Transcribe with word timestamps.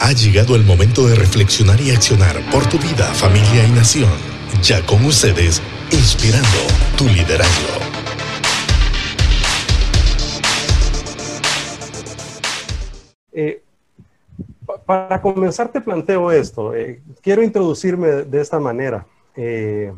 Ha 0.00 0.12
llegado 0.12 0.54
el 0.54 0.62
momento 0.62 1.08
de 1.08 1.16
reflexionar 1.16 1.80
y 1.80 1.90
accionar 1.90 2.36
por 2.52 2.64
tu 2.68 2.78
vida, 2.78 3.04
familia 3.14 3.66
y 3.66 3.72
nación. 3.72 4.08
Ya 4.62 4.80
con 4.86 5.04
ustedes, 5.04 5.60
inspirando 5.90 6.46
tu 6.96 7.04
liderazgo. 7.08 7.80
Eh, 13.32 13.60
para 14.86 15.20
comenzar 15.20 15.72
te 15.72 15.80
planteo 15.80 16.30
esto. 16.30 16.76
Eh, 16.76 17.00
quiero 17.20 17.42
introducirme 17.42 18.08
de 18.08 18.40
esta 18.40 18.60
manera. 18.60 19.04
Eh, 19.34 19.92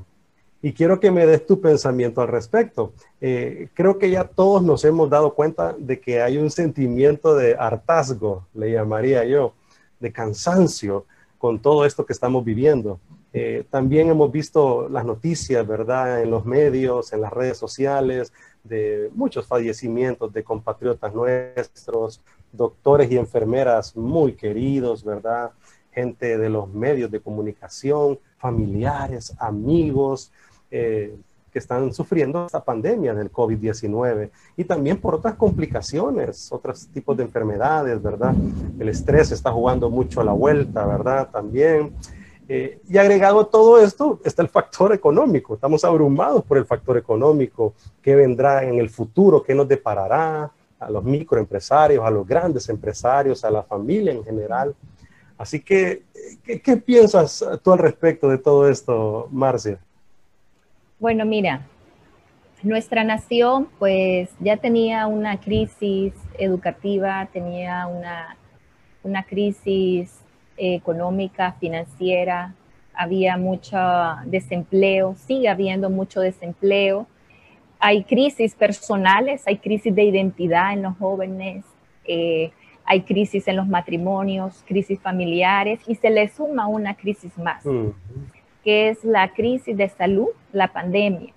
y 0.62 0.73
quiero 0.73 0.98
que 0.98 1.11
me 1.11 1.27
des 1.27 1.46
tu 1.46 1.61
pensamiento 1.61 2.23
al 2.23 2.29
respecto. 2.29 2.95
Creo 3.21 3.98
que 3.98 4.11
ya 4.11 4.25
todos 4.25 4.62
nos 4.62 4.82
hemos 4.85 5.11
dado 5.11 5.35
cuenta 5.35 5.75
de 5.79 6.01
que 6.01 6.23
hay 6.23 6.39
un 6.39 6.51
sentimiento 6.51 7.35
de 7.35 7.55
hartazgo, 7.55 8.46
le 8.55 8.73
llamaría 8.73 9.25
yo, 9.25 9.55
de 10.00 10.13
cansancio 10.13 11.07
con 11.39 11.61
todo 11.61 11.85
esto 11.85 12.04
que 12.04 12.13
estamos 12.13 12.45
viviendo. 12.45 12.99
Eh, 13.32 13.64
también 13.71 14.09
hemos 14.09 14.32
visto 14.32 14.89
las 14.89 15.04
noticias, 15.04 15.67
¿verdad?, 15.67 16.23
en 16.23 16.31
los 16.31 16.45
medios, 16.45 17.13
en 17.13 17.21
las 17.21 17.32
redes 17.32 17.59
sociales, 17.59 18.32
de 18.64 19.11
muchos 19.14 19.46
fallecimientos 19.46 20.32
de 20.32 20.43
compatriotas 20.43 21.14
nuestros, 21.14 22.21
doctores 22.53 23.11
y 23.11 23.17
enfermeras 23.17 23.96
muy 23.96 24.32
queridos, 24.35 25.04
¿verdad? 25.04 25.53
Gente 25.93 26.37
de 26.37 26.51
los 26.51 26.68
medios 26.68 27.11
de 27.11 27.21
comunicación, 27.21 28.18
familiares, 28.37 29.35
amigos, 29.39 30.32
eh, 30.71 31.17
que 31.50 31.59
están 31.59 31.93
sufriendo 31.93 32.47
esta 32.47 32.64
pandemia 32.64 33.14
del 33.14 33.31
COVID-19 33.33 34.31
y 34.56 34.64
también 34.64 34.98
por 34.98 35.17
otras 35.17 35.34
complicaciones, 35.34 36.50
otros 36.53 36.89
tipos 36.89 37.17
de 37.17 37.25
enfermedades, 37.25 38.00
¿verdad? 38.03 38.34
El 38.78 38.89
estrés 38.89 39.33
está 39.33 39.50
jugando 39.50 39.91
mucho 39.91 40.20
a 40.20 40.25
la 40.25 40.33
vuelta, 40.33 40.86
¿verdad? 40.86 41.28
También. 41.31 41.92
Eh, 42.48 42.81
y 42.89 42.98
agregado 42.98 43.41
a 43.41 43.48
todo 43.48 43.81
esto 43.81 44.21
está 44.25 44.43
el 44.43 44.48
factor 44.48 44.93
económico. 44.93 45.55
Estamos 45.55 45.84
abrumados 45.84 46.45
por 46.45 46.59
el 46.59 46.65
factor 46.65 46.97
económico. 46.97 47.75
¿Qué 48.03 48.15
vendrá 48.15 48.65
en 48.65 48.78
el 48.78 48.91
futuro? 48.91 49.43
¿Qué 49.43 49.55
nos 49.55 49.69
deparará 49.69 50.51
a 50.78 50.91
los 50.91 51.05
microempresarios, 51.05 52.05
a 52.05 52.11
los 52.11 52.27
grandes 52.27 52.69
empresarios, 52.69 53.45
a 53.45 53.51
la 53.51 53.62
familia 53.62 54.12
en 54.12 54.25
general? 54.25 54.75
Así 55.39 55.61
que, 55.61 56.03
¿qué, 56.45 56.61
qué 56.61 56.77
piensas 56.77 57.45
tú 57.62 57.73
al 57.73 57.78
respecto 57.78 58.28
de 58.28 58.39
todo 58.39 58.69
esto, 58.69 59.28
Marcia? 59.31 59.78
Bueno, 61.01 61.25
mira, 61.25 61.67
nuestra 62.62 63.05
nación 63.05 63.69
pues 63.79 64.29
ya 64.39 64.59
tenía 64.59 65.06
una 65.06 65.41
crisis 65.41 66.12
educativa, 66.39 67.27
tenía 67.33 67.87
una, 67.87 68.37
una 69.03 69.23
crisis 69.23 70.21
económica, 70.59 71.56
financiera, 71.59 72.55
había 72.93 73.39
mucho 73.39 73.78
desempleo, 74.27 75.15
sigue 75.17 75.48
habiendo 75.48 75.89
mucho 75.89 76.21
desempleo, 76.21 77.06
hay 77.78 78.05
crisis 78.05 78.55
personales, 78.55 79.45
hay 79.47 79.56
crisis 79.56 79.95
de 79.95 80.05
identidad 80.05 80.75
en 80.75 80.83
los 80.83 80.98
jóvenes, 80.98 81.65
eh, 82.05 82.53
hay 82.84 83.01
crisis 83.05 83.48
en 83.48 83.56
los 83.56 83.67
matrimonios, 83.67 84.62
crisis 84.67 85.01
familiares 85.01 85.81
y 85.87 85.95
se 85.95 86.11
le 86.11 86.28
suma 86.28 86.67
una 86.67 86.95
crisis 86.95 87.39
más 87.39 87.65
que 88.64 88.91
es 88.91 89.05
la 89.05 89.33
crisis 89.33 89.77
de 89.77 89.89
salud, 89.89 90.28
la 90.53 90.69
pandemia. 90.69 91.33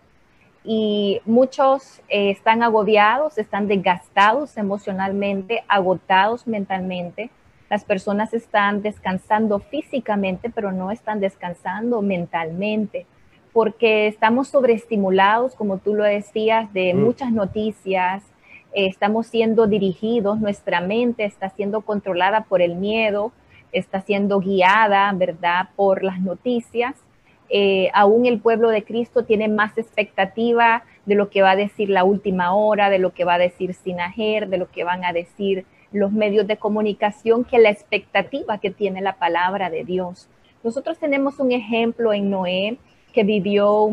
Y 0.63 1.21
muchos 1.25 2.01
eh, 2.07 2.31
están 2.31 2.63
agobiados, 2.63 3.37
están 3.37 3.67
desgastados 3.67 4.55
emocionalmente, 4.57 5.63
agotados 5.67 6.47
mentalmente. 6.47 7.29
Las 7.69 7.83
personas 7.83 8.33
están 8.33 8.81
descansando 8.81 9.59
físicamente, 9.59 10.49
pero 10.49 10.71
no 10.71 10.91
están 10.91 11.19
descansando 11.19 12.01
mentalmente, 12.01 13.05
porque 13.51 14.07
estamos 14.07 14.47
sobreestimulados, 14.47 15.55
como 15.55 15.79
tú 15.79 15.95
lo 15.95 16.05
decías, 16.05 16.71
de 16.71 16.93
mm. 16.93 17.03
muchas 17.03 17.31
noticias, 17.31 18.23
eh, 18.73 18.87
estamos 18.87 19.27
siendo 19.27 19.67
dirigidos, 19.67 20.39
nuestra 20.39 20.79
mente 20.79 21.25
está 21.25 21.49
siendo 21.49 21.81
controlada 21.81 22.45
por 22.45 22.61
el 22.61 22.75
miedo, 22.75 23.33
está 23.73 24.01
siendo 24.01 24.39
guiada, 24.39 25.11
¿verdad?, 25.13 25.69
por 25.75 26.03
las 26.03 26.21
noticias 26.21 26.95
eh, 27.55 27.91
aún 27.93 28.25
el 28.25 28.39
pueblo 28.39 28.69
de 28.69 28.83
Cristo 28.83 29.25
tiene 29.25 29.47
más 29.47 29.77
expectativa 29.77 30.85
de 31.05 31.13
lo 31.13 31.29
que 31.29 31.43
va 31.43 31.51
a 31.51 31.55
decir 31.55 31.87
la 31.87 32.03
última 32.03 32.55
hora, 32.55 32.89
de 32.89 32.97
lo 32.97 33.13
que 33.13 33.25
va 33.25 33.35
a 33.35 33.37
decir 33.37 33.75
Sinajer, 33.75 34.47
de 34.49 34.57
lo 34.57 34.71
que 34.71 34.83
van 34.83 35.05
a 35.05 35.13
decir 35.13 35.63
los 35.91 36.11
medios 36.11 36.47
de 36.47 36.57
comunicación, 36.57 37.43
que 37.43 37.59
la 37.59 37.69
expectativa 37.69 38.57
que 38.57 38.71
tiene 38.71 39.01
la 39.01 39.17
palabra 39.17 39.69
de 39.69 39.83
Dios. 39.83 40.27
Nosotros 40.63 40.97
tenemos 40.97 41.39
un 41.39 41.51
ejemplo 41.51 42.11
en 42.11 42.31
Noé 42.31 42.79
que 43.13 43.23
vivió 43.23 43.87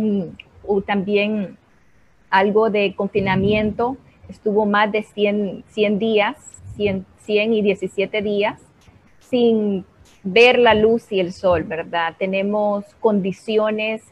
también 0.86 1.58
algo 2.30 2.70
de 2.70 2.94
confinamiento, 2.96 3.98
estuvo 4.30 4.64
más 4.64 4.90
de 4.90 5.02
100, 5.02 5.64
100 5.68 5.98
días, 5.98 6.62
100, 6.76 7.04
100 7.18 7.52
y 7.52 7.60
17 7.60 8.22
días 8.22 8.58
sin 9.18 9.84
ver 10.22 10.58
la 10.58 10.74
luz 10.74 11.10
y 11.10 11.20
el 11.20 11.32
sol, 11.32 11.64
¿verdad? 11.64 12.14
Tenemos 12.18 12.84
condiciones 13.00 14.02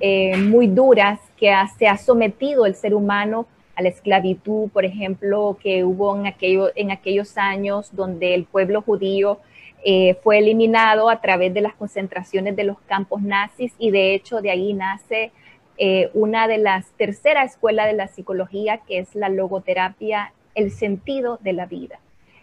eh, 0.00 0.36
muy 0.36 0.66
duras 0.66 1.20
que 1.36 1.54
se 1.78 1.86
ha 1.86 1.96
sometido 1.96 2.66
el 2.66 2.74
ser 2.74 2.94
humano 2.94 3.46
a 3.74 3.82
la 3.82 3.88
esclavitud, 3.88 4.70
por 4.70 4.84
ejemplo, 4.84 5.56
que 5.62 5.84
hubo 5.84 6.16
en, 6.16 6.26
aquello, 6.26 6.70
en 6.74 6.90
aquellos 6.90 7.38
años 7.38 7.94
donde 7.94 8.34
el 8.34 8.44
pueblo 8.44 8.82
judío 8.82 9.38
eh, 9.84 10.14
fue 10.22 10.38
eliminado 10.38 11.08
a 11.08 11.20
través 11.20 11.54
de 11.54 11.60
las 11.60 11.74
concentraciones 11.74 12.54
de 12.54 12.64
los 12.64 12.80
campos 12.82 13.22
nazis 13.22 13.72
y 13.78 13.90
de 13.90 14.14
hecho 14.14 14.40
de 14.40 14.50
ahí 14.50 14.74
nace 14.74 15.32
eh, 15.78 16.10
una 16.14 16.46
de 16.46 16.58
las 16.58 16.86
tercera 16.92 17.42
escuela 17.42 17.86
de 17.86 17.94
la 17.94 18.06
psicología 18.06 18.78
que 18.86 18.98
es 18.98 19.14
la 19.14 19.28
logoterapia, 19.28 20.32
el 20.54 20.70
sentido 20.70 21.38
de 21.42 21.52
la 21.54 21.66
vida. 21.66 21.98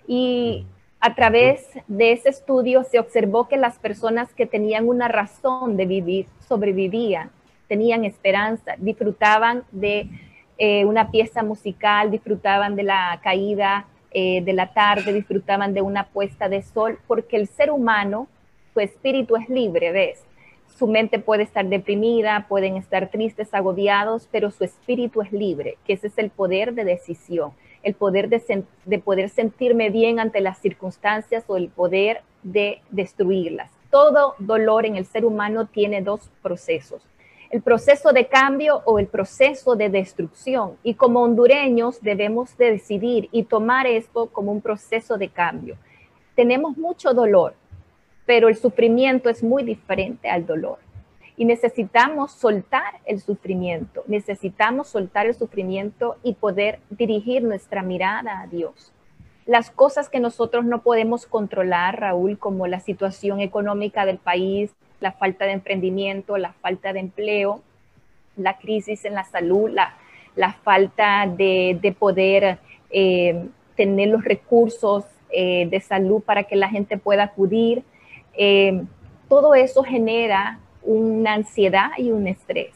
Y 0.08 0.66
a 1.02 1.16
través 1.16 1.66
de 1.88 2.12
ese 2.12 2.30
estudio 2.30 2.84
se 2.84 3.00
observó 3.00 3.48
que 3.48 3.58
las 3.58 3.80
personas 3.80 4.34
que 4.34 4.46
tenían 4.46 4.88
una 4.88 5.08
razón 5.08 5.78
de 5.78 5.86
vivir 5.86 6.26
sobrevivían, 6.48 7.32
tenían 7.68 8.04
esperanza, 8.04 8.76
disfrutaban 8.78 9.64
de 9.72 10.10
eh, 10.58 10.84
una 10.84 11.10
pieza 11.10 11.42
musical, 11.42 12.12
disfrutaban 12.12 12.76
de 12.76 12.84
la 12.84 13.20
caída 13.24 13.86
eh, 14.12 14.42
de 14.42 14.54
la 14.54 14.74
tarde, 14.74 15.14
disfrutaban 15.14 15.74
de 15.74 15.82
una 15.82 16.08
puesta 16.08 16.50
de 16.50 16.64
sol, 16.64 17.00
porque 17.08 17.38
el 17.38 17.48
ser 17.48 17.72
humano, 17.72 18.28
su 18.74 18.82
espíritu 18.82 19.38
es 19.38 19.48
libre, 19.48 19.92
¿ves? 19.94 20.26
Su 20.78 20.88
mente 20.88 21.20
puede 21.20 21.44
estar 21.44 21.66
deprimida, 21.66 22.46
pueden 22.50 22.76
estar 22.76 23.10
tristes, 23.10 23.54
agobiados, 23.54 24.28
pero 24.32 24.52
su 24.52 24.64
espíritu 24.64 25.22
es 25.22 25.32
libre, 25.32 25.78
que 25.86 25.94
ese 25.94 26.08
es 26.08 26.18
el 26.18 26.30
poder 26.30 26.74
de 26.74 26.84
decisión 26.84 27.52
el 27.84 27.94
poder 27.94 28.30
de, 28.30 29.00
poder 29.00 29.30
sentirme 29.30 29.90
bien 29.90 30.20
ante 30.20 30.42
las 30.42 30.60
circunstancias 30.60 31.44
o 31.48 31.58
el 31.58 31.70
poder 31.70 32.22
de 32.44 32.82
destruirlas. 32.92 33.72
Todo 33.90 34.36
dolor 34.40 34.86
en 34.86 34.96
el 34.96 35.06
ser 35.06 35.26
humano 35.26 35.66
tiene 35.66 36.02
dos 36.02 36.30
procesos, 36.42 37.02
el 37.50 37.62
proceso 37.62 38.12
de 38.14 38.28
cambio 38.28 38.82
o 38.86 39.00
el 39.00 39.08
proceso 39.08 39.76
de 39.76 39.90
destrucción. 39.90 40.78
Y 40.84 40.94
como 40.94 41.22
hondureños 41.22 42.02
debemos 42.02 42.56
de 42.58 42.72
decidir 42.72 43.30
y 43.32 43.44
tomar 43.44 43.88
esto 43.88 44.28
como 44.28 44.52
un 44.52 44.62
proceso 44.62 45.18
de 45.18 45.30
cambio. 45.30 45.76
Tenemos 46.36 46.78
mucho 46.78 47.14
dolor, 47.14 47.56
pero 48.26 48.50
el 48.50 48.56
sufrimiento 48.56 49.30
es 49.30 49.44
muy 49.44 49.64
diferente 49.64 50.30
al 50.30 50.46
dolor 50.46 50.78
y 51.40 51.46
necesitamos 51.46 52.34
soltar 52.34 53.00
el 53.06 53.22
sufrimiento, 53.22 54.04
necesitamos 54.08 54.90
soltar 54.90 55.26
el 55.26 55.34
sufrimiento 55.34 56.18
y 56.22 56.34
poder 56.34 56.82
dirigir 56.90 57.44
nuestra 57.44 57.82
mirada 57.82 58.42
a 58.42 58.48
Dios. 58.48 58.92
Las 59.46 59.72
cosas 59.72 60.10
que 60.10 60.20
nosotros 60.20 60.66
no 60.66 60.82
podemos 60.82 61.26
controlar, 61.26 62.02
Raúl, 62.02 62.38
como 62.38 62.68
la 62.68 62.82
situación 62.82 63.40
económica 63.40 64.06
del 64.06 64.18
país, 64.18 64.76
la 65.00 65.14
falta 65.14 65.46
de 65.46 65.54
emprendimiento, 65.54 66.38
la 66.38 66.52
falta 66.52 66.92
de 66.92 67.00
empleo, 67.00 67.62
la 68.36 68.58
crisis 68.58 69.06
en 69.06 69.14
la 69.14 69.24
salud, 69.24 69.70
la, 69.70 69.96
la 70.36 70.52
falta 70.52 71.26
de, 71.26 71.96
poder 71.98 72.60
eh, 72.90 73.46
tener 73.78 74.10
los 74.10 74.26
recursos 74.26 75.06
eh, 75.32 75.70
de 75.70 75.80
salud 75.80 76.22
para 76.22 76.44
que 76.44 76.58
la 76.58 76.68
gente 76.68 76.98
pueda 76.98 77.24
acudir. 77.24 77.84
Eh, 78.34 78.84
todo 79.30 79.56
eso 79.56 79.84
genera 79.84 80.60
una 80.84 81.34
ansiedad 81.34 81.90
y 81.98 82.12
un 82.12 82.28
estrés. 82.28 82.74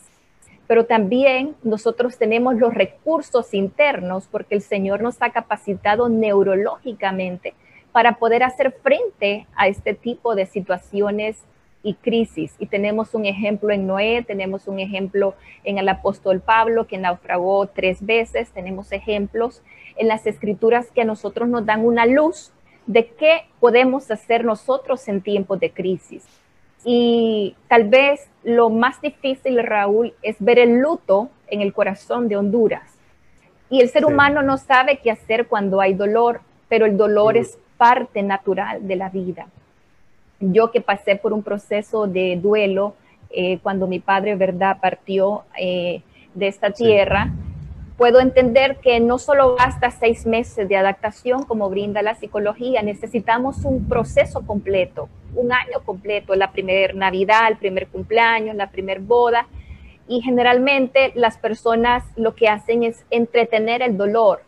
Pero 0.68 0.86
también 0.86 1.56
nosotros 1.64 2.18
tenemos 2.18 2.56
los 2.56 2.74
recursos 2.74 3.54
internos 3.54 4.28
porque 4.32 4.56
el 4.56 4.62
Señor 4.62 5.02
nos 5.02 5.22
ha 5.22 5.32
capacitado 5.32 6.10
neurológicamente 6.10 7.54
para 7.92 8.16
poder 8.16 8.44
hacer 8.44 8.72
frente 8.82 9.46
a 9.56 9.68
este 9.68 9.94
tipo 9.94 10.36
de 10.36 10.46
situaciones 10.46 11.38
y 11.84 11.96
crisis. 11.96 12.56
Y 12.60 12.66
tenemos 12.68 13.14
un 13.14 13.26
ejemplo 13.26 13.72
en 13.72 13.86
Noé, 13.86 14.24
tenemos 14.26 14.68
un 14.68 14.80
ejemplo 14.80 15.36
en 15.64 15.78
el 15.78 15.90
apóstol 15.90 16.40
Pablo 16.40 16.88
que 16.88 16.98
naufragó 16.98 17.68
tres 17.68 18.04
veces, 18.04 18.50
tenemos 18.52 18.92
ejemplos 18.92 19.62
en 19.98 20.08
las 20.08 20.26
escrituras 20.26 20.90
que 20.92 21.02
a 21.02 21.06
nosotros 21.06 21.50
nos 21.50 21.66
dan 21.66 21.86
una 21.86 22.06
luz 22.06 22.52
de 22.88 23.08
qué 23.08 23.44
podemos 23.60 24.10
hacer 24.10 24.44
nosotros 24.44 25.08
en 25.08 25.22
tiempos 25.22 25.60
de 25.60 25.72
crisis. 25.72 26.26
Y 26.86 27.56
tal 27.68 27.86
vez 27.86 28.30
lo 28.44 28.70
más 28.70 29.02
difícil, 29.02 29.62
Raúl, 29.64 30.14
es 30.22 30.36
ver 30.40 30.60
el 30.60 30.80
luto 30.80 31.30
en 31.48 31.62
el 31.62 31.74
corazón 31.74 32.28
de 32.28 32.38
Honduras. 32.38 32.98
Y 33.70 33.82
el 33.82 33.90
ser 33.90 34.06
humano 34.06 34.42
no 34.44 34.58
sabe 34.58 34.98
qué 34.98 35.12
hacer 35.12 35.48
cuando 35.48 35.82
hay 35.82 35.94
dolor, 35.94 36.42
pero 36.68 36.86
el 36.86 36.98
dolor 36.98 37.38
es 37.38 37.58
parte 37.78 38.22
natural 38.22 38.88
de 38.88 38.96
la 38.96 39.10
vida. 39.10 39.48
Yo 40.40 40.72
que 40.72 40.82
pasé 40.82 41.16
por 41.16 41.34
un 41.34 41.42
proceso 41.42 42.06
de 42.06 42.38
duelo 42.42 42.96
eh, 43.30 43.60
cuando 43.64 43.88
mi 43.88 44.00
padre, 44.00 44.36
¿verdad?, 44.36 44.78
partió 44.80 45.44
eh, 45.58 46.02
de 46.34 46.48
esta 46.48 46.72
tierra 46.72 47.32
puedo 48.04 48.20
entender 48.20 48.80
que 48.82 49.00
no 49.00 49.18
solo 49.18 49.56
basta 49.56 49.90
seis 49.90 50.26
meses 50.26 50.68
de 50.68 50.76
adaptación 50.76 51.44
como 51.44 51.70
brinda 51.70 52.02
la 52.02 52.16
psicología, 52.16 52.82
necesitamos 52.82 53.64
un 53.64 53.88
proceso 53.88 54.46
completo, 54.46 55.08
un 55.34 55.54
año 55.54 55.80
completo, 55.86 56.36
la 56.36 56.52
primera 56.52 56.94
Navidad, 56.94 57.48
el 57.48 57.56
primer 57.56 57.88
cumpleaños, 57.88 58.58
la 58.58 58.70
primera 58.72 59.00
boda. 59.02 59.48
Y 60.06 60.20
generalmente 60.20 61.14
las 61.16 61.38
personas 61.38 62.04
lo 62.18 62.36
que 62.36 62.50
hacen 62.50 62.84
es 62.84 63.06
entretener 63.10 63.82
el 63.82 63.96
dolor, 63.96 64.42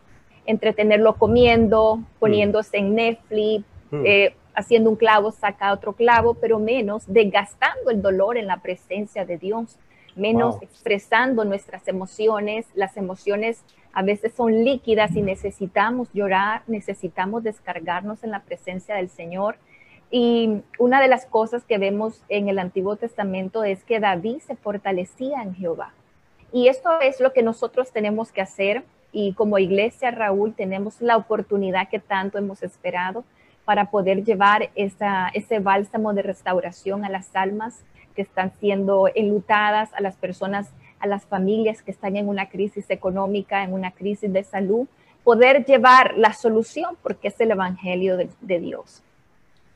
entretenerlo 0.44 1.14
comiendo, 1.14 2.00
poniéndose 2.18 2.76
en 2.76 2.94
Netflix, 2.94 3.64
mm. 3.90 4.02
eh, 4.04 4.34
haciendo 4.54 4.90
un 4.90 4.96
clavo, 4.96 5.30
saca 5.32 5.72
otro 5.72 5.94
clavo, 5.94 6.34
pero 6.34 6.58
menos 6.58 7.04
desgastando 7.06 7.88
el 7.90 8.02
dolor 8.02 8.36
en 8.36 8.48
la 8.48 8.58
presencia 8.58 9.24
de 9.24 9.38
Dios 9.38 9.78
menos 10.16 10.56
expresando 10.62 11.44
nuestras 11.44 11.86
emociones. 11.86 12.66
Las 12.74 12.96
emociones 12.96 13.62
a 13.92 14.02
veces 14.02 14.32
son 14.34 14.64
líquidas 14.64 15.14
y 15.14 15.22
necesitamos 15.22 16.08
llorar, 16.12 16.62
necesitamos 16.66 17.42
descargarnos 17.42 18.24
en 18.24 18.30
la 18.30 18.40
presencia 18.40 18.96
del 18.96 19.08
Señor. 19.08 19.56
Y 20.10 20.62
una 20.78 21.00
de 21.00 21.08
las 21.08 21.26
cosas 21.26 21.64
que 21.64 21.78
vemos 21.78 22.22
en 22.28 22.48
el 22.48 22.58
Antiguo 22.58 22.96
Testamento 22.96 23.64
es 23.64 23.84
que 23.84 24.00
David 24.00 24.38
se 24.40 24.56
fortalecía 24.56 25.42
en 25.42 25.54
Jehová. 25.54 25.92
Y 26.52 26.68
esto 26.68 27.00
es 27.00 27.20
lo 27.20 27.32
que 27.32 27.42
nosotros 27.42 27.92
tenemos 27.92 28.32
que 28.32 28.40
hacer. 28.40 28.84
Y 29.12 29.34
como 29.34 29.58
iglesia, 29.58 30.10
Raúl, 30.10 30.54
tenemos 30.54 31.00
la 31.00 31.16
oportunidad 31.16 31.88
que 31.88 31.98
tanto 31.98 32.38
hemos 32.38 32.62
esperado 32.62 33.24
para 33.64 33.90
poder 33.90 34.24
llevar 34.24 34.70
esa, 34.76 35.28
ese 35.34 35.58
bálsamo 35.58 36.14
de 36.14 36.22
restauración 36.22 37.04
a 37.04 37.08
las 37.08 37.34
almas 37.34 37.82
que 38.16 38.22
están 38.22 38.50
siendo 38.58 39.08
enlutadas, 39.14 39.92
a 39.94 40.00
las 40.00 40.16
personas, 40.16 40.70
a 40.98 41.06
las 41.06 41.24
familias 41.26 41.82
que 41.82 41.92
están 41.92 42.16
en 42.16 42.28
una 42.28 42.48
crisis 42.48 42.90
económica, 42.90 43.62
en 43.62 43.72
una 43.72 43.92
crisis 43.92 44.32
de 44.32 44.42
salud, 44.42 44.88
poder 45.22 45.64
llevar 45.64 46.16
la 46.16 46.32
solución 46.32 46.96
porque 47.02 47.28
es 47.28 47.40
el 47.40 47.50
Evangelio 47.50 48.16
de, 48.16 48.58
Dios. 48.60 49.02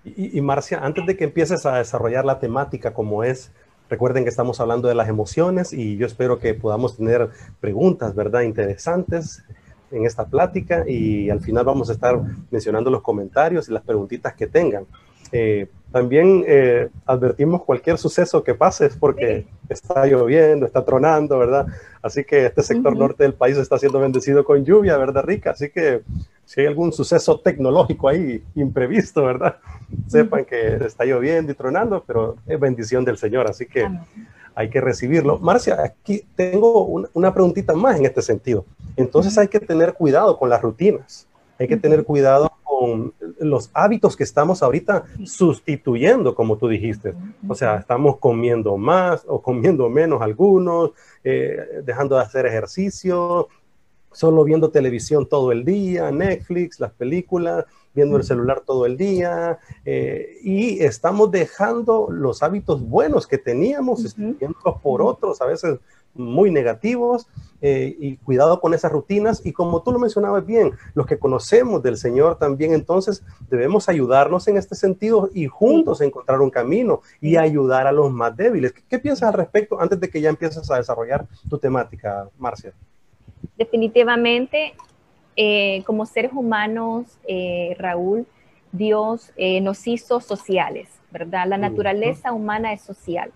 Y, 0.04 0.40
Marcia, 0.40 0.78
antes 0.78 1.04
de 1.06 1.16
que 1.16 1.25
empieces 1.25 1.66
a 1.66 1.76
desarrollar 1.76 2.25
la 2.25 2.38
temática 2.38 2.94
como 2.94 3.22
es, 3.22 3.52
recuerden 3.90 4.25
que 4.25 4.31
estamos 4.31 4.60
hablando 4.60 4.88
de 4.88 4.94
las 4.94 5.08
emociones 5.08 5.72
y 5.72 5.96
yo 5.96 6.06
espero 6.06 6.38
que 6.38 6.54
podamos 6.54 6.96
tener 6.96 7.28
preguntas, 7.60 8.14
¿verdad? 8.14 8.43
Interesantes 8.43 9.44
en 9.90 10.06
esta 10.06 10.25
plática 10.25 10.84
y 10.88 11.28
al 11.28 11.40
final 11.40 11.64
vamos 11.64 11.90
a 11.90 11.93
estar 11.93 12.19
mencionando 12.50 12.88
los 12.88 13.02
comentarios 13.02 13.69
y 13.69 13.72
las 13.72 13.82
preguntitas 13.82 14.34
que 14.34 14.46
tengan. 14.46 14.86
Eh, 15.32 15.69
también 15.92 16.44
eh, 16.46 16.88
advertimos 17.04 17.64
cualquier 17.64 17.98
suceso 17.98 18.44
que 18.44 18.54
pase 18.54 18.87
es 18.87 18.96
porque 18.96 19.46
está 19.69 20.06
lloviendo, 20.06 20.66
está 20.66 20.84
tronando, 20.84 21.38
¿verdad? 21.38 21.66
Así 22.02 22.25
que 22.25 22.46
este 22.46 22.62
sector 22.62 22.96
norte 22.96 23.25
del 23.25 23.34
país 23.34 23.56
está 23.56 23.78
siendo 23.78 23.98
bendecido 23.98 24.44
con 24.44 24.64
lluvia, 24.64 24.96
¿verdad, 24.96 25.25
Rica? 25.25 25.50
Así 25.50 25.70
que 25.70 26.02
si 26.44 26.60
hay 26.60 26.66
algún 26.66 26.92
suceso 26.92 27.40
tecnológico 27.40 28.08
ahí 28.08 28.42
imprevisto, 28.54 29.25
¿verdad? 29.25 29.56
Sepan 30.06 30.44
que 30.44 30.76
está 30.84 31.04
lloviendo 31.04 31.52
y 31.52 31.54
tronando, 31.54 32.04
pero 32.06 32.36
es 32.46 32.58
bendición 32.58 33.04
del 33.04 33.19
Señor, 33.19 33.48
así 33.48 33.66
que 33.66 33.88
hay 34.54 34.70
que 34.70 34.81
recibirlo. 34.81 35.38
Marcia, 35.38 35.82
aquí 35.82 36.25
tengo 36.36 36.84
una, 36.84 37.08
una 37.14 37.34
preguntita 37.34 37.72
más 37.75 37.98
en 37.98 38.06
este 38.06 38.22
sentido. 38.22 38.64
Entonces 38.96 39.36
hay 39.38 39.48
que 39.48 39.60
tener 39.60 39.94
cuidado 39.94 40.38
con 40.38 40.48
las 40.48 40.62
rutinas, 40.62 41.26
hay 41.60 41.68
que 41.68 41.76
tener 41.76 42.04
cuidado 42.04 42.50
los 43.38 43.70
hábitos 43.74 44.16
que 44.16 44.24
estamos 44.24 44.62
ahorita 44.62 45.04
sustituyendo, 45.24 46.34
como 46.34 46.56
tú 46.56 46.68
dijiste. 46.68 47.14
O 47.46 47.54
sea, 47.54 47.76
estamos 47.76 48.16
comiendo 48.16 48.78
más 48.78 49.24
o 49.28 49.42
comiendo 49.42 49.90
menos 49.90 50.22
algunos, 50.22 50.92
eh, 51.22 51.82
dejando 51.84 52.16
de 52.16 52.22
hacer 52.22 52.46
ejercicio, 52.46 53.48
solo 54.10 54.42
viendo 54.44 54.70
televisión 54.70 55.28
todo 55.28 55.52
el 55.52 55.66
día, 55.66 56.10
Netflix, 56.10 56.80
las 56.80 56.92
películas, 56.92 57.66
viendo 57.94 58.16
el 58.16 58.24
celular 58.24 58.62
todo 58.64 58.86
el 58.86 58.96
día, 58.96 59.58
eh, 59.84 60.38
y 60.42 60.82
estamos 60.82 61.30
dejando 61.30 62.08
los 62.10 62.42
hábitos 62.42 62.82
buenos 62.82 63.26
que 63.26 63.36
teníamos, 63.36 64.16
uh 64.18 64.80
por 64.82 65.02
otros, 65.02 65.42
a 65.42 65.46
veces 65.46 65.78
muy 66.14 66.50
negativos 66.50 67.26
eh, 67.62 67.94
y 67.98 68.16
cuidado 68.16 68.60
con 68.60 68.74
esas 68.74 68.90
rutinas. 68.90 69.44
Y 69.44 69.52
como 69.52 69.82
tú 69.82 69.92
lo 69.92 69.98
mencionabas 69.98 70.46
bien, 70.46 70.72
los 70.94 71.06
que 71.06 71.18
conocemos 71.18 71.82
del 71.82 71.96
Señor 71.96 72.38
también, 72.38 72.72
entonces 72.72 73.22
debemos 73.50 73.88
ayudarnos 73.88 74.48
en 74.48 74.56
este 74.56 74.74
sentido 74.74 75.28
y 75.34 75.46
juntos 75.46 76.00
encontrar 76.00 76.40
un 76.40 76.50
camino 76.50 77.02
y 77.20 77.36
ayudar 77.36 77.86
a 77.86 77.92
los 77.92 78.10
más 78.10 78.36
débiles. 78.36 78.72
¿Qué, 78.72 78.98
piensas 78.98 79.28
al 79.28 79.34
respecto 79.34 79.80
antes 79.80 80.00
de 80.00 80.08
que 80.08 80.20
ya 80.20 80.30
empieces 80.30 80.70
a 80.70 80.76
desarrollar 80.76 81.26
tu 81.48 81.58
temática, 81.58 82.28
Marcia? 82.38 82.72
Definitivamente, 83.56 84.74
eh, 85.36 85.82
como 85.84 86.06
seres 86.06 86.32
humanos, 86.34 87.18
eh, 87.26 87.76
Raúl, 87.78 88.26
Dios 88.72 89.32
nos 89.62 89.84
hizo 89.88 90.20
sociales, 90.20 90.88
¿verdad? 91.10 91.48
La 91.48 91.58
naturaleza 91.58 92.32
humana 92.32 92.72
es 92.72 92.82
social. 92.82 93.32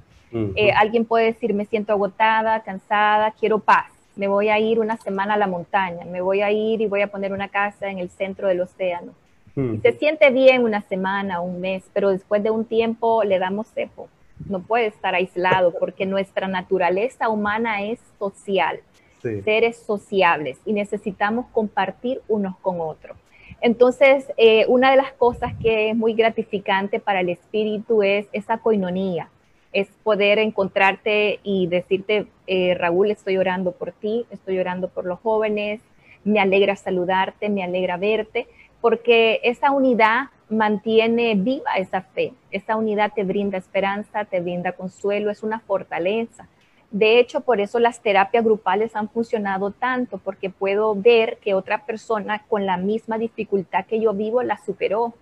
Eh, 0.57 0.73
alguien 0.73 1.05
puede 1.05 1.27
decir, 1.27 1.55
me 1.55 1.65
siento 1.65 1.93
agotada, 1.93 2.63
cansada, 2.65 3.31
quiero 3.39 3.61
paz. 3.61 3.87
Me 4.17 4.27
voy 4.27 4.49
a 4.49 4.59
ir 4.59 4.81
una 4.81 4.97
semana 4.97 5.35
a 5.35 5.37
la 5.37 5.47
montaña, 5.47 6.05
me 6.05 6.21
voy 6.21 6.41
a 6.43 6.51
ir 6.51 6.81
y 6.81 6.87
voy 6.87 7.03
a 7.03 7.09
poner 7.09 7.33
una 7.33 7.49
casa 7.49 7.89
en 7.89 7.99
el 7.99 8.11
centro 8.11 8.49
del 8.49 8.61
océano. 8.61 9.13
Y 9.57 9.79
se 9.79 9.93
siente 9.93 10.31
bien 10.31 10.65
una 10.65 10.83
semana, 10.83 11.41
un 11.41 11.61
mes, 11.61 11.85
pero 11.93 12.11
después 12.11 12.43
de 12.43 12.51
un 12.51 12.65
tiempo 12.65 13.23
le 13.23 13.39
damos 13.39 13.69
cepo. 13.69 14.09
No 14.49 14.61
puede 14.61 14.87
estar 14.87 15.15
aislado 15.15 15.73
porque 15.79 16.07
nuestra 16.07 16.49
naturaleza 16.49 17.29
humana 17.29 17.85
es 17.85 18.01
social, 18.19 18.81
seres 19.23 19.77
sociables 19.77 20.59
y 20.65 20.73
necesitamos 20.73 21.47
compartir 21.53 22.21
unos 22.27 22.57
con 22.59 22.81
otros. 22.81 23.17
Entonces, 23.61 24.27
eh, 24.37 24.67
una 24.69 24.91
de 24.91 24.97
las 24.97 25.13
cosas 25.13 25.55
que 25.63 25.91
es 25.91 25.97
muy 25.97 26.15
gratificante 26.15 26.99
para 26.99 27.21
el 27.21 27.31
espíritu 27.31 28.03
es 28.03 28.27
esa 28.33 28.59
coinonía, 28.59 29.29
es 29.75 29.89
poder 30.05 30.39
encontrarte 30.39 31.41
y 31.43 31.67
decirte, 31.67 32.29
eh, 32.47 32.75
Raúl, 32.75 33.11
estoy 33.11 33.37
orando 33.37 33.73
por 33.73 33.93
ti, 33.93 34.25
estoy 34.31 34.59
orando 34.59 34.89
por 34.89 35.05
los 35.05 35.19
jóvenes, 35.19 35.81
me 36.23 36.41
alegra 36.41 36.77
saludarte, 36.77 37.51
me 37.51 37.65
alegra 37.65 37.97
verte, 37.97 38.47
porque 38.81 39.41
esa 39.43 39.73
unidad 39.73 40.29
mantiene 40.49 41.35
viva 41.35 41.73
esa 41.77 42.03
fe, 42.03 42.33
esa 42.53 42.77
unidad 42.77 43.13
te 43.15 43.25
brinda 43.25 43.59
esperanza, 43.59 44.25
te 44.25 44.41
brinda 44.41 44.73
consuelo, 44.73 45.31
es 45.31 45.43
una 45.43 45.59
fortaleza. 45.59 46.49
De 46.93 47.19
hecho, 47.19 47.41
por 47.41 47.61
eso 47.61 47.81
las 47.81 48.01
terapias 48.01 48.45
grupales 48.45 48.95
han 48.95 49.09
funcionado 49.09 49.73
tanto, 49.73 50.19
porque 50.19 50.51
puedo 50.51 50.95
ver 50.95 51.39
que 51.39 51.55
otra 51.55 51.85
persona 51.85 52.45
con 52.49 52.65
la 52.67 52.77
misma 52.77 53.19
dificultad 53.19 53.87
que 53.87 54.01
yo 54.01 54.13
vivo 54.15 54.45
la 54.45 54.59
superó 54.65 55.15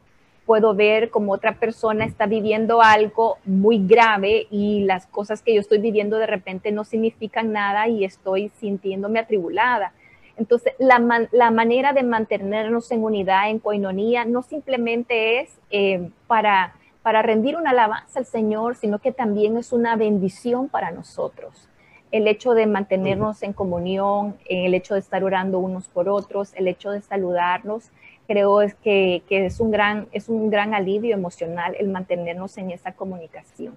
puedo 0.46 0.74
ver 0.74 1.10
como 1.10 1.32
otra 1.32 1.56
persona 1.56 2.04
está 2.04 2.26
viviendo 2.26 2.82
algo 2.82 3.38
muy 3.44 3.86
grave 3.86 4.46
y 4.50 4.84
las 4.84 5.06
cosas 5.06 5.42
que 5.42 5.54
yo 5.54 5.60
estoy 5.60 5.78
viviendo 5.78 6.18
de 6.18 6.26
repente 6.26 6.72
no 6.72 6.84
significan 6.84 7.52
nada 7.52 7.88
y 7.88 8.04
estoy 8.04 8.50
sintiéndome 8.60 9.20
atribulada. 9.20 9.92
Entonces, 10.36 10.72
la, 10.78 11.28
la 11.30 11.50
manera 11.50 11.92
de 11.92 12.02
mantenernos 12.02 12.90
en 12.90 13.04
unidad, 13.04 13.50
en 13.50 13.58
coinonía, 13.58 14.24
no 14.24 14.42
simplemente 14.42 15.40
es 15.40 15.60
eh, 15.70 16.10
para, 16.26 16.74
para 17.02 17.22
rendir 17.22 17.56
una 17.56 17.70
alabanza 17.70 18.18
al 18.18 18.26
Señor, 18.26 18.74
sino 18.74 18.98
que 18.98 19.12
también 19.12 19.56
es 19.56 19.72
una 19.72 19.94
bendición 19.94 20.68
para 20.68 20.90
nosotros. 20.90 21.68
El 22.10 22.26
hecho 22.28 22.54
de 22.54 22.66
mantenernos 22.66 23.42
en 23.42 23.52
comunión, 23.52 24.36
el 24.46 24.74
hecho 24.74 24.94
de 24.94 25.00
estar 25.00 25.22
orando 25.22 25.58
unos 25.58 25.88
por 25.88 26.08
otros, 26.08 26.52
el 26.54 26.68
hecho 26.68 26.90
de 26.90 27.00
saludarnos, 27.00 27.90
creo 28.32 28.62
es 28.62 28.74
que, 28.74 29.22
es, 29.28 29.60
un 29.60 29.70
gran, 29.70 30.08
es 30.10 30.28
un 30.30 30.48
gran 30.48 30.72
alivio 30.72 31.14
emocional 31.14 31.76
el 31.78 31.88
mantenernos 31.88 32.56
en 32.56 32.70
esa 32.70 32.92
comunicación. 32.92 33.74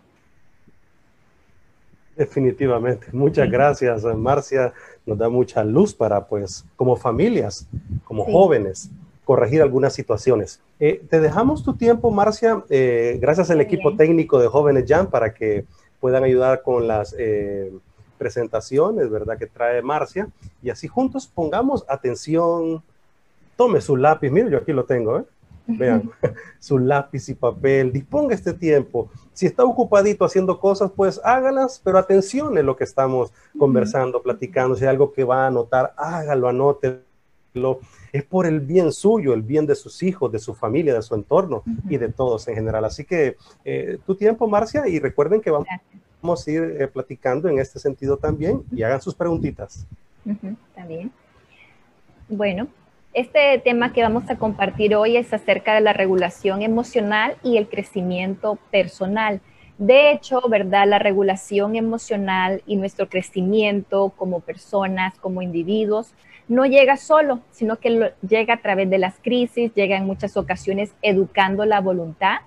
Definitivamente. 2.16 3.08
Muchas 3.12 3.52
gracias, 3.52 4.06
Marcia. 4.06 4.72
Nos 5.06 5.18
da 5.18 5.28
mucha 5.28 5.66
luz 5.66 5.94
para, 5.94 6.26
pues, 6.26 6.64
como 6.78 6.96
familias, 6.96 7.68
como 8.06 8.24
jóvenes, 8.24 8.90
corregir 9.26 9.62
algunas 9.62 9.94
situaciones. 9.94 10.62
Eh, 10.80 11.04
te 11.10 11.20
dejamos 11.20 11.62
tu 11.62 11.76
tiempo, 11.76 12.10
Marcia. 12.12 12.64
Eh, 12.70 13.18
gracias 13.20 13.52
al 13.52 13.60
equipo 13.60 13.98
técnico 13.98 14.40
de 14.40 14.48
Jóvenes 14.48 14.86
Jam 14.88 15.10
para 15.10 15.34
que 15.34 15.66
puedan 16.00 16.24
ayudar 16.24 16.62
con 16.62 16.88
las 16.88 17.14
eh, 17.20 17.74
presentaciones, 18.18 19.10
¿verdad? 19.10 19.38
Que 19.38 19.48
trae 19.48 19.82
Marcia. 19.82 20.30
Y 20.64 20.70
así 20.70 20.88
juntos 20.88 21.28
pongamos 21.28 21.84
atención, 21.90 22.82
tome 23.56 23.82
su 23.82 23.96
lápiz, 23.96 24.30
mire, 24.30 24.52
yo 24.52 24.58
aquí 24.58 24.74
lo 24.74 24.86
tengo, 24.86 25.20
¿eh? 25.20 25.24
Vean, 25.68 26.12
su 26.60 26.78
lápiz 26.78 27.28
y 27.30 27.34
papel, 27.34 27.92
disponga 27.92 28.36
este 28.36 28.54
tiempo. 28.54 29.10
Si 29.34 29.46
está 29.46 29.64
ocupadito 29.64 30.26
haciendo 30.26 30.60
cosas, 30.60 30.92
pues 30.96 31.20
hágalas, 31.24 31.82
pero 31.84 31.98
atención 31.98 32.58
en 32.58 32.66
lo 32.66 32.76
que 32.76 32.84
estamos 32.84 33.32
conversando, 33.58 34.22
platicando. 34.22 34.76
Si 34.76 34.84
hay 34.84 34.90
algo 34.90 35.12
que 35.12 35.24
va 35.24 35.44
a 35.44 35.48
anotar, 35.48 35.94
hágalo, 35.98 36.48
anótelo. 36.48 37.02
Es 38.12 38.24
por 38.24 38.46
el 38.46 38.60
bien 38.60 38.92
suyo, 38.92 39.34
el 39.34 39.42
bien 39.42 39.66
de 39.66 39.76
sus 39.76 40.04
hijos, 40.04 40.32
de 40.32 40.40
su 40.40 40.54
familia, 40.54 40.94
de 40.94 41.02
su 41.02 41.16
entorno 41.16 41.64
y 41.90 41.98
de 41.98 42.10
todos 42.10 42.48
en 42.48 42.56
general. 42.56 42.86
Así 42.86 43.04
que 43.04 43.38
eh, 43.64 43.98
tu 44.06 44.16
tiempo, 44.16 44.48
Marcia, 44.48 44.88
y 44.88 45.00
recuerden 45.00 45.42
que 45.42 45.52
vamos, 45.52 45.68
a 46.48 46.52
ir 46.52 46.78
eh, 46.80 46.88
platicando 46.88 47.50
en 47.50 47.60
este 47.60 47.80
sentido 47.80 48.18
también 48.18 48.64
y 48.72 48.84
hagan 48.84 49.02
sus 49.02 49.16
preguntitas. 49.16 49.86
También. 50.76 51.12
Bueno, 52.28 52.68
este 53.16 53.58
tema 53.60 53.94
que 53.94 54.04
vamos 54.04 54.30
a 54.30 54.36
compartir 54.38 54.94
hoy 54.94 55.16
es 55.16 55.34
acerca 55.34 55.74
de 55.74 55.80
la 55.80 55.94
regulación 55.94 56.62
emocional 56.62 57.38
y 57.44 57.56
el 57.56 57.70
crecimiento 57.70 58.60
personal. 58.72 59.40
De 59.78 60.12
hecho, 60.12 60.42
¿verdad? 60.50 60.86
La 60.86 61.00
regulación 61.00 61.78
emocional 61.78 62.62
y 62.68 62.76
nuestro 62.76 63.08
crecimiento 63.08 64.10
como 64.18 64.42
personas, 64.42 65.18
como 65.20 65.42
individuos, 65.42 66.14
no 66.50 66.66
llega 66.66 66.98
solo, 66.98 67.40
sino 67.52 67.78
que 67.78 68.12
llega 68.28 68.56
a 68.56 68.62
través 68.62 68.90
de 68.90 68.98
las 68.98 69.16
crisis, 69.20 69.74
llega 69.74 69.96
en 69.96 70.06
muchas 70.06 70.36
ocasiones 70.36 70.94
educando 71.02 71.64
la 71.64 71.80
voluntad 71.80 72.40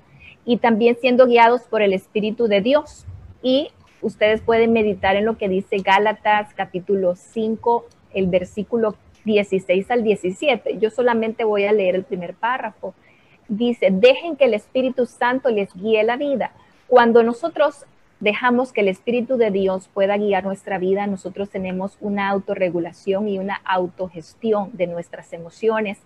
y 0.45 0.59
también 0.59 0.99
siendo 1.01 1.27
guiados 1.27 1.63
por 1.63 1.81
el 1.81 1.95
Espíritu 1.95 2.47
de 2.47 2.61
Dios. 2.61 3.07
Y 3.43 3.71
ustedes 4.03 4.43
pueden 4.43 4.75
meditar 4.75 5.17
en 5.17 5.25
lo 5.25 5.39
que 5.39 5.49
dice 5.49 5.79
Gálatas 5.79 6.53
capítulo 6.55 7.15
5, 7.17 7.87
el 8.13 8.27
versículo 8.27 8.97
16 9.29 9.91
al 9.91 10.03
17. 10.03 10.79
Yo 10.79 10.91
solamente 10.91 11.45
voy 11.45 11.65
a 11.65 11.73
leer 11.73 11.95
el 11.95 12.05
primer 12.05 12.35
párrafo. 12.35 12.95
Dice, 13.47 13.91
dejen 13.93 14.37
que 14.37 14.47
el 14.47 14.55
Espíritu 14.55 15.07
Santo 15.07 15.51
les 15.51 15.73
guíe 15.75 16.03
la 16.03 16.17
vida. 16.17 16.53
Cuando 16.89 17.23
nosotros 17.23 17.85
dejamos 18.21 18.73
que 18.73 18.81
el 18.81 18.89
Espíritu 18.89 19.37
de 19.37 19.51
Dios 19.51 19.89
pueda 19.93 20.17
guiar 20.17 20.45
nuestra 20.45 20.79
vida, 20.79 21.07
nosotros 21.07 21.51
tenemos 21.51 21.97
una 22.01 22.29
autorregulación 22.31 23.29
y 23.29 23.39
una 23.39 23.61
autogestión 23.65 24.71
de 24.73 24.87
nuestras 24.87 25.33
emociones, 25.33 25.99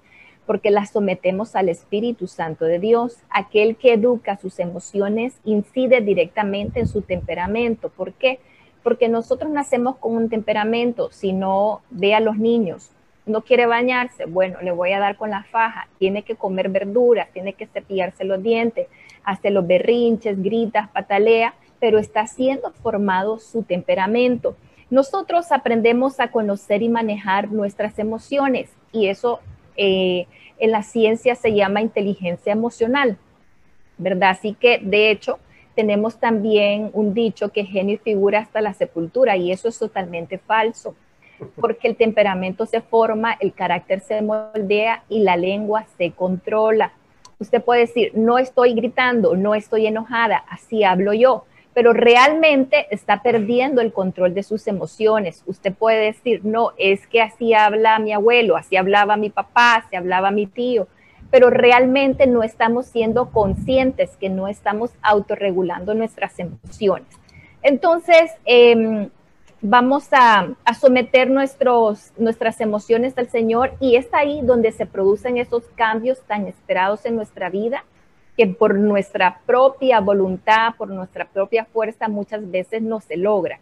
porque 0.44 0.70
las 0.70 0.90
sometemos 0.90 1.54
al 1.54 1.68
Espíritu 1.68 2.26
Santo 2.26 2.64
de 2.64 2.80
Dios. 2.80 3.16
Aquel 3.30 3.76
que 3.76 3.94
educa 3.94 4.36
sus 4.36 4.58
emociones 4.58 5.34
incide 5.44 6.00
directamente 6.00 6.80
en 6.80 6.88
su 6.88 7.02
temperamento. 7.02 7.88
¿Por 7.90 8.12
qué? 8.12 8.40
Porque 8.82 9.08
nosotros 9.08 9.52
nacemos 9.52 9.96
con 9.96 10.16
un 10.16 10.28
temperamento. 10.28 11.10
Si 11.12 11.32
no, 11.32 11.80
ve 11.90 12.14
a 12.14 12.20
los 12.20 12.36
niños, 12.36 12.90
no 13.24 13.42
quiere 13.42 13.66
bañarse, 13.66 14.26
bueno, 14.26 14.58
le 14.62 14.72
voy 14.72 14.92
a 14.92 14.98
dar 14.98 15.16
con 15.16 15.30
la 15.30 15.44
faja, 15.44 15.88
tiene 15.98 16.22
que 16.22 16.34
comer 16.34 16.68
verduras, 16.68 17.28
tiene 17.32 17.52
que 17.52 17.66
cepillarse 17.66 18.24
los 18.24 18.42
dientes, 18.42 18.88
hace 19.22 19.50
los 19.50 19.66
berrinches, 19.66 20.42
gritas, 20.42 20.88
patalea, 20.90 21.54
pero 21.78 21.98
está 21.98 22.26
siendo 22.26 22.72
formado 22.72 23.38
su 23.38 23.62
temperamento. 23.62 24.56
Nosotros 24.90 25.52
aprendemos 25.52 26.20
a 26.20 26.28
conocer 26.28 26.82
y 26.82 26.88
manejar 26.88 27.50
nuestras 27.50 27.98
emociones 27.98 28.70
y 28.90 29.08
eso 29.08 29.40
eh, 29.76 30.26
en 30.58 30.70
la 30.70 30.82
ciencia 30.82 31.34
se 31.34 31.54
llama 31.54 31.80
inteligencia 31.80 32.52
emocional, 32.52 33.16
¿verdad? 33.98 34.30
Así 34.30 34.54
que, 34.54 34.78
de 34.82 35.10
hecho, 35.10 35.38
tenemos 35.74 36.18
también 36.18 36.90
un 36.92 37.14
dicho 37.14 37.50
que 37.50 37.64
genio 37.64 37.94
y 37.94 37.98
figura 37.98 38.40
hasta 38.40 38.60
la 38.60 38.74
sepultura 38.74 39.36
y 39.36 39.52
eso 39.52 39.68
es 39.68 39.78
totalmente 39.78 40.38
falso 40.38 40.94
porque 41.60 41.88
el 41.88 41.96
temperamento 41.96 42.66
se 42.66 42.80
forma, 42.80 43.36
el 43.40 43.52
carácter 43.52 44.00
se 44.00 44.22
moldea 44.22 45.04
y 45.08 45.20
la 45.20 45.36
lengua 45.36 45.84
se 45.98 46.12
controla. 46.12 46.92
Usted 47.38 47.62
puede 47.62 47.80
decir, 47.82 48.12
no 48.14 48.38
estoy 48.38 48.74
gritando, 48.74 49.36
no 49.36 49.54
estoy 49.54 49.86
enojada, 49.86 50.44
así 50.48 50.84
hablo 50.84 51.12
yo, 51.12 51.44
pero 51.74 51.92
realmente 51.92 52.86
está 52.90 53.22
perdiendo 53.22 53.80
el 53.80 53.92
control 53.92 54.34
de 54.34 54.42
sus 54.42 54.66
emociones. 54.66 55.42
Usted 55.46 55.72
puede 55.72 56.04
decir, 56.04 56.44
no, 56.44 56.72
es 56.76 57.06
que 57.06 57.20
así 57.20 57.54
habla 57.54 57.98
mi 57.98 58.12
abuelo, 58.12 58.56
así 58.56 58.76
hablaba 58.76 59.16
mi 59.16 59.30
papá, 59.30 59.76
así 59.76 59.96
hablaba 59.96 60.30
mi 60.30 60.46
tío, 60.46 60.86
pero 61.30 61.50
realmente 61.50 62.26
no 62.26 62.42
estamos 62.42 62.86
siendo 62.86 63.30
conscientes 63.30 64.16
que 64.18 64.28
no 64.28 64.48
estamos 64.48 64.90
autorregulando 65.02 65.94
nuestras 65.94 66.38
emociones. 66.38 67.08
Entonces, 67.62 68.32
eh, 68.44 69.08
vamos 69.62 70.08
a, 70.10 70.48
someter 70.78 71.30
nuestros, 71.30 72.12
nuestras 72.18 72.60
emociones 72.60 73.16
al 73.16 73.28
Señor 73.28 73.72
y 73.80 73.94
es 73.94 74.12
ahí 74.12 74.40
donde 74.42 74.72
se 74.72 74.86
producen 74.86 75.38
esos 75.38 75.62
cambios 75.76 76.20
tan 76.22 76.48
esperados 76.48 77.06
en 77.06 77.14
nuestra 77.14 77.48
vida 77.48 77.84
que 78.36 78.48
por 78.48 78.74
nuestra 78.74 79.40
propia 79.46 80.00
voluntad, 80.00 80.74
por 80.76 80.88
nuestra 80.88 81.26
propia 81.26 81.64
fuerza 81.64 82.08
muchas 82.08 82.50
veces 82.50 82.82
no 82.82 83.00
se 83.00 83.16
logra. 83.16 83.60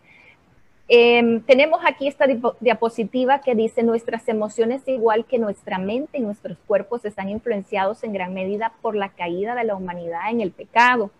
Em, 0.88 1.40
tenemos 1.42 1.82
aquí 1.84 2.08
esta 2.08 2.24
diapositiva 2.58 3.40
que 3.40 3.54
dice 3.54 3.82
nuestras 3.82 4.26
emociones 4.28 4.82
igual 4.88 5.24
que 5.24 5.38
nuestra 5.38 5.78
mente 5.78 6.18
y 6.18 6.22
nuestros 6.22 6.58
cuerpos 6.66 7.04
están 7.04 7.28
influenciados 7.28 8.02
en 8.02 8.12
gran 8.12 8.32
medida 8.34 8.72
por 8.80 8.96
la 8.96 9.10
caída 9.10 9.54
de 9.54 9.64
la 9.64 9.76
humanidad 9.76 10.30
en 10.30 10.40
el 10.40 10.50
pecado 10.50 11.10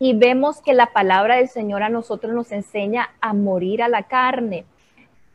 y 0.00 0.14
vemos 0.14 0.60
que 0.60 0.74
la 0.74 0.86
palabra 0.86 1.36
del 1.36 1.48
Señor 1.48 1.82
a 1.82 1.88
nosotros 1.88 2.32
nos 2.32 2.52
enseña 2.52 3.10
a 3.20 3.32
morir 3.32 3.82
a 3.82 3.88
la 3.88 4.04
carne, 4.04 4.64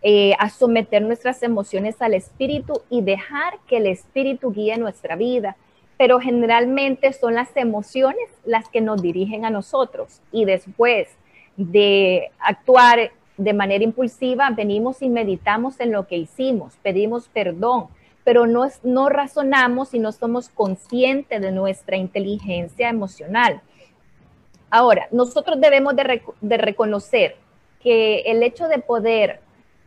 eh, 0.01 0.33
a 0.39 0.49
someter 0.49 1.01
nuestras 1.01 1.43
emociones 1.43 2.01
al 2.01 2.13
Espíritu 2.13 2.81
y 2.89 3.01
dejar 3.01 3.59
que 3.67 3.77
el 3.77 3.87
Espíritu 3.87 4.51
guíe 4.53 4.77
nuestra 4.77 5.15
vida. 5.15 5.55
Pero 5.97 6.19
generalmente 6.19 7.13
son 7.13 7.35
las 7.35 7.55
emociones 7.55 8.27
las 8.45 8.67
que 8.69 8.81
nos 8.81 9.01
dirigen 9.01 9.45
a 9.45 9.49
nosotros 9.49 10.21
y 10.31 10.45
después 10.45 11.07
de 11.55 12.31
actuar 12.39 13.11
de 13.37 13.53
manera 13.53 13.83
impulsiva, 13.83 14.49
venimos 14.51 15.01
y 15.01 15.09
meditamos 15.09 15.79
en 15.79 15.91
lo 15.91 16.07
que 16.07 16.17
hicimos, 16.17 16.73
pedimos 16.83 17.27
perdón, 17.29 17.87
pero 18.23 18.47
no, 18.47 18.67
no 18.83 19.09
razonamos 19.09 19.93
y 19.93 19.99
no 19.99 20.11
somos 20.11 20.49
conscientes 20.49 21.41
de 21.41 21.51
nuestra 21.51 21.97
inteligencia 21.97 22.89
emocional. 22.89 23.61
Ahora, 24.75 25.07
nosotros 25.11 25.61
debemos 25.61 25.93
de, 25.95 26.57
reconocer 26.57 27.35
que 27.79 28.21
el 28.21 28.41
hecho 28.41 28.67
de 28.67 28.79
poder 28.79 29.39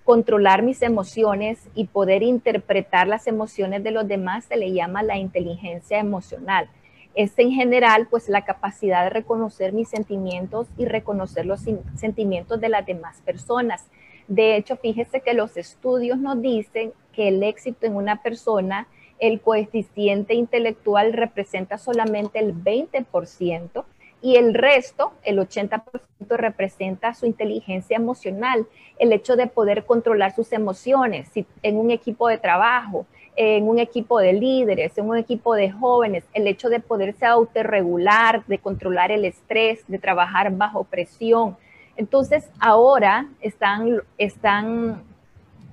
controlar 0.05 0.63
mis 0.63 0.81
emociones 0.81 1.59
y 1.75 1.89
poder 1.89 2.23
interpretar 2.23 3.09
las 3.09 3.27
emociones 3.27 3.83
de 3.83 3.91
los 3.91 4.07
demás 4.07 4.45
se 4.45 4.57
le 4.57 4.73
llama 4.73 5.03
la 5.03 5.17
inteligencia 5.19 5.99
emocional. 5.99 6.69
Es 7.17 7.37
en 7.37 7.51
general 7.51 8.07
pues 8.09 8.29
la 8.29 8.45
capacidad 8.45 9.03
de 9.03 9.11
reconocer 9.11 9.73
mis 9.73 9.89
sentimientos 9.89 10.69
y 10.79 10.85
reconocer 10.85 11.47
los 11.47 11.63
sentimientos 11.97 12.61
de 12.61 12.69
las 12.69 12.87
demás 12.87 13.21
personas. 13.23 13.89
De 14.29 14.55
hecho, 14.55 14.77
fíjese 14.77 15.21
que 15.21 15.35
los 15.35 15.57
estudios 15.57 16.19
nos 16.19 16.41
dicen 16.41 16.93
que 17.13 17.27
el 17.27 17.43
éxito 17.43 17.87
en 17.87 17.97
una 17.97 18.23
persona, 18.23 18.87
el 19.19 19.41
coeficiente 19.41 20.35
intelectual 20.35 21.13
representa 21.13 21.77
solamente 21.77 22.39
el 22.39 22.55
20% 22.55 23.85
y 24.23 24.37
el 24.37 24.55
resto, 24.55 25.13
el 25.23 25.39
80%, 25.39 25.83
representa 26.29 27.15
su 27.15 27.27
inteligencia 27.27 27.97
emocional, 27.97 28.67
el 28.99 29.13
hecho 29.13 29.37
de 29.37 29.47
poder 29.47 29.85
controlar 29.85 30.35
sus 30.35 30.53
emociones 30.53 31.31
en 31.63 31.77
un 31.77 31.91
equipo 31.91 32.29
de 32.29 32.39
trabajo, 32.39 33.07
en 33.37 33.69
un 33.69 33.79
equipo 33.79 34.19
de 34.19 34.33
líderes, 34.33 34.97
en 34.97 35.09
un 35.09 35.19
equipo 35.19 35.55
de 35.55 35.71
jóvenes, 35.71 36.25
el 36.33 36.47
hecho 36.47 36.71
de 36.71 36.81
poderse 36.81 37.27
autorregular, 37.27 38.45
de 38.47 38.59
controlar 38.59 39.13
el 39.13 39.27
estrés, 39.27 39.85
de 39.87 39.99
trabajar 39.99 40.51
bajo 40.57 40.85
presión. 40.85 41.57
Entonces, 41.97 42.49
ahora 42.59 43.29
están, 43.41 44.03
están 44.17 45.03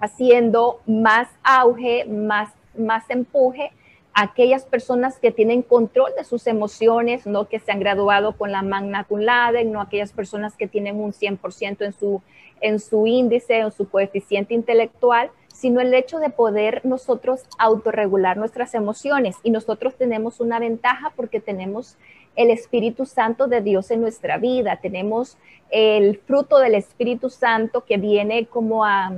haciendo 0.02 0.82
más 0.86 1.30
auge, 1.44 2.06
más, 2.06 2.52
más 2.78 3.10
empuje 3.10 3.72
aquellas 4.14 4.66
personas 4.66 5.18
que 5.18 5.32
tienen 5.32 5.64
control 5.64 6.12
de 6.18 6.24
sus 6.24 6.46
emociones, 6.48 7.26
no 7.26 7.48
que 7.48 7.60
se 7.60 7.72
han 7.72 7.80
graduado 7.80 8.38
con 8.38 8.52
la 8.52 8.62
magna 8.62 9.06
cum 9.06 9.22
laude, 9.22 9.66
no 9.66 9.82
aquellas 9.82 10.12
personas 10.12 10.56
que 10.56 10.68
tienen 10.68 11.00
un 11.00 11.14
100% 11.14 11.84
en 11.84 11.94
su, 11.94 12.22
en 12.62 12.80
su 12.80 13.08
índice, 13.08 13.60
en 13.60 13.72
su 13.72 13.90
coeficiente 13.90 14.54
intelectual, 14.54 15.32
sino 15.54 15.82
el 15.82 15.94
hecho 15.94 16.20
de 16.20 16.30
poder 16.30 16.82
nosotros 16.84 17.42
autorregular 17.58 18.38
nuestras 18.38 18.76
emociones. 18.76 19.38
Y 19.44 19.52
nosotros 19.52 19.96
tenemos 19.96 20.40
una 20.40 20.60
ventaja 20.60 21.12
porque 21.16 21.40
tenemos 21.40 21.98
el 22.36 22.50
Espíritu 22.50 23.06
Santo 23.06 23.48
de 23.48 23.62
Dios 23.62 23.92
en 23.92 24.02
nuestra 24.02 24.38
vida, 24.38 24.80
tenemos 24.82 25.38
el 25.70 26.18
fruto 26.18 26.60
del 26.60 26.76
Espíritu 26.76 27.30
Santo 27.30 27.86
que 27.86 27.98
viene 27.98 28.46
como 28.48 28.86
a, 28.86 29.14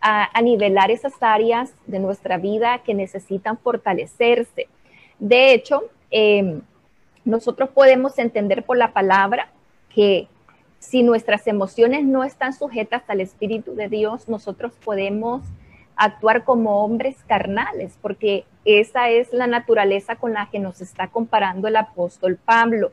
a, 0.00 0.40
nivelar 0.42 0.90
esas 0.90 1.14
áreas 1.20 1.72
de 1.86 1.98
nuestra 1.98 2.38
vida 2.38 2.78
que 2.78 2.94
necesitan 2.94 3.58
fortalecerse. 3.58 4.68
De 5.18 5.52
hecho, 5.52 5.84
em, 6.10 6.62
nosotros 7.24 7.70
podemos 7.70 8.18
entender 8.18 8.64
por 8.64 8.76
la 8.76 8.92
palabra 8.92 9.50
que 9.94 10.28
si 10.78 11.02
nuestras 11.02 11.46
emociones 11.46 12.04
no 12.04 12.24
están 12.24 12.54
sujetas 12.54 13.02
al 13.08 13.20
Espíritu 13.20 13.74
de 13.74 13.88
Dios, 13.88 14.28
nosotros 14.28 14.72
podemos 14.82 15.42
actuar 15.96 16.44
como 16.44 16.82
hombres 16.82 17.16
carnales, 17.26 17.98
porque 18.00 18.46
esa 18.64 19.10
es 19.10 19.32
la 19.34 19.46
naturaleza 19.46 20.16
con 20.16 20.32
la 20.32 20.48
que 20.50 20.58
nos 20.58 20.80
está 20.80 21.08
comparando 21.08 21.68
el 21.68 21.76
apóstol 21.76 22.38
Pablo. 22.42 22.92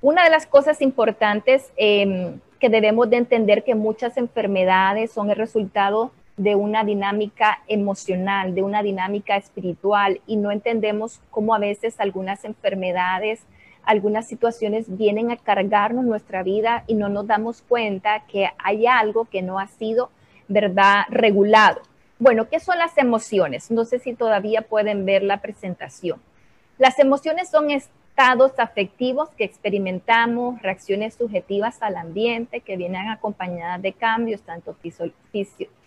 Una 0.00 0.22
de 0.22 0.30
las 0.30 0.46
cosas 0.46 0.80
importantes 0.80 1.72
em, 1.76 2.38
que 2.60 2.68
debemos 2.68 3.10
de 3.10 3.16
entender 3.16 3.64
que 3.64 3.74
muchas 3.74 4.16
enfermedades 4.16 5.12
son 5.12 5.30
el 5.30 5.36
resultado 5.36 6.12
de 6.36 6.56
una 6.56 6.84
dinámica 6.84 7.60
emocional, 7.68 8.54
de 8.54 8.62
una 8.62 8.82
dinámica 8.82 9.36
espiritual 9.36 10.20
y 10.26 10.36
no 10.36 10.50
entendemos 10.50 11.20
cómo 11.30 11.54
a 11.54 11.58
veces 11.58 12.00
algunas 12.00 12.44
enfermedades, 12.44 13.42
algunas 13.84 14.26
situaciones 14.26 14.96
vienen 14.96 15.30
a 15.30 15.36
cargarnos 15.36 16.04
nuestra 16.04 16.42
vida 16.42 16.84
y 16.86 16.94
no 16.94 17.08
nos 17.08 17.26
damos 17.26 17.62
cuenta 17.62 18.24
que 18.26 18.50
hay 18.58 18.86
algo 18.86 19.26
que 19.26 19.42
no 19.42 19.58
ha 19.58 19.68
sido, 19.68 20.10
¿verdad?, 20.48 21.04
regulado. 21.08 21.82
Bueno, 22.18 22.48
¿qué 22.48 22.58
son 22.58 22.78
las 22.78 22.96
emociones? 22.98 23.70
No 23.70 23.84
sé 23.84 23.98
si 23.98 24.14
todavía 24.14 24.62
pueden 24.62 25.04
ver 25.04 25.22
la 25.22 25.40
presentación. 25.40 26.20
Las 26.78 26.98
emociones 26.98 27.48
son 27.48 27.70
estados 28.16 28.52
afectivos 28.58 29.28
que 29.30 29.42
experimentamos, 29.42 30.62
reacciones 30.62 31.14
subjetivas 31.14 31.82
al 31.82 31.96
ambiente 31.96 32.60
que 32.60 32.76
vienen 32.76 33.08
acompañadas 33.08 33.82
de 33.82 33.92
cambios 33.92 34.42
tanto 34.42 34.76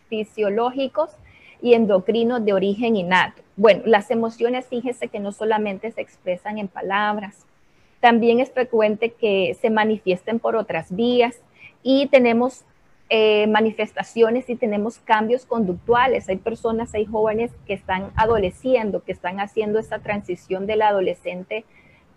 fisiológicos 0.09 1.11
y 1.61 1.73
endocrinos 1.73 2.43
de 2.43 2.51
origen 2.51 2.97
innato. 2.97 3.41
Bueno, 3.55 3.83
las 3.85 4.11
emociones, 4.11 4.67
fíjese 4.67 5.07
que 5.07 5.21
no 5.21 5.31
solamente 5.31 5.89
se 5.89 6.01
expresan 6.01 6.57
en 6.57 6.67
palabras, 6.67 7.45
también 8.01 8.41
es 8.41 8.51
frecuente 8.51 9.13
que 9.13 9.55
se 9.61 9.69
manifiesten 9.69 10.39
por 10.39 10.57
otras 10.57 10.93
vías 10.93 11.39
y 11.81 12.07
tenemos 12.07 12.65
eh, 13.09 13.47
manifestaciones 13.47 14.49
y 14.49 14.57
tenemos 14.57 14.99
cambios 14.99 15.45
conductuales. 15.45 16.27
Hay 16.27 16.37
personas, 16.37 16.93
hay 16.93 17.05
jóvenes 17.05 17.53
que 17.65 17.73
están 17.73 18.11
adoleciendo, 18.17 19.01
que 19.05 19.13
están 19.13 19.39
haciendo 19.39 19.79
esta 19.79 19.99
transición 19.99 20.67
del 20.67 20.81
adolescente 20.81 21.63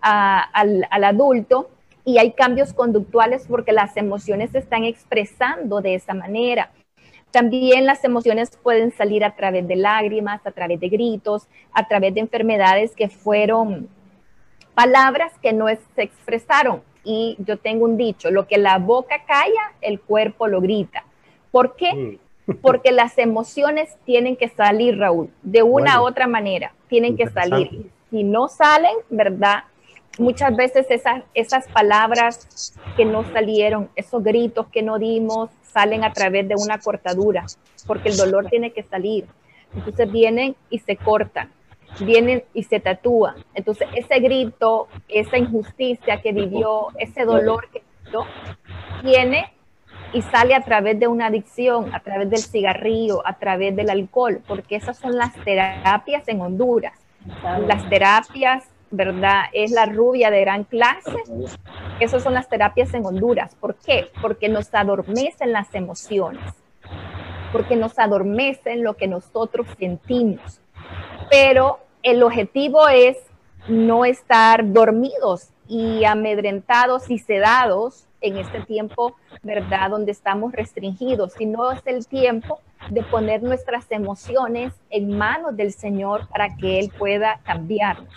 al, 0.00 0.86
al 0.90 1.04
adulto 1.04 1.70
y 2.04 2.18
hay 2.18 2.32
cambios 2.32 2.72
conductuales 2.72 3.46
porque 3.48 3.72
las 3.72 3.96
emociones 3.96 4.50
se 4.50 4.58
están 4.58 4.84
expresando 4.84 5.80
de 5.80 5.94
esa 5.94 6.14
manera. 6.14 6.70
También 7.30 7.86
las 7.86 8.02
emociones 8.04 8.50
pueden 8.62 8.90
salir 8.90 9.24
a 9.24 9.36
través 9.36 9.66
de 9.68 9.76
lágrimas, 9.76 10.44
a 10.44 10.50
través 10.50 10.80
de 10.80 10.88
gritos, 10.88 11.46
a 11.72 11.86
través 11.86 12.14
de 12.14 12.20
enfermedades 12.20 12.96
que 12.96 13.08
fueron 13.08 13.88
palabras 14.74 15.32
que 15.40 15.52
no 15.52 15.66
se 15.94 16.02
expresaron. 16.02 16.82
Y 17.04 17.36
yo 17.38 17.56
tengo 17.58 17.84
un 17.84 17.96
dicho, 17.96 18.30
lo 18.30 18.46
que 18.46 18.58
la 18.58 18.78
boca 18.78 19.24
calla, 19.26 19.72
el 19.80 20.00
cuerpo 20.00 20.48
lo 20.48 20.60
grita. 20.60 21.04
¿Por 21.50 21.76
qué? 21.76 21.94
Mm. 21.94 22.18
Porque 22.62 22.90
las 22.90 23.16
emociones 23.18 23.96
tienen 24.04 24.36
que 24.36 24.48
salir, 24.48 24.98
Raúl, 24.98 25.30
de 25.42 25.62
una 25.62 26.02
u 26.02 26.06
otra 26.06 26.26
manera, 26.26 26.74
tienen 26.88 27.16
que 27.16 27.28
salir. 27.28 27.90
Si 28.10 28.24
no 28.24 28.48
salen, 28.48 28.96
¿verdad? 29.08 29.64
Muchas 30.20 30.54
veces 30.54 30.86
esas, 30.90 31.22
esas 31.34 31.66
palabras 31.68 32.74
que 32.96 33.04
no 33.04 33.24
salieron, 33.32 33.88
esos 33.96 34.22
gritos 34.22 34.66
que 34.68 34.82
no 34.82 34.98
dimos, 34.98 35.50
salen 35.62 36.04
a 36.04 36.12
través 36.12 36.46
de 36.48 36.54
una 36.56 36.78
cortadura, 36.78 37.46
porque 37.86 38.10
el 38.10 38.16
dolor 38.16 38.46
tiene 38.48 38.72
que 38.72 38.82
salir. 38.82 39.26
Entonces 39.74 40.10
vienen 40.10 40.56
y 40.68 40.78
se 40.78 40.96
cortan 40.96 41.50
vienen 41.98 42.44
y 42.54 42.62
se 42.62 42.80
tatúan. 42.80 43.34
Entonces, 43.54 43.88
ese 43.94 44.20
grito, 44.20 44.88
esa 45.08 45.36
injusticia 45.38 46.20
que 46.20 46.32
vivió, 46.32 46.88
ese 46.98 47.24
dolor 47.24 47.68
que 47.70 47.82
vivió, 48.04 48.24
viene 49.02 49.52
y 50.12 50.22
sale 50.22 50.54
a 50.54 50.62
través 50.62 50.98
de 50.98 51.06
una 51.06 51.26
adicción, 51.26 51.94
a 51.94 52.00
través 52.00 52.30
del 52.30 52.40
cigarrillo, 52.40 53.26
a 53.26 53.38
través 53.38 53.74
del 53.76 53.90
alcohol, 53.90 54.40
porque 54.46 54.76
esas 54.76 54.98
son 54.98 55.16
las 55.16 55.32
terapias 55.44 56.26
en 56.28 56.40
Honduras. 56.40 56.94
Las 57.66 57.88
terapias, 57.88 58.64
¿verdad? 58.90 59.44
Es 59.52 59.70
la 59.70 59.86
rubia 59.86 60.30
de 60.30 60.40
gran 60.40 60.64
clase. 60.64 61.22
Esas 62.00 62.22
son 62.22 62.34
las 62.34 62.48
terapias 62.48 62.92
en 62.94 63.06
Honduras. 63.06 63.54
¿Por 63.54 63.76
qué? 63.76 64.10
Porque 64.20 64.48
nos 64.48 64.72
adormecen 64.74 65.52
las 65.52 65.74
emociones, 65.74 66.54
porque 67.52 67.76
nos 67.76 67.98
adormecen 67.98 68.82
lo 68.82 68.96
que 68.96 69.06
nosotros 69.06 69.66
sentimos 69.78 70.60
pero 71.30 71.78
el 72.02 72.22
objetivo 72.22 72.88
es 72.88 73.16
no 73.68 74.04
estar 74.04 74.72
dormidos 74.72 75.50
y 75.68 76.04
amedrentados 76.04 77.08
y 77.08 77.18
sedados 77.18 78.06
en 78.20 78.36
este 78.36 78.60
tiempo, 78.62 79.14
¿verdad? 79.42 79.90
Donde 79.90 80.10
estamos 80.10 80.52
restringidos, 80.52 81.34
sino 81.34 81.70
es 81.70 81.80
el 81.86 82.06
tiempo 82.06 82.60
de 82.90 83.02
poner 83.04 83.42
nuestras 83.42 83.86
emociones 83.90 84.74
en 84.90 85.16
manos 85.16 85.56
del 85.56 85.72
Señor 85.72 86.26
para 86.28 86.56
que 86.56 86.80
Él 86.80 86.92
pueda 86.98 87.40
cambiarnos. 87.44 88.12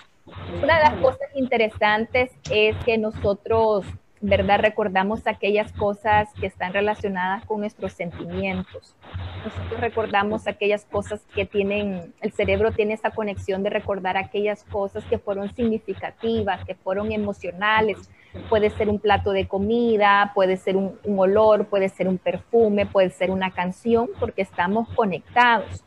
Una 0.62 0.78
de 0.78 0.84
las 0.84 0.96
cosas 1.02 1.28
interesantes 1.36 2.32
es 2.50 2.76
que 2.86 2.98
nosotros 2.98 3.86
¿verdad? 4.26 4.62
Recordamos 4.62 5.28
aquellas 5.28 5.74
cosas 5.74 6.30
que 6.40 6.48
están 6.48 6.72
relacionadas 6.72 7.46
con 7.46 7.60
nuestros 7.60 7.92
sentimientos. 7.92 8.96
Nosotros 9.44 9.82
recordamos 9.82 10.48
aquellas 10.48 10.86
cosas 10.86 11.20
que 11.36 11.46
tienen, 11.46 12.14
el 12.22 12.32
cerebro 12.32 12.72
tiene 12.72 12.94
esa 12.94 13.12
conexión 13.12 13.64
de 13.64 13.70
recordar 13.70 14.16
aquellas 14.16 14.64
cosas 14.64 15.04
que 15.04 15.18
fueron 15.18 15.54
significativas, 15.54 16.64
que 16.64 16.74
fueron 16.74 17.12
emocionales. 17.12 18.10
Puede 18.48 18.70
ser 18.70 18.88
un 18.88 19.00
plato 19.00 19.32
de 19.32 19.46
comida, 19.46 20.32
puede 20.34 20.56
ser 20.56 20.78
un, 20.78 20.98
un 21.04 21.20
olor, 21.20 21.66
puede 21.66 21.90
ser 21.90 22.08
un 22.08 22.18
perfume, 22.18 22.86
puede 22.86 23.10
ser 23.10 23.30
una 23.30 23.52
canción, 23.52 24.08
porque 24.22 24.44
estamos 24.44 24.88
conectados. 24.96 25.84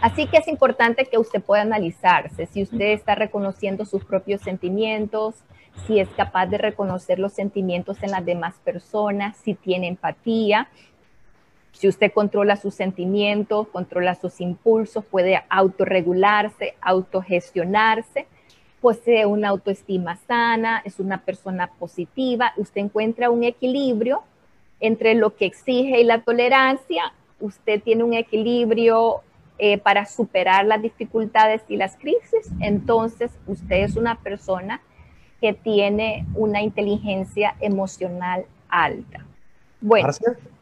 Así 0.00 0.26
que 0.26 0.38
es 0.38 0.48
importante 0.48 1.04
que 1.04 1.18
usted 1.18 1.42
pueda 1.42 1.62
analizarse 1.62 2.46
si 2.46 2.62
usted 2.62 2.92
está 2.92 3.14
reconociendo 3.14 3.84
sus 3.84 4.04
propios 4.04 4.40
sentimientos, 4.40 5.34
si 5.86 6.00
es 6.00 6.08
capaz 6.10 6.46
de 6.46 6.58
reconocer 6.58 7.18
los 7.18 7.34
sentimientos 7.34 8.02
en 8.02 8.10
las 8.10 8.24
demás 8.24 8.54
personas, 8.64 9.36
si 9.36 9.54
tiene 9.54 9.88
empatía, 9.88 10.68
si 11.72 11.86
usted 11.86 12.12
controla 12.12 12.56
sus 12.56 12.74
sentimientos, 12.74 13.68
controla 13.68 14.14
sus 14.14 14.40
impulsos, 14.40 15.04
puede 15.04 15.42
autorregularse, 15.48 16.74
autogestionarse, 16.80 18.26
posee 18.80 19.26
una 19.26 19.50
autoestima 19.50 20.16
sana, 20.26 20.80
es 20.84 20.98
una 20.98 21.18
persona 21.18 21.68
positiva, 21.78 22.52
usted 22.56 22.80
encuentra 22.80 23.30
un 23.30 23.44
equilibrio 23.44 24.22
entre 24.80 25.14
lo 25.14 25.36
que 25.36 25.44
exige 25.44 26.00
y 26.00 26.04
la 26.04 26.22
tolerancia, 26.22 27.12
usted 27.38 27.82
tiene 27.82 28.02
un 28.02 28.14
equilibrio 28.14 29.22
eh, 29.62 29.76
para 29.76 30.06
superar 30.06 30.64
las 30.64 30.80
dificultades 30.80 31.60
y 31.68 31.76
las 31.76 31.94
crisis, 31.96 32.50
entonces 32.60 33.30
usted 33.46 33.84
es 33.84 33.94
una 33.94 34.18
persona 34.22 34.80
que 35.38 35.52
tiene 35.52 36.26
una 36.34 36.62
inteligencia 36.62 37.54
emocional 37.60 38.46
alta. 38.70 39.26
Bueno, 39.82 40.08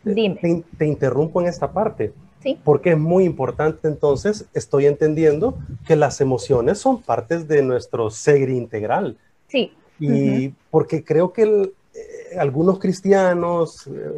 dime. 0.03 0.65
Te, 0.77 0.85
interrumpo 0.85 1.41
en 1.41 1.47
esta 1.47 1.71
parte. 1.71 2.13
Sí. 2.43 2.59
Porque 2.65 2.91
es 2.91 2.99
muy 2.99 3.23
importante 3.23 3.87
entonces, 3.87 4.47
estoy 4.53 4.87
entendiendo 4.87 5.57
que 5.87 5.95
las 5.95 6.21
emociones 6.21 6.79
son 6.79 7.01
partes 7.01 7.47
de 7.47 7.63
nuestro 7.63 8.11
ser 8.11 8.51
integral. 8.51 9.17
Sí. 9.47 9.73
Y 10.01 10.49
porque 10.73 11.05
creo 11.05 11.33
que 11.33 11.43
eh, 11.43 12.37
algunos 12.37 12.81
cristianos, 12.81 13.87
eh, 13.87 14.11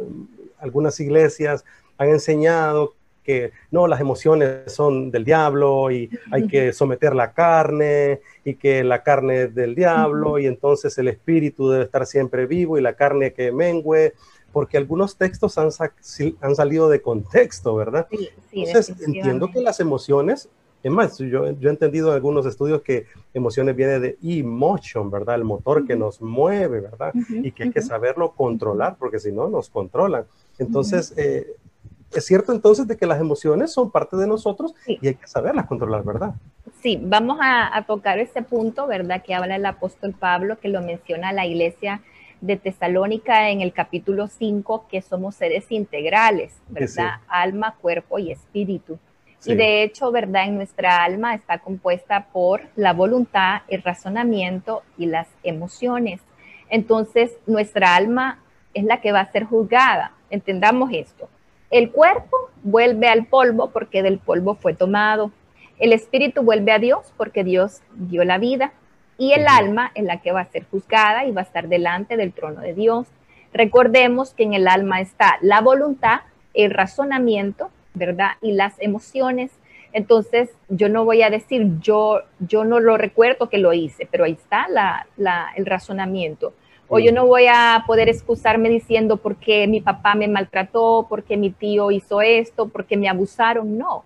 algunas 0.57 0.99
iglesias 0.99 1.63
han 1.99 2.09
enseñado 2.09 2.95
que 3.23 3.51
no, 3.69 3.87
las 3.87 4.01
emociones 4.01 4.71
son 4.73 5.11
del 5.11 5.23
diablo 5.23 5.91
y 5.91 6.09
hay 6.31 6.47
que 6.47 6.73
someter 6.73 7.15
la 7.15 7.33
carne 7.33 8.21
y 8.43 8.55
que 8.55 8.83
la 8.83 9.03
carne 9.03 9.43
es 9.43 9.55
del 9.55 9.75
diablo 9.75 10.39
y 10.39 10.47
entonces 10.47 10.97
el 10.97 11.07
espíritu 11.07 11.69
debe 11.69 11.85
estar 11.85 12.05
siempre 12.05 12.45
vivo 12.45 12.77
y 12.77 12.81
la 12.81 12.93
carne 12.93 13.33
que 13.33 13.51
mengüe, 13.51 14.13
porque 14.51 14.77
algunos 14.77 15.15
textos 15.17 15.57
han, 15.57 15.69
han 16.41 16.55
salido 16.55 16.89
de 16.89 17.01
contexto, 17.01 17.75
¿verdad? 17.75 18.07
Sí, 18.09 18.29
entonces 18.51 18.95
entiendo 19.01 19.49
que 19.51 19.61
las 19.61 19.79
emociones, 19.79 20.49
es 20.83 20.91
más, 20.91 21.17
yo, 21.19 21.51
yo 21.51 21.69
he 21.69 21.71
entendido 21.71 22.09
en 22.09 22.15
algunos 22.15 22.45
estudios 22.45 22.81
que 22.81 23.05
emociones 23.33 23.75
vienen 23.75 24.01
de 24.01 24.17
emotion, 24.21 25.11
¿verdad? 25.11 25.35
El 25.35 25.43
motor 25.43 25.85
que 25.85 25.95
nos 25.95 26.21
mueve, 26.21 26.81
¿verdad? 26.81 27.13
y 27.29 27.51
que 27.51 27.63
hay 27.63 27.71
que 27.71 27.81
saberlo 27.81 28.31
controlar, 28.31 28.97
porque 28.97 29.19
si 29.19 29.31
no, 29.31 29.47
nos 29.47 29.69
controlan. 29.69 30.25
Entonces, 30.57 31.13
eh, 31.17 31.55
es 32.13 32.25
cierto 32.25 32.51
entonces 32.51 32.87
de 32.87 32.97
que 32.97 33.05
las 33.05 33.19
emociones 33.19 33.71
son 33.71 33.91
parte 33.91 34.17
de 34.17 34.27
nosotros 34.27 34.73
y 34.85 35.07
hay 35.07 35.15
que 35.15 35.27
saberlas 35.27 35.65
controlar, 35.65 36.03
¿verdad? 36.03 36.33
Sí, 36.81 36.99
vamos 37.01 37.39
a, 37.41 37.83
tocar 37.87 38.19
ese 38.19 38.41
punto, 38.41 38.87
¿verdad? 38.87 39.23
Que 39.23 39.33
habla 39.33 39.55
el 39.55 39.65
apóstol 39.65 40.13
Pablo, 40.17 40.59
que 40.59 40.69
lo 40.69 40.81
menciona 40.81 41.31
la 41.31 41.45
iglesia 41.45 42.01
de 42.41 42.57
Tesalónica 42.57 43.49
en 43.49 43.61
el 43.61 43.71
capítulo 43.71 44.27
5, 44.27 44.85
que 44.89 45.01
somos 45.01 45.35
seres 45.35 45.71
integrales, 45.71 46.53
¿verdad? 46.69 47.19
Alma, 47.27 47.75
cuerpo 47.81 48.19
y 48.19 48.31
espíritu. 48.31 48.99
Y 49.45 49.55
de 49.55 49.81
hecho, 49.81 50.11
¿verdad? 50.11 50.45
En 50.45 50.55
nuestra 50.55 51.03
alma 51.03 51.33
está 51.33 51.59
compuesta 51.59 52.27
por 52.31 52.61
la 52.75 52.93
voluntad, 52.93 53.61
el 53.67 53.81
razonamiento 53.81 54.83
y 54.97 55.07
las 55.07 55.27
emociones. 55.43 56.21
Entonces, 56.69 57.31
nuestra 57.47 57.95
alma 57.95 58.39
es 58.73 58.83
la 58.83 59.01
que 59.01 59.11
va 59.11 59.21
a 59.21 59.31
ser 59.31 59.45
juzgada. 59.45 60.13
Entendamos 60.29 60.91
esto 60.93 61.27
El 61.71 61.91
cuerpo 61.91 62.37
vuelve 62.63 63.07
al 63.07 63.25
polvo 63.25 63.69
porque 63.71 64.03
del 64.03 64.19
polvo 64.19 64.55
fue 64.55 64.73
tomado. 64.73 65.31
El 65.79 65.93
espíritu 65.93 66.43
vuelve 66.43 66.73
a 66.73 66.79
Dios 66.79 67.13
porque 67.15 67.45
Dios 67.45 67.81
dio 67.95 68.25
la 68.25 68.37
vida. 68.37 68.73
Y 69.17 69.31
el 69.31 69.47
alma 69.47 69.91
es 69.95 70.03
la 70.03 70.21
que 70.21 70.33
va 70.33 70.41
a 70.41 70.51
ser 70.51 70.65
juzgada 70.69 71.25
y 71.25 71.31
va 71.31 71.41
a 71.41 71.45
estar 71.45 71.69
delante 71.69 72.17
del 72.17 72.33
trono 72.33 72.59
de 72.59 72.73
Dios. 72.73 73.07
Recordemos 73.53 74.33
que 74.33 74.43
en 74.43 74.53
el 74.53 74.67
alma 74.67 74.99
está 74.99 75.37
la 75.41 75.61
voluntad, 75.61 76.21
el 76.53 76.71
razonamiento, 76.71 77.69
¿verdad? 77.93 78.31
Y 78.41 78.51
las 78.51 78.73
emociones. 78.81 79.51
Entonces, 79.93 80.49
yo 80.67 80.89
no 80.89 81.05
voy 81.05 81.21
a 81.21 81.29
decir, 81.29 81.79
yo, 81.79 82.21
yo 82.39 82.65
no 82.65 82.79
lo 82.79 82.97
recuerdo 82.97 83.47
que 83.47 83.59
lo 83.59 83.71
hice, 83.71 84.07
pero 84.11 84.25
ahí 84.25 84.33
está 84.33 84.67
el 85.55 85.65
razonamiento. 85.65 86.53
O 86.93 86.99
yo 86.99 87.13
no 87.13 87.25
voy 87.25 87.45
a 87.47 87.85
poder 87.87 88.09
excusarme 88.09 88.67
diciendo 88.67 89.15
porque 89.15 89.65
mi 89.65 89.79
papá 89.79 90.13
me 90.13 90.27
maltrató, 90.27 91.05
porque 91.07 91.37
mi 91.37 91.49
tío 91.49 91.89
hizo 91.89 92.21
esto, 92.21 92.67
porque 92.67 92.97
me 92.97 93.07
abusaron. 93.07 93.77
No. 93.77 94.03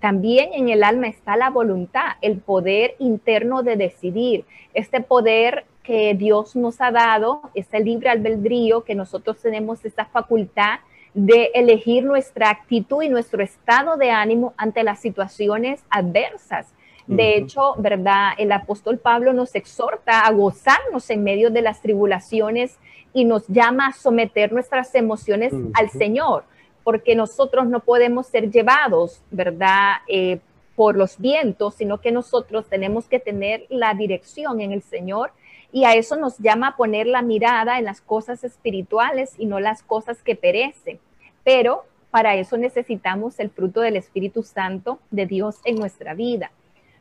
También 0.00 0.50
en 0.52 0.68
el 0.68 0.84
alma 0.84 1.06
está 1.06 1.34
la 1.34 1.48
voluntad, 1.48 2.16
el 2.20 2.40
poder 2.40 2.94
interno 2.98 3.62
de 3.62 3.76
decidir. 3.76 4.44
Este 4.74 5.00
poder 5.00 5.64
que 5.82 6.12
Dios 6.14 6.54
nos 6.56 6.78
ha 6.82 6.90
dado, 6.90 7.40
ese 7.54 7.80
libre 7.80 8.10
albedrío, 8.10 8.84
que 8.84 8.94
nosotros 8.94 9.40
tenemos 9.40 9.82
esa 9.86 10.04
facultad 10.04 10.80
de 11.14 11.52
elegir 11.54 12.04
nuestra 12.04 12.50
actitud 12.50 13.02
y 13.02 13.08
nuestro 13.08 13.42
estado 13.42 13.96
de 13.96 14.10
ánimo 14.10 14.52
ante 14.58 14.82
las 14.82 15.00
situaciones 15.00 15.82
adversas. 15.88 16.66
De 17.06 17.36
hecho, 17.36 17.74
¿verdad? 17.76 18.30
El 18.38 18.50
apóstol 18.52 18.98
Pablo 18.98 19.32
nos 19.32 19.54
exhorta 19.54 20.20
a 20.20 20.32
gozarnos 20.32 21.10
en 21.10 21.22
medio 21.22 21.50
de 21.50 21.60
las 21.60 21.82
tribulaciones 21.82 22.78
y 23.12 23.24
nos 23.24 23.46
llama 23.48 23.88
a 23.88 23.92
someter 23.92 24.52
nuestras 24.52 24.94
emociones 24.94 25.52
al 25.74 25.90
Señor, 25.90 26.44
porque 26.82 27.14
nosotros 27.14 27.66
no 27.66 27.80
podemos 27.80 28.26
ser 28.26 28.50
llevados, 28.50 29.22
¿verdad? 29.30 29.96
Eh, 30.08 30.40
por 30.76 30.96
los 30.96 31.18
vientos, 31.18 31.74
sino 31.76 32.00
que 32.00 32.10
nosotros 32.10 32.66
tenemos 32.68 33.06
que 33.06 33.20
tener 33.20 33.66
la 33.68 33.94
dirección 33.94 34.60
en 34.60 34.72
el 34.72 34.82
Señor 34.82 35.30
y 35.72 35.84
a 35.84 35.94
eso 35.94 36.16
nos 36.16 36.38
llama 36.38 36.68
a 36.68 36.76
poner 36.76 37.06
la 37.06 37.22
mirada 37.22 37.78
en 37.78 37.84
las 37.84 38.00
cosas 38.00 38.44
espirituales 38.44 39.34
y 39.38 39.46
no 39.46 39.60
las 39.60 39.82
cosas 39.82 40.22
que 40.22 40.36
perecen. 40.36 40.98
Pero 41.44 41.84
para 42.10 42.36
eso 42.36 42.56
necesitamos 42.56 43.38
el 43.40 43.50
fruto 43.50 43.80
del 43.80 43.96
Espíritu 43.96 44.42
Santo 44.42 45.00
de 45.10 45.26
Dios 45.26 45.56
en 45.64 45.76
nuestra 45.76 46.14
vida. 46.14 46.50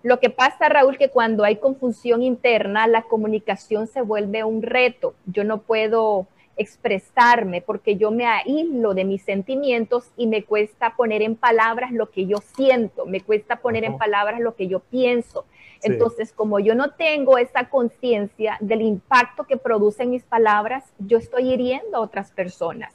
Lo 0.04 0.20
que 0.20 0.30
pasa, 0.30 0.68
Raúl, 0.68 0.98
que 0.98 1.10
cuando 1.10 1.46
hay 1.46 1.56
confusión 1.56 2.24
interna, 2.24 2.88
la 2.88 3.04
comunicación 3.04 3.88
se 3.88 4.02
vuelve 4.02 4.44
un 4.44 4.62
reto. 4.62 5.16
Yo 5.26 5.46
no 5.46 5.60
puedo 5.60 6.28
expresarme 6.58 7.62
porque 7.62 7.96
yo 7.96 8.12
me 8.12 8.26
aíslo 8.26 8.94
de 8.94 9.06
mis 9.06 9.24
sentimientos 9.24 10.12
y 10.18 10.28
me 10.28 10.44
cuesta 10.44 10.96
poner 10.96 11.22
en 11.22 11.36
palabras 11.36 11.92
lo 11.92 12.12
que 12.12 12.26
yo 12.26 12.38
siento, 12.56 13.06
me 13.06 13.22
cuesta 13.22 13.56
poner 13.56 13.84
en 13.86 13.98
palabras 13.98 14.40
lo 14.40 14.56
que 14.56 14.68
yo 14.68 14.80
pienso. 14.80 15.46
Entonces, 15.82 16.32
como 16.32 16.60
yo 16.60 16.76
no 16.76 16.92
tengo 16.92 17.38
esa 17.38 17.70
conciencia 17.70 18.58
del 18.62 18.82
impacto 18.82 19.46
que 19.46 19.58
producen 19.58 20.12
mis 20.12 20.24
palabras, 20.24 20.86
yo 21.00 21.18
estoy 21.18 21.52
hiriendo 21.52 21.98
a 21.98 22.02
otras 22.02 22.32
personas. 22.32 22.94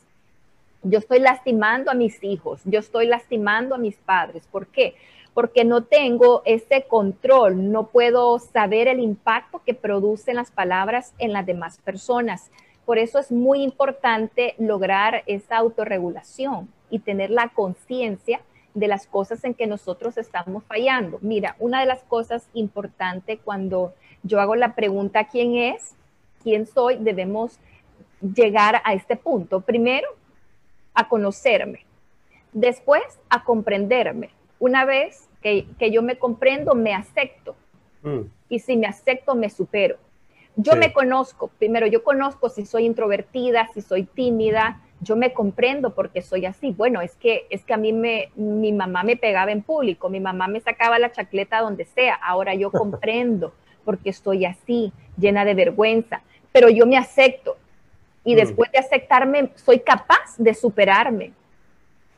Yo 0.83 0.99
estoy 1.01 1.19
lastimando 1.19 1.91
a 1.91 1.95
mis 1.95 2.23
hijos, 2.23 2.63
yo 2.65 2.79
estoy 2.79 3.07
lastimando 3.07 3.75
a 3.75 3.79
mis 3.79 3.97
padres. 3.97 4.47
¿Por 4.51 4.69
qué? 4.69 4.95
Porque 5.39 5.65
no 5.65 5.85
tengo 5.85 6.43
ese 6.47 6.83
control, 6.89 7.71
no 7.71 7.87
puedo 7.87 8.41
saber 8.41 8.89
el 8.89 8.99
impacto 8.99 9.63
que 9.65 9.73
producen 9.73 10.35
las 10.35 10.51
palabras 10.51 11.15
en 11.19 11.33
las 11.33 11.47
demás 11.47 11.79
personas. 11.79 12.51
Por 12.85 12.99
eso 12.99 13.21
es 13.21 13.31
muy 13.31 13.63
importante 13.63 14.57
lograr 14.59 15.23
esa 15.27 15.59
autorregulación 15.59 16.69
y 16.91 16.99
tener 16.99 17.31
la 17.31 17.51
conciencia 17.51 18.41
de 18.75 18.89
las 18.89 19.07
cosas 19.07 19.45
en 19.45 19.55
que 19.55 19.69
nosotros 19.69 20.19
estamos 20.19 20.65
fallando. 20.65 21.21
Mira, 21.23 21.55
una 21.61 21.79
de 21.79 21.87
las 21.87 22.03
cosas 22.03 22.49
importantes 22.53 23.39
cuando 23.45 23.95
yo 24.25 24.41
hago 24.41 24.57
la 24.57 24.75
pregunta 24.75 25.29
¿quién 25.29 25.55
es? 25.55 25.95
¿Quién 26.43 26.67
soy? 26.67 26.97
Debemos 26.97 27.61
llegar 28.21 28.83
a 28.83 28.93
este 28.93 29.15
punto. 29.15 29.61
Primero, 29.61 30.09
a 30.95 31.09
conocerme. 31.09 31.87
Después, 32.53 33.05
a 33.31 33.45
comprenderme. 33.45 34.31
Una 34.59 34.85
vez 34.85 35.28
que, 35.43 35.91
yo 35.91 36.03
me 36.03 36.19
comprendo, 36.19 36.75
me 36.75 36.95
acepto. 36.95 37.57
Mm. 38.03 38.23
Y 38.49 38.59
si 38.61 38.77
me 38.77 38.87
acepto, 38.87 39.35
me 39.35 39.51
supero. 39.51 39.97
Yo 40.57 40.75
me 40.75 40.93
conozco, 40.93 41.53
primero 41.59 41.87
yo 41.87 42.03
conozco 42.03 42.49
si 42.49 42.67
soy 42.67 42.85
introvertida, 42.85 43.69
si 43.75 43.81
soy 43.81 44.03
tímida, 44.03 44.81
yo 45.01 45.15
me 45.15 45.33
comprendo 45.33 45.95
porque 45.95 46.21
soy 46.21 46.47
así. 46.47 46.73
Bueno, 46.73 47.01
es 47.01 47.15
que 47.15 47.47
es 47.51 47.63
que 47.65 47.75
a 47.75 47.77
mí 47.77 47.93
me 47.93 48.31
mi 48.35 48.73
mamá 48.73 49.05
me 49.05 49.17
pegaba 49.17 49.53
en 49.53 49.63
público, 49.63 50.09
mi 50.09 50.19
mamá 50.19 50.49
me 50.49 50.59
sacaba 50.59 50.99
la 50.99 51.13
chacleta 51.13 51.61
donde 51.61 51.85
sea. 51.85 52.15
Ahora 52.15 52.55
yo 52.55 52.71
comprendo 52.73 53.53
porque 53.85 54.11
estoy 54.11 54.47
así, 54.47 54.93
llena 55.17 55.45
de 55.45 55.55
vergüenza, 55.55 56.23
pero 56.51 56.69
yo 56.69 56.87
me 56.87 56.97
acepto 56.97 57.57
y 58.25 58.35
mm. 58.35 58.37
después 58.39 58.73
de 58.73 58.79
aceptarme 58.79 59.51
soy 59.55 59.79
capaz 59.79 60.37
de 60.39 60.55
superarme. 60.55 61.33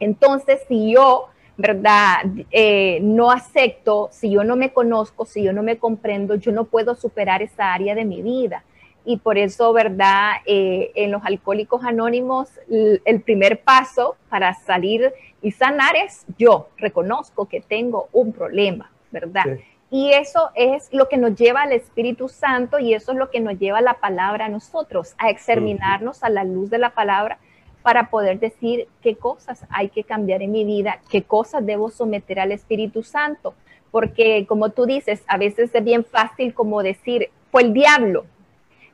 Entonces, 0.01 0.63
si 0.67 0.93
yo 0.93 1.29
¿verdad? 1.61 2.25
Eh, 2.51 3.01
no 3.03 3.31
acepto, 3.31 4.09
si 4.13 4.31
yo 4.31 4.45
no 4.45 4.57
me 4.57 4.73
conozco, 4.73 5.25
si 5.25 5.43
yo 5.43 5.53
no 5.53 5.63
me 5.63 5.79
comprendo, 5.79 6.35
yo 6.37 6.53
no 6.53 6.65
puedo 6.65 6.95
superar 6.95 7.43
esa 7.43 7.73
área 7.73 7.95
de 7.95 8.05
mi 8.05 8.23
vida. 8.23 8.65
Y 9.05 9.19
por 9.19 9.39
eso, 9.39 9.73
¿verdad? 9.73 10.33
Eh, 10.47 10.93
en 10.95 11.11
los 11.11 11.25
alcohólicos 11.25 11.85
anónimos, 11.85 12.49
el 12.69 13.21
primer 13.23 13.61
paso 13.61 14.17
para 14.29 14.55
salir 14.55 15.13
y 15.43 15.53
sanar 15.53 15.97
es 15.97 16.27
yo 16.39 16.69
reconozco 16.77 17.47
que 17.47 17.61
tengo 17.61 18.09
un 18.13 18.33
problema, 18.33 18.91
¿verdad? 19.11 19.45
Y 19.91 20.13
eso 20.13 20.51
es 20.55 20.89
lo 20.93 21.09
que 21.09 21.17
nos 21.17 21.35
lleva 21.35 21.63
al 21.63 21.73
Espíritu 21.73 22.29
Santo 22.29 22.79
y 22.79 22.95
eso 22.95 23.13
es 23.13 23.19
lo 23.19 23.31
que 23.31 23.41
nos 23.41 23.59
lleva 23.59 23.81
la 23.81 23.95
palabra 23.95 24.47
a 24.47 24.49
nosotros, 24.49 25.15
a 25.19 25.31
examinarnos 25.31 26.23
a 26.23 26.29
la 26.29 26.45
luz 26.45 26.71
de 26.71 26.79
la 26.79 26.91
palabra 26.91 27.39
para 27.83 28.11
poder 28.11 28.39
decir 28.39 28.89
qué 29.03 29.17
cosas 29.17 29.65
hay 29.71 29.89
que 29.89 30.05
cambiar 30.05 30.43
en 30.43 30.53
mi 30.53 30.65
vida, 30.65 31.01
qué 31.11 31.23
cosas 31.23 31.65
debo 31.65 31.91
someter 31.91 32.41
al 32.41 32.53
Espíritu 32.53 33.03
Santo. 33.03 33.55
Porque 33.91 34.47
como 34.47 34.71
tú 34.71 34.87
dices, 34.87 35.23
a 35.27 35.37
veces 35.37 35.75
es 35.75 35.85
bien 35.85 36.05
fácil 36.05 36.55
como 36.55 36.83
decir, 36.83 37.31
fue 37.51 37.63
el 37.63 37.73
diablo. 37.73 38.25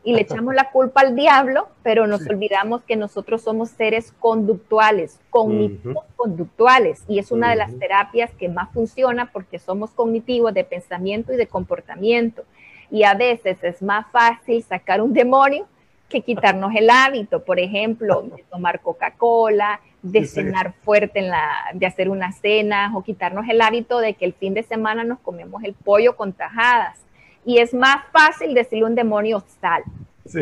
Y 0.05 0.14
le 0.14 0.20
echamos 0.22 0.55
la 0.55 0.70
culpa 0.70 1.01
al 1.01 1.16
diablo, 1.16 1.68
pero 1.83 2.07
nos 2.07 2.27
olvidamos 2.27 2.83
que 2.83 2.96
nosotros 2.96 3.42
somos 3.42 3.70
seres 3.70 4.12
conductuales, 4.20 5.20
cognitivos 5.31 6.05
conductuales. 6.16 7.03
Y 7.09 7.18
es 7.18 7.33
una 7.33 7.51
de 7.51 7.57
las 7.57 7.77
terapias 7.79 8.31
que 8.38 8.49
más 8.49 8.72
funciona 8.72 9.31
porque 9.33 9.59
somos 9.59 9.90
cognitivos 9.90 10.55
de 10.55 10.64
pensamiento 10.64 11.33
y 11.33 11.37
de 11.37 11.46
comportamiento. 11.46 12.44
Y 12.90 13.03
a 13.03 13.14
veces 13.14 13.62
es 13.64 13.83
más 13.83 14.07
fácil 14.12 14.62
sacar 14.62 15.03
un 15.03 15.12
demonio 15.12 15.66
que 16.09 16.21
quitarnos 16.21 16.73
el 16.75 16.88
hábito, 16.90 17.45
por 17.45 17.59
ejemplo, 17.59 18.23
de 18.23 18.45
tomar 18.51 18.81
Coca-Cola, 18.81 19.81
de 20.03 20.25
cenar 20.27 20.73
fuerte, 20.85 21.19
en 21.19 21.29
la, 21.29 21.51
de 21.75 21.87
hacer 21.87 22.09
una 22.09 22.33
cena, 22.33 22.92
o 22.95 23.03
quitarnos 23.03 23.49
el 23.49 23.61
hábito 23.61 23.99
de 23.99 24.14
que 24.14 24.25
el 24.25 24.33
fin 24.33 24.55
de 24.55 24.62
semana 24.62 25.03
nos 25.05 25.19
comemos 25.19 25.64
el 25.64 25.75
pollo 25.75 26.16
con 26.16 26.33
tajadas. 26.33 26.99
Y 27.45 27.59
es 27.59 27.75
más 27.75 28.05
fácil 28.12 28.55
decirle 28.55 28.85
un 28.85 28.95
demonio 28.95 29.42
sal. 29.61 29.83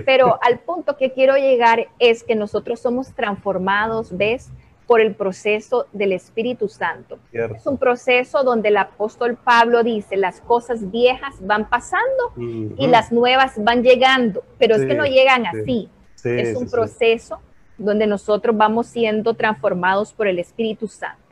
Pero 0.06 0.38
al 0.42 0.58
punto 0.60 0.96
que 0.96 1.12
quiero 1.12 1.36
llegar 1.36 1.88
es 1.98 2.24
que 2.24 2.34
nosotros 2.34 2.80
somos 2.80 3.12
transformados, 3.12 4.16
¿ves? 4.16 4.50
Por 4.86 5.00
el 5.00 5.14
proceso 5.14 5.86
del 5.92 6.12
Espíritu 6.12 6.68
Santo. 6.68 7.18
Es 7.32 7.66
un 7.66 7.78
proceso 7.78 8.42
donde 8.42 8.68
el 8.68 8.76
apóstol 8.76 9.36
Pablo 9.36 9.82
dice, 9.82 10.16
las 10.16 10.40
cosas 10.40 10.90
viejas 10.90 11.34
van 11.40 11.68
pasando 11.68 12.32
y 12.36 12.86
las 12.86 13.12
nuevas 13.12 13.52
van 13.62 13.82
llegando, 13.82 14.44
pero 14.58 14.76
es 14.76 14.84
que 14.86 14.94
no 14.94 15.04
llegan 15.04 15.46
así. 15.46 15.88
es 16.24 16.56
un 16.56 16.70
proceso 16.70 17.40
donde 17.78 18.06
nosotros 18.06 18.56
vamos 18.56 18.86
siendo 18.86 19.34
transformados 19.34 20.12
por 20.12 20.28
el 20.28 20.38
Espíritu 20.38 20.86
Santo. 20.86 21.22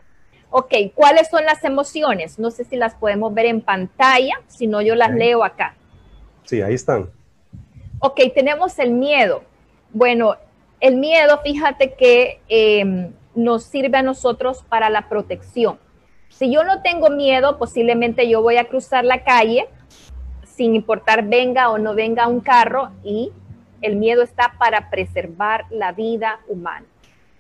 Ok, 0.51 0.75
¿cuáles 0.95 1.29
son 1.31 1.45
las 1.45 1.65
emociones? 1.65 2.39
No 2.39 2.51
sé 2.51 2.65
si 2.65 2.77
las 2.77 2.95
podemos 2.95 3.33
ver 3.33 3.47
en 3.47 3.63
pantalla, 3.63 4.35
si 4.49 4.67
no 4.67 4.83
yo 4.83 4.95
las 4.95 5.15
leo 5.15 5.45
acá. 5.45 5.75
Sí, 6.45 6.61
ahí 6.61 6.75
están. 6.75 7.09
Ok, 8.01 8.21
tenemos 8.35 8.79
el 8.79 8.91
miedo. 8.91 9.45
Bueno, 9.93 10.37
el 10.81 10.97
miedo, 10.97 11.39
fíjate 11.43 11.95
que 11.95 12.41
em, 12.49 13.13
nos 13.35 13.65
sirve 13.65 13.99
a 13.99 14.03
nosotros 14.03 14.65
para 14.69 14.91
la 14.91 15.09
protección. 15.09 15.79
Si 16.29 16.53
yo 16.53 16.65
no 16.65 16.83
tengo 16.83 17.11
miedo, 17.11 17.59
posiblemente 17.59 18.29
yo 18.29 18.43
voy 18.43 18.57
a 18.57 18.69
cruzar 18.69 19.05
la 19.05 19.23
calle 19.23 19.69
sin 20.45 20.75
importar 20.75 21.25
venga 21.27 21.71
o 21.71 21.79
no 21.79 21.95
venga 21.95 22.29
un 22.29 22.41
carro 22.41 22.91
y 23.03 23.33
el 23.81 23.97
miedo 23.97 24.23
está 24.23 24.55
para 24.59 24.91
preservar 24.91 25.67
la 25.71 25.93
vida 25.93 26.41
humana. 26.49 26.87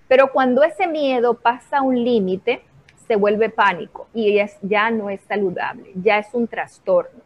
Pero 0.08 0.32
cuando 0.32 0.62
ese 0.62 0.86
miedo 0.86 1.34
pasa 1.34 1.82
un 1.82 2.02
límite, 2.02 2.62
se 3.06 3.16
vuelve 3.16 3.48
pánico 3.48 4.08
y 4.12 4.38
es, 4.38 4.56
ya 4.62 4.90
no 4.90 5.08
es 5.08 5.20
saludable, 5.22 5.90
ya 5.94 6.18
es 6.18 6.28
un 6.32 6.48
trastorno. 6.48 7.20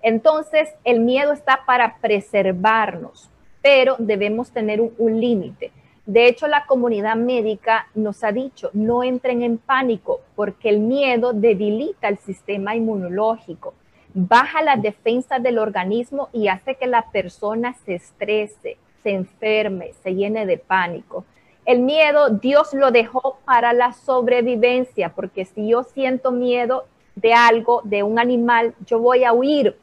Entonces, 0.00 0.68
el 0.84 1.00
miedo 1.00 1.32
está 1.32 1.60
para 1.66 1.96
preservarnos, 2.00 3.30
pero 3.60 3.96
debemos 3.98 4.50
tener 4.50 4.80
un 4.80 5.20
límite 5.20 5.70
De 6.04 6.26
hecho, 6.26 6.48
la 6.48 6.66
comunidad 6.66 7.14
médica 7.14 7.86
nos 7.94 8.24
ha 8.24 8.32
dicho, 8.32 8.70
no 8.72 9.04
entren 9.04 9.42
en 9.42 9.58
pánico 9.58 10.20
porque 10.34 10.68
el 10.68 10.80
miedo 10.80 11.32
debilita 11.32 12.08
el 12.08 12.18
sistema 12.18 12.74
inmunológico, 12.74 13.74
baja 14.12 14.62
la 14.62 14.76
defensa 14.76 15.38
del 15.38 15.58
organismo 15.58 16.28
y 16.32 16.48
hace 16.48 16.74
que 16.74 16.88
la 16.88 17.10
persona 17.12 17.74
se 17.84 17.94
estrese, 17.94 18.78
se 19.02 19.10
enferme, 19.10 19.92
se 20.02 20.14
llene 20.14 20.44
de 20.44 20.58
pánico. 20.58 21.24
El 21.64 21.80
miedo 21.80 22.30
Dios 22.30 22.74
lo 22.74 22.90
dejó 22.90 23.38
para 23.44 23.72
la 23.72 23.92
sobrevivencia, 23.92 25.10
porque 25.10 25.44
si 25.44 25.68
yo 25.68 25.84
siento 25.84 26.32
miedo 26.32 26.86
de 27.14 27.32
algo, 27.32 27.80
de 27.84 28.02
un 28.02 28.18
animal, 28.18 28.74
yo 28.86 28.98
voy 28.98 29.22
a 29.22 29.32
huir 29.32 29.78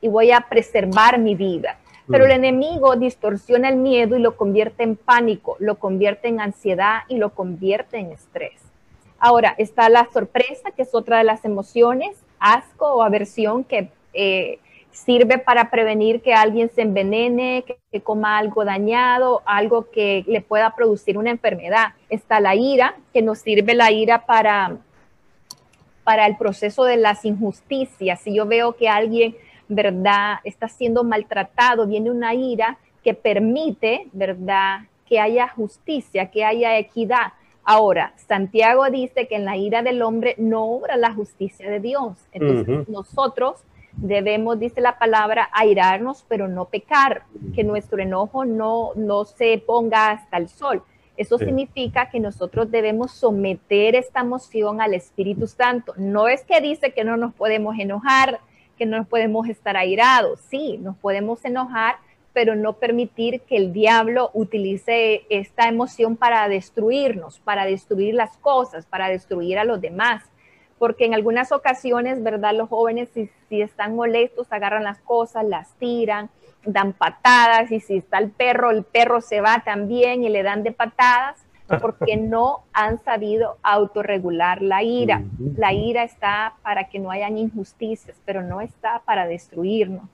y 0.00 0.08
voy 0.08 0.32
a 0.32 0.40
preservar 0.48 1.18
mi 1.18 1.34
vida. 1.34 1.78
Pero 2.08 2.24
el 2.24 2.30
mm. 2.30 2.44
enemigo 2.44 2.96
distorsiona 2.96 3.68
el 3.68 3.76
miedo 3.76 4.16
y 4.16 4.20
lo 4.20 4.36
convierte 4.36 4.82
en 4.82 4.96
pánico, 4.96 5.56
lo 5.60 5.78
convierte 5.78 6.28
en 6.28 6.40
ansiedad 6.40 7.02
y 7.08 7.16
lo 7.16 7.30
convierte 7.30 7.98
en 7.98 8.12
estrés. 8.12 8.60
Ahora 9.18 9.54
está 9.56 9.88
la 9.88 10.08
sorpresa, 10.12 10.72
que 10.72 10.82
es 10.82 10.94
otra 10.94 11.18
de 11.18 11.24
las 11.24 11.44
emociones, 11.44 12.16
asco 12.40 12.86
o 12.86 13.02
aversión 13.02 13.62
que 13.62 13.88
eh, 14.14 14.58
sirve 14.90 15.38
para 15.38 15.70
prevenir 15.70 16.20
que 16.22 16.34
alguien 16.34 16.70
se 16.74 16.82
envenene, 16.82 17.64
que, 17.64 18.00
coma 18.00 18.38
algo 18.38 18.64
dañado, 18.64 19.42
algo 19.46 19.90
que 19.90 20.24
le 20.26 20.40
pueda 20.40 20.74
producir 20.74 21.18
una 21.18 21.30
enfermedad. 21.30 21.94
Está 22.10 22.40
la 22.40 22.54
ira, 22.54 22.96
que 23.12 23.22
nos 23.22 23.38
sirve 23.38 23.74
la 23.74 23.90
ira 23.90 24.26
para, 24.26 24.76
para 26.04 26.26
el 26.26 26.36
proceso 26.36 26.84
de 26.84 26.96
las 26.96 27.24
injusticias. 27.24 28.20
Si 28.20 28.34
yo 28.34 28.46
veo 28.46 28.76
que 28.76 28.88
alguien 28.88 29.36
¿verdad? 29.68 30.36
Está 30.44 30.68
siendo 30.68 31.04
maltratado, 31.04 31.86
viene 31.86 32.10
una 32.10 32.34
ira 32.34 32.78
que 33.02 33.14
permite, 33.14 34.08
¿verdad? 34.12 34.80
Que 35.06 35.20
haya 35.20 35.48
justicia, 35.48 36.30
que 36.30 36.44
haya 36.44 36.78
equidad. 36.78 37.32
Ahora, 37.64 38.12
Santiago 38.16 38.88
dice 38.90 39.28
que 39.28 39.36
en 39.36 39.44
la 39.44 39.56
ira 39.56 39.82
del 39.82 40.02
hombre 40.02 40.34
no 40.38 40.64
obra 40.64 40.96
la 40.96 41.12
justicia 41.12 41.70
de 41.70 41.80
Dios. 41.80 42.18
Entonces, 42.32 42.88
nosotros 42.88 43.62
debemos, 43.96 44.58
dice 44.58 44.80
la 44.80 44.98
palabra, 44.98 45.48
airarnos, 45.52 46.24
pero 46.28 46.48
no 46.48 46.64
pecar, 46.66 47.22
que 47.54 47.62
nuestro 47.62 48.02
enojo 48.02 48.44
no, 48.44 48.90
no 48.96 49.24
se 49.24 49.58
ponga 49.58 50.10
hasta 50.10 50.38
el 50.38 50.48
sol. 50.48 50.82
Eso 51.16 51.38
significa 51.38 52.08
que 52.08 52.18
nosotros 52.18 52.70
debemos 52.70 53.12
someter 53.12 53.94
esta 53.94 54.20
emoción 54.20 54.80
al 54.80 54.94
Espíritu 54.94 55.46
Santo. 55.46 55.92
No 55.96 56.26
es 56.26 56.42
que 56.42 56.60
dice 56.60 56.92
que 56.92 57.04
no 57.04 57.16
nos 57.16 57.34
podemos 57.34 57.78
enojar, 57.78 58.40
no 58.86 59.04
podemos 59.04 59.48
estar 59.48 59.76
airados, 59.76 60.40
sí, 60.48 60.78
nos 60.78 60.96
podemos 60.96 61.44
enojar, 61.44 61.96
pero 62.32 62.54
no 62.54 62.74
permitir 62.74 63.42
que 63.42 63.56
el 63.56 63.72
diablo 63.72 64.30
utilice 64.32 65.26
esta 65.28 65.68
emoción 65.68 66.16
para 66.16 66.48
destruirnos, 66.48 67.40
para 67.40 67.66
destruir 67.66 68.14
las 68.14 68.36
cosas, 68.38 68.86
para 68.86 69.08
destruir 69.08 69.58
a 69.58 69.64
los 69.64 69.80
demás. 69.80 70.24
Porque 70.78 71.04
en 71.04 71.14
algunas 71.14 71.52
ocasiones, 71.52 72.22
¿verdad? 72.22 72.54
Los 72.54 72.68
jóvenes, 72.68 73.10
si, 73.12 73.30
si 73.48 73.60
están 73.60 73.94
molestos, 73.94 74.50
agarran 74.50 74.84
las 74.84 74.98
cosas, 75.00 75.44
las 75.44 75.74
tiran, 75.74 76.30
dan 76.64 76.92
patadas, 76.92 77.70
y 77.70 77.80
si 77.80 77.98
está 77.98 78.18
el 78.18 78.30
perro, 78.30 78.70
el 78.70 78.82
perro 78.82 79.20
se 79.20 79.40
va 79.40 79.62
también 79.64 80.24
y 80.24 80.28
le 80.28 80.42
dan 80.42 80.62
de 80.62 80.72
patadas 80.72 81.41
porque 81.80 82.16
no 82.16 82.64
han 82.72 83.02
sabido 83.02 83.56
autorregular 83.62 84.62
la 84.62 84.82
ira. 84.82 85.22
La 85.56 85.72
ira 85.72 86.04
está 86.04 86.54
para 86.62 86.84
que 86.84 86.98
no 86.98 87.10
hayan 87.10 87.38
injusticias, 87.38 88.16
pero 88.24 88.42
no 88.42 88.60
está 88.60 89.02
para 89.04 89.26
destruirnos. 89.26 90.04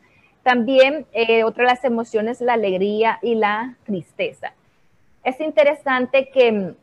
También 0.43 1.07
eh, 1.13 1.45
otra 1.45 1.65
de 1.65 1.71
las 1.71 1.85
emociones, 1.85 2.41
la 2.41 2.55
alegría 2.55 3.19
y 3.23 3.35
la 3.35 3.77
tristeza. 3.85 4.53
Es 5.25 5.41
interesante 5.41 6.31
que 6.31 6.53
mm, 6.53 6.75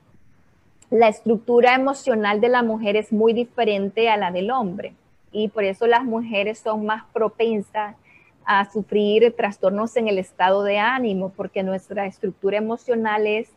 la 0.92 1.08
estructura 1.08 1.74
emocional 1.74 2.42
de 2.42 2.50
la 2.50 2.64
mujer 2.64 2.96
es 2.96 3.12
muy 3.12 3.34
diferente 3.34 4.10
a 4.10 4.18
la 4.18 4.32
del 4.32 4.52
hombre 4.52 4.94
y 5.32 5.48
por 5.48 5.64
eso 5.64 5.88
las 5.88 6.04
mujeres 6.04 6.60
son 6.60 6.86
más 6.86 7.04
propensas 7.12 7.96
a 8.46 8.70
sufrir 8.72 9.34
trastornos 9.36 9.98
en 9.98 10.08
el 10.08 10.20
estado 10.20 10.64
de 10.64 10.78
ánimo, 10.78 11.34
porque 11.36 11.64
nuestra 11.64 12.06
estructura 12.06 12.58
emocional 12.58 13.26
es 13.26 13.50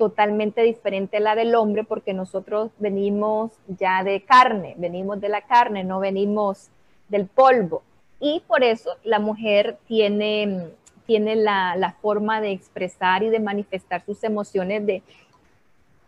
totalmente 0.00 0.62
diferente 0.62 1.20
la 1.20 1.34
del 1.34 1.54
hombre 1.54 1.84
porque 1.84 2.14
nosotros 2.14 2.70
venimos 2.78 3.52
ya 3.68 4.02
de 4.02 4.22
carne, 4.22 4.74
venimos 4.78 5.20
de 5.20 5.28
la 5.28 5.42
carne, 5.42 5.84
no 5.84 6.00
venimos 6.00 6.70
del 7.10 7.26
polvo. 7.26 7.82
Y 8.18 8.42
por 8.46 8.64
eso 8.64 8.96
la 9.04 9.18
mujer 9.18 9.76
tiene, 9.86 10.68
tiene 11.04 11.36
la, 11.36 11.96
forma 12.00 12.40
de 12.40 12.50
expresar 12.50 13.22
y 13.22 13.28
de 13.28 13.40
manifestar 13.40 14.02
sus 14.06 14.24
emociones 14.24 14.86
de, 14.86 15.02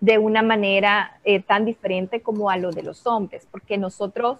de 0.00 0.16
una 0.16 0.40
manera 0.40 1.20
eh, 1.22 1.42
tan 1.42 1.66
diferente 1.66 2.22
como 2.22 2.48
a 2.48 2.56
lo 2.56 2.70
de 2.70 2.84
los 2.84 3.06
hombres, 3.06 3.46
porque 3.50 3.76
nosotros 3.76 4.38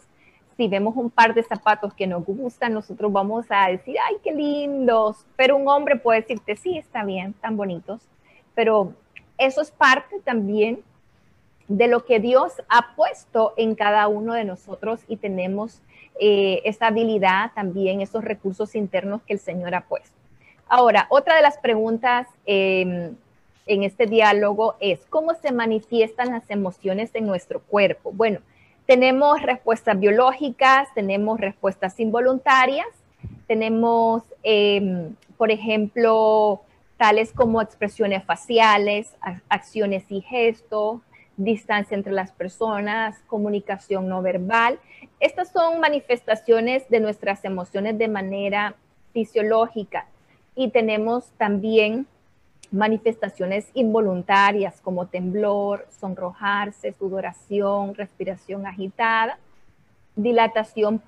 si 0.57 0.67
vemos 0.67 0.97
un 0.97 1.11
par 1.11 1.35
de 1.35 1.43
zapatos 1.43 1.93
que 1.93 2.07
nos 2.07 2.25
gustan, 2.25 2.73
nosotros 2.73 3.13
vamos 3.13 3.45
a 3.51 3.69
decir, 3.69 3.97
ay, 4.07 4.17
qué 4.23 4.33
lindos, 4.33 5.27
pero 5.37 5.57
un 5.57 5.69
hombre 5.69 5.97
puede 5.97 6.23
decirte, 6.23 6.57
sí, 6.57 6.79
está 6.79 7.05
bien, 7.05 7.35
tan 7.35 7.57
bonitos, 7.57 8.03
pero 8.55 8.95
eso 9.39 9.61
es 9.61 9.71
parte 9.71 10.21
también 10.25 10.83
de 11.69 11.89
lo 11.89 12.05
que 12.05 12.21
Dios 12.21 12.53
ha 12.69 12.95
puesto 12.95 13.55
en 13.57 13.75
cada 13.75 14.09
uno 14.09 14.35
de 14.35 14.45
nosotros 14.45 15.01
y 15.09 15.17
tenemos 15.17 15.81
eh, 16.21 16.61
esa 16.65 16.89
habilidad 16.89 17.53
también, 17.55 18.01
esos 18.01 18.25
recursos 18.25 18.75
internos 18.75 19.23
que 19.23 19.33
el 19.33 19.39
Señor 19.39 19.75
ha 19.75 19.83
puesto. 19.83 20.15
Ahora, 20.69 21.07
otra 21.11 21.37
de 21.37 21.43
las 21.43 21.59
preguntas 21.59 22.27
em, 22.47 23.15
en 23.67 23.83
este 23.83 24.07
diálogo 24.07 24.75
es, 24.81 25.01
¿cómo 25.09 25.35
se 25.35 25.53
manifiestan 25.53 26.31
las 26.31 26.49
emociones 26.51 27.11
en 27.15 27.27
nuestro 27.27 27.61
cuerpo? 27.61 28.11
Bueno, 28.13 28.41
tenemos 28.87 29.41
respuestas 29.43 29.99
biológicas, 29.99 30.89
tenemos 30.95 31.41
respuestas 31.41 31.99
involuntarias, 32.01 32.89
tenemos, 33.47 34.23
em, 34.43 35.15
por 35.37 35.51
ejemplo, 35.51 36.63
tales 37.03 37.33
como 37.33 37.61
expresiones 37.61 38.23
faciales, 38.23 39.17
acciones 39.49 40.05
y 40.09 40.21
gestos, 40.21 41.01
distancia 41.37 41.97
entre 41.97 42.13
las 42.13 42.31
personas, 42.31 43.19
comunicación 43.27 44.09
no 44.09 44.23
verbal. 44.23 44.79
Estas 45.19 45.51
son 45.51 45.81
manifestaciones 45.81 46.89
de 46.91 47.01
nuestras 47.01 47.45
emociones 47.45 47.99
de 47.99 48.07
manera 48.07 48.77
fisiológica 49.13 50.07
y 50.55 50.71
tenemos 50.71 51.25
también 51.39 52.07
manifestaciones 52.71 53.69
involuntarias 53.75 54.81
como 54.81 55.07
temblor, 55.07 55.89
sonrojarse, 55.99 56.93
sudoración, 56.93 57.97
respiración 57.97 58.65
agitada, 58.65 59.41
dilatación 60.15 61.03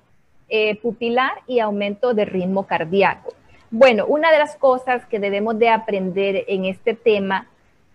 eh, 0.49 0.75
pupilar 0.81 1.35
y 1.47 1.59
aumento 1.59 2.13
de 2.13 2.25
ritmo 2.25 2.67
cardíaco. 2.67 3.33
Bueno, 3.71 4.05
una 4.05 4.31
de 4.31 4.37
las 4.37 4.55
cosas 4.55 5.05
que 5.05 5.19
debemos 5.19 5.57
de 5.57 5.69
aprender 5.69 6.45
en 6.47 6.65
este 6.65 6.93
tema, 6.93 7.47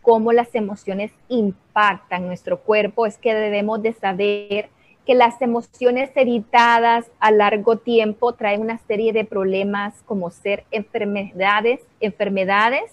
cómo 0.03 0.33
las 0.33 0.55
emociones 0.55 1.13
impactan 1.29 2.27
nuestro 2.27 2.61
cuerpo, 2.61 3.07
es 3.07 3.19
que 3.19 3.35
debemos 3.35 3.81
de 3.81 3.93
saber 3.93 4.69
que 5.07 5.15
las 5.15 5.41
emociones 5.41 6.11
evitadas 6.17 7.07
a 7.21 7.31
largo 7.31 7.77
tiempo 7.77 8.33
traen 8.35 8.61
una 8.61 8.79
serie 8.79 9.13
de 9.13 9.25
problemas 9.25 10.03
como 10.07 10.31
ser 10.31 10.65
enfermedades, 10.71 11.81
enfermedades 12.01 12.93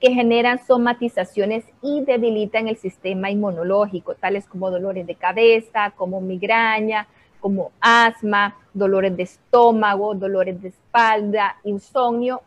que 0.00 0.12
generan 0.12 0.64
somatizaciones 0.64 1.64
y 1.82 2.02
debilitan 2.04 2.68
el 2.68 2.76
sistema 2.76 3.30
inmunológico, 3.30 4.14
tales 4.14 4.46
como 4.46 4.70
dolores 4.70 5.06
de 5.06 5.14
cabeza, 5.14 5.92
como 5.96 6.20
migraña, 6.20 7.06
como 7.42 7.72
asma, 7.80 8.56
dolores 8.72 9.16
de 9.16 9.24
estómago, 9.24 10.14
dolores 10.14 10.62
de 10.62 10.68
espalda, 10.68 11.56
insomnio. 11.64 12.40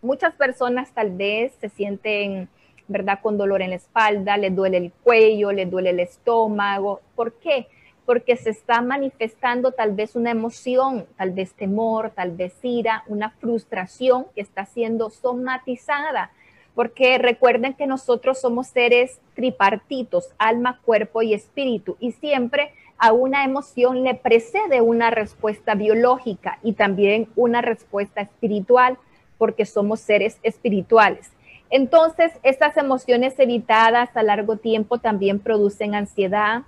Muchas 0.00 0.34
personas 0.34 0.90
tal 0.92 1.10
vez 1.10 1.52
se 1.60 1.68
sienten, 1.68 2.48
¿verdad?, 2.88 3.20
con 3.22 3.36
dolor 3.36 3.60
en 3.60 3.70
la 3.70 3.76
espalda, 3.76 4.38
les 4.38 4.56
duele 4.56 4.78
el 4.78 4.92
cuello, 5.04 5.52
les 5.52 5.70
duele 5.70 5.90
el 5.90 6.00
estómago. 6.00 7.02
¿Por 7.14 7.34
qué? 7.34 7.68
Porque 8.06 8.36
se 8.36 8.48
está 8.48 8.80
manifestando 8.80 9.72
tal 9.72 9.92
vez 9.92 10.16
una 10.16 10.30
emoción, 10.30 11.04
tal 11.18 11.32
vez 11.32 11.52
temor, 11.52 12.10
tal 12.14 12.30
vez 12.30 12.54
ira, 12.62 13.04
una 13.06 13.30
frustración 13.30 14.26
que 14.34 14.40
está 14.40 14.64
siendo 14.64 15.10
somatizada. 15.10 16.30
Porque 16.74 17.18
recuerden 17.18 17.74
que 17.74 17.86
nosotros 17.86 18.40
somos 18.40 18.68
seres 18.68 19.20
tripartitos, 19.34 20.32
alma, 20.38 20.80
cuerpo 20.86 21.20
y 21.20 21.34
espíritu, 21.34 21.98
y 22.00 22.12
siempre 22.12 22.72
a 22.98 23.12
una 23.12 23.44
emoción 23.44 24.02
le 24.02 24.14
precede 24.14 24.80
una 24.80 25.10
respuesta 25.10 25.74
biológica 25.74 26.58
y 26.62 26.72
también 26.72 27.28
una 27.36 27.62
respuesta 27.62 28.20
espiritual, 28.20 28.98
porque 29.38 29.66
somos 29.66 30.00
seres 30.00 30.38
espirituales. 30.42 31.30
Entonces, 31.70 32.32
estas 32.42 32.76
emociones 32.76 33.38
evitadas 33.38 34.16
a 34.16 34.22
largo 34.22 34.56
tiempo 34.56 34.98
también 34.98 35.38
producen 35.38 35.94
ansiedad, 35.94 36.62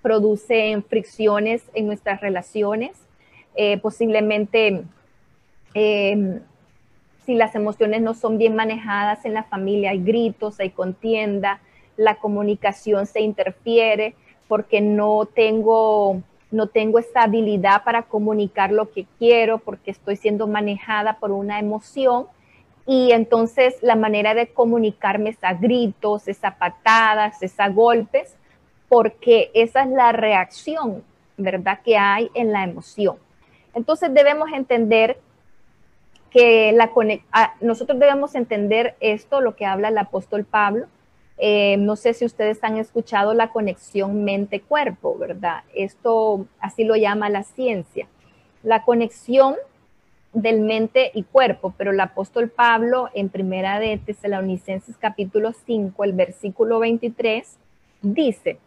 producen 0.00 0.82
fricciones 0.84 1.62
en 1.74 1.86
nuestras 1.86 2.20
relaciones, 2.20 2.92
eh, 3.54 3.78
posiblemente 3.78 4.84
em, 5.74 6.40
si 7.26 7.34
las 7.34 7.54
emociones 7.54 8.00
no 8.00 8.14
son 8.14 8.38
bien 8.38 8.54
manejadas 8.54 9.24
en 9.24 9.34
la 9.34 9.44
familia, 9.44 9.90
hay 9.90 10.02
gritos, 10.02 10.60
hay 10.60 10.70
contienda, 10.70 11.60
la 11.96 12.16
comunicación 12.16 13.06
se 13.06 13.20
interfiere 13.20 14.14
porque 14.48 14.80
no 14.80 15.26
tengo, 15.26 16.22
no 16.50 16.66
tengo 16.68 16.98
esta 16.98 17.22
habilidad 17.22 17.84
para 17.84 18.02
comunicar 18.02 18.70
lo 18.70 18.90
que 18.90 19.06
quiero, 19.18 19.58
porque 19.58 19.90
estoy 19.90 20.16
siendo 20.16 20.46
manejada 20.46 21.18
por 21.18 21.30
una 21.30 21.58
emoción. 21.58 22.26
Y 22.86 23.12
entonces 23.12 23.76
la 23.82 23.96
manera 23.96 24.34
de 24.34 24.48
comunicarme 24.48 25.30
es 25.30 25.42
a 25.42 25.54
gritos, 25.54 26.28
es 26.28 26.44
a 26.44 26.56
patadas, 26.56 27.42
es 27.42 27.58
a 27.58 27.68
golpes, 27.68 28.36
porque 28.88 29.50
esa 29.54 29.82
es 29.82 29.90
la 29.90 30.12
reacción, 30.12 31.02
¿verdad?, 31.36 31.80
que 31.82 31.96
hay 31.96 32.30
en 32.34 32.52
la 32.52 32.64
emoción. 32.64 33.16
Entonces 33.74 34.12
debemos 34.12 34.52
entender 34.52 35.18
que 36.30 36.72
la, 36.72 36.90
ah, 37.32 37.54
nosotros 37.60 37.98
debemos 37.98 38.34
entender 38.34 38.96
esto, 39.00 39.40
lo 39.40 39.54
que 39.54 39.66
habla 39.66 39.88
el 39.88 39.98
apóstol 39.98 40.44
Pablo. 40.44 40.86
Eh, 41.36 41.76
no 41.78 41.96
sé 41.96 42.14
si 42.14 42.24
ustedes 42.24 42.62
han 42.62 42.76
escuchado 42.76 43.34
la 43.34 43.48
conexión 43.48 44.24
mente-cuerpo, 44.24 45.18
¿verdad? 45.18 45.64
Esto 45.74 46.46
así 46.60 46.84
lo 46.84 46.96
llama 46.96 47.28
la 47.28 47.42
ciencia. 47.42 48.06
La 48.62 48.84
conexión 48.84 49.56
del 50.32 50.60
mente 50.60 51.10
y 51.14 51.22
cuerpo, 51.22 51.74
pero 51.76 51.92
el 51.92 52.00
apóstol 52.00 52.50
Pablo 52.50 53.08
en 53.14 53.28
primera 53.28 53.78
de 53.78 53.98
Tesalonicenses 53.98 54.96
capítulo 54.96 55.52
5, 55.52 56.04
el 56.04 56.12
versículo 56.12 56.80
23, 56.80 57.56
dice, 58.02 58.58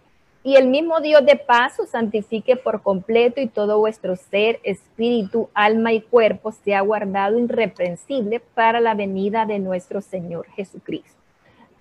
y 0.43 0.55
el 0.55 0.69
mismo 0.69 1.01
Dios 1.01 1.25
de 1.25 1.35
paz 1.35 1.77
os 1.77 1.89
santifique 1.89 2.55
por 2.55 2.81
completo 2.81 3.41
y 3.41 3.47
todo 3.47 3.79
vuestro 3.79 4.15
ser, 4.15 4.61
espíritu, 4.63 5.49
alma 5.53 5.91
y 5.91 5.99
cuerpo 5.99 6.53
sea 6.53 6.79
guardado 6.81 7.37
irreprensible 7.37 8.39
para 8.39 8.79
la 8.79 8.93
venida 8.93 9.45
de 9.45 9.59
nuestro 9.59 9.99
Señor 9.99 10.47
Jesucristo. 10.51 11.16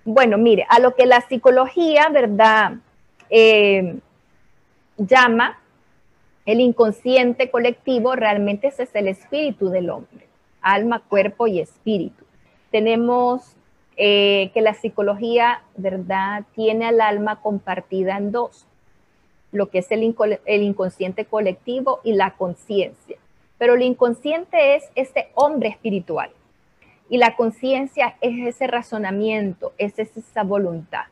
Bueno, 0.09 0.39
mire, 0.39 0.65
a 0.69 0.79
lo 0.79 0.95
que 0.95 1.05
la 1.05 1.21
psicología, 1.23 2.09
¿verdad? 2.11 2.75
Eh, 3.29 3.99
llama 4.97 5.59
el 6.45 6.61
inconsciente 6.61 7.51
colectivo, 7.51 8.15
realmente 8.15 8.69
ese 8.69 8.85
es 8.85 8.95
el 8.95 9.09
espíritu 9.09 9.69
del 9.69 9.91
hombre, 9.91 10.29
alma, 10.63 11.01
cuerpo 11.01 11.49
y 11.49 11.59
espíritu. 11.59 12.25
Tenemos 12.71 13.57
eh, 13.97 14.53
que 14.55 14.61
la 14.61 14.75
psicología, 14.75 15.63
¿verdad?, 15.77 16.45
tiene 16.55 16.87
al 16.87 17.01
alma 17.01 17.41
compartida 17.43 18.17
en 18.17 18.31
dos, 18.31 18.65
lo 19.51 19.71
que 19.71 19.79
es 19.79 19.91
el, 19.91 20.15
el 20.45 20.63
inconsciente 20.63 21.25
colectivo 21.25 21.99
y 22.05 22.13
la 22.13 22.37
conciencia. 22.37 23.17
Pero 23.59 23.75
el 23.75 23.83
inconsciente 23.83 24.77
es 24.77 24.85
ese 24.95 25.31
hombre 25.35 25.71
espiritual 25.71 26.31
y 27.09 27.19
la 27.19 27.37
conciencia 27.37 28.17
es 28.21 28.47
ese 28.47 28.67
razonamiento, 28.67 29.73
es 29.79 29.99
esa 29.99 30.43
voluntad. 30.43 31.05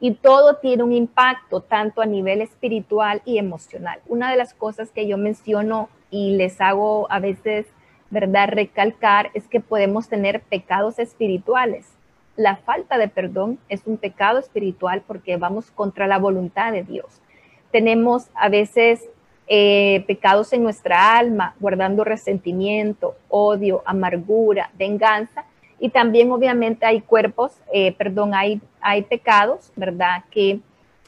Y 0.00 0.14
todo 0.14 0.56
tiene 0.56 0.82
un 0.82 0.92
impacto 0.92 1.60
tanto 1.60 2.00
a 2.00 2.06
nivel 2.06 2.40
espiritual 2.40 3.22
y 3.24 3.38
emocional. 3.38 4.00
Una 4.06 4.30
de 4.30 4.36
las 4.36 4.54
cosas 4.54 4.90
que 4.90 5.06
yo 5.06 5.18
menciono 5.18 5.88
y 6.10 6.36
les 6.36 6.60
hago 6.60 7.10
a 7.10 7.20
veces, 7.20 7.66
¿verdad?, 8.10 8.48
recalcar 8.48 9.30
es 9.34 9.46
que 9.46 9.60
podemos 9.60 10.08
tener 10.08 10.40
pecados 10.40 10.98
espirituales 10.98 11.86
la 12.40 12.56
falta 12.56 12.96
de 12.96 13.08
perdón 13.08 13.58
es 13.68 13.82
un 13.84 13.98
pecado 13.98 14.38
espiritual 14.38 15.02
porque 15.06 15.36
vamos 15.36 15.70
contra 15.70 16.06
la 16.06 16.18
voluntad 16.18 16.72
de 16.72 16.82
Dios. 16.82 17.20
Tenemos 17.70 18.28
a 18.34 18.48
veces 18.48 19.10
eh, 19.52 20.04
pecados 20.06 20.52
en 20.52 20.62
nuestra 20.62 21.18
alma, 21.18 21.56
guardando 21.58 22.04
resentimiento, 22.04 23.16
odio, 23.28 23.82
amargura, 23.84 24.70
venganza. 24.78 25.44
Y 25.80 25.88
también 25.88 26.30
obviamente 26.30 26.86
hay 26.86 27.00
cuerpos, 27.00 27.60
eh, 27.72 27.90
perdón, 27.98 28.32
hay, 28.32 28.60
hay 28.80 29.02
pecados, 29.02 29.72
¿verdad? 29.74 30.22
Que 30.30 30.60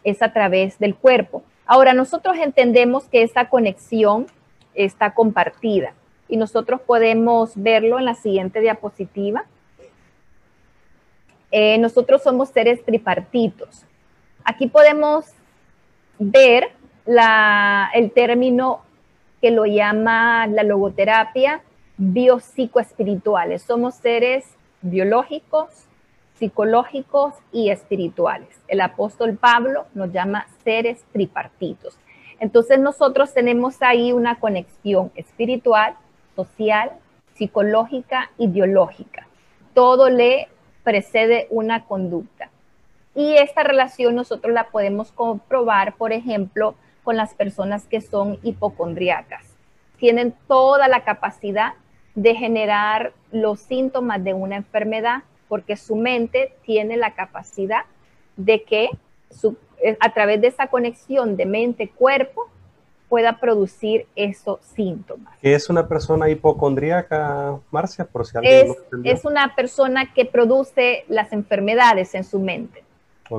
es 0.03 0.23
a 0.23 0.33
través 0.33 0.77
del 0.81 0.97
cuerpo. 0.97 1.45
Ahora, 1.67 1.95
nosotros 1.95 2.37
entendemos 2.37 3.05
que 3.05 3.23
esa 3.23 3.49
conexión 3.49 4.27
está 4.75 5.15
compartida 5.15 5.95
y 6.27 6.37
nosotros 6.37 6.81
podemos 6.81 7.53
verlo 7.55 8.01
en 8.01 8.07
la 8.07 8.17
siguiente 8.17 8.61
diapositiva. 8.61 9.45
Eh, 11.53 11.79
nosotros 11.79 12.25
somos 12.25 12.49
seres 12.49 12.85
tripartitos. 12.85 13.85
Aquí 14.43 14.67
podemos 14.67 15.27
ver 16.19 16.73
el 17.07 18.13
término 18.13 18.81
que 19.41 19.51
lo 19.51 19.65
llama 19.67 20.47
la 20.47 20.63
logoterapia 20.63 21.63
biopsicoespirituales. 21.97 23.63
Somos 23.63 23.95
seres 23.97 24.45
biológicos, 24.81 25.69
psicológicos 26.35 27.35
y 27.53 27.71
espirituales. 27.71 28.49
El 28.69 28.81
apóstol 28.81 29.37
Pablo 29.37 29.87
nos 29.95 30.13
llama 30.13 30.47
seres 30.65 31.05
tripartitos. 31.13 31.99
Entonces 32.41 32.81
nosotros 32.81 33.33
tenemos 33.33 33.83
ahí 33.83 34.13
una 34.13 34.41
conexión 34.41 35.13
espiritual, 35.15 35.95
social, 36.35 36.91
psicológica 37.35 38.31
y 38.39 38.49
biológica. 38.49 39.27
Todo 39.75 40.09
le 40.09 40.49
precede 40.83 41.47
una 41.51 41.85
conducta. 41.85 42.51
Y 43.15 43.35
esta 43.35 43.63
relación 43.63 44.15
nosotros 44.15 44.53
la 44.53 44.69
podemos 44.71 45.13
comprobar, 45.13 45.95
por 45.95 46.13
ejemplo, 46.13 46.75
con 47.03 47.17
las 47.17 47.35
personas 47.35 47.87
que 47.87 48.01
son 48.01 48.39
hipocondriacas. 48.43 49.47
Tienen 49.99 50.35
toda 50.49 50.89
la 50.89 51.05
capacidad 51.05 51.75
de 52.15 52.35
generar 52.35 53.13
los 53.31 53.61
síntomas 53.61 54.23
de 54.23 54.35
una 54.35 54.57
enfermedad 54.57 55.23
porque 55.49 55.77
su 55.77 55.97
mente 55.97 56.55
tiene 56.65 56.97
la 56.97 57.15
capacidad 57.15 57.85
de 58.37 58.63
que 58.63 58.91
a 60.01 60.13
través 60.13 60.41
de 60.41 60.49
esa 60.49 60.69
conexión 60.69 61.37
de 61.37 61.47
mente-cuerpo 61.47 62.49
pueda 63.09 63.39
producir 63.39 64.07
esos 64.17 64.61
síntomas. 64.63 65.35
¿Qué 65.43 65.55
es 65.55 65.69
una 65.69 65.87
persona 65.87 66.31
hipocondríaca, 66.31 67.59
Marcia? 67.71 68.07
Por 68.07 68.27
si 68.27 68.39
alguien 68.39 68.69
es, 68.71 69.19
es 69.19 69.25
una 69.27 69.55
persona 69.55 70.15
que 70.15 70.25
produce 70.25 71.05
las 71.09 71.33
enfermedades 71.35 72.15
en 72.15 72.25
su 72.25 72.39
mente. 72.41 72.83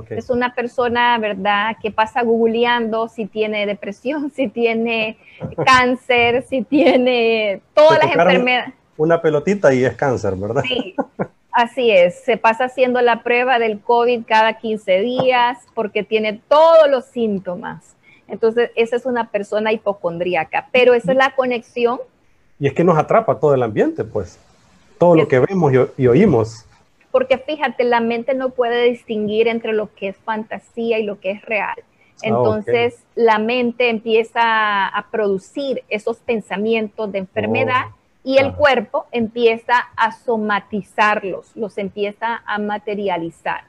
Es 0.09 0.29
una 0.29 0.53
persona, 0.53 1.17
¿verdad?, 1.17 1.75
que 1.81 1.91
pasa 1.91 2.23
googleando 2.23 3.07
si 3.07 3.25
tiene 3.25 3.65
depresión, 3.65 4.31
si 4.35 4.47
tiene 4.47 5.17
cáncer, 5.65 6.43
si 6.47 6.63
tiene 6.63 7.61
todas 7.73 7.99
las 8.03 8.15
enfermedades. 8.15 8.73
Una 8.97 9.21
pelotita 9.21 9.73
y 9.73 9.83
es 9.83 9.95
cáncer, 9.95 10.35
¿verdad? 10.35 10.63
Sí, 10.67 10.95
así 11.51 11.91
es. 11.91 12.23
Se 12.23 12.37
pasa 12.37 12.65
haciendo 12.65 13.01
la 13.01 13.23
prueba 13.23 13.59
del 13.59 13.79
COVID 13.79 14.23
cada 14.27 14.53
15 14.53 14.99
días 14.99 15.59
porque 15.73 16.03
tiene 16.03 16.41
todos 16.47 16.89
los 16.89 17.05
síntomas. 17.05 17.95
Entonces, 18.27 18.71
esa 18.75 18.95
es 18.95 19.05
una 19.05 19.29
persona 19.29 19.71
hipocondríaca, 19.71 20.67
pero 20.71 20.93
esa 20.93 21.11
es 21.11 21.17
la 21.17 21.35
conexión. 21.35 21.99
Y 22.59 22.67
es 22.67 22.73
que 22.73 22.83
nos 22.83 22.97
atrapa 22.97 23.39
todo 23.39 23.53
el 23.53 23.63
ambiente, 23.63 24.03
pues, 24.03 24.39
todo 24.97 25.15
lo 25.15 25.27
que 25.27 25.39
vemos 25.39 25.71
y, 25.97 26.07
oímos. 26.07 26.65
Porque 27.13 27.37
fíjate, 27.37 27.85
la 27.85 28.01
mente 28.01 28.33
no 28.33 28.49
puede 28.49 28.83
distinguir 28.83 29.47
entre 29.47 29.71
lo 29.71 29.95
que 29.95 30.09
es 30.09 30.17
fantasía 30.17 30.99
y 30.99 31.03
lo 31.03 31.21
que 31.21 31.31
es 31.31 31.41
real. 31.43 31.75
Ah, 31.77 32.19
Entonces, 32.23 33.05
la 33.15 33.39
mente 33.39 33.89
empieza 33.89 34.87
a 34.87 35.07
producir 35.09 35.83
esos 35.87 36.17
pensamientos 36.17 37.09
de 37.13 37.19
enfermedad 37.19 37.85
oh, 37.89 37.95
y 38.25 38.37
el 38.39 38.53
cuerpo 38.53 39.05
empieza 39.13 39.75
a 39.95 40.11
somatizarlos, 40.11 41.55
los 41.55 41.77
empieza 41.77 42.43
a 42.45 42.57
materializar. 42.57 43.63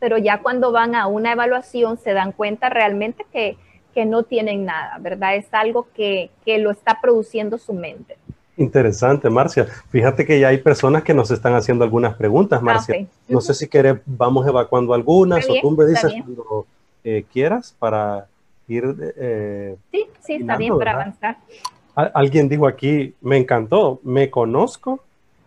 Pero 0.00 0.18
ya 0.18 0.42
cuando 0.42 0.72
van 0.72 0.96
a 0.96 1.06
una 1.06 1.30
evaluación 1.30 1.98
se 1.98 2.12
dan 2.12 2.32
cuenta 2.32 2.68
realmente 2.68 3.24
que 3.32 3.56
que 3.96 4.04
no 4.04 4.24
tienen 4.24 4.66
nada, 4.66 4.98
¿verdad? 5.00 5.36
Es 5.36 5.46
algo 5.52 5.88
que, 5.94 6.30
lo 6.44 6.70
está 6.70 7.00
produciendo 7.00 7.56
su 7.56 7.72
mente. 7.72 8.18
Interesante, 8.56 9.28
Marcia. 9.28 9.66
Fíjate 9.90 10.24
que 10.24 10.40
ya 10.40 10.48
hay 10.48 10.58
personas 10.58 11.02
que 11.02 11.12
nos 11.12 11.30
están 11.30 11.54
haciendo 11.54 11.84
algunas 11.84 12.14
preguntas, 12.14 12.60
ah, 12.60 12.64
Marcia. 12.64 13.06
No 13.28 13.40
sé 13.40 13.52
si 13.52 13.68
quieres, 13.68 13.98
vamos 14.06 14.46
evacuando 14.46 14.94
algunas 14.94 15.48
o 15.48 15.54
tú 15.60 15.70
me 15.72 15.84
dices 15.84 16.12
cuando 16.22 16.66
eh, 17.04 17.24
quieras 17.32 17.74
para 17.78 18.26
ir. 18.66 19.14
Eh, 19.16 19.76
sí, 19.92 20.06
sí, 20.20 20.34
está 20.34 20.56
bien 20.56 20.76
para 20.78 20.92
avanzar. 20.92 21.36
Alguien 21.94 22.48
dijo 22.48 22.66
aquí, 22.66 23.14
me 23.20 23.36
encantó, 23.36 24.00
me 24.02 24.30
conozco, 24.30 25.00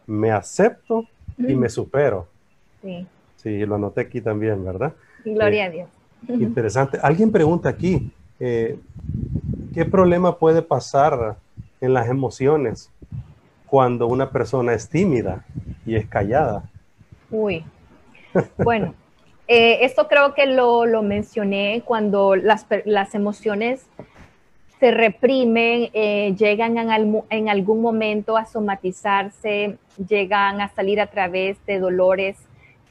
me 0.05 0.32
acepto 0.32 1.05
y 1.38 1.55
me 1.55 1.70
supero. 1.70 2.28
Sí. 2.82 3.07
Sí, 3.38 3.66
lo 3.66 3.76
anoté 3.76 4.01
aquí 4.01 4.22
también, 4.22 4.64
¿verdad? 4.64 4.93
Gloria 5.24 5.66
a 5.66 5.70
Dios. 5.70 5.89
Interesante. 6.28 6.99
Alguien 7.01 7.32
pregunta 7.32 7.70
aquí, 7.70 8.12
eh, 8.39 8.78
¿qué 9.74 9.86
problema 9.86 10.38
puede 10.38 10.62
pasar 10.62 11.38
en 11.82 11.93
las 11.93 12.10
emociones 12.10 12.91
cuando 13.70 14.07
una 14.07 14.32
persona 14.32 14.74
es 14.74 14.89
tímida 14.89 15.45
y 15.86 15.95
es 15.95 16.07
callada? 16.07 16.63
Uy, 17.30 17.63
bueno, 18.57 18.93
eh, 19.47 19.80
esto 19.82 20.07
creo 20.07 20.34
que 20.34 20.45
lo, 20.45 20.86
mencioné 21.03 21.84
cuando 21.86 22.36
las, 22.36 22.65
las 22.86 23.15
emociones 23.15 23.86
se 24.80 24.91
reprimen, 24.91 25.89
eh, 25.93 26.34
llegan 26.38 26.78
en, 26.78 27.49
algún 27.49 27.82
momento 27.82 28.38
a 28.38 28.45
somatizarse, 28.45 29.78
llegan 30.07 30.61
a 30.61 30.70
salir 30.70 31.01
a 31.01 31.07
través 31.07 31.57
de 31.65 31.80
dolores, 31.80 32.38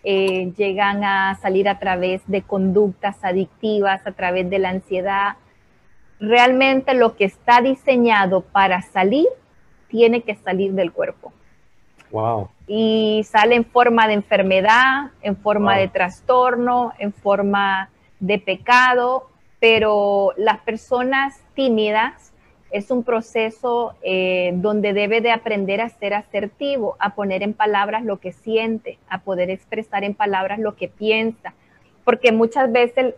eh, 0.05 0.53
llegan 0.57 1.03
a 1.03 1.39
salir 1.41 1.67
a 1.67 1.79
través 1.79 2.21
de 2.27 2.43
conductas 2.43 3.17
adictivas, 3.23 4.07
a 4.07 4.13
través 4.13 4.51
de 4.51 4.59
la 4.59 4.69
ansiedad. 4.69 5.37
Realmente 6.21 6.93
lo 6.93 7.17
que 7.17 7.25
está 7.25 7.63
diseñado 7.63 8.43
para 8.43 8.83
salir 8.83 9.27
tiene 9.89 10.23
que 10.23 10.35
salir 10.37 10.73
del 10.73 10.93
cuerpo. 10.93 11.33
Wow. 12.11 12.49
Y 12.67 13.25
sale 13.29 13.55
en 13.55 13.65
forma 13.65 14.07
de 14.07 14.15
enfermedad, 14.15 15.11
en 15.23 15.37
forma 15.37 15.77
de 15.77 15.89
trastorno, 15.89 16.93
en 16.99 17.13
forma 17.13 17.91
de 18.21 18.39
pecado, 18.39 19.29
pero 19.61 20.33
las 20.37 20.59
personas 20.61 21.43
tímidas 21.55 22.33
es 22.71 22.91
un 22.91 23.03
proceso 23.03 23.95
eh, 24.03 24.53
donde 24.57 24.93
debe 24.93 25.21
de 25.21 25.31
aprender 25.31 25.81
a 25.81 25.89
ser 25.89 26.15
asertivo, 26.15 26.97
a 26.99 27.15
poner 27.15 27.43
en 27.43 27.55
palabras 27.55 28.05
lo 28.05 28.19
que 28.19 28.33
siente, 28.33 28.99
a 29.09 29.21
poder 29.21 29.51
expresar 29.51 30.05
en 30.05 30.15
palabras 30.15 30.59
lo 30.59 30.77
que 30.77 30.89
piensa, 30.89 31.55
porque 32.05 32.31
muchas 32.33 32.71
veces 32.71 33.15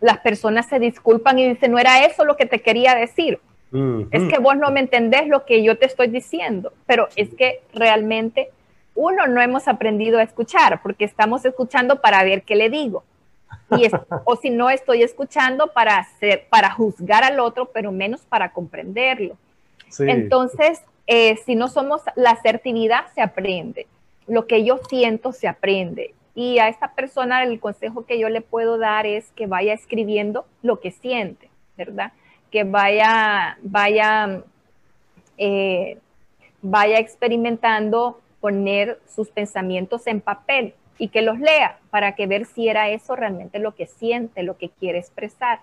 las 0.00 0.18
personas 0.18 0.66
se 0.66 0.78
disculpan 0.78 1.38
y 1.38 1.48
dicen, 1.48 1.72
no 1.72 1.78
era 1.78 2.04
eso 2.04 2.24
lo 2.24 2.36
que 2.36 2.46
te 2.46 2.60
quería 2.60 2.94
decir, 2.94 3.40
es 3.72 4.28
que 4.28 4.38
vos 4.38 4.56
no 4.56 4.70
me 4.70 4.80
entendés 4.80 5.28
lo 5.28 5.44
que 5.44 5.62
yo 5.62 5.76
te 5.78 5.86
estoy 5.86 6.08
diciendo, 6.08 6.72
pero 6.86 7.08
es 7.16 7.34
que 7.34 7.60
realmente 7.74 8.50
uno 8.94 9.26
no 9.26 9.40
hemos 9.40 9.68
aprendido 9.68 10.18
a 10.18 10.22
escuchar 10.22 10.80
porque 10.82 11.04
estamos 11.04 11.44
escuchando 11.44 12.00
para 12.00 12.24
ver 12.24 12.42
qué 12.42 12.56
le 12.56 12.70
digo. 12.70 13.04
Y 13.76 13.88
o 14.24 14.36
si 14.36 14.50
no 14.50 14.70
estoy 14.70 15.02
escuchando 15.02 15.72
para 15.72 15.98
hacer, 15.98 16.46
para 16.48 16.70
juzgar 16.70 17.24
al 17.24 17.40
otro, 17.40 17.66
pero 17.66 17.92
menos 17.92 18.22
para 18.22 18.52
comprenderlo. 18.52 19.36
Entonces, 19.98 20.82
eh, 21.06 21.36
si 21.46 21.54
no 21.54 21.68
somos 21.68 22.02
la 22.16 22.30
asertividad, 22.30 23.06
se 23.14 23.22
aprende. 23.22 23.86
Lo 24.26 24.46
que 24.46 24.64
yo 24.64 24.78
siento 24.88 25.32
se 25.32 25.48
aprende. 25.48 26.14
Y 26.34 26.58
a 26.58 26.68
esta 26.68 26.92
persona 26.92 27.42
el 27.42 27.58
consejo 27.58 28.04
que 28.04 28.18
yo 28.18 28.28
le 28.28 28.40
puedo 28.40 28.78
dar 28.78 29.06
es 29.06 29.30
que 29.32 29.46
vaya 29.46 29.72
escribiendo 29.72 30.44
lo 30.62 30.80
que 30.80 30.90
siente, 30.90 31.48
¿verdad? 31.76 32.12
Que 32.50 32.64
vaya, 32.64 33.58
vaya, 33.62 34.42
eh, 35.36 35.98
vaya 36.62 36.98
experimentando 36.98 38.20
poner 38.40 39.00
sus 39.06 39.28
pensamientos 39.28 40.06
en 40.06 40.20
papel 40.20 40.74
y 40.98 41.08
que 41.08 41.22
los 41.22 41.38
lea 41.38 41.78
para 41.90 42.14
que 42.14 42.26
ver 42.26 42.44
si 42.46 42.68
era 42.68 42.88
eso 42.88 43.16
realmente 43.16 43.58
lo 43.58 43.74
que 43.74 43.86
siente, 43.86 44.42
lo 44.42 44.58
que 44.58 44.68
quiere 44.68 44.98
expresar. 44.98 45.60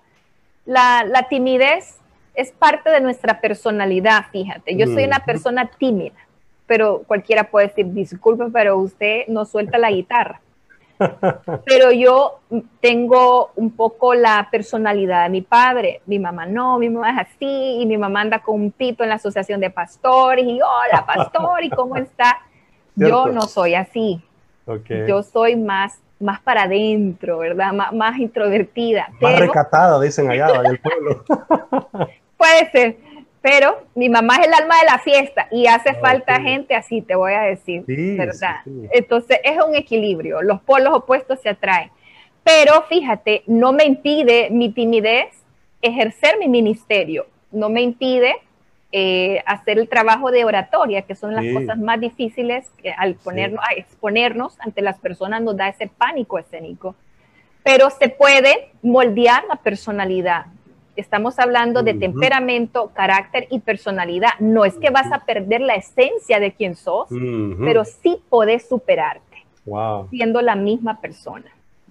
La, 0.66 1.28
timidez 1.30 1.98
es 2.34 2.52
parte 2.52 2.90
de 2.90 3.02
nuestra 3.02 3.40
personalidad, 3.40 4.26
fíjate. 4.32 4.76
Yo 4.76 4.88
soy 4.88 5.04
una 5.04 5.20
persona 5.20 5.70
tímida, 5.78 6.16
pero 6.66 7.04
cualquiera 7.06 7.46
puede 7.46 7.68
decir, 7.68 7.86
disculpe, 7.94 8.46
pero 8.52 8.78
usted 8.78 9.28
no 9.28 9.46
suelta 9.46 9.78
la 9.78 9.92
guitarra. 9.92 10.42
Pero 11.66 11.92
yo 11.92 12.40
tengo 12.82 13.52
un 13.56 13.72
poco 13.72 14.14
la 14.14 14.48
personalidad 14.52 15.24
de 15.24 15.30
mi 15.30 15.42
padre. 15.42 16.02
Mi 16.06 16.20
mamá 16.20 16.46
no, 16.46 16.80
mi 16.80 16.90
mamá 16.90 17.12
es 17.12 17.28
así, 17.28 17.82
y 17.82 17.86
mi 17.86 17.98
mamá 17.98 18.22
anda 18.22 18.40
con 18.40 18.56
un 18.56 18.72
pito 18.72 19.04
en 19.04 19.10
la 19.10 19.16
asociación 19.16 19.60
de 19.60 19.70
pastores, 19.70 20.46
y 20.46 20.60
hola 20.62 21.06
pastor, 21.06 21.64
¿y 21.64 21.70
cómo 21.70 21.96
está? 21.98 22.40
Yo 22.96 23.28
no 23.28 23.42
soy 23.42 23.76
así. 23.76 24.22
Yo 25.08 25.22
soy 25.22 25.56
más, 25.56 26.00
más 26.20 26.40
para 26.40 26.64
adentro, 26.64 27.40
¿verdad? 27.40 27.72
más 27.72 28.18
introvertida. 28.18 29.10
Más 29.22 29.40
recatada, 29.40 30.00
dicen 30.00 30.30
allá 30.32 30.48
en 30.62 30.66
el 30.66 30.80
pueblo. 30.80 31.24
puede 32.38 32.72
ser 32.72 32.98
pero 33.46 33.84
mi 33.94 34.10
mamá 34.10 34.38
es 34.38 34.48
el 34.48 34.54
alma 34.56 34.74
de 34.80 34.86
la 34.88 34.98
fiesta 34.98 35.48
y 35.52 35.68
hace 35.68 35.92
ah, 35.92 35.98
falta 36.02 36.42
gente 36.42 36.74
así, 36.74 37.04
te 37.04 37.14
voy 37.14 37.34
a 37.34 37.42
decir, 37.42 37.84
¿verdad? 37.86 38.62
Entonces 38.92 39.38
es 39.44 39.64
un 39.64 39.76
equilibrio, 39.76 40.42
los 40.42 40.62
polos 40.62 40.96
opuestos 40.96 41.42
se 41.42 41.50
atraen. 41.50 41.92
Pero 42.44 42.82
fíjate, 42.90 43.44
no 43.46 43.72
me 43.72 43.86
impide 43.86 44.50
mi 44.50 44.72
timidez 44.72 45.28
ejercer 45.80 46.40
mi 46.40 46.48
ministerio, 46.48 47.28
no 47.52 47.70
me 47.70 47.84
impide 47.84 48.34
eh, 48.92 49.44
hacer 49.46 49.78
el 49.78 49.90
trabajo 49.90 50.32
de 50.32 50.44
oratoria, 50.44 51.04
que 51.04 51.14
son 51.14 51.36
las 51.36 51.46
cosas 51.54 51.78
más 51.78 52.00
difíciles 52.00 52.68
que 52.82 52.94
al 52.94 53.14
ponernos, 53.14 53.64
a 53.64 53.76
exponernos 53.76 54.60
ante 54.60 54.82
las 54.82 54.98
personas 54.98 55.44
nos 55.44 55.56
da 55.56 55.68
ese 55.68 55.86
pánico 55.86 56.40
escénico. 56.40 56.96
Pero 57.64 57.92
se 57.92 58.10
puede 58.10 58.72
moldear 58.82 59.44
la 59.48 59.58
personalidad, 59.58 60.48
Estamos 60.96 61.40
hablando 61.40 61.84
de 61.84 61.94
temperamento, 61.94 62.92
carácter 62.94 63.48
y 63.50 63.60
personalidad. 63.60 64.32
No 64.40 64.66
es 64.66 64.76
que 64.76 64.90
vas 64.90 65.12
a 65.12 65.26
perder 65.26 65.62
la 65.62 65.76
esencia 65.76 66.40
de 66.40 66.54
quien 66.54 66.76
sos, 66.76 67.10
pero 67.60 67.84
sí 67.86 68.22
podés 68.30 68.68
superarte 68.68 69.46
siendo 70.10 70.42
la 70.42 70.56
misma 70.56 71.00
persona. 71.02 71.46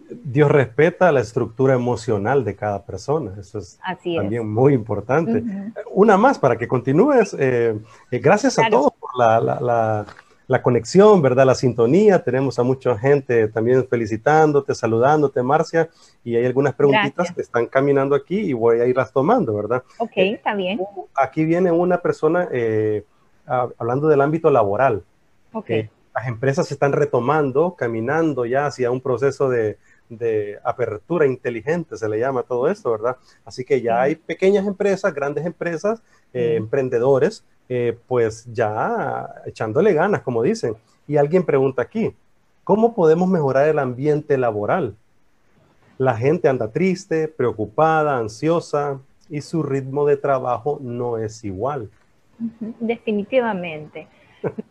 Dios 0.09 0.51
respeta 0.51 1.11
la 1.11 1.21
estructura 1.21 1.75
emocional 1.75 2.45
de 2.45 2.55
cada 2.55 2.83
persona. 2.85 3.33
Eso 3.41 3.59
es 3.59 3.79
también 4.17 4.49
muy 4.53 4.75
importante. 4.75 5.43
Una 5.91 6.17
más 6.17 6.39
para 6.39 6.57
que 6.57 6.69
continúes. 6.69 7.35
Eh, 7.39 7.77
eh, 8.11 8.19
gracias 8.19 8.59
a 8.59 8.69
todos 8.69 8.93
por 8.93 9.17
la, 9.17 9.41
la 9.41 10.07
conexión, 10.63 11.23
¿verdad? 11.23 11.47
La 11.47 11.55
sintonía. 11.55 12.23
Tenemos 12.23 12.59
a 12.59 12.63
mucha 12.63 12.97
gente 12.99 13.49
también 13.49 13.87
felicitándote, 13.89 14.75
saludándote, 14.75 15.43
Marcia, 15.43 15.89
y 16.23 16.37
hay 16.37 16.45
algunas 16.45 16.75
preguntitas 16.75 17.33
que 17.33 17.41
están 17.41 17.67
caminando 17.67 18.15
aquí 18.15 18.39
y 18.39 18.53
voy 18.53 18.81
a 18.81 18.87
irlas 18.87 19.13
tomando, 19.13 19.55
¿verdad? 19.55 19.83
Ok, 19.99 20.13
está 20.17 20.55
bien. 20.55 20.81
Aquí 21.15 21.45
viene 21.45 21.71
una 21.71 21.99
persona 21.99 22.49
eh, 22.53 23.05
hablando 23.47 24.09
del 24.09 24.21
ámbito 24.21 24.51
laboral. 24.51 25.03
Ok. 25.53 25.71
las 26.13 26.27
empresas 26.27 26.67
se 26.67 26.75
están 26.75 26.93
retomando, 26.93 27.75
caminando 27.77 28.45
ya 28.45 28.67
hacia 28.67 28.91
un 28.91 29.01
proceso 29.01 29.49
de, 29.49 29.79
apertura 30.63 31.27
inteligente, 31.27 31.97
se 31.97 32.09
le 32.09 32.21
llama 32.21 32.45
todo 32.45 32.69
esto, 32.69 32.93
¿verdad? 32.93 33.17
Así 33.45 33.65
que 33.65 33.81
ya 33.81 34.03
hay 34.03 34.15
pequeñas 34.15 34.65
empresas, 34.67 35.13
grandes 35.13 35.45
empresas, 35.45 36.03
eh, 36.33 36.55
emprendedores 36.57 37.45
eh, 37.69 37.97
pues 38.07 38.47
ya 38.53 39.29
echándole 39.47 39.93
ganas, 39.95 40.23
como 40.23 40.43
dicen. 40.43 40.77
Y 41.07 41.17
alguien 41.17 41.45
pregunta 41.45 41.83
aquí, 41.83 42.15
¿cómo 42.63 42.95
podemos 42.95 43.29
mejorar 43.29 43.69
el 43.69 43.79
ambiente 43.79 44.37
laboral? 44.37 44.97
La 45.99 46.17
gente 46.17 46.49
anda 46.49 46.71
triste, 46.71 47.29
preocupada, 47.29 48.19
ansiosa 48.19 49.01
y 49.31 49.41
su 49.41 49.63
ritmo 49.63 50.07
de 50.07 50.17
trabajo 50.17 50.79
no 50.83 51.19
es 51.19 51.45
igual. 51.45 51.91
Definitivamente. 52.81 54.09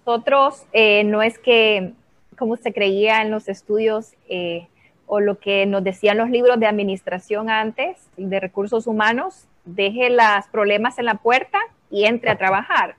Nosotros 0.05 0.63
eh, 0.73 1.03
no 1.03 1.21
es 1.21 1.39
que, 1.39 1.93
como 2.37 2.57
se 2.57 2.73
creía 2.73 3.21
en 3.21 3.31
los 3.31 3.47
estudios 3.47 4.13
eh, 4.29 4.67
o 5.07 5.19
lo 5.19 5.39
que 5.39 5.65
nos 5.65 5.83
decían 5.83 6.17
los 6.17 6.29
libros 6.29 6.59
de 6.59 6.67
administración 6.67 7.49
antes, 7.49 7.97
de 8.17 8.39
recursos 8.39 8.85
humanos, 8.85 9.47
deje 9.65 10.09
los 10.09 10.47
problemas 10.51 10.99
en 10.99 11.05
la 11.05 11.15
puerta 11.15 11.59
y 11.93 12.05
entre 12.05 12.31
a 12.31 12.37
trabajar. 12.37 12.95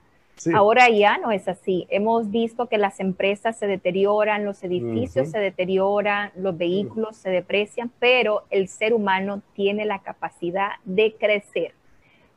Ahora 0.55 0.88
ya 0.88 1.18
no 1.18 1.32
es 1.32 1.49
así. 1.49 1.86
Hemos 1.90 2.30
visto 2.30 2.68
que 2.68 2.78
las 2.78 3.01
empresas 3.01 3.59
se 3.59 3.66
deterioran, 3.66 4.45
los 4.45 4.62
edificios 4.62 5.30
se 5.30 5.38
deterioran, 5.38 6.30
los 6.36 6.57
vehículos 6.57 7.16
se 7.16 7.30
deprecian, 7.30 7.90
pero 7.99 8.45
el 8.51 8.68
ser 8.68 8.95
humano 8.95 9.42
tiene 9.55 9.84
la 9.84 10.01
capacidad 10.01 10.70
de 10.84 11.14
crecer, 11.18 11.72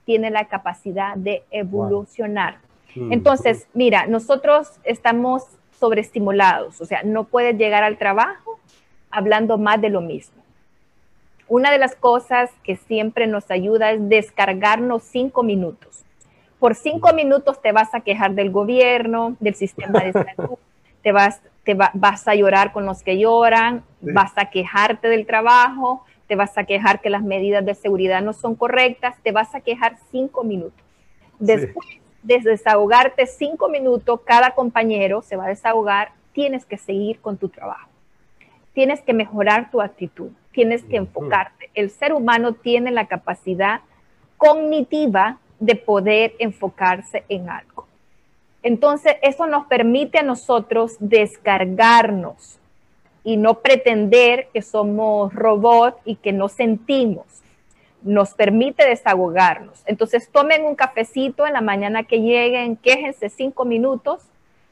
tiene 0.06 0.32
la 0.32 0.46
capacidad 0.46 1.16
de 1.16 1.44
evolucionar. 1.52 2.58
Entonces, 2.96 3.68
mira, 3.74 4.08
nosotros 4.08 4.80
estamos 4.84 5.44
sobreestimulados, 5.80 6.82
o 6.82 6.86
sea, 6.86 7.04
no 7.04 7.26
puedes 7.26 7.56
llegar 7.56 7.84
al 7.84 8.00
trabajo 8.00 8.60
hablando 9.12 9.60
más 9.60 9.80
de 9.80 9.90
lo 9.90 10.02
mismo. 10.02 10.42
Una 11.48 11.72
de 11.72 11.78
las 11.78 11.96
cosas 11.96 12.50
que 12.64 12.76
siempre 12.76 13.28
nos 13.28 13.52
ayuda 13.52 13.92
es 13.92 14.10
descargarnos 14.10 15.04
cinco 15.04 15.44
minutos 15.44 16.07
por 16.60 16.76
cinco 16.76 17.14
minutos 17.14 17.62
te 17.62 17.72
vas 17.72 17.94
a 17.94 18.02
quejar 18.02 18.34
del 18.34 18.52
gobierno, 18.52 19.36
del 19.40 19.56
sistema 19.56 20.00
de 20.00 20.12
salud, 20.36 20.58
te 21.02 21.12
vas, 21.12 21.42
te 21.64 21.76
vas 21.76 22.28
a 22.28 22.36
llorar 22.36 22.74
con 22.74 22.86
los 22.86 23.04
que 23.04 23.18
lloran, 23.18 23.84
vas 24.02 24.34
a 24.36 24.50
quejarte 24.50 25.08
del 25.08 25.26
trabajo, 25.26 26.04
te 26.28 26.36
vas 26.36 26.58
a 26.58 26.66
quejar 26.66 27.02
que 27.02 27.10
las 27.10 27.24
medidas 27.24 27.66
de 27.66 27.76
seguridad 27.76 28.22
no 28.22 28.34
son 28.34 28.56
correctas, 28.56 29.16
te 29.24 29.32
vas 29.32 29.56
a 29.56 29.62
quejar 29.62 29.98
cinco 30.12 30.44
minutos. 30.44 30.84
Después 31.40 31.88
de 32.24 32.40
desahogarte 32.40 33.26
cinco 33.28 33.70
minutos, 33.70 34.22
cada 34.26 34.52
compañero 34.52 35.22
se 35.22 35.38
va 35.38 35.46
a 35.46 35.50
desahogar, 35.50 36.12
tienes 36.34 36.66
que 36.66 36.78
seguir 36.78 37.20
con 37.22 37.38
tu 37.38 37.50
trabajo. 37.50 37.90
Tienes 38.74 39.02
que 39.02 39.14
mejorar 39.14 39.72
tu 39.72 39.82
actitud, 39.82 40.30
tienes 40.52 40.84
que 40.84 40.98
enfocarte. 40.98 41.70
El 41.74 41.90
ser 41.90 42.14
humano 42.14 42.54
tiene 42.54 42.92
la 42.92 43.08
capacidad 43.08 43.82
cognitiva 44.38 45.38
de 45.60 45.76
poder 45.76 46.34
enfocarse 46.40 47.24
en 47.30 47.50
algo. 47.50 47.88
Entonces, 48.64 49.16
eso 49.22 49.48
nos 49.48 49.66
permite 49.68 50.20
a 50.20 50.24
nosotros 50.24 50.98
descargarnos 51.00 52.60
y 53.24 53.38
no 53.38 53.56
pretender 53.60 54.48
que 54.54 54.62
somos 54.62 55.34
robots 55.34 55.98
y 56.06 56.16
que 56.16 56.32
no 56.32 56.48
sentimos. 56.50 57.26
nos 58.04 58.36
permite 58.36 58.88
desahogarnos. 58.88 59.82
Entonces 59.86 60.30
tomen 60.32 60.64
un 60.64 60.76
cafecito 60.76 61.48
en 61.48 61.54
la 61.54 61.62
mañana 61.62 62.04
que 62.04 62.22
lleguen, 62.22 62.78
quéjense 62.78 63.28
cinco 63.28 63.66
minutos, 63.66 64.22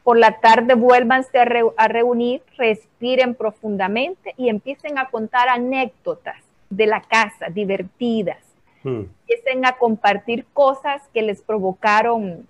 por 0.05 0.17
la 0.19 0.39
tarde 0.39 0.75
vuélvanse 0.75 1.39
a, 1.39 1.87
reunir, 1.87 2.43
respiren 2.57 3.33
profundamente 3.33 4.35
y 4.37 4.49
empiecen 4.49 4.99
a 4.99 5.09
contar 5.09 5.49
anécdotas 5.49 6.37
de 6.69 6.85
la 6.85 7.01
casa, 7.01 7.47
divertidas. 7.49 8.44
Hmm. 8.85 9.05
Empiecen 9.27 9.65
a 9.65 9.77
compartir 9.77 10.45
cosas 10.53 11.01
que 11.11 11.23
les 11.23 11.41
provocaron 11.41 12.47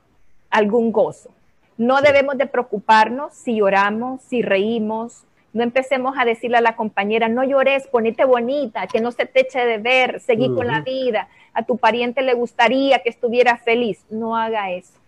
algún 0.50 0.92
gozo. 0.92 1.30
No 1.78 2.02
debemos 2.02 2.38
de 2.38 2.46
preocuparnos 2.46 3.34
si 3.34 3.56
lloramos, 3.56 4.22
si 4.22 4.42
reímos, 4.42 5.24
no 5.54 5.64
empecemos 5.64 6.16
a 6.18 6.26
decirle 6.26 6.58
a 6.58 6.62
la 6.62 6.76
compañera, 6.76 7.30
no 7.30 7.46
llores, 7.46 7.88
ponete 7.88 8.26
bonita, 8.26 8.88
que 8.88 9.00
no 9.00 9.14
se 9.14 9.26
te 9.26 9.40
eche 9.42 9.66
de 9.66 9.78
ver, 9.78 10.20
seguí 10.20 10.54
con 10.54 10.68
la 10.68 10.82
vida. 10.82 11.30
A 11.54 11.64
tu 11.64 11.78
pariente 11.78 12.22
le 12.22 12.34
gustaría 12.34 13.00
que 13.00 13.08
estuviera 13.08 13.56
feliz. 13.56 14.04
No 14.10 14.36
haga 14.36 14.72
eso. 14.72 15.00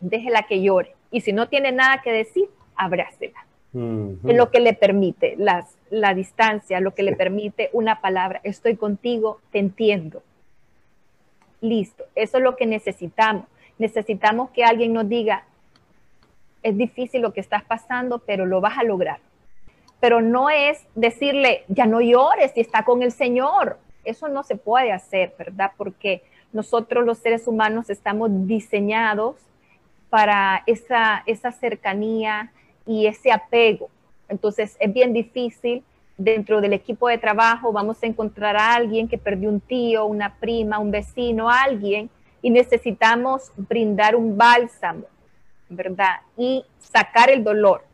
Déjela 0.00 0.44
que 0.44 0.62
llore. 0.62 0.94
Y 1.10 1.20
si 1.20 1.34
no 1.34 1.48
tiene 1.48 1.72
nada 1.72 2.00
que 2.00 2.10
decir, 2.10 2.48
abrácela. 2.76 3.44
Es 3.74 4.36
lo 4.36 4.50
que 4.50 4.60
le 4.60 4.74
permite 4.74 5.34
las, 5.38 5.76
la 5.88 6.12
distancia, 6.12 6.80
lo 6.80 6.94
que 6.94 7.02
le 7.02 7.16
permite 7.16 7.70
una 7.72 8.00
palabra. 8.00 8.40
Estoy 8.44 8.76
contigo, 8.76 9.40
te 9.50 9.58
entiendo. 9.58 10.22
Listo. 11.60 12.04
Eso 12.14 12.36
es 12.36 12.44
lo 12.44 12.56
que 12.56 12.66
necesitamos. 12.66 13.46
Necesitamos 13.78 14.50
que 14.50 14.64
alguien 14.64 14.92
nos 14.92 15.08
diga, 15.08 15.44
es 16.62 16.76
difícil 16.76 17.22
lo 17.22 17.32
que 17.32 17.40
estás 17.40 17.64
pasando, 17.64 18.18
pero 18.18 18.44
lo 18.44 18.60
vas 18.60 18.76
a 18.78 18.84
lograr 18.84 19.20
pero 20.02 20.20
no 20.20 20.50
es 20.50 20.84
decirle, 20.96 21.62
ya 21.68 21.86
no 21.86 22.00
llores 22.00 22.50
si 22.54 22.60
está 22.60 22.84
con 22.84 23.04
el 23.04 23.12
Señor. 23.12 23.78
Eso 24.04 24.26
no 24.26 24.42
se 24.42 24.56
puede 24.56 24.90
hacer, 24.90 25.32
¿verdad? 25.38 25.70
Porque 25.76 26.24
nosotros 26.52 27.06
los 27.06 27.18
seres 27.18 27.46
humanos 27.46 27.88
estamos 27.88 28.28
diseñados 28.48 29.36
para 30.10 30.64
esa, 30.66 31.22
esa 31.26 31.52
cercanía 31.52 32.50
y 32.86 33.06
ese 33.06 33.32
apego. 33.32 33.88
Entonces 34.28 34.76
es 34.80 34.92
bien 34.92 35.12
difícil 35.12 35.82
dentro 36.16 36.60
del 36.60 36.72
equipo 36.72 37.08
de 37.08 37.18
trabajo, 37.18 37.72
vamos 37.72 38.02
a 38.02 38.06
encontrar 38.06 38.56
a 38.56 38.74
alguien 38.74 39.08
que 39.08 39.18
perdió 39.18 39.48
un 39.48 39.60
tío, 39.60 40.04
una 40.06 40.34
prima, 40.36 40.78
un 40.78 40.90
vecino, 40.90 41.50
alguien, 41.50 42.10
y 42.42 42.50
necesitamos 42.50 43.50
brindar 43.56 44.14
un 44.14 44.36
bálsamo, 44.36 45.04
¿verdad? 45.68 46.20
Y 46.36 46.64
sacar 46.78 47.30
el 47.30 47.42
dolor. 47.42 47.84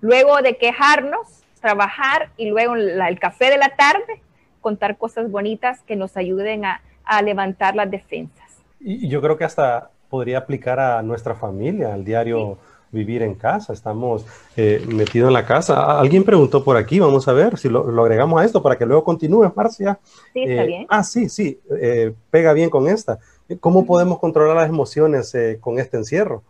Luego 0.00 0.42
de 0.42 0.56
quejarnos, 0.56 1.42
trabajar 1.60 2.30
y 2.36 2.48
luego 2.48 2.74
el 2.74 3.18
café 3.18 3.50
de 3.50 3.58
la 3.58 3.76
tarde 3.76 4.20
contar 4.60 4.96
cosas 4.96 5.30
bonitas 5.30 5.80
que 5.82 5.96
nos 5.96 6.16
ayuden 6.16 6.64
a, 6.64 6.82
levantar 7.24 7.74
las 7.74 7.90
defensas. 7.90 8.62
Y 8.78 9.08
yo 9.08 9.20
creo 9.20 9.36
que 9.36 9.42
hasta 9.42 9.90
podría 10.08 10.38
aplicar 10.38 10.78
a 10.78 11.02
nuestra 11.02 11.34
familia, 11.34 11.92
al 11.92 12.04
diario 12.04 12.56
vivir 12.92 13.22
en 13.22 13.34
casa. 13.34 13.72
Estamos 13.72 14.24
eh, 14.56 14.84
metidos 14.88 15.28
en 15.28 15.34
la 15.34 15.46
casa. 15.46 15.98
Alguien 15.98 16.24
preguntó 16.24 16.64
por 16.64 16.76
aquí, 16.76 16.98
vamos 16.98 17.28
a 17.28 17.32
ver 17.32 17.58
si 17.58 17.68
lo, 17.68 17.84
agregamos 18.02 18.40
a 18.40 18.44
esto 18.44 18.62
para 18.62 18.76
que 18.76 18.86
luego 18.86 19.04
continúe, 19.04 19.52
Marcia. 19.54 19.98
Sí, 20.32 20.42
está 20.42 20.64
eh, 20.64 20.66
bien. 20.66 20.86
Ah, 20.88 21.04
sí, 21.04 21.28
sí, 21.28 21.60
eh, 21.80 22.12
pega 22.30 22.52
bien 22.52 22.70
con 22.70 22.88
esta. 22.88 23.18
¿Cómo 23.60 23.84
podemos 23.84 24.18
controlar 24.18 24.56
las 24.56 24.68
emociones 24.68 25.36
con 25.60 25.78
este 25.78 25.96
encierro? 25.96 26.42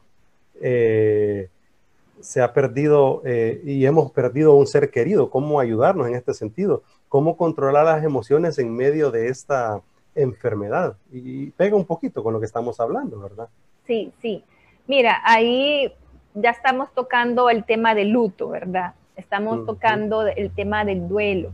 se 2.21 2.43
ha 2.43 2.53
perdido 2.53 3.23
y 3.65 3.87
hemos 3.87 4.13
perdido 4.13 4.55
un 4.55 4.67
ser 4.67 4.91
querido. 4.91 5.31
¿Cómo 5.31 5.59
ayudarnos 5.59 6.07
en 6.07 6.15
este 6.15 6.35
sentido? 6.35 6.83
¿Cómo 7.09 7.39
controlar 7.39 7.87
las 7.87 8.05
emociones 8.05 8.59
en 8.59 8.77
medio 8.77 9.11
de 9.11 9.29
esta 9.29 9.81
enfermedad? 10.15 10.99
Y 11.11 11.47
pega 11.53 11.77
un 11.77 11.87
poquito 11.87 12.23
con 12.23 12.35
lo 12.35 12.41
que 12.41 12.45
estamos 12.45 12.79
hablando, 12.79 13.19
¿verdad? 13.19 13.49
Sí, 13.87 14.13
sí. 14.21 14.45
Mira, 14.87 15.23
ahí 15.25 15.93
ya 16.35 16.51
estamos 16.51 16.93
tocando 16.95 17.51
el 17.51 17.65
tema 17.65 17.95
del 17.95 18.11
luto, 18.11 18.49
¿verdad? 18.49 18.95
Estamos 19.17 19.67
tocando 19.67 20.27
el 20.27 20.51
tema 20.51 20.85
del 20.85 21.09
duelo. 21.09 21.53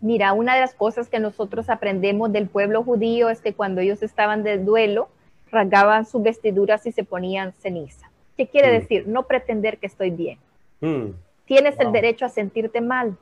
Mira, 0.00 0.32
una 0.32 0.54
de 0.54 0.60
las 0.60 0.74
cosas 0.74 1.08
que 1.08 1.18
nosotros 1.18 1.70
aprendemos 1.70 2.32
del 2.32 2.48
pueblo 2.48 2.82
judío 2.82 3.30
es 3.30 3.40
que 3.40 3.54
cuando 3.54 3.80
ellos 3.80 4.02
estaban 4.02 4.42
de 4.42 4.58
duelo, 4.58 5.08
rasgaban 5.50 6.04
sus 6.04 6.22
vestiduras 6.22 6.84
y 6.86 6.92
se 6.92 7.04
ponían 7.04 7.52
ceniza. 7.52 8.10
¿Qué 8.36 8.48
quiere 8.48 8.68
mm. 8.68 8.80
decir? 8.80 9.08
No 9.08 9.22
pretender 9.24 9.78
que 9.78 9.86
estoy 9.86 10.10
bien. 10.10 10.38
Mm. 10.80 11.12
Tienes 11.46 11.78
el 11.78 11.92
derecho 11.92 12.26
a 12.26 12.28
sentirte 12.28 12.80
mal. 12.80 13.16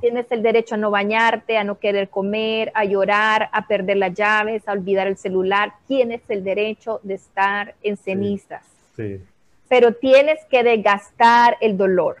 Tienes 0.00 0.30
el 0.30 0.42
derecho 0.42 0.76
a 0.76 0.78
no 0.78 0.92
bañarte, 0.92 1.58
a 1.58 1.64
no 1.64 1.78
querer 1.78 2.08
comer, 2.08 2.70
a 2.74 2.84
llorar, 2.84 3.48
a 3.52 3.66
perder 3.66 3.96
las 3.96 4.14
llaves, 4.14 4.66
a 4.68 4.72
olvidar 4.72 5.08
el 5.08 5.16
celular. 5.16 5.72
Tienes 5.88 6.22
el 6.28 6.44
derecho 6.44 7.00
de 7.02 7.14
estar 7.14 7.74
en 7.82 7.96
cenizas. 7.96 8.64
Pero 9.68 9.92
tienes 9.92 10.44
que 10.46 10.62
desgastar 10.62 11.56
el 11.60 11.76
dolor 11.76 12.18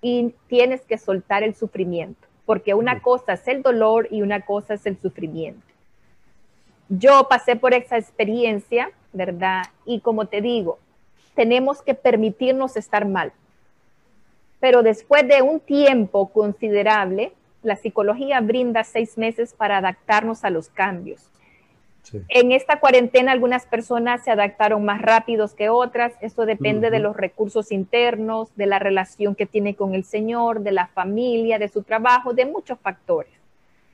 y 0.00 0.34
tienes 0.48 0.82
que 0.82 0.98
soltar 0.98 1.42
el 1.42 1.54
sufrimiento, 1.54 2.26
porque 2.46 2.74
una 2.74 3.00
cosa 3.00 3.34
es 3.34 3.48
el 3.48 3.62
dolor 3.62 4.08
y 4.10 4.22
una 4.22 4.40
cosa 4.40 4.74
es 4.74 4.86
el 4.86 4.98
sufrimiento. 4.98 5.66
Yo 6.88 7.26
pasé 7.28 7.56
por 7.56 7.74
esa 7.74 7.96
experiencia, 7.96 8.90
¿verdad? 9.12 9.62
Y 9.86 10.00
como 10.00 10.26
te 10.26 10.40
digo, 10.40 10.78
tenemos 11.34 11.82
que 11.82 11.94
permitirnos 11.94 12.76
estar 12.76 13.06
mal. 13.06 13.32
Pero 14.60 14.82
después 14.82 15.26
de 15.26 15.42
un 15.42 15.60
tiempo 15.60 16.28
considerable, 16.28 17.32
la 17.62 17.76
psicología 17.76 18.40
brinda 18.40 18.84
seis 18.84 19.16
meses 19.18 19.54
para 19.54 19.78
adaptarnos 19.78 20.44
a 20.44 20.50
los 20.50 20.68
cambios. 20.68 21.30
En 22.28 22.52
esta 22.52 22.80
cuarentena 22.80 23.32
algunas 23.32 23.66
personas 23.66 24.24
se 24.24 24.30
adaptaron 24.30 24.84
más 24.84 25.00
rápidos 25.00 25.54
que 25.54 25.68
otras. 25.68 26.12
Eso 26.20 26.46
depende 26.46 26.90
de 26.90 26.98
los 26.98 27.16
recursos 27.16 27.72
internos, 27.72 28.54
de 28.56 28.66
la 28.66 28.78
relación 28.78 29.34
que 29.34 29.46
tiene 29.46 29.74
con 29.74 29.94
el 29.94 30.04
Señor, 30.04 30.60
de 30.60 30.72
la 30.72 30.88
familia, 30.88 31.58
de 31.58 31.68
su 31.68 31.82
trabajo, 31.82 32.34
de 32.34 32.46
muchos 32.46 32.78
factores. 32.78 33.32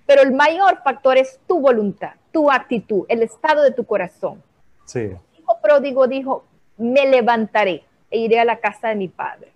Pero 0.06 0.22
el 0.22 0.32
mayor 0.32 0.82
factor 0.82 1.18
es 1.18 1.38
tu 1.46 1.61
voluntad, 1.61 2.14
tu 2.32 2.50
actitud, 2.50 3.06
el 3.08 3.22
estado 3.22 3.62
de 3.62 3.70
tu 3.70 3.84
corazón. 3.84 4.42
Sí. 4.84 5.00
El 5.00 5.18
hijo 5.38 5.58
pródigo 5.62 6.08
dijo, 6.08 6.44
me 6.78 7.06
levantaré 7.06 7.84
e 8.11 8.18
iré 8.18 8.40
a 8.40 8.44
la 8.44 8.56
casa 8.56 8.88
de 8.88 8.96
mi 8.96 9.08
padre. 9.08 9.52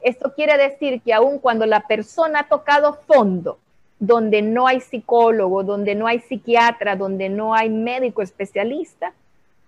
Esto 0.00 0.34
quiere 0.34 0.58
decir 0.58 1.00
que 1.00 1.14
aun 1.14 1.38
cuando 1.38 1.64
la 1.64 1.86
persona 1.86 2.40
ha 2.40 2.48
tocado 2.48 3.00
fondo, 3.06 3.58
donde 3.98 4.42
no 4.42 4.66
hay 4.66 4.80
psicólogo, 4.80 5.62
donde 5.62 5.94
no 5.94 6.06
hay 6.06 6.20
psiquiatra, 6.20 6.96
donde 6.96 7.28
no 7.28 7.54
hay 7.54 7.70
médico 7.70 8.22
especialista, 8.22 9.12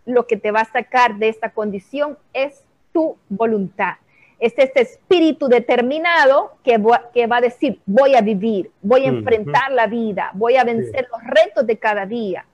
lo 0.05 0.27
que 0.27 0.37
te 0.37 0.51
va 0.51 0.61
a 0.61 0.73
sacar 0.73 1.17
de 1.17 1.29
esta 1.29 1.51
condición 1.51 2.19
es 2.33 2.63
tu 2.93 3.17
voluntad. 3.29 3.95
Es 4.39 4.53
ese 4.59 4.81
espíritu 4.81 5.49
determinado 5.49 6.53
que, 6.63 6.81
que 7.15 7.27
va 7.27 7.39
a 7.39 7.41
decir, 7.41 7.81
voy 7.87 8.15
a 8.15 8.21
vivir, 8.21 8.71
voy 8.83 9.05
a 9.05 9.09
enfrentar 9.09 9.73
la 9.73 9.87
vida, 9.87 10.31
voy 10.35 10.57
a 10.57 10.65
vencer 10.65 11.09
los 11.11 11.23
retos 11.25 11.67
de 11.67 11.79
cada 11.79 12.05
día. 12.05 12.45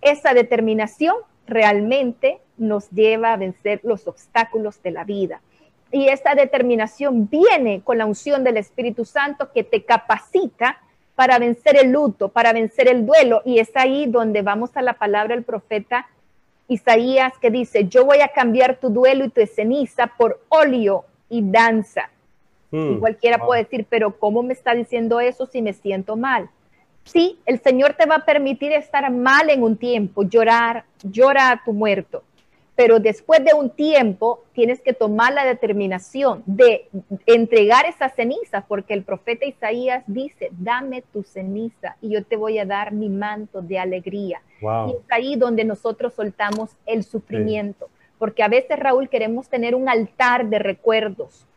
Esa 0.00 0.32
determinación 0.32 1.16
realmente 1.46 2.40
nos 2.56 2.90
lleva 2.90 3.32
a 3.32 3.36
vencer 3.36 3.80
los 3.82 4.06
obstáculos 4.06 4.82
de 4.82 4.90
la 4.90 5.04
vida. 5.04 5.40
Y 5.90 6.08
esta 6.08 6.34
determinación 6.34 7.28
viene 7.28 7.82
con 7.82 7.98
la 7.98 8.06
unción 8.06 8.44
del 8.44 8.56
Espíritu 8.56 9.04
Santo 9.04 9.52
que 9.52 9.64
te 9.64 9.84
capacita 9.84 10.80
para 11.18 11.40
vencer 11.40 11.76
el 11.76 11.90
luto, 11.90 12.28
para 12.28 12.52
vencer 12.52 12.86
el 12.86 13.04
duelo. 13.04 13.42
Y 13.44 13.58
es 13.58 13.74
ahí 13.74 14.06
donde 14.06 14.42
vamos 14.42 14.76
a 14.76 14.82
la 14.82 14.92
palabra 14.92 15.34
del 15.34 15.42
profeta 15.42 16.06
Isaías 16.68 17.32
que 17.42 17.50
dice, 17.50 17.88
yo 17.88 18.04
voy 18.04 18.20
a 18.20 18.28
cambiar 18.28 18.76
tu 18.76 18.88
duelo 18.88 19.24
y 19.24 19.28
tu 19.30 19.44
ceniza 19.44 20.12
por 20.16 20.40
óleo 20.48 21.06
y 21.28 21.42
danza. 21.42 22.08
y 22.70 22.76
hmm. 22.76 23.00
cualquiera 23.00 23.44
puede 23.44 23.64
decir, 23.64 23.84
pero 23.90 24.16
¿cómo 24.16 24.44
me 24.44 24.52
está 24.52 24.74
diciendo 24.74 25.18
eso 25.18 25.46
si 25.46 25.60
me 25.60 25.72
siento 25.72 26.14
mal? 26.14 26.50
Sí, 27.02 27.40
el 27.46 27.60
Señor 27.62 27.94
te 27.94 28.06
va 28.06 28.16
a 28.16 28.24
permitir 28.24 28.70
estar 28.70 29.10
mal 29.10 29.50
en 29.50 29.64
un 29.64 29.76
tiempo, 29.76 30.22
llorar, 30.22 30.84
llora 31.02 31.50
a 31.50 31.64
tu 31.64 31.72
muerto, 31.72 32.22
pero 32.78 33.00
después 33.00 33.44
de 33.44 33.54
un 33.54 33.70
tiempo 33.70 34.44
tienes 34.52 34.80
que 34.80 34.92
tomar 34.92 35.32
la 35.32 35.44
determinación 35.44 36.44
de 36.46 36.88
entregar 37.26 37.86
esa 37.86 38.08
ceniza, 38.08 38.66
porque 38.68 38.94
el 38.94 39.02
profeta 39.02 39.44
Isaías 39.44 40.04
dice, 40.06 40.50
dame 40.52 41.02
tu 41.02 41.24
ceniza 41.24 41.96
y 42.00 42.10
yo 42.10 42.22
te 42.22 42.36
voy 42.36 42.56
a 42.60 42.64
dar 42.64 42.92
mi 42.92 43.08
manto 43.08 43.62
de 43.62 43.80
alegría. 43.80 44.42
Y 44.60 44.92
es 44.92 45.02
ahí 45.10 45.34
donde 45.34 45.64
nosotros 45.64 46.14
soltamos 46.14 46.70
el 46.86 47.02
sufrimiento, 47.02 47.88
porque 48.16 48.44
a 48.44 48.48
veces, 48.48 48.78
Raúl, 48.78 49.08
queremos 49.08 49.48
tener 49.48 49.74
un 49.74 49.88
altar 49.88 50.46
de 50.46 50.60
recuerdos, 50.60 51.48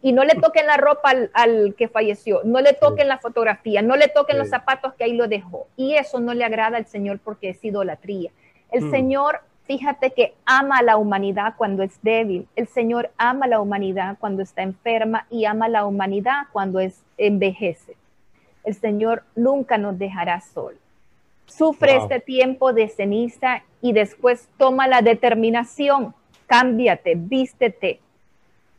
y 0.00 0.12
no 0.12 0.22
le 0.22 0.36
toquen 0.36 0.68
la 0.68 0.76
ropa 0.76 1.12
al, 1.32 1.74
que 1.76 1.88
falleció, 1.88 2.42
no 2.44 2.60
le 2.60 2.72
toquen 2.72 3.08
la 3.08 3.18
fotografía, 3.18 3.82
no 3.82 3.96
le 3.96 4.06
toquen 4.06 4.38
los 4.38 4.48
zapatos 4.48 4.94
que 4.94 5.02
ahí 5.02 5.14
lo 5.14 5.26
dejó. 5.26 5.66
Y 5.76 5.96
eso 5.96 6.20
no 6.20 6.34
le 6.34 6.44
agrada 6.44 6.76
al 6.76 6.86
Señor 6.86 7.18
porque 7.18 7.48
es 7.48 7.64
idolatría. 7.64 8.30
El 8.70 8.84
mm. 8.84 8.90
Señor, 8.92 9.40
fíjate 9.68 10.12
que 10.12 10.34
ama 10.46 10.78
a 10.78 10.82
la 10.82 10.96
humanidad 10.96 11.54
cuando 11.56 11.82
es 11.82 12.02
débil. 12.02 12.48
El 12.56 12.66
Señor 12.66 13.10
ama 13.18 13.44
a 13.44 13.48
la 13.48 13.60
humanidad 13.60 14.16
cuando 14.18 14.42
está 14.42 14.62
enferma 14.62 15.26
y 15.30 15.44
ama 15.44 15.66
a 15.66 15.68
la 15.68 15.84
humanidad 15.84 16.46
cuando 16.52 16.80
es 16.80 17.04
envejece. 17.18 17.94
El 18.64 18.74
Señor 18.74 19.22
nunca 19.36 19.76
nos 19.76 19.98
dejará 19.98 20.40
sol. 20.40 20.76
Sufre 21.46 21.96
este 21.96 22.18
tiempo 22.18 22.72
de 22.72 22.88
ceniza 22.88 23.62
y 23.82 23.92
después 23.92 24.48
toma 24.56 24.88
la 24.88 25.02
determinación, 25.02 26.14
cámbiate, 26.46 27.14
vístete. 27.16 28.00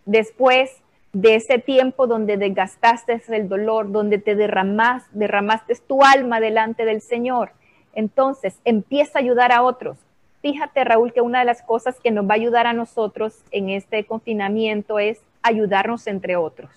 Después 0.06 0.72
de 1.14 1.36
ese 1.36 1.60
tiempo 1.60 2.08
donde 2.08 2.38
desgastaste 2.38 3.22
el 3.30 3.48
dolor, 3.48 3.92
donde 3.92 4.18
te 4.18 4.36
derramas, 4.36 5.04
derramaste 5.12 5.76
tu 5.88 6.04
alma 6.04 6.40
delante 6.40 6.86
del 6.86 7.02
Señor, 7.02 7.52
entonces 7.94 8.60
empieza 8.66 9.20
a 9.20 9.22
ayudar 9.22 9.52
a 9.52 9.62
otros. 9.62 9.98
Fíjate, 10.42 10.84
Raúl, 10.84 11.12
que 11.12 11.22
una 11.22 11.40
de 11.40 11.46
las 11.46 11.62
cosas 11.62 12.00
que 12.00 12.12
nos 12.12 12.26
va 12.26 12.32
a 12.32 12.36
ayudar 12.36 12.66
a 12.66 12.74
nosotros 12.74 13.44
en 13.52 13.70
este 13.70 14.06
confinamiento 14.06 15.00
es 15.00 15.20
ayudarnos 15.42 16.08
entre 16.08 16.36
otros. 16.38 16.72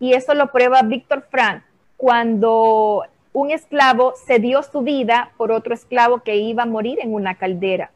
Y 0.00 0.14
eso 0.14 0.34
lo 0.34 0.50
prueba 0.50 0.82
Víctor 0.82 1.26
Frank 1.30 1.62
cuando 1.96 3.04
un 3.32 3.50
esclavo 3.50 4.14
se 4.26 4.38
dio 4.38 4.62
su 4.62 4.82
vida 4.82 5.30
por 5.36 5.52
otro 5.52 5.74
esclavo 5.74 6.20
que 6.20 6.36
iba 6.36 6.64
a 6.64 6.66
morir 6.66 6.98
en 7.00 7.14
una 7.14 7.36
caldera. 7.36 7.90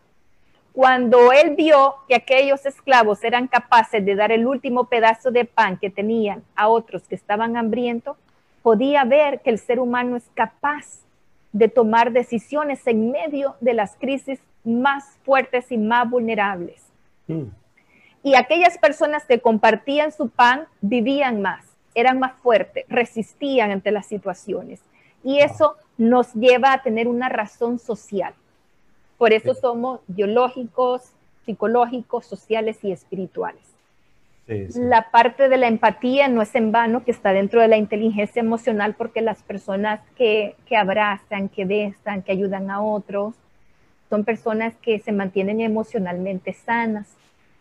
Cuando 0.73 1.33
él 1.33 1.57
vio 1.57 1.97
que 2.09 2.15
aquellos 2.15 2.65
esclavos 2.65 3.25
eran 3.25 3.49
capaces 3.49 4.05
de 4.05 4.15
dar 4.15 4.31
el 4.31 4.47
último 4.47 4.85
pedazo 4.85 5.33
de 5.33 5.45
pan 5.45 5.77
que 5.77 5.91
tenían 5.91 6.45
a 6.55 6.69
otros 6.69 7.03
que 7.09 7.17
estaban 7.17 7.57
hambrientos, 7.57 8.17
podía 8.63 9.05
ver 9.05 9.41
que 9.41 9.51
el 9.51 9.59
ser 9.59 9.81
humano 9.81 10.17
es 10.17 10.29
capaz 10.35 11.01
de 11.53 11.69
tomar 11.69 12.13
decisiones 12.13 12.87
en 12.87 13.11
medio 13.11 13.57
de 13.61 13.75
las 13.75 13.97
crisis 13.97 14.41
más 14.69 15.19
fuertes 15.25 15.73
y 15.73 15.79
más 15.79 16.09
vulnerables. 16.09 16.83
Mm. 17.27 17.45
Y 18.23 18.35
aquellas 18.35 18.79
personas 18.79 19.25
que 19.25 19.41
compartían 19.41 20.13
su 20.13 20.29
pan 20.29 20.67
vivían 20.81 21.41
más, 21.41 21.65
eran 21.95 22.19
más 22.19 22.35
fuertes, 22.43 22.85
resistían 22.89 23.71
ante 23.71 23.91
las 23.91 24.07
situaciones. 24.07 24.81
Y 25.25 25.39
eso 25.39 25.77
nos 25.97 26.33
lleva 26.35 26.73
a 26.73 26.83
tener 26.83 27.09
una 27.09 27.29
razón 27.29 27.79
social. 27.79 28.35
Por 29.17 29.33
eso 29.33 29.55
somos 29.55 30.01
biológicos, 30.07 31.13
psicológicos, 31.45 32.27
sociales 32.27 32.79
y 32.83 32.93
espirituales. 32.93 33.63
La 34.47 35.11
parte 35.11 35.51
de 35.51 35.59
la 35.59 35.67
empatía 35.67 36.29
no 36.29 36.41
es 36.41 36.55
en 36.55 36.73
vano 36.73 37.05
que 37.05 37.11
está 37.11 37.35
dentro 37.35 37.61
de 37.61 37.69
la 37.69 37.77
inteligencia 37.77 38.41
emocional 38.41 38.95
porque 38.95 39.21
las 39.21 39.43
personas 39.43 40.01
que, 40.17 40.57
que 40.65 40.77
abrazan, 40.77 41.51
que 41.51 41.67
besan, 41.67 42.23
que 42.23 42.33
ayudan 42.33 42.71
a 42.71 42.81
otros, 42.81 43.35
son 44.09 44.25
personas 44.25 44.75
que 44.81 44.99
se 44.99 45.13
mantienen 45.13 45.61
emocionalmente 45.61 46.53
sanas. 46.53 47.09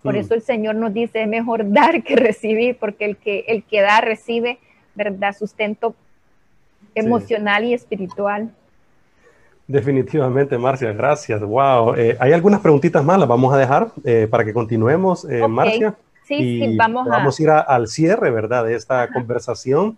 Por 0.01 0.15
mm. 0.15 0.17
eso 0.17 0.33
el 0.33 0.41
Señor 0.41 0.75
nos 0.75 0.93
dice, 0.93 1.23
es 1.23 1.27
mejor 1.27 1.69
dar 1.71 2.03
que 2.03 2.15
recibir, 2.15 2.77
porque 2.77 3.05
el 3.05 3.17
que, 3.17 3.45
el 3.47 3.63
que 3.63 3.81
da 3.81 4.01
recibe, 4.01 4.59
¿verdad? 4.95 5.35
Sustento 5.37 5.95
emocional 6.95 7.63
y 7.65 7.73
espiritual. 7.73 8.51
Definitivamente, 9.67 10.57
Marcia, 10.57 10.93
gracias. 10.93 11.41
Wow. 11.41 11.95
Eh, 11.95 12.15
hay 12.19 12.31
algunas 12.31 12.61
preguntitas 12.61 13.03
más, 13.03 13.19
las 13.19 13.27
vamos 13.27 13.53
a 13.53 13.57
dejar 13.57 13.91
eh, 14.05 14.27
para 14.29 14.45
que 14.45 14.53
continuemos, 14.53 15.25
eh, 15.29 15.45
Marcia. 15.47 15.95
Sí, 16.23 16.37
sí, 16.37 16.77
vamos 16.77 17.07
a... 17.07 17.11
Vamos 17.11 17.39
a 17.39 17.43
ir 17.43 17.49
al 17.49 17.87
cierre, 17.87 18.31
¿verdad? 18.31 18.65
De 18.65 18.75
esta 18.75 19.07
conversación. 19.11 19.97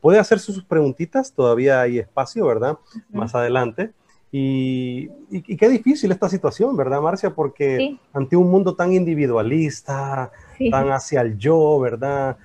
puede 0.00 0.18
hacer 0.18 0.38
sus 0.38 0.62
preguntitas, 0.64 1.32
todavía 1.32 1.80
hay 1.80 1.98
espacio, 1.98 2.46
¿verdad? 2.46 2.78
Más 3.10 3.34
adelante. 3.34 3.90
Y, 4.30 5.08
qué 5.56 5.68
difícil 5.68 6.12
esta 6.12 6.28
situación, 6.28 6.76
¿verdad, 6.76 7.00
Marcia? 7.00 7.30
Porque 7.30 7.98
ante 8.12 8.36
un 8.36 8.50
mundo 8.50 8.74
tan 8.74 8.92
individualista, 8.92 10.30
tan 10.70 10.90
hacia 10.92 11.22
el 11.22 11.38
yo, 11.38 11.78
¿verdad? 11.80 12.36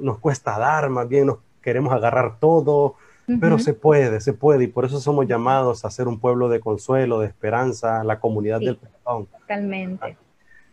nos 0.00 0.18
cuesta 0.18 0.58
dar, 0.58 0.88
más 0.88 1.06
bien 1.06 1.26
nos 1.26 1.38
queremos 1.60 1.92
agarrar 1.92 2.38
todo, 2.38 2.94
pero 3.38 3.58
se 3.58 3.74
puede, 3.74 4.20
se 4.20 4.32
puede, 4.32 4.64
y 4.64 4.66
por 4.66 4.84
eso 4.84 4.98
somos 4.98 5.26
llamados 5.26 5.84
a 5.84 5.90
ser 5.90 6.08
un 6.08 6.18
pueblo 6.18 6.48
de 6.48 6.60
consuelo, 6.60 7.20
de 7.20 7.26
esperanza, 7.26 8.02
la 8.02 8.18
comunidad 8.18 8.58
del 8.58 8.76
perdón. 8.76 9.26
Totalmente. 9.26 10.04
Ah. 10.04 10.16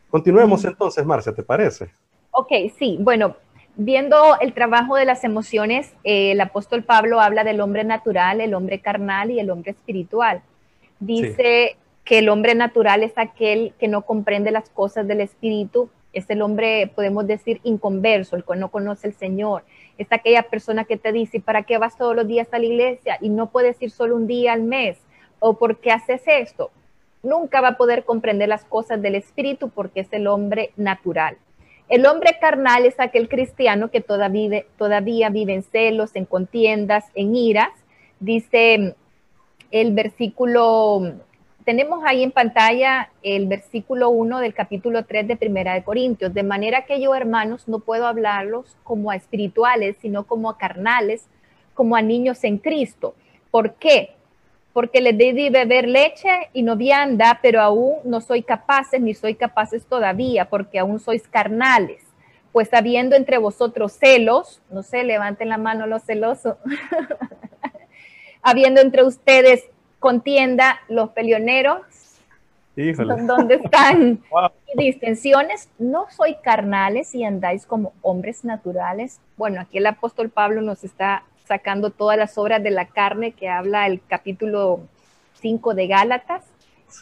Continuemos 0.10 0.64
entonces, 0.66 1.06
Marcia, 1.06 1.34
¿te 1.34 1.44
parece? 1.44 1.90
Ok, 2.32 2.52
sí, 2.78 2.98
bueno, 3.02 3.36
viendo 3.78 4.38
el 4.42 4.54
trabajo 4.54 4.96
de 4.98 5.06
las 5.06 5.24
emociones, 5.24 5.94
eh, 6.04 6.32
el 6.32 6.42
apóstol 6.42 6.84
Pablo 6.84 7.22
habla 7.22 7.46
del 7.46 7.62
hombre 7.62 7.86
natural, 7.86 8.42
el 8.42 8.54
hombre 8.54 8.80
carnal 8.80 9.32
y 9.32 9.40
el 9.40 9.50
hombre 9.50 9.72
espiritual. 9.72 10.42
Dice 11.00 11.78
que 12.04 12.20
el 12.20 12.30
hombre 12.30 12.56
natural 12.56 13.04
es 13.04 13.18
aquel 13.18 13.74
que 13.80 13.88
no 13.88 14.02
comprende 14.02 14.52
las 14.52 14.70
cosas 14.70 15.08
del 15.08 15.22
espíritu, 15.22 15.90
es 16.12 16.30
el 16.30 16.42
hombre, 16.42 16.92
podemos 16.94 17.28
decir, 17.28 17.62
inconverso, 17.64 18.36
el 18.36 18.44
que 18.44 18.56
no 18.56 18.70
conoce 18.70 19.08
al 19.08 19.14
Señor 19.14 19.64
es 19.98 20.08
aquella 20.12 20.44
persona 20.44 20.86
que 20.86 20.98
te 20.98 21.12
dice, 21.12 21.40
¿para 21.40 21.64
qué 21.64 21.78
vas 21.78 21.98
todos 21.98 22.16
los 22.16 22.28
días 22.28 22.48
a 22.52 22.60
la 22.60 22.66
iglesia 22.66 23.18
y 23.20 23.30
no 23.30 23.50
puedes 23.50 23.82
ir 23.82 23.92
solo 23.92 24.16
un 24.16 24.28
día 24.28 24.54
al 24.54 24.64
mes? 24.64 24.98
¿O 25.40 25.58
por 25.58 25.80
qué 25.80 25.92
haces 25.92 26.22
esto? 26.26 26.72
Nunca 27.24 27.62
va 27.62 27.70
a 27.70 27.78
poder 27.78 28.04
comprender 28.06 28.48
las 28.48 28.64
cosas 28.64 29.02
del 29.02 29.16
espíritu 29.16 29.70
porque 29.70 30.02
es 30.02 30.14
el 30.14 30.28
hombre 30.28 30.72
natural. 30.78 31.38
El 31.90 32.06
hombre 32.06 32.38
carnal 32.40 32.86
es 32.86 33.00
aquel 33.00 33.30
cristiano 33.30 33.90
que 33.90 34.02
todavía, 34.02 34.64
todavía 34.78 35.30
vive 35.30 35.54
en 35.54 35.64
celos, 35.64 36.16
en 36.16 36.26
contiendas, 36.26 37.06
en 37.16 37.36
iras. 37.36 37.72
Dice 38.20 38.96
el 39.72 39.94
versículo 39.94 41.22
tenemos 41.68 42.02
ahí 42.06 42.24
en 42.24 42.32
pantalla 42.32 43.10
el 43.24 43.46
versículo 43.46 44.10
1 44.10 44.40
del 44.40 44.54
capítulo 44.54 45.04
3 45.04 45.28
de 45.28 45.36
Primera 45.36 45.74
de 45.74 45.84
Corintios, 45.84 46.34
de 46.34 46.44
manera 46.44 46.86
que 46.86 47.02
yo, 47.02 47.14
hermanos, 47.14 47.68
no 47.68 47.80
puedo 47.80 48.08
hablarlos 48.08 48.78
como 48.86 49.12
a 49.12 49.18
espirituales, 49.18 49.98
sino 50.02 50.24
como 50.26 50.50
a 50.50 50.58
carnales, 50.58 51.26
como 51.74 51.98
a 51.98 52.02
niños 52.02 52.46
en 52.46 52.58
Cristo. 52.60 53.16
¿Por 53.52 53.74
qué? 53.74 54.16
Porque 54.78 55.02
les 55.02 55.18
di 55.18 55.50
beber 55.50 55.88
leche 55.88 56.30
y 56.54 56.62
no 56.62 56.76
vianda, 56.76 57.40
pero 57.42 57.62
aún 57.62 57.96
no 58.04 58.22
soy 58.22 58.44
capaces 58.44 59.02
ni 59.02 59.16
soy 59.16 59.34
capaces 59.34 59.84
todavía, 59.88 60.52
porque 60.52 60.78
aún 60.78 61.00
sois 61.00 61.28
carnales. 61.28 62.04
Pues 62.52 62.72
habiendo 62.76 63.16
entre 63.16 63.40
vosotros 63.40 63.94
celos, 63.94 64.62
no 64.70 64.84
sé, 64.84 65.04
levanten 65.04 65.50
la 65.50 65.58
mano 65.58 65.88
los 65.88 66.04
celosos, 66.04 66.58
habiendo 68.44 68.80
entre 68.80 69.04
ustedes 69.04 69.64
contienda, 69.98 70.80
los 70.90 71.10
peleoneros, 71.10 71.82
donde 72.76 73.56
están 73.56 74.22
distensiones, 74.76 75.70
no 75.80 76.06
soy 76.12 76.36
carnales 76.44 77.16
y 77.16 77.24
andáis 77.24 77.66
como 77.66 77.94
hombres 78.04 78.46
naturales. 78.46 79.22
Bueno, 79.38 79.60
aquí 79.60 79.80
el 79.80 79.88
apóstol 79.88 80.30
Pablo 80.30 80.62
nos 80.62 80.84
está 80.84 81.24
sacando 81.48 81.92
todas 81.92 82.18
las 82.18 82.38
obras 82.38 82.62
de 82.62 82.72
la 82.72 82.86
carne 82.86 83.32
que 83.32 83.48
habla 83.48 83.88
el 83.88 84.02
capítulo 84.06 84.82
5 85.42 85.74
de 85.74 85.88
Gálatas 85.88 86.44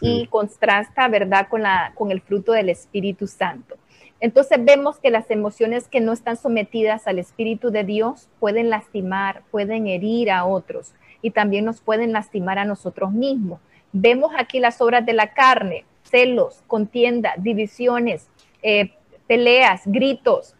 y 0.01 0.27
contrasta, 0.27 1.07
¿verdad?, 1.07 1.47
con, 1.49 1.61
la, 1.61 1.93
con 1.95 2.11
el 2.11 2.21
fruto 2.21 2.51
del 2.51 2.69
Espíritu 2.69 3.27
Santo. 3.27 3.75
Entonces 4.19 4.57
vemos 4.63 4.97
que 4.97 5.11
las 5.11 5.29
emociones 5.29 5.87
que 5.87 5.99
no 5.99 6.13
están 6.13 6.37
sometidas 6.37 7.07
al 7.07 7.19
Espíritu 7.19 7.69
de 7.69 7.83
Dios 7.83 8.29
pueden 8.39 8.69
lastimar, 8.69 9.43
pueden 9.51 9.87
herir 9.87 10.31
a 10.31 10.45
otros 10.45 10.93
y 11.21 11.31
también 11.31 11.65
nos 11.65 11.81
pueden 11.81 12.13
lastimar 12.13 12.57
a 12.57 12.65
nosotros 12.65 13.11
mismos. 13.11 13.59
Vemos 13.91 14.31
aquí 14.37 14.59
las 14.59 14.81
obras 14.81 15.05
de 15.05 15.13
la 15.13 15.33
carne, 15.33 15.85
celos, 16.03 16.63
contienda, 16.67 17.33
divisiones, 17.37 18.27
eh, 18.63 18.91
peleas, 19.27 19.81
gritos. 19.85 20.54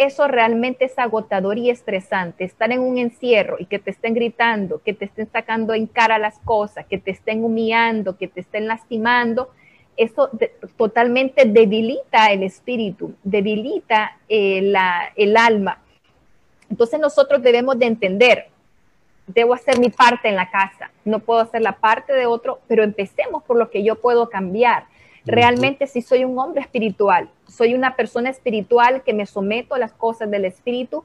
Eso 0.00 0.26
realmente 0.28 0.86
es 0.86 0.98
agotador 0.98 1.58
y 1.58 1.68
estresante. 1.68 2.44
Estar 2.44 2.72
en 2.72 2.80
un 2.80 2.96
encierro 2.96 3.56
y 3.58 3.66
que 3.66 3.78
te 3.78 3.90
estén 3.90 4.14
gritando, 4.14 4.80
que 4.82 4.94
te 4.94 5.04
estén 5.04 5.30
sacando 5.30 5.74
en 5.74 5.86
cara 5.86 6.18
las 6.18 6.38
cosas, 6.38 6.86
que 6.86 6.96
te 6.96 7.10
estén 7.10 7.44
humillando, 7.44 8.16
que 8.16 8.26
te 8.26 8.40
estén 8.40 8.66
lastimando, 8.66 9.50
eso 9.98 10.30
totalmente 10.78 11.44
debilita 11.44 12.28
el 12.28 12.44
espíritu, 12.44 13.12
debilita 13.22 14.16
eh, 14.26 14.62
la, 14.62 15.12
el 15.16 15.36
alma. 15.36 15.82
Entonces 16.70 16.98
nosotros 16.98 17.42
debemos 17.42 17.78
de 17.78 17.84
entender, 17.84 18.46
debo 19.26 19.52
hacer 19.52 19.78
mi 19.78 19.90
parte 19.90 20.30
en 20.30 20.36
la 20.36 20.50
casa, 20.50 20.90
no 21.04 21.18
puedo 21.18 21.40
hacer 21.40 21.60
la 21.60 21.72
parte 21.72 22.14
de 22.14 22.24
otro, 22.24 22.60
pero 22.68 22.84
empecemos 22.84 23.42
por 23.42 23.58
lo 23.58 23.68
que 23.68 23.84
yo 23.84 23.96
puedo 23.96 24.30
cambiar. 24.30 24.86
Realmente 25.30 25.86
si 25.86 26.02
soy 26.02 26.24
un 26.24 26.38
hombre 26.38 26.60
espiritual, 26.60 27.30
soy 27.46 27.74
una 27.74 27.94
persona 27.94 28.30
espiritual 28.30 29.02
que 29.02 29.14
me 29.14 29.26
someto 29.26 29.74
a 29.74 29.78
las 29.78 29.92
cosas 29.92 30.30
del 30.30 30.44
espíritu 30.44 31.04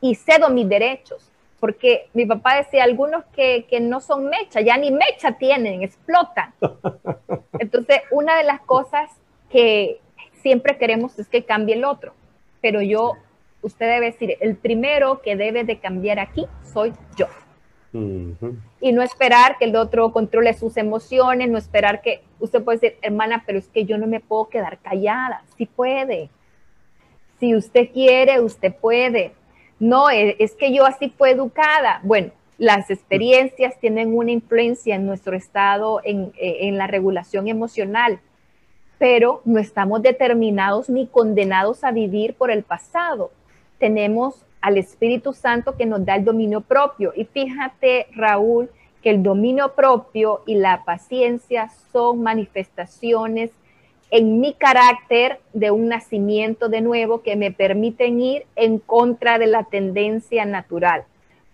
y 0.00 0.14
cedo 0.14 0.48
mis 0.48 0.68
derechos, 0.68 1.30
porque 1.60 2.08
mi 2.14 2.26
papá 2.26 2.56
decía, 2.56 2.84
algunos 2.84 3.24
que, 3.34 3.66
que 3.68 3.80
no 3.80 4.00
son 4.00 4.26
mecha, 4.26 4.60
ya 4.60 4.76
ni 4.76 4.90
mecha 4.90 5.32
tienen, 5.32 5.82
explotan. 5.82 6.54
Entonces, 7.58 8.00
una 8.10 8.36
de 8.36 8.44
las 8.44 8.60
cosas 8.60 9.10
que 9.50 10.00
siempre 10.42 10.78
queremos 10.78 11.18
es 11.18 11.28
que 11.28 11.44
cambie 11.44 11.74
el 11.74 11.84
otro, 11.84 12.14
pero 12.62 12.80
yo, 12.80 13.12
usted 13.62 13.86
debe 13.86 14.06
decir, 14.06 14.36
el 14.40 14.56
primero 14.56 15.20
que 15.22 15.36
debe 15.36 15.64
de 15.64 15.78
cambiar 15.78 16.18
aquí 16.18 16.46
soy 16.62 16.92
yo. 17.16 17.26
Y 17.92 18.92
no 18.92 19.02
esperar 19.02 19.56
que 19.58 19.64
el 19.64 19.76
otro 19.76 20.12
controle 20.12 20.52
sus 20.54 20.76
emociones, 20.76 21.48
no 21.48 21.58
esperar 21.58 22.02
que 22.02 22.22
usted 22.40 22.62
puede 22.62 22.78
decir, 22.78 22.98
hermana, 23.02 23.44
pero 23.46 23.58
es 23.58 23.68
que 23.68 23.84
yo 23.84 23.98
no 23.98 24.06
me 24.06 24.20
puedo 24.20 24.48
quedar 24.48 24.78
callada. 24.78 25.42
Sí 25.56 25.66
puede. 25.66 26.28
Si 27.38 27.54
usted 27.54 27.90
quiere, 27.92 28.40
usted 28.40 28.74
puede. 28.74 29.32
No, 29.78 30.10
e, 30.10 30.36
es 30.38 30.54
que 30.54 30.72
yo 30.72 30.84
así 30.84 31.12
fue 31.16 31.30
educada. 31.30 32.00
Bueno, 32.02 32.32
las 32.58 32.90
experiencias 32.90 33.78
tienen 33.80 34.16
una 34.16 34.30
influencia 34.30 34.94
en 34.94 35.06
nuestro 35.06 35.36
estado, 35.36 36.00
en, 36.04 36.32
en 36.36 36.78
la 36.78 36.86
regulación 36.86 37.48
emocional, 37.48 38.20
pero 38.98 39.42
no 39.44 39.58
estamos 39.58 40.02
determinados 40.02 40.88
ni 40.88 41.06
condenados 41.06 41.84
a 41.84 41.92
vivir 41.92 42.34
por 42.34 42.50
el 42.50 42.62
pasado. 42.62 43.30
Tenemos 43.78 44.46
al 44.66 44.78
Espíritu 44.78 45.32
Santo 45.32 45.76
que 45.76 45.86
nos 45.86 46.04
da 46.04 46.16
el 46.16 46.24
dominio 46.24 46.60
propio. 46.60 47.12
Y 47.14 47.24
fíjate, 47.24 48.08
Raúl, 48.16 48.68
que 49.00 49.10
el 49.10 49.22
dominio 49.22 49.76
propio 49.76 50.42
y 50.44 50.56
la 50.56 50.82
paciencia 50.84 51.70
son 51.92 52.24
manifestaciones 52.24 53.52
en 54.10 54.40
mi 54.40 54.54
carácter 54.54 55.38
de 55.52 55.70
un 55.70 55.86
nacimiento 55.86 56.68
de 56.68 56.80
nuevo 56.80 57.22
que 57.22 57.36
me 57.36 57.52
permiten 57.52 58.20
ir 58.20 58.44
en 58.56 58.80
contra 58.80 59.38
de 59.38 59.46
la 59.46 59.62
tendencia 59.62 60.44
natural, 60.44 61.04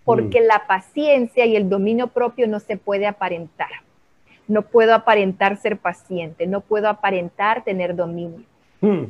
porque 0.05 0.41
mm. 0.41 0.45
la 0.45 0.67
paciencia 0.67 1.45
y 1.45 1.55
el 1.55 1.69
dominio 1.69 2.07
propio 2.07 2.49
no 2.49 2.61
se 2.61 2.79
puede 2.79 3.07
aparentar. 3.07 3.69
No 4.49 4.63
puedo 4.63 4.95
aparentar 4.95 5.59
ser 5.59 5.77
paciente, 5.77 6.47
no 6.47 6.63
puedo 6.63 6.89
aparentar 6.89 7.63
tener 7.63 7.95
dominio. 7.95 8.41
Mm. 8.81 9.05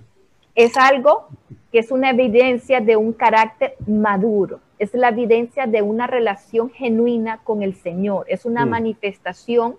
Es 0.55 0.77
algo 0.77 1.29
que 1.71 1.79
es 1.79 1.91
una 1.91 2.11
evidencia 2.11 2.81
de 2.81 2.97
un 2.97 3.13
carácter 3.13 3.75
maduro, 3.87 4.61
es 4.79 4.93
la 4.93 5.09
evidencia 5.09 5.67
de 5.67 5.81
una 5.81 6.07
relación 6.07 6.71
genuina 6.71 7.41
con 7.45 7.63
el 7.63 7.75
Señor, 7.75 8.27
es 8.29 8.45
una 8.45 8.67
mm. 8.67 8.69
manifestación 8.69 9.77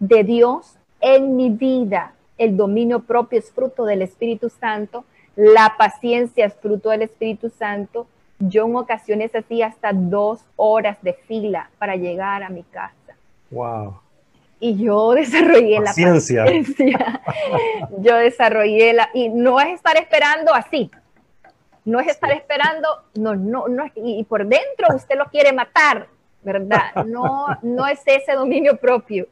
de 0.00 0.24
Dios 0.24 0.76
en 1.00 1.36
mi 1.36 1.50
vida. 1.50 2.14
El 2.36 2.56
dominio 2.56 3.00
propio 3.00 3.38
es 3.38 3.50
fruto 3.52 3.84
del 3.84 4.02
Espíritu 4.02 4.48
Santo, 4.48 5.04
la 5.36 5.74
paciencia 5.78 6.46
es 6.46 6.54
fruto 6.54 6.90
del 6.90 7.02
Espíritu 7.02 7.50
Santo. 7.50 8.06
Yo 8.38 8.66
en 8.66 8.76
ocasiones 8.76 9.34
hacía 9.34 9.68
hasta 9.68 9.92
dos 9.92 10.44
horas 10.56 10.98
de 11.02 11.14
fila 11.14 11.70
para 11.78 11.96
llegar 11.96 12.42
a 12.42 12.50
mi 12.50 12.64
casa. 12.64 13.16
Wow 13.50 14.05
y 14.58 14.76
yo 14.82 15.12
desarrollé 15.12 15.80
la 15.80 15.86
paciencia. 15.86 16.44
yo 17.98 18.16
desarrollé 18.16 18.94
la, 18.94 19.10
y 19.12 19.28
no 19.28 19.60
es 19.60 19.74
estar 19.74 19.96
esperando 19.96 20.54
así, 20.54 20.90
no 21.84 22.00
es 22.00 22.08
estar 22.08 22.32
esperando, 22.32 22.88
no, 23.14 23.34
no, 23.34 23.68
no, 23.68 23.84
y, 23.94 24.24
por 24.24 24.46
dentro 24.46 24.94
usted 24.94 25.16
lo 25.16 25.26
quiere 25.26 25.52
matar, 25.52 26.08
¿verdad? 26.42 27.04
No, 27.06 27.46
no 27.62 27.86
es 27.86 28.00
ese 28.06 28.32
dominio 28.32 28.76
propio, 28.76 29.26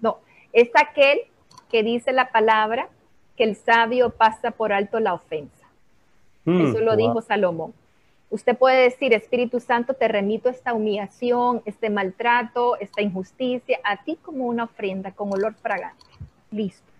no, 0.00 0.18
es 0.52 0.70
aquel 0.74 1.20
que 1.70 1.82
dice 1.82 2.12
la 2.12 2.30
palabra 2.30 2.88
que 3.36 3.44
el 3.44 3.56
sabio 3.56 4.10
pasa 4.10 4.50
por 4.50 4.72
alto 4.72 4.98
la 5.00 5.14
ofensa. 5.14 5.66
Mm, 6.44 6.66
Eso 6.66 6.80
lo 6.80 6.96
dijo 6.96 7.20
Salomón. 7.20 7.74
Usted 8.28 8.56
puede 8.56 8.82
decir, 8.82 9.12
Espíritu 9.12 9.60
Santo, 9.60 9.94
te 9.94 10.08
remito 10.08 10.48
esta 10.48 10.74
humillación, 10.74 11.62
este 11.64 11.90
maltrato, 11.90 12.76
esta 12.78 13.00
injusticia, 13.00 13.78
a 13.84 14.02
ti 14.02 14.18
como 14.20 14.46
una 14.46 14.64
ofrenda, 14.64 15.12
como 15.12 15.34
olor 15.34 15.54
fragante. 15.54 16.04
Listo. 16.50 16.90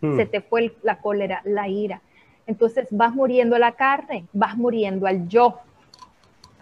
Hmm. 0.00 0.16
Se 0.16 0.26
te 0.26 0.40
fue 0.42 0.74
la 0.82 0.98
cólera, 0.98 1.40
la 1.44 1.68
ira. 1.68 2.02
Entonces 2.46 2.86
vas 2.90 3.14
muriendo 3.14 3.56
a 3.56 3.58
la 3.58 3.72
carne, 3.72 4.26
vas 4.34 4.56
muriendo 4.56 5.06
al 5.06 5.26
yo. 5.28 5.60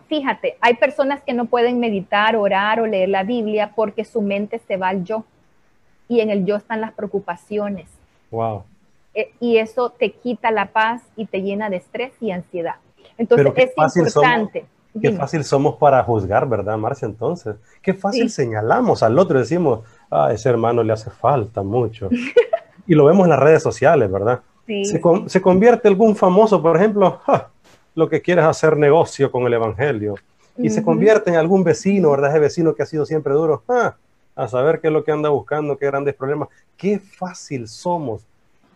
Fíjate, 0.09 0.57
hay 0.61 0.75
personas 0.75 1.23
que 1.23 1.33
no 1.33 1.47
pueden 1.47 1.81
meditar, 1.81 2.37
orar 2.37 2.81
o 2.81 2.87
leer 2.87 3.09
la 3.09 3.25
Biblia 3.25 3.73
porque 3.75 4.05
su 4.05 4.23
mente 4.23 4.61
se 4.61 4.77
va 4.77 4.91
al 4.91 5.05
yo. 5.05 5.25
Y 6.07 6.21
en 6.21 6.31
el 6.31 6.45
yo 6.45 6.57
están 6.57 6.81
las 6.81 6.93
preocupaciones. 6.93 7.89
Wow. 8.31 8.65
Eh, 9.15 9.33
y 9.41 9.57
eso 9.57 9.91
te 9.91 10.13
quita 10.13 10.51
la 10.51 10.67
paz 10.67 11.03
y 11.17 11.27
te 11.27 11.43
llena 11.43 11.71
de 11.71 11.77
estrés 11.77 12.13
y 12.21 12.31
ansiedad. 12.31 12.77
Entonces 13.19 13.53
es 13.77 13.97
importante. 13.97 14.67
qué 15.01 15.13
fácil 15.13 15.45
somos 15.45 15.77
para 15.77 16.03
juzgar, 16.03 16.49
¿verdad, 16.49 16.77
Marcia? 16.77 17.07
Entonces, 17.07 17.57
qué 17.81 17.95
fácil 17.95 18.31
señalamos 18.31 19.03
al 19.03 19.19
otro 19.19 19.39
y 19.39 19.43
decimos, 19.43 19.81
a 20.11 20.27
ah, 20.27 20.33
ese 20.33 20.49
hermano 20.49 20.83
le 20.83 20.93
hace 20.93 21.11
falta 21.11 21.63
mucho. 21.63 22.09
y 22.87 22.95
lo 22.95 23.05
vemos 23.05 23.25
en 23.25 23.31
las 23.31 23.41
redes 23.41 23.63
sociales, 23.63 24.11
¿verdad? 24.11 24.41
Se, 25.27 25.41
convierte 25.41 25.89
algún 25.89 26.17
famoso, 26.17 26.63
por 26.63 26.77
ejemplo, 26.77 27.21
lo 27.95 28.09
que 28.09 28.23
quiere 28.23 28.41
es 28.41 28.47
hacer 28.47 28.77
negocio 28.77 29.31
con 29.31 29.47
el 29.47 29.53
Evangelio. 29.55 30.15
Y 30.57 30.71
se 30.71 30.83
convierte 30.83 31.31
en 31.31 31.37
algún 31.37 31.65
vecino, 31.65 32.11
¿verdad? 32.11 32.31
Ese 32.31 32.39
vecino 32.39 32.75
que 32.75 32.83
ha 32.83 32.87
sido 32.87 33.07
siempre 33.07 33.33
duro, 33.33 33.65
a 34.35 34.49
saber 34.49 34.81
qué 34.81 34.89
es 34.89 34.93
lo 34.93 35.05
que 35.05 35.13
anda 35.13 35.29
buscando, 35.29 35.77
qué 35.77 35.87
grandes 35.87 36.15
problemas. 36.15 36.49
Qué 36.77 36.99
fácil 36.99 37.69
somos 37.69 38.27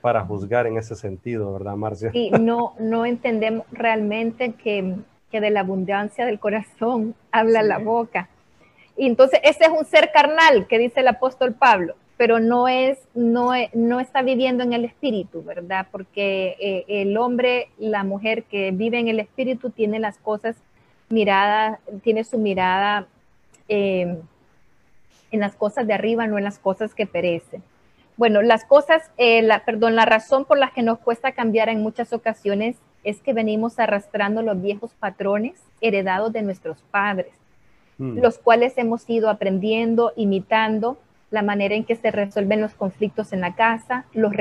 para 0.07 0.25
juzgar 0.25 0.69
en 0.69 0.77
ese 0.77 0.95
sentido, 0.95 1.53
¿verdad, 1.53 1.75
Marcia? 1.75 2.11
Y 2.13 2.31
no, 2.31 2.75
no 2.79 3.05
entendemos 3.05 3.67
realmente 3.73 4.53
que, 4.53 4.95
que 5.33 5.41
de 5.41 5.51
la 5.51 5.59
abundancia 5.63 6.25
del 6.25 6.39
corazón 6.39 7.17
habla 7.33 7.65
la 7.65 7.79
boca. 7.79 8.29
Y 8.97 9.09
entonces 9.09 9.41
ese 9.43 9.65
es 9.65 9.69
un 9.69 9.85
ser 9.85 10.13
carnal 10.13 10.69
que 10.69 10.79
dice 10.79 11.01
el 11.01 11.09
apóstol 11.09 11.55
Pablo, 11.55 11.97
pero 12.17 12.39
no 12.39 12.69
es, 12.69 13.01
no, 13.17 13.51
no 13.75 13.99
está 13.99 14.23
viviendo 14.23 14.63
en 14.63 14.75
el 14.75 14.85
espíritu, 14.85 15.43
¿verdad? 15.43 15.89
Porque 15.91 16.57
eh, 16.61 16.85
el 16.87 17.17
hombre, 17.17 17.71
la 17.77 18.05
mujer 18.05 18.45
que 18.45 18.71
vive 18.71 19.01
en 19.01 19.09
el 19.09 19.19
espíritu 19.19 19.71
tiene 19.71 19.99
las 19.99 20.19
cosas 20.19 20.55
miradas, 21.09 21.81
tiene 22.05 22.23
su 22.23 22.39
mirada 22.39 23.09
eh, 23.69 24.17
en 25.33 25.41
las 25.41 25.57
cosas 25.57 25.85
de 25.85 25.95
arriba, 25.95 26.29
no 26.29 26.39
en 26.39 26.45
las 26.45 26.61
cosas 26.61 26.95
que 26.95 27.07
perecen. 27.07 27.61
Bueno, 28.17 28.41
las 28.43 28.65
cosas, 28.65 29.11
eh, 29.19 29.43
la, 29.43 29.65
perdón, 29.65 29.95
la 29.95 30.07
razón 30.07 30.45
por 30.45 30.59
la 30.59 30.71
que 30.71 30.83
nos 30.83 30.99
cuesta 30.99 31.33
cambiar 31.33 31.69
en 31.69 31.83
muchas 31.83 32.13
ocasiones 32.13 32.77
es 33.05 33.21
que 33.21 33.33
venimos 33.33 33.79
arrastrando 33.79 34.43
los 34.43 34.61
viejos 34.61 34.93
patrones 34.95 35.55
heredados 35.81 36.33
de 36.33 36.43
nuestros 36.43 36.83
padres, 36.91 37.33
hmm. 37.99 38.19
los 38.19 38.39
cuales 38.39 38.79
hemos 38.79 39.09
ido 39.09 39.29
aprendiendo, 39.29 40.13
imitando 40.17 40.97
la 41.31 41.43
manera 41.43 41.75
en 41.75 41.85
que 41.85 41.97
se 41.97 42.11
resuelven 42.11 42.61
los 42.61 42.75
conflictos 42.75 43.33
en 43.33 43.41
la 43.41 43.55
casa, 43.55 44.07
los 44.13 44.33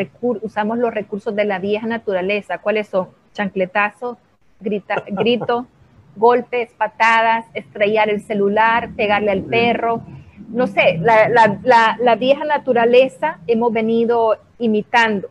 usamos 0.41 0.77
los 0.77 0.93
recursos 0.93 1.35
de 1.35 1.45
la 1.45 1.59
vieja 1.59 1.87
naturaleza, 1.87 2.59
¿cuáles 2.59 2.87
son? 2.87 3.09
Chancletazo, 3.33 4.17
grita, 4.59 5.03
grito, 5.07 5.67
golpes, 6.15 6.71
patadas, 6.77 7.45
estrellar 7.53 8.09
el 8.09 8.21
celular, 8.21 8.91
pegarle 8.95 9.31
al 9.31 9.41
perro, 9.41 10.01
no 10.49 10.67
sé, 10.67 10.99
la, 10.99 12.15
vieja 12.15 12.45
naturaleza 12.45 13.39
hemos 13.47 13.71
venido 13.71 14.37
imitando. 14.59 15.29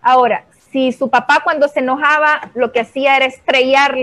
Ahora, 0.00 0.44
si 0.70 0.92
su 0.92 1.08
papá 1.10 1.40
cuando 1.44 1.68
se 1.68 1.80
enojaba 1.80 2.50
lo 2.54 2.72
que 2.72 2.80
hacía 2.80 3.16
era 3.16 3.26
estrellar 3.26 3.96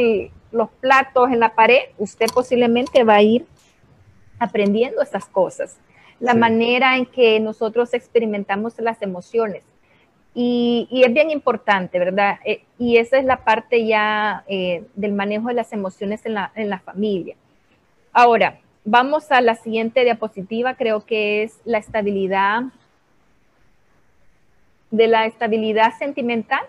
los 0.52 0.70
platos 0.80 1.30
en 1.32 1.40
la 1.40 1.54
pared, 1.54 1.82
usted 1.98 2.28
posiblemente 2.34 3.04
va 3.04 3.16
a 3.16 3.22
ir 3.22 3.46
aprendiendo 4.40 5.02
esas 5.02 5.26
cosas. 5.26 5.78
La 6.20 6.34
manera 6.34 6.98
en 6.98 7.06
que 7.06 7.40
nosotros 7.40 7.94
experimentamos 7.94 8.78
las 8.80 9.02
emociones. 9.02 9.64
Y, 10.34 10.88
es 10.92 11.14
bien 11.14 11.32
importante, 11.32 11.98
¿verdad? 11.98 12.40
Eh, 12.46 12.64
y 12.78 12.98
esa 12.98 13.18
es 13.18 13.26
la 13.26 13.44
parte 13.44 13.86
ya 13.86 14.44
eh, 14.48 14.84
del 14.96 15.14
manejo 15.14 15.48
de 15.48 15.56
las 15.56 15.74
emociones 15.74 16.26
en 16.26 16.36
la, 16.36 16.52
en 16.56 16.70
la 16.70 16.80
familia. 16.80 17.36
Ahora, 18.14 18.60
Vamos 18.92 19.32
a 19.32 19.40
la 19.42 19.54
siguiente 19.54 20.04
diapositiva, 20.04 20.74
creo 20.74 21.06
que 21.06 21.44
es 21.44 21.60
la 21.64 21.78
estabilidad. 21.78 22.64
De 24.90 25.06
la 25.06 25.28
estabilidad 25.28 25.94
sentimental 26.00 26.66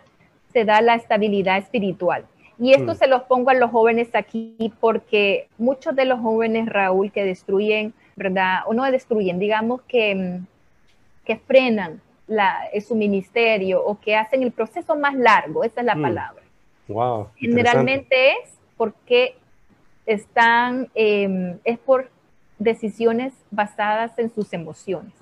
se 0.52 0.66
da 0.66 0.82
la 0.82 0.96
estabilidad 0.96 1.56
espiritual. 1.56 2.26
Y 2.58 2.74
esto 2.74 2.92
mm. 2.92 2.96
se 2.96 3.06
los 3.06 3.22
pongo 3.22 3.48
a 3.48 3.54
los 3.54 3.70
jóvenes 3.70 4.14
aquí 4.14 4.70
porque 4.80 5.48
muchos 5.56 5.96
de 5.96 6.04
los 6.04 6.20
jóvenes, 6.20 6.68
Raúl, 6.68 7.10
que 7.10 7.24
destruyen, 7.24 7.94
¿verdad? 8.16 8.64
O 8.66 8.74
no 8.74 8.84
destruyen, 8.90 9.38
digamos 9.38 9.80
que, 9.88 10.14
mm, 10.14 10.46
que 11.24 11.36
frenan 11.38 12.02
la, 12.26 12.68
su 12.86 12.96
ministerio 12.96 13.82
o 13.82 13.98
que 13.98 14.14
hacen 14.14 14.42
el 14.42 14.52
proceso 14.52 14.94
más 14.94 15.14
largo, 15.14 15.64
esa 15.64 15.80
es 15.80 15.86
la 15.86 15.94
mm. 15.94 16.02
palabra. 16.02 16.42
Wow, 16.86 17.28
Generalmente 17.36 18.32
es 18.32 18.58
porque 18.76 19.36
están, 20.12 20.88
em, 20.94 21.58
es 21.64 21.78
por 21.78 22.10
decisiones 22.58 23.32
basadas 23.50 24.18
en 24.18 24.34
sus 24.34 24.52
emociones. 24.52 25.12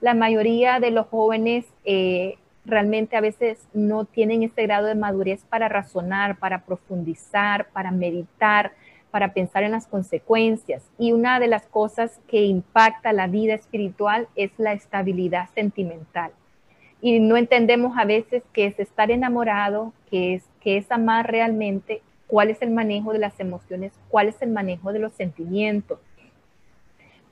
La 0.00 0.14
mayoría 0.14 0.80
de 0.80 0.90
los 0.90 1.06
jóvenes 1.06 1.64
eh, 1.84 2.36
realmente 2.64 3.16
a 3.16 3.20
veces 3.20 3.58
no 3.72 4.04
tienen 4.04 4.42
ese 4.42 4.62
grado 4.64 4.86
de 4.86 4.96
madurez 4.96 5.44
para 5.48 5.68
razonar, 5.68 6.36
para 6.36 6.64
profundizar, 6.64 7.68
para 7.68 7.92
meditar, 7.92 8.72
para 9.12 9.32
pensar 9.32 9.62
en 9.62 9.70
las 9.70 9.86
consecuencias. 9.86 10.82
Y 10.98 11.12
una 11.12 11.38
de 11.38 11.46
las 11.46 11.66
cosas 11.66 12.18
que 12.26 12.42
impacta 12.42 13.12
la 13.12 13.28
vida 13.28 13.54
espiritual 13.54 14.26
es 14.34 14.50
la 14.58 14.72
estabilidad 14.72 15.48
sentimental. 15.54 16.32
Y 17.00 17.20
no 17.20 17.36
entendemos 17.36 17.96
a 17.96 18.04
veces 18.04 18.42
qué 18.52 18.66
es 18.66 18.80
estar 18.80 19.12
enamorado, 19.12 19.92
qué 20.10 20.34
es, 20.34 20.44
qué 20.60 20.78
es 20.78 20.90
amar 20.90 21.30
realmente, 21.30 22.02
cuál 22.34 22.50
es 22.50 22.60
el 22.62 22.72
manejo 22.72 23.12
de 23.12 23.20
las 23.20 23.38
emociones, 23.38 23.92
cuál 24.08 24.26
es 24.26 24.42
el 24.42 24.50
manejo 24.50 24.92
de 24.92 24.98
los 24.98 25.12
sentimientos. 25.12 26.00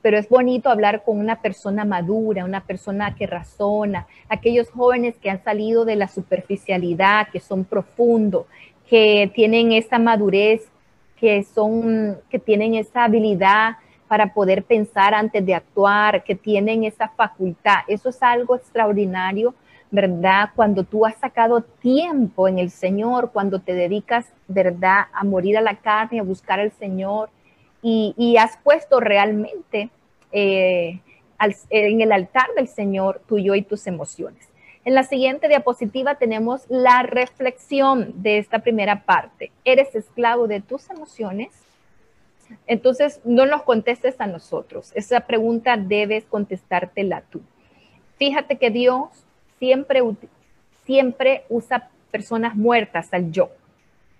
Pero 0.01 0.17
es 0.17 0.29
bonito 0.29 0.69
hablar 0.69 1.03
con 1.03 1.19
una 1.19 1.41
persona 1.41 1.83
madura, 1.83 2.45
una 2.45 2.61
persona 2.61 3.13
que 3.13 3.27
razona, 3.27 4.07
aquellos 4.29 4.69
jóvenes 4.69 5.17
que 5.17 5.29
han 5.29 5.43
salido 5.43 5.83
de 5.83 5.97
la 5.97 6.07
superficialidad, 6.07 7.27
que 7.33 7.41
son 7.41 7.65
profundos, 7.65 8.45
que 8.89 9.29
tienen 9.35 9.73
esa 9.73 9.99
madurez, 9.99 10.69
que 11.19 11.43
son, 11.43 12.17
que 12.29 12.39
tienen 12.39 12.75
esa 12.75 13.03
habilidad 13.03 13.73
para 14.07 14.33
poder 14.33 14.63
pensar 14.63 15.13
antes 15.13 15.45
de 15.45 15.53
actuar, 15.53 16.23
que 16.23 16.35
tienen 16.35 16.85
esa 16.85 17.09
facultad. 17.09 17.79
Eso 17.89 18.07
es 18.07 18.23
algo 18.23 18.55
extraordinario, 18.55 19.53
¿verdad? 19.93 20.49
Cuando 20.55 20.83
tú 20.83 21.05
has 21.05 21.15
sacado 21.17 21.61
tiempo 21.61 22.47
en 22.47 22.57
el 22.57 22.71
Señor, 22.71 23.29
cuando 23.31 23.59
te 23.59 23.75
dedicas, 23.75 24.25
¿verdad?, 24.47 25.03
a 25.13 25.23
morir 25.23 25.55
a 25.55 25.61
la 25.61 25.75
carne, 25.75 26.19
a 26.19 26.23
buscar 26.23 26.59
al 26.59 26.71
Señor 26.71 27.29
y, 27.83 28.35
has 28.39 28.57
puesto 28.57 28.99
realmente 28.99 29.91
eh, 30.31 30.99
en 31.69 32.01
el 32.01 32.11
altar 32.11 32.47
del 32.57 32.67
Señor 32.69 33.21
tuyo 33.27 33.53
y 33.53 33.61
tus 33.61 33.85
emociones. 33.85 34.49
En 34.83 34.95
la 34.95 35.03
siguiente 35.03 35.47
diapositiva 35.47 36.15
tenemos 36.15 36.63
la 36.69 37.03
reflexión 37.03 38.23
de 38.23 38.39
esta 38.39 38.59
primera 38.59 39.03
parte. 39.03 39.51
¿Eres 39.63 39.93
esclavo 39.93 40.47
de 40.47 40.59
tus 40.59 40.89
emociones? 40.89 41.51
Entonces, 42.65 43.21
no 43.25 43.45
nos 43.45 43.61
contestes 43.61 44.19
a 44.19 44.25
nosotros. 44.25 44.91
Esa 44.95 45.19
pregunta 45.19 45.77
debes 45.77 46.25
contestártela 46.25 47.21
tú. 47.29 47.41
Fíjate 48.17 48.57
que 48.57 48.71
Dios 48.71 49.27
siempre, 49.59 50.01
siempre 50.85 51.43
usa 51.49 51.89
personas 52.11 52.55
muertas 52.55 53.13
al 53.13 53.31
yo, 53.31 53.49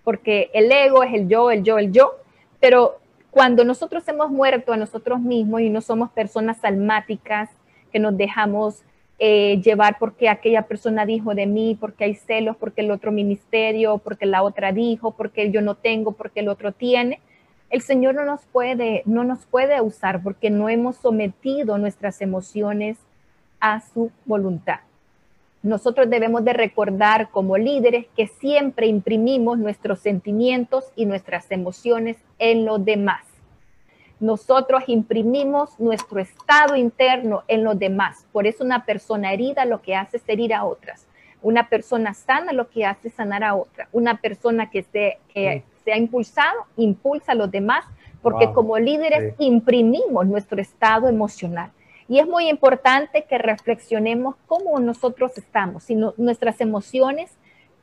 porque 0.03 0.49
el 0.53 0.71
ego 0.71 1.03
es 1.03 1.13
el 1.13 1.27
yo, 1.27 1.51
el 1.51 1.63
yo, 1.63 1.77
el 1.77 1.91
yo, 1.91 2.15
pero 2.59 2.99
cuando 3.31 3.63
nosotros 3.63 4.07
hemos 4.07 4.29
muerto 4.29 4.73
a 4.73 4.77
nosotros 4.77 5.19
mismos 5.19 5.61
y 5.61 5.69
no 5.69 5.81
somos 5.81 6.11
personas 6.11 6.63
almáticas 6.63 7.49
que 7.91 7.99
nos 7.99 8.15
dejamos 8.15 8.83
eh, 9.19 9.61
llevar 9.63 9.97
porque 9.99 10.27
aquella 10.27 10.63
persona 10.63 11.05
dijo 11.05 11.33
de 11.33 11.45
mí, 11.45 11.77
porque 11.79 12.03
hay 12.03 12.15
celos, 12.15 12.57
porque 12.57 12.81
el 12.81 12.91
otro 12.91 13.11
ministerio, 13.11 13.99
porque 13.99 14.25
la 14.25 14.43
otra 14.43 14.71
dijo, 14.71 15.11
porque 15.11 15.51
yo 15.51 15.61
no 15.61 15.75
tengo, 15.75 16.11
porque 16.11 16.41
el 16.41 16.49
otro 16.49 16.71
tiene, 16.71 17.21
el 17.69 17.81
Señor 17.81 18.15
no 18.15 18.25
nos 18.25 18.41
puede, 18.45 19.01
no 19.05 19.23
nos 19.23 19.45
puede 19.45 19.81
usar 19.81 20.21
porque 20.21 20.49
no 20.49 20.69
hemos 20.69 20.95
sometido 20.97 21.77
nuestras 21.77 22.21
emociones 22.21 22.97
a 23.59 23.81
su 23.81 24.11
voluntad. 24.25 24.81
Nosotros 25.63 26.09
debemos 26.09 26.43
de 26.43 26.51
recordar 26.51 27.29
como 27.29 27.57
líderes 27.57 28.05
que 28.17 28.27
siempre 28.27 28.87
imprimimos 28.87 29.57
nuestros 29.57 29.99
sentimientos 29.99 30.91
y 30.97 31.05
nuestras 31.05 31.49
emociones 31.51 32.17
en 32.37 32.65
los 32.65 32.83
demás. 32.83 33.25
Nosotros 34.19 34.83
imprimimos 34.87 35.79
nuestro 35.79 36.19
estado 36.19 36.75
interno 36.75 37.43
en 37.47 37.63
los 37.63 37.79
demás. 37.79 38.25
Por 38.33 38.45
eso 38.45 38.65
una 38.65 38.85
persona 38.85 39.31
herida 39.31 39.63
lo 39.63 39.81
que 39.81 39.95
hace 39.95 40.17
es 40.17 40.23
herir 40.27 40.53
a 40.53 40.65
otras. 40.65 41.07
Una 41.41 41.69
persona 41.69 42.13
sana 42.13 42.51
lo 42.51 42.69
que 42.69 42.85
hace 42.85 43.07
es 43.07 43.13
sanar 43.13 43.45
a 43.45 43.55
otra. 43.55 43.87
Una 43.93 44.19
persona 44.19 44.69
que 44.69 44.83
se, 44.83 45.17
se 45.33 45.93
ha 45.93 45.97
impulsado, 45.97 46.65
impulsa 46.75 47.31
a 47.31 47.35
los 47.35 47.49
demás, 47.49 47.85
porque 48.21 48.51
como 48.51 48.77
líderes 48.79 49.33
imprimimos 49.39 50.25
nuestro 50.25 50.61
estado 50.61 51.07
emocional. 51.07 51.71
Y 52.13 52.19
es 52.19 52.27
muy 52.27 52.47
importante 52.47 53.25
que 53.27 53.39
reflexionemos 53.39 54.35
cómo 54.45 54.77
nosotros 54.77 55.35
estamos, 55.35 55.81
si 55.81 55.95
nuestras 55.95 56.61
emociones 56.61 57.31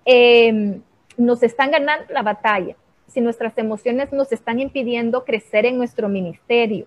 em, 0.04 0.82
nos 1.16 1.42
están 1.42 1.72
ganando 1.72 2.04
la 2.14 2.22
batalla, 2.22 2.76
si 3.08 3.20
nuestras 3.20 3.58
emociones 3.58 4.12
nos 4.12 4.30
están 4.30 4.60
impidiendo 4.60 5.24
crecer 5.24 5.66
en 5.66 5.78
nuestro 5.78 6.08
ministerio, 6.08 6.86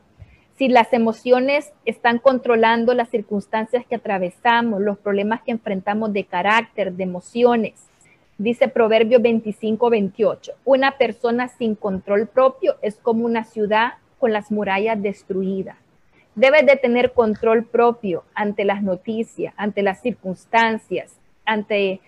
si 0.58 0.70
las 0.70 0.94
emociones 0.94 1.74
están 1.84 2.20
controlando 2.20 2.94
las 2.94 3.10
circunstancias 3.10 3.86
que 3.89 3.96
atravesamos, 3.96 4.80
los 4.80 4.98
problemas 4.98 5.41
que 5.41 5.52
enfrentamos 5.52 6.14
de 6.14 6.24
carácter, 6.24 6.94
de 6.94 7.04
emociones, 7.04 7.74
Dice 8.38 8.70
Proverbio 8.70 9.20
25, 9.20 9.89
28, 9.89 10.54
una 10.64 10.98
persona 10.98 11.50
sin 11.50 11.76
control 11.76 12.26
propio 12.26 12.78
es 12.82 12.96
como 12.96 13.26
una 13.26 13.44
ciudad 13.44 13.96
con 14.18 14.32
las 14.32 14.50
murallas 14.50 15.02
destruidas. 15.02 15.83
Debes 16.36 16.66
de 16.66 16.76
tener 16.76 17.14
control 17.14 17.64
propio 17.64 18.24
ante 18.34 18.66
las 18.66 18.82
noticias, 18.82 19.54
ante 19.58 19.84
las 19.84 20.02
circunstancias, 20.02 21.16
ante, 21.46 22.02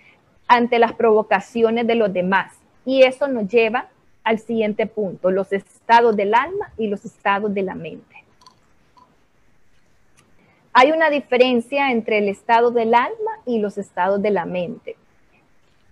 ante 0.48 0.80
las 0.80 0.94
provocaciones 0.94 1.86
de 1.86 1.96
los 1.96 2.12
demás. 2.12 2.54
Y 2.86 3.04
eso 3.04 3.28
nos 3.28 3.48
lleva 3.48 3.90
al 4.24 4.40
siguiente 4.40 4.88
punto, 4.88 5.30
los 5.30 5.54
estados 5.54 6.16
del 6.16 6.34
alma 6.34 6.72
y 6.78 6.88
los 6.88 7.06
estados 7.06 7.54
de 7.54 7.62
la 7.62 7.76
mente. 7.76 8.24
Hay 10.74 10.92
una 10.92 11.10
diferencia 11.10 11.92
entre 11.92 12.18
el 12.18 12.28
estado 12.28 12.72
del 12.72 12.96
alma 12.96 13.32
y 13.46 13.60
los 13.60 13.78
estados 13.78 14.22
de 14.22 14.32
la 14.32 14.46
mente. 14.46 14.98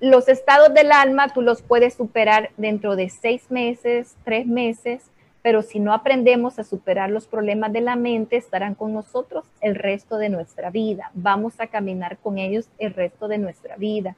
Los 0.01 0.27
estados 0.27 0.73
del 0.73 0.91
alma 0.91 1.29
tú 1.29 1.41
los 1.41 1.61
puedes 1.61 1.93
superar 1.93 2.49
dentro 2.57 2.97
de 2.97 3.09
seis 3.09 3.49
meses, 3.49 4.17
tres 4.25 4.45
meses, 4.45 5.03
pero 5.43 5.61
si 5.61 5.79
no 5.79 5.93
aprendemos 5.93 6.57
a 6.57 6.63
superar 6.63 7.11
los 7.11 7.27
problemas 7.27 7.73
de 7.73 7.81
la 7.81 7.97
mente, 7.97 8.37
estarán 8.37 8.75
con 8.75 8.93
nosotros 8.93 9.43
el 9.59 9.75
resto 9.75 10.17
de 10.17 10.29
nuestra 10.29 10.71
vida. 10.71 11.11
Vamos 11.13 11.59
a 11.59 11.67
caminar 11.67 12.17
con 12.17 12.37
ellos 12.37 12.69
el 12.79 12.93
resto 12.93 13.27
de 13.27 13.37
nuestra 13.37 13.75
vida. 13.75 14.15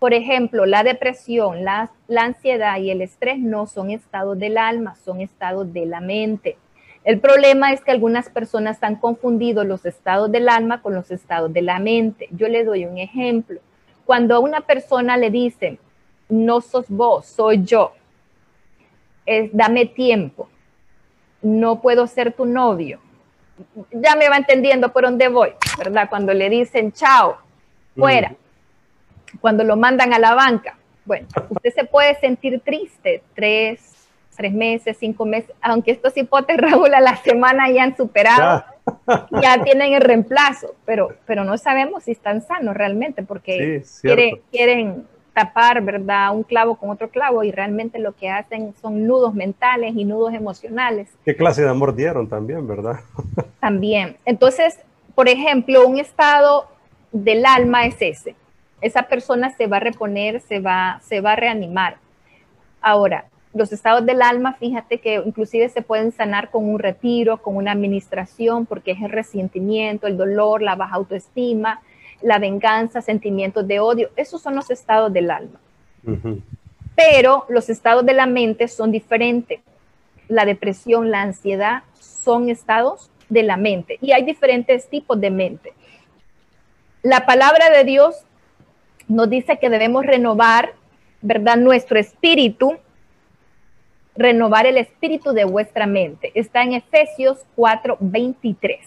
Por 0.00 0.12
ejemplo, 0.12 0.66
la 0.66 0.82
depresión, 0.82 1.64
la, 1.64 1.92
ansiedad 2.16 2.78
y 2.78 2.90
el 2.90 3.00
estrés 3.00 3.38
no 3.38 3.68
son 3.68 3.92
estados 3.92 4.36
del 4.38 4.58
alma, 4.58 4.96
son 4.96 5.20
estados 5.20 5.72
de 5.72 5.86
la 5.86 6.00
mente. 6.00 6.58
El 7.04 7.20
problema 7.20 7.72
es 7.72 7.82
que 7.82 7.92
algunas 7.92 8.28
personas 8.28 8.82
han 8.82 8.96
confundido 8.96 9.62
los 9.62 9.86
estados 9.86 10.32
del 10.32 10.48
alma 10.48 10.82
con 10.82 10.94
los 10.94 11.12
estados 11.12 11.52
de 11.52 11.62
la 11.62 11.78
mente. 11.78 12.26
Yo 12.32 12.48
le 12.48 12.64
doy 12.64 12.86
un 12.86 12.98
ejemplo. 12.98 13.60
Cuando 14.04 14.34
a 14.34 14.40
una 14.40 14.62
persona 14.62 15.16
le 15.16 15.30
dicen, 15.30 15.78
no 16.28 16.60
sos 16.60 16.86
vos, 16.88 17.24
soy 17.26 17.62
yo, 17.62 17.92
es 19.24 19.50
dame 19.52 19.86
tiempo, 19.86 20.48
no 21.42 21.80
puedo 21.80 22.06
ser 22.06 22.32
tu 22.32 22.44
novio, 22.44 23.00
ya 23.90 24.16
me 24.16 24.28
va 24.28 24.36
entendiendo 24.36 24.92
por 24.92 25.04
dónde 25.04 25.28
voy, 25.28 25.52
¿verdad? 25.78 26.08
Cuando 26.08 26.34
le 26.34 26.50
dicen 26.50 26.92
chao, 26.92 27.38
fuera, 27.96 28.34
cuando 29.40 29.64
lo 29.64 29.76
mandan 29.76 30.12
a 30.12 30.18
la 30.18 30.34
banca, 30.34 30.76
bueno, 31.04 31.26
usted 31.50 31.72
se 31.72 31.84
puede 31.84 32.18
sentir 32.20 32.60
triste 32.60 33.22
tres, 33.34 34.08
tres 34.36 34.52
meses, 34.52 34.96
cinco 34.98 35.24
meses, 35.24 35.52
aunque 35.62 35.92
estos 35.92 36.16
hipotes, 36.16 36.56
Raúl, 36.58 36.94
a 36.94 37.00
la 37.00 37.16
semana 37.16 37.70
ya 37.70 37.84
han 37.84 37.96
superado 37.96 38.64
ya. 39.42 39.62
tienen 39.64 39.94
el 39.94 40.00
reemplazo, 40.00 40.74
pero, 40.84 41.16
pero 41.26 41.44
no 41.44 41.56
sabemos 41.58 42.04
si 42.04 42.12
están 42.12 42.42
sanos 42.42 42.76
realmente 42.76 43.22
porque 43.22 43.82
quieren, 44.50 45.06
tapar, 45.36 45.82
¿verdad? 45.82 46.34
Un 46.34 46.44
clavo 46.44 46.76
con 46.76 46.88
otro 46.88 47.10
clavo 47.10 47.44
y 47.44 47.52
realmente 47.52 47.98
lo 47.98 48.12
que 48.12 48.30
hacen 48.30 48.72
son 48.80 49.06
nudos 49.06 49.34
mentales 49.34 49.94
y 49.94 50.06
nudos 50.06 50.32
emocionales. 50.32 51.10
¿Qué 51.26 51.36
clase 51.36 51.60
de 51.60 51.68
amor 51.68 51.94
dieron 51.94 52.26
también, 52.26 52.66
verdad? 52.66 53.00
También. 53.60 54.16
Entonces, 54.24 54.78
por 55.14 55.28
ejemplo, 55.28 55.86
un 55.86 55.98
estado 55.98 56.66
del 57.12 57.44
alma 57.44 57.84
es 57.84 57.96
ese. 58.00 58.34
Esa 58.80 59.02
persona 59.02 59.54
se 59.54 59.66
va 59.66 59.76
a 59.76 59.80
reponer, 59.80 60.40
se 60.40 60.58
va, 60.58 61.02
se 61.04 61.20
va 61.20 61.32
a 61.32 61.36
reanimar. 61.36 61.98
Ahora, 62.80 63.26
los 63.52 63.72
estados 63.72 64.06
del 64.06 64.22
alma, 64.22 64.54
fíjate 64.54 65.00
que 65.00 65.16
inclusive 65.16 65.68
se 65.68 65.82
pueden 65.82 66.12
sanar 66.12 66.50
con 66.50 66.66
un 66.66 66.78
retiro, 66.78 67.42
con 67.42 67.56
una 67.56 67.72
administración, 67.72 68.64
porque 68.64 68.92
es 68.92 69.02
el 69.02 69.10
resentimiento, 69.10 70.06
el 70.06 70.16
dolor, 70.16 70.62
la 70.62 70.76
baja 70.76 70.96
autoestima, 70.96 71.82
la 72.26 72.40
venganza, 72.40 73.00
sentimientos 73.00 73.68
de 73.68 73.78
odio. 73.78 74.10
Esos 74.16 74.42
son 74.42 74.56
los 74.56 74.68
estados 74.68 75.12
del 75.12 75.30
alma. 75.30 75.60
Pero 76.96 77.46
los 77.48 77.70
estados 77.70 78.04
de 78.04 78.14
la 78.14 78.26
mente 78.26 78.66
son 78.66 78.90
diferentes. 78.90 79.60
La 80.26 80.44
depresión, 80.44 81.12
la 81.12 81.22
ansiedad 81.22 81.84
son 81.94 82.50
estados 82.50 83.12
de 83.28 83.44
la 83.44 83.56
mente 83.56 83.98
y 84.00 84.10
hay 84.10 84.24
diferentes 84.24 84.88
tipos 84.88 85.20
de 85.20 85.30
mente. 85.30 85.72
La 87.02 87.26
palabra 87.26 87.70
de 87.70 87.84
Dios 87.84 88.16
nos 89.06 89.30
dice 89.30 89.60
que 89.60 89.70
debemos 89.70 90.04
renovar, 90.04 90.72
¿verdad? 91.22 91.56
Nuestro 91.56 91.96
espíritu 91.96 92.76
renovar 94.16 94.66
el 94.66 94.78
espíritu 94.78 95.32
de 95.32 95.44
vuestra 95.44 95.86
mente. 95.86 96.32
Está 96.34 96.64
en 96.64 96.72
Efesios 96.72 97.44
4:23. 97.54 98.80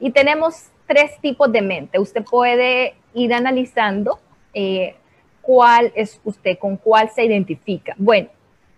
Y 0.00 0.10
tenemos 0.10 0.70
tres 0.90 1.20
tipos 1.20 1.52
de 1.52 1.62
mente. 1.62 2.00
Usted 2.00 2.24
puede 2.24 2.96
ir 3.14 3.32
analizando 3.32 4.18
eh, 4.52 4.96
cuál 5.40 5.92
es 5.94 6.20
usted, 6.24 6.58
con 6.58 6.76
cuál 6.76 7.10
se 7.10 7.24
identifica. 7.24 7.94
Bueno, 7.96 8.28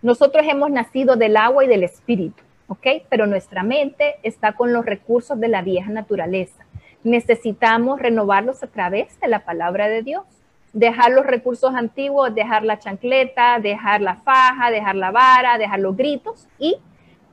nosotros 0.03 0.45
hemos 0.47 0.69
nacido 0.69 1.15
del 1.15 1.35
agua 1.37 1.65
y 1.65 1.67
del 1.67 1.81
espíritu, 1.81 2.43
¿ok? 2.67 2.85
Pero 3.09 3.25
nuestra 3.25 3.63
mente 3.63 4.17
está 4.21 4.51
con 4.51 4.73
los 4.73 4.85
recursos 4.85 5.39
de 5.39 5.47
la 5.47 5.63
vieja 5.63 5.89
naturaleza. 5.89 6.63
Necesitamos 7.03 7.99
renovarlos 7.99 8.61
a 8.61 8.67
través 8.67 9.19
de 9.19 9.27
la 9.27 9.39
palabra 9.39 9.87
de 9.87 10.03
Dios 10.03 10.23
dejar 10.71 11.11
los 11.11 11.25
recursos 11.25 11.73
antiguos, 11.75 12.33
dejar 12.33 12.63
la 12.63 12.79
chancleta, 12.79 13.59
dejar 13.59 14.01
la 14.01 14.17
faja, 14.17 14.71
dejar 14.71 14.95
la 14.95 15.11
vara, 15.11 15.59
dejar 15.59 15.79
los 15.79 15.95
gritos 15.95 16.47
y 16.57 16.77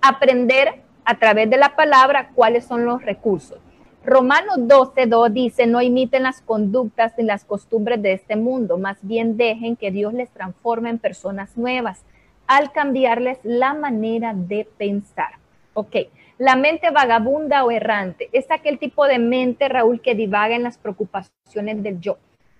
aprender 0.02 0.82
a 1.06 1.18
través 1.18 1.48
de 1.48 1.56
la 1.56 1.74
palabra 1.74 2.30
cuáles 2.34 2.66
son 2.66 2.84
los 2.84 3.02
recursos. 3.02 3.58
Romanos 4.02 4.56
12, 4.60 5.06
2 5.06 5.34
dice, 5.34 5.66
no 5.66 5.82
imiten 5.82 6.22
las 6.22 6.40
conductas 6.40 7.12
ni 7.18 7.24
las 7.24 7.44
costumbres 7.44 8.00
de 8.00 8.14
este 8.14 8.34
mundo, 8.34 8.78
más 8.78 8.96
bien 9.02 9.36
dejen 9.36 9.76
que 9.76 9.90
Dios 9.90 10.14
les 10.14 10.30
transforme 10.30 10.88
en 10.88 10.98
personas 10.98 11.56
nuevas 11.58 12.02
al 12.46 12.72
cambiarles 12.72 13.38
la 13.42 13.74
manera 13.74 14.32
de 14.34 14.66
pensar. 14.78 15.32
Ok, 15.74 15.96
La 16.38 16.56
mente 16.56 16.90
vagabunda 16.90 17.64
o 17.64 17.70
errante 17.70 18.30
es 18.32 18.50
aquel 18.50 18.78
tipo 18.78 19.06
de 19.06 19.18
mente, 19.18 19.68
Raúl, 19.68 20.00
que 20.00 20.14
divaga 20.14 20.56
en 20.56 20.62
las 20.62 20.78
preocupaciones 20.78 21.82
del 21.82 22.00
yo, 22.00 22.16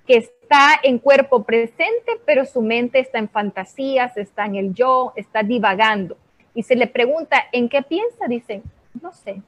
que 0.07 0.19
está 0.19 0.79
en 0.83 0.99
cuerpo 0.99 1.45
presente, 1.45 2.21
pero 2.27 2.45
su 2.45 2.61
mente 2.61 2.99
está 2.99 3.19
en 3.19 3.31
fantasías, 3.31 4.15
está 4.19 4.45
en 4.45 4.57
el 4.57 4.75
yo, 4.75 5.15
está 5.17 5.43
divagando. 5.43 6.19
Y 6.55 6.63
se 6.65 6.77
le 6.77 6.87
pregunta, 6.87 7.43
¿en 7.53 7.71
qué 7.71 7.81
piensa? 7.81 8.27
Dicen, 8.29 8.63
no 9.01 9.13
sé, 9.13 9.41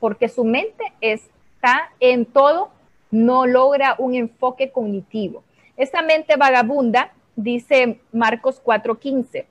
porque 0.00 0.28
su 0.28 0.44
mente 0.44 0.84
está 1.00 1.92
en 2.00 2.24
todo, 2.24 2.70
no 3.10 3.46
logra 3.46 3.94
un 3.98 4.14
enfoque 4.14 4.70
cognitivo. 4.70 5.44
Esa 5.76 6.02
mente 6.02 6.36
vagabunda, 6.36 7.12
dice 7.36 8.00
Marcos 8.12 8.60
4:15, 8.64 9.46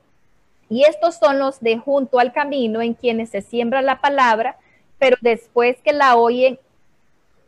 y 0.69 0.83
estos 0.83 1.15
son 1.15 1.39
los 1.39 1.59
de 1.61 1.77
junto 1.77 2.19
al 2.19 2.33
camino 2.33 2.81
en 2.81 2.93
quienes 2.93 3.29
se 3.29 3.41
siembra 3.41 3.81
la 3.81 4.01
palabra, 4.01 4.57
pero 4.97 5.17
después 5.21 5.77
que 5.81 5.93
la 5.93 6.15
oyen, 6.15 6.59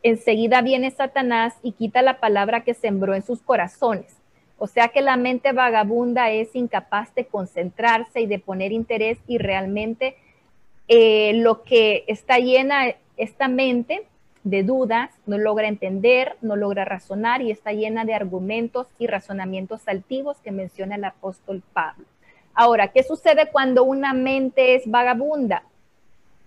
enseguida 0.02 0.62
viene 0.62 0.90
Satanás 0.90 1.54
y 1.62 1.72
quita 1.72 2.02
la 2.02 2.18
palabra 2.18 2.64
que 2.64 2.74
sembró 2.74 3.14
en 3.14 3.22
sus 3.22 3.42
corazones. 3.42 4.16
O 4.58 4.66
sea 4.66 4.88
que 4.88 5.02
la 5.02 5.16
mente 5.16 5.52
vagabunda 5.52 6.30
es 6.30 6.54
incapaz 6.54 7.14
de 7.14 7.26
concentrarse 7.26 8.20
y 8.20 8.26
de 8.26 8.38
poner 8.38 8.72
interés 8.72 9.18
y 9.26 9.38
realmente 9.38 10.16
eh, 10.88 11.32
lo 11.34 11.62
que 11.62 12.04
está 12.06 12.38
llena 12.38 12.94
esta 13.16 13.48
mente 13.48 14.06
de 14.44 14.64
dudas, 14.64 15.10
no 15.26 15.38
logra 15.38 15.68
entender, 15.68 16.36
no 16.40 16.56
logra 16.56 16.84
razonar 16.84 17.42
y 17.42 17.50
está 17.50 17.72
llena 17.72 18.04
de 18.04 18.14
argumentos 18.14 18.88
y 18.98 19.06
razonamientos 19.06 19.86
altivos 19.86 20.38
que 20.38 20.50
menciona 20.50 20.96
el 20.96 21.04
apóstol 21.04 21.62
Pablo. 21.72 22.04
Ahora, 22.54 22.88
¿qué 22.88 23.02
sucede 23.02 23.48
cuando 23.50 23.84
una 23.84 24.12
mente 24.12 24.74
es 24.74 24.90
vagabunda? 24.90 25.62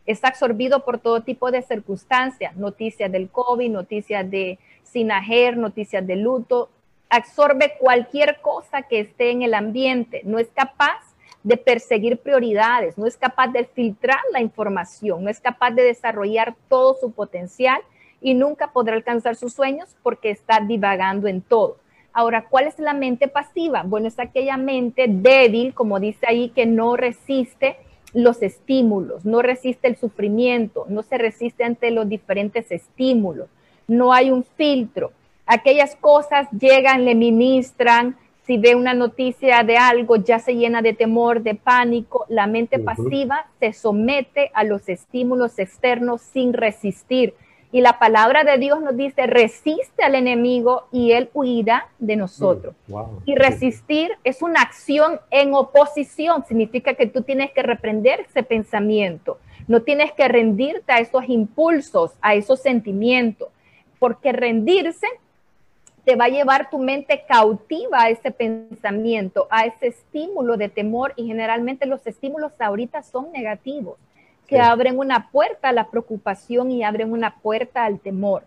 Es 0.06 0.24
absorbido 0.24 0.84
por 0.84 1.00
todo 1.00 1.22
tipo 1.22 1.50
de 1.52 1.62
circunstancias, 1.62 2.56
noticias 2.58 3.12
del 3.12 3.30
COVID, 3.30 3.72
noticias 3.72 4.30
de 4.30 4.60
sinajer, 4.84 5.58
noticias 5.58 6.06
de 6.06 6.16
luto, 6.18 6.70
absorbe 7.10 7.74
cualquier 7.80 8.40
cosa 8.42 8.84
que 8.84 9.00
esté 9.00 9.32
en 9.32 9.42
el 9.42 9.54
ambiente, 9.54 10.22
no 10.26 10.38
es 10.38 10.48
capaz 10.50 11.00
de 11.46 11.58
perseguir 11.58 12.18
prioridades, 12.18 12.98
no 12.98 13.06
es 13.06 13.18
capaz 13.18 13.50
de 13.50 13.66
filtrar 13.66 14.20
la 14.34 14.42
información, 14.42 15.24
no 15.24 15.30
es 15.30 15.40
capaz 15.40 15.70
de 15.72 15.84
desarrollar 15.84 16.56
todo 16.68 16.96
su 17.00 17.12
potencial 17.12 17.80
y 18.20 18.34
nunca 18.34 18.72
podrá 18.74 18.96
alcanzar 18.96 19.36
sus 19.36 19.54
sueños 19.54 19.96
porque 20.02 20.32
está 20.32 20.60
divagando 20.60 21.28
en 21.28 21.42
todo. 21.42 21.78
Ahora, 22.14 22.46
¿cuál 22.50 22.66
es 22.66 22.80
la 22.80 22.96
mente 22.96 23.28
pasiva? 23.28 23.84
Bueno, 23.84 24.08
es 24.08 24.18
aquella 24.18 24.58
mente 24.58 25.06
débil, 25.08 25.76
como 25.76 26.00
dice 26.00 26.26
ahí, 26.28 26.50
que 26.50 26.66
no 26.66 26.98
resiste 26.98 27.78
los 28.12 28.42
estímulos, 28.42 29.24
no 29.24 29.44
resiste 29.44 29.88
el 29.88 29.98
sufrimiento, 29.98 30.88
no 30.90 31.04
se 31.04 31.20
resiste 31.20 31.64
ante 31.64 31.92
los 31.92 32.10
diferentes 32.10 32.72
estímulos, 32.72 33.50
no 33.88 34.14
hay 34.14 34.32
un 34.32 34.44
filtro. 34.44 35.12
Aquellas 35.46 35.96
cosas 35.98 36.48
llegan, 36.50 37.06
le 37.06 37.14
ministran, 37.14 38.18
si 38.46 38.58
ve 38.58 38.76
una 38.76 38.94
noticia 38.94 39.64
de 39.64 39.78
algo, 39.78 40.18
ya 40.18 40.38
se 40.38 40.56
llena 40.56 40.82
de 40.84 40.94
temor, 40.94 41.42
de 41.42 41.56
pánico. 41.56 42.26
La 42.30 42.46
mente 42.46 42.78
pasiva 42.78 43.48
se 43.60 43.74
somete 43.74 44.52
a 44.54 44.64
los 44.64 44.88
estímulos 44.88 45.58
externos 45.58 46.22
sin 46.22 46.54
resistir. 46.54 47.34
Y 47.72 47.82
la 47.82 47.98
palabra 47.98 48.44
de 48.44 48.58
Dios 48.58 48.82
nos 48.82 48.96
dice, 48.96 49.26
resiste 49.26 50.04
al 50.04 50.16
enemigo 50.16 50.84
y 50.92 51.12
él 51.12 51.30
huirá 51.34 51.90
de 51.98 52.16
nosotros. 52.16 52.76
Mm, 52.88 53.02
y 53.26 53.36
resistir 53.36 54.12
es 54.24 54.42
una 54.44 54.62
acción 54.62 55.20
en 55.32 55.54
oposición, 55.56 56.46
significa 56.46 56.94
que 56.94 57.08
tú 57.08 57.24
tienes 57.24 57.52
que 57.52 57.64
reprender 57.64 58.22
ese 58.22 58.44
pensamiento, 58.44 59.40
no 59.68 59.82
tienes 59.82 60.14
que 60.14 60.28
rendirte 60.28 60.94
a 60.94 61.00
esos 61.00 61.28
impulsos, 61.28 62.12
a 62.22 62.36
esos 62.36 62.62
sentimientos, 62.62 63.50
porque 64.00 64.32
rendirse 64.32 65.08
te 66.06 66.16
va 66.16 66.26
a 66.26 66.30
llevar 66.30 66.70
tu 66.70 66.78
mente 66.78 67.24
cautiva 67.28 68.04
a 68.04 68.10
ese 68.10 68.30
pensamiento, 68.32 69.48
a 69.50 69.66
ese 69.66 69.88
estímulo 69.88 70.56
de 70.56 70.70
temor 70.70 71.14
y 71.16 71.26
generalmente 71.26 71.88
los 71.88 72.06
estímulos 72.06 72.52
ahorita 72.60 73.02
son 73.02 73.32
negativos, 73.32 73.98
que 74.48 74.60
abren 74.60 75.00
una 75.00 75.32
puerta 75.32 75.70
a 75.70 75.74
la 75.74 75.90
preocupación 75.90 76.72
y 76.72 76.84
abren 76.84 77.12
una 77.12 77.36
puerta 77.38 77.86
al 77.86 78.00
temor. 78.00 78.44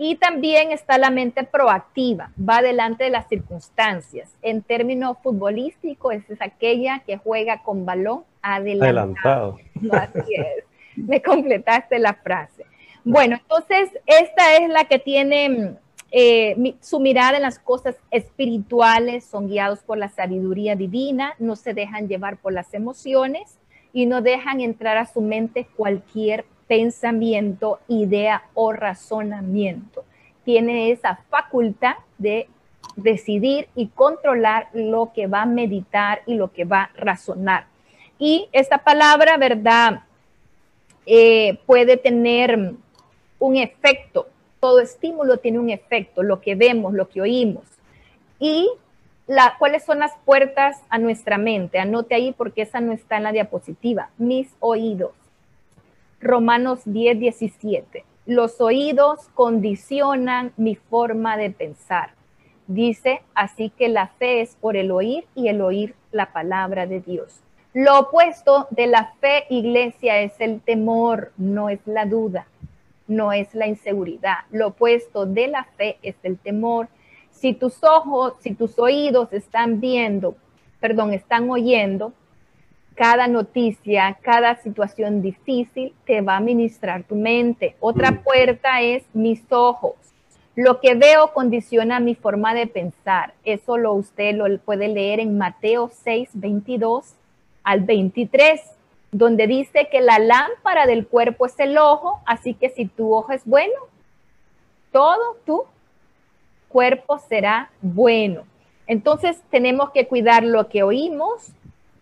Y 0.00 0.14
también 0.14 0.70
está 0.70 0.96
la 0.96 1.10
mente 1.10 1.42
proactiva, 1.42 2.30
va 2.38 2.62
delante 2.62 3.02
de 3.02 3.10
las 3.10 3.28
circunstancias. 3.28 4.30
En 4.42 4.62
términos 4.62 5.16
futbolísticos, 5.20 6.14
es 6.14 6.40
aquella 6.40 7.00
que 7.00 7.16
juega 7.16 7.64
con 7.64 7.84
balón 7.84 8.22
adelantado. 8.40 9.58
adelantado. 9.82 10.20
así 10.20 10.34
es. 10.34 10.64
Me 10.96 11.20
completaste 11.20 11.98
la 11.98 12.14
frase. 12.14 12.64
Bueno, 13.02 13.38
entonces 13.42 13.90
esta 14.06 14.56
es 14.56 14.68
la 14.68 14.84
que 14.84 15.00
tiene 15.00 15.76
eh, 16.10 16.74
su 16.80 17.00
mirada 17.00 17.36
en 17.36 17.42
las 17.42 17.58
cosas 17.58 17.96
espirituales 18.10 19.24
son 19.24 19.48
guiados 19.48 19.80
por 19.80 19.98
la 19.98 20.08
sabiduría 20.08 20.74
divina, 20.74 21.34
no 21.38 21.54
se 21.54 21.74
dejan 21.74 22.08
llevar 22.08 22.38
por 22.38 22.52
las 22.52 22.72
emociones 22.72 23.58
y 23.92 24.06
no 24.06 24.22
dejan 24.22 24.60
entrar 24.60 24.96
a 24.96 25.06
su 25.06 25.20
mente 25.20 25.66
cualquier 25.76 26.46
pensamiento, 26.66 27.80
idea 27.88 28.44
o 28.54 28.72
razonamiento. 28.72 30.04
Tiene 30.44 30.90
esa 30.90 31.20
facultad 31.28 31.96
de 32.16 32.48
decidir 32.96 33.68
y 33.74 33.88
controlar 33.88 34.68
lo 34.72 35.12
que 35.14 35.26
va 35.26 35.42
a 35.42 35.46
meditar 35.46 36.22
y 36.26 36.34
lo 36.34 36.52
que 36.52 36.64
va 36.64 36.84
a 36.84 36.90
razonar. 36.96 37.66
Y 38.18 38.48
esta 38.52 38.78
palabra, 38.78 39.36
¿verdad? 39.36 40.00
Eh, 41.06 41.58
puede 41.66 41.96
tener 41.96 42.74
un 43.38 43.56
efecto 43.56 44.26
todo 44.60 44.80
estímulo 44.80 45.38
tiene 45.38 45.58
un 45.58 45.70
efecto, 45.70 46.22
lo 46.22 46.40
que 46.40 46.54
vemos, 46.54 46.92
lo 46.94 47.08
que 47.08 47.20
oímos. 47.20 47.64
Y 48.38 48.68
la, 49.26 49.54
cuáles 49.58 49.84
son 49.84 49.98
las 49.98 50.12
puertas 50.24 50.76
a 50.88 50.98
nuestra 50.98 51.38
mente. 51.38 51.78
Anote 51.78 52.14
ahí 52.14 52.32
porque 52.36 52.62
esa 52.62 52.80
no 52.80 52.92
está 52.92 53.16
en 53.16 53.24
la 53.24 53.32
diapositiva. 53.32 54.10
Mis 54.18 54.48
oídos. 54.60 55.12
Romanos 56.20 56.80
10, 56.84 57.20
17. 57.20 58.04
Los 58.26 58.60
oídos 58.60 59.28
condicionan 59.34 60.52
mi 60.56 60.74
forma 60.74 61.36
de 61.36 61.50
pensar. 61.50 62.10
Dice, 62.66 63.22
así 63.34 63.70
que 63.70 63.88
la 63.88 64.08
fe 64.08 64.42
es 64.42 64.56
por 64.56 64.76
el 64.76 64.90
oír 64.90 65.24
y 65.34 65.48
el 65.48 65.62
oír 65.62 65.94
la 66.10 66.32
palabra 66.32 66.86
de 66.86 67.00
Dios. 67.00 67.40
Lo 67.72 68.00
opuesto 68.00 68.66
de 68.70 68.86
la 68.86 69.12
fe, 69.20 69.44
iglesia, 69.48 70.20
es 70.20 70.32
el 70.40 70.60
temor, 70.60 71.32
no 71.36 71.68
es 71.68 71.80
la 71.86 72.04
duda 72.06 72.46
no 73.08 73.32
es 73.32 73.54
la 73.54 73.66
inseguridad. 73.66 74.38
Lo 74.50 74.68
opuesto 74.68 75.26
de 75.26 75.48
la 75.48 75.64
fe 75.76 75.98
es 76.02 76.14
el 76.22 76.38
temor. 76.38 76.88
Si 77.30 77.54
tus 77.54 77.82
ojos, 77.82 78.34
si 78.40 78.54
tus 78.54 78.78
oídos 78.78 79.32
están 79.32 79.80
viendo, 79.80 80.36
perdón, 80.80 81.12
están 81.12 81.50
oyendo, 81.50 82.12
cada 82.94 83.28
noticia, 83.28 84.18
cada 84.22 84.56
situación 84.56 85.22
difícil 85.22 85.94
te 86.04 86.20
va 86.20 86.36
a 86.36 86.40
ministrar 86.40 87.04
tu 87.04 87.14
mente. 87.14 87.76
Otra 87.80 88.10
mm. 88.10 88.22
puerta 88.24 88.82
es 88.82 89.04
mis 89.14 89.40
ojos. 89.50 89.94
Lo 90.56 90.80
que 90.80 90.96
veo 90.96 91.32
condiciona 91.32 92.00
mi 92.00 92.16
forma 92.16 92.54
de 92.54 92.66
pensar. 92.66 93.34
Eso 93.44 93.78
lo 93.78 93.92
usted 93.92 94.34
lo 94.34 94.58
puede 94.58 94.88
leer 94.88 95.20
en 95.20 95.38
Mateo 95.38 95.90
6, 96.02 96.30
22 96.34 97.14
al 97.62 97.80
23 97.80 98.60
donde 99.10 99.46
dice 99.46 99.88
que 99.90 100.00
la 100.00 100.18
lámpara 100.18 100.86
del 100.86 101.06
cuerpo 101.06 101.46
es 101.46 101.58
el 101.58 101.78
ojo, 101.78 102.20
así 102.26 102.54
que 102.54 102.68
si 102.70 102.86
tu 102.86 103.14
ojo 103.14 103.32
es 103.32 103.44
bueno, 103.44 103.74
todo 104.92 105.36
tu 105.44 105.64
cuerpo 106.68 107.18
será 107.18 107.70
bueno. 107.80 108.44
Entonces 108.86 109.42
tenemos 109.50 109.90
que 109.90 110.06
cuidar 110.06 110.44
lo 110.44 110.68
que 110.68 110.82
oímos, 110.82 111.52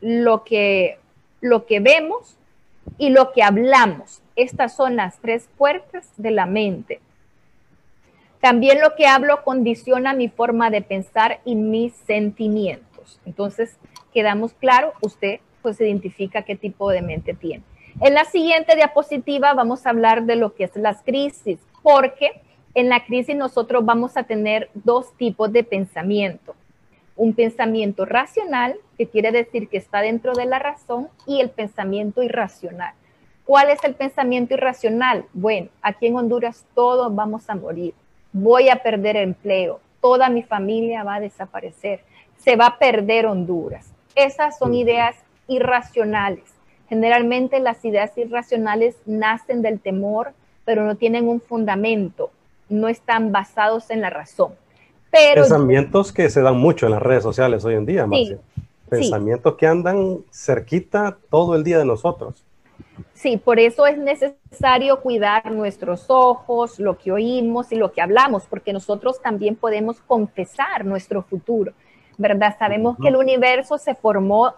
lo 0.00 0.44
que, 0.44 0.98
lo 1.40 1.66
que 1.66 1.80
vemos 1.80 2.36
y 2.98 3.11
lo 3.11 3.32
que 3.32 3.42
hablamos. 3.42 4.22
Estas 4.36 4.74
son 4.74 4.96
las 4.96 5.18
tres 5.18 5.48
puertas 5.57 6.11
de 6.16 6.30
la 6.30 6.46
mente. 6.46 7.00
También 8.40 8.80
lo 8.80 8.94
que 8.94 9.07
hablo 9.07 9.42
condiciona 9.42 10.12
mi 10.12 10.28
forma 10.28 10.70
de 10.70 10.82
pensar 10.82 11.40
y 11.44 11.54
mis 11.54 11.94
sentimientos. 11.94 13.20
Entonces, 13.24 13.76
quedamos 14.12 14.52
claro, 14.54 14.92
usted 15.00 15.40
pues 15.67 15.81
identifica 15.81 16.43
qué 16.43 16.55
tipo 16.55 16.91
de 16.91 17.03
mente 17.03 17.35
tiene. 17.35 17.64
En 18.01 18.14
la 18.14 18.25
siguiente 18.25 18.77
diapositiva 18.77 19.53
vamos 19.53 19.85
a 19.85 19.91
hablar 19.91 20.23
de 20.23 20.37
lo 20.37 20.55
que 20.55 20.62
es 20.62 20.77
las 20.77 21.03
crisis, 21.03 21.59
porque 21.83 22.41
en 22.75 22.89
la 22.89 23.05
crisis 23.05 23.35
nosotros 23.35 23.85
vamos 23.85 24.17
a 24.17 24.23
tener 24.23 24.71
dos 24.75 25.12
tipos 25.17 25.53
de 25.53 25.64
pensamiento. 25.64 26.55
Un 27.17 27.35
pensamiento 27.35 28.05
racional, 28.05 28.77
que 28.97 29.09
quiere 29.09 29.33
decir 29.33 29.69
que 29.69 29.79
está 29.79 30.03
dentro 30.03 30.35
de 30.35 30.47
la 30.47 30.61
razón, 30.61 31.09
y 31.27 31.41
el 31.41 31.51
pensamiento 31.51 32.23
irracional. 32.23 32.95
¿Cuál 33.45 33.71
es 33.71 33.83
el 33.83 33.97
pensamiento 33.97 34.55
irracional? 34.55 35.25
Bueno, 35.33 35.71
aquí 35.83 36.07
en 36.07 36.14
Honduras 36.14 36.64
todos 36.77 37.12
vamos 37.12 37.51
a 37.51 37.57
morir. 37.57 37.93
Voy 38.33 38.69
a 38.69 38.85
perder 38.85 39.17
empleo. 39.17 39.81
Toda 40.01 40.29
mi 40.29 40.45
familia 40.45 41.03
va 41.03 41.17
a 41.17 41.21
desaparecer. 41.21 42.05
Se 42.39 42.55
va 42.55 42.67
a 42.67 42.79
perder 42.79 43.27
Honduras. 43.27 43.91
Esas 44.14 44.57
son 44.59 44.73
ideas 44.73 45.17
irracionales. 45.49 46.44
Generalmente 46.88 47.61
las 47.61 47.84
ideas 47.84 48.16
irracionales 48.16 48.97
nacen 49.07 49.62
del 49.62 49.80
temor, 49.80 50.32
pero 50.64 50.84
no 50.84 50.97
tienen 50.97 51.28
un 51.28 51.40
fundamento, 51.40 52.30
no 52.68 52.88
están 52.88 53.32
basados 53.32 53.90
en 53.90 54.01
la 54.01 54.11
razón. 54.11 54.53
Pero, 55.11 55.42
Pensamientos 55.42 56.12
que 56.12 56.28
se 56.30 56.42
dan 56.42 56.59
mucho 56.59 56.86
en 56.86 56.92
las 56.92 57.03
redes 57.03 57.22
sociales 57.22 57.64
hoy 57.64 57.74
en 57.74 57.86
día, 57.86 58.07
Marcia. 58.07 58.38
Pensamientos 58.88 59.57
que 59.57 59.66
andan 59.66 60.18
cerquita 60.30 61.16
todo 61.30 61.57
el 61.57 61.64
día 61.64 61.78
de 61.78 61.84
nosotros. 61.84 62.44
Sí, 63.14 63.36
por 63.36 63.59
eso 63.59 63.86
es 63.86 63.99
necesario 63.99 65.01
cuidar 65.01 65.51
nuestros 65.51 66.05
ojos, 66.09 66.78
lo 66.78 66.97
que 66.99 67.12
oímos 67.12 67.72
y 67.72 67.76
lo 67.76 67.92
que 67.92 68.01
hablamos, 68.01 68.44
porque 68.47 68.72
nosotros 68.72 69.20
también 69.20 69.57
podemos 69.57 70.01
confesar 70.01 70.84
nuestro 70.84 71.22
futuro, 71.22 71.72
¿verdad? 72.16 72.57
Sabemos 72.59 72.97
que 73.01 73.09
el 73.09 73.16
universo 73.16 73.78
se 73.78 73.94
formó 73.94 74.55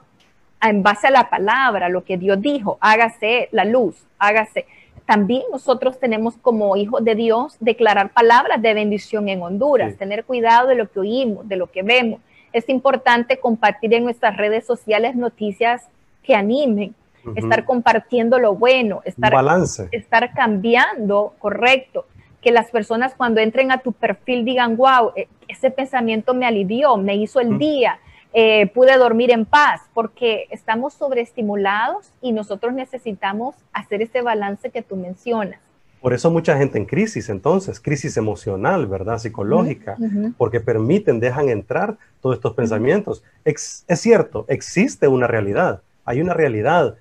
en 0.63 0.83
base 0.83 1.07
a 1.07 1.11
la 1.11 1.31
palabra, 1.31 1.89
lo 1.89 2.05
que 2.05 2.17
Dios 2.17 2.41
dijo, 2.41 2.79
hágase 2.81 3.49
la 3.53 3.65
luz, 3.65 3.97
hágase. 4.19 4.67
También 5.07 5.43
nosotros 5.51 5.99
tenemos 5.99 6.37
como 6.37 6.77
hijos 6.77 7.03
de 7.03 7.15
Dios 7.15 7.57
declarar 7.61 8.11
palabras 8.11 8.61
de 8.61 8.75
bendición 8.75 9.29
en 9.29 9.43
Honduras, 9.43 9.97
tener 9.97 10.25
cuidado 10.25 10.69
de 10.69 10.75
lo 10.75 10.91
que 10.91 11.01
oímos, 11.01 11.49
de 11.49 11.57
lo 11.57 11.69
que 11.71 11.83
vemos. 11.83 12.21
Es 12.53 12.69
importante 12.69 13.39
compartir 13.39 13.95
en 13.95 14.05
nuestras 14.05 14.37
redes 14.37 14.67
sociales 14.67 15.17
noticias 15.17 15.87
que 16.23 16.35
animen, 16.35 16.95
estar 17.37 17.65
compartiendo 17.65 18.39
lo 18.39 18.55
bueno, 18.55 19.01
estar, 19.05 19.33
Balance. 19.33 19.89
estar 19.93 20.33
cambiando, 20.35 21.35
correcto. 21.39 22.07
Que 22.43 22.53
las 22.53 22.71
personas 22.71 23.15
cuando 23.15 23.41
entren 23.41 23.73
a 23.73 23.79
tu 23.79 23.93
perfil 23.93 24.45
digan, 24.45 24.77
wow, 24.77 25.13
e, 25.17 25.29
ese 25.49 25.71
pensamiento 25.71 26.35
me 26.35 26.47
alivió, 26.47 26.97
me 26.97 27.17
hizo 27.17 27.41
el 27.41 27.59
día, 27.59 27.99
eh, 28.33 28.67
pude 28.75 28.97
dormir 28.97 29.31
en 29.31 29.45
paz, 29.45 29.83
porque 29.95 30.47
estamos 30.51 30.95
sobreestimulados 30.95 32.11
y 32.21 32.33
nosotros 32.33 32.75
necesitamos 32.75 33.55
hacer 33.73 34.03
ese 34.03 34.23
balance 34.23 34.71
que 34.71 34.83
tú 34.83 34.97
mencionas. 34.97 35.61
Por 36.01 36.13
eso 36.13 36.31
mucha 36.31 36.57
gente 36.57 36.79
en 36.79 36.85
crisis, 36.85 37.29
entonces, 37.29 37.81
crisis 37.81 38.17
emocional, 38.17 38.87
¿verdad? 38.87 39.19
Psicológica, 39.19 39.97
porque 40.37 40.61
permiten, 40.61 41.19
dejan 41.19 41.49
entrar 41.49 41.97
todos 42.21 42.37
estos 42.37 42.55
pensamientos. 42.55 43.25
es 43.45 43.85
cierto, 43.89 44.45
existe 44.49 45.09
una 45.09 45.27
realidad, 45.27 45.83
hay 46.05 46.21
una 46.21 46.35
realidad 46.35 46.97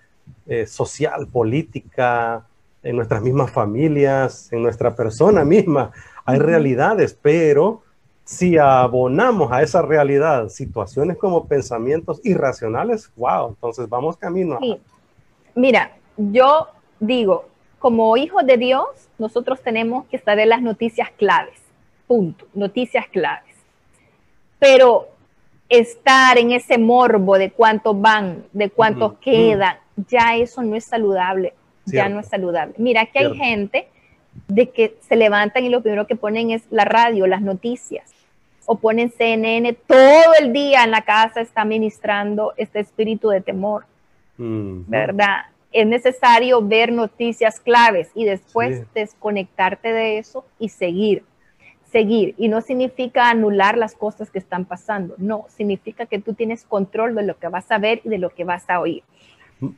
eh, 0.47 0.65
social, 0.65 1.27
política, 1.27 2.45
en 2.83 2.95
nuestras 2.95 3.21
mismas 3.21 3.51
familias, 3.51 4.51
en 4.51 4.63
nuestra 4.63 4.95
persona 4.95 5.43
misma. 5.43 5.91
Hay 6.25 6.39
realidades, 6.39 7.17
pero 7.21 7.83
si 8.27 8.57
abonamos 8.57 9.53
a 9.53 9.61
esa 9.61 9.81
realidad 9.81 10.49
situaciones 10.49 11.15
como 11.17 11.47
pensamientos 11.47 12.19
irracionales, 12.25 13.09
wow, 13.15 13.47
entonces 13.47 13.87
vamos 13.87 14.17
camino. 14.17 14.59
Mira, 15.55 15.95
yo 16.17 16.67
digo, 16.99 17.45
como 17.79 18.17
hijos 18.17 18.45
de 18.45 18.57
Dios, 18.57 18.85
nosotros 19.17 19.61
tenemos 19.61 20.05
que 20.07 20.17
estar 20.17 20.37
en 20.39 20.49
las 20.49 20.61
noticias 20.61 21.09
claves, 21.11 21.57
punto, 22.05 22.45
noticias 22.53 23.07
claves. 23.07 23.55
Pero 24.59 25.07
estar 25.69 26.37
en 26.37 26.51
ese 26.51 26.77
morbo 26.77 27.37
de 27.37 27.51
cuántos 27.51 27.99
van, 27.99 28.43
de 28.51 28.69
cuántos 28.69 29.13
quedan, 29.19 29.77
ya 30.09 30.35
eso 30.35 30.61
no 30.63 30.75
es 30.75 30.83
saludable, 30.83 31.53
ya 31.85 32.09
no 32.09 32.19
es 32.19 32.27
saludable. 32.27 32.73
Mira 32.77 33.05
que 33.05 33.19
hay 33.19 33.37
gente 33.37 33.87
de 34.49 34.69
que 34.69 34.97
se 35.07 35.15
levantan 35.15 35.63
y 35.63 35.69
lo 35.69 35.81
primero 35.81 36.07
que 36.07 36.17
ponen 36.17 36.51
es 36.51 36.63
la 36.69 36.83
radio, 36.83 37.25
las 37.25 37.41
noticias, 37.41 38.13
o 38.67 38.77
ponen 38.77 39.09
CNN, 39.09 39.73
todo 39.87 40.33
el 40.39 40.53
día 40.53 40.83
en 40.83 40.91
la 40.91 41.01
casa 41.01 41.41
está 41.41 41.65
ministrando 41.65 42.53
este 42.57 42.79
espíritu 42.79 43.29
de 43.29 43.41
temor, 43.41 43.85
¿verdad? 44.37 45.45
Es 45.71 45.87
necesario 45.87 46.61
ver 46.61 46.91
noticias 46.91 47.59
claves 47.59 48.09
y 48.13 48.25
después 48.25 48.83
desconectarte 48.93 49.91
de 49.91 50.19
eso 50.19 50.45
y 50.59 50.69
seguir 50.69 51.23
seguir. 51.91 52.35
Y 52.37 52.49
no 52.49 52.61
significa 52.61 53.29
anular 53.29 53.77
las 53.77 53.95
cosas 53.95 54.29
que 54.29 54.39
están 54.39 54.65
pasando, 54.65 55.15
no, 55.17 55.45
significa 55.49 56.05
que 56.05 56.19
tú 56.19 56.33
tienes 56.33 56.63
control 56.65 57.15
de 57.15 57.23
lo 57.23 57.37
que 57.37 57.47
vas 57.47 57.71
a 57.71 57.77
ver 57.77 58.01
y 58.03 58.09
de 58.09 58.17
lo 58.17 58.29
que 58.29 58.43
vas 58.43 58.69
a 58.69 58.79
oír. 58.79 59.03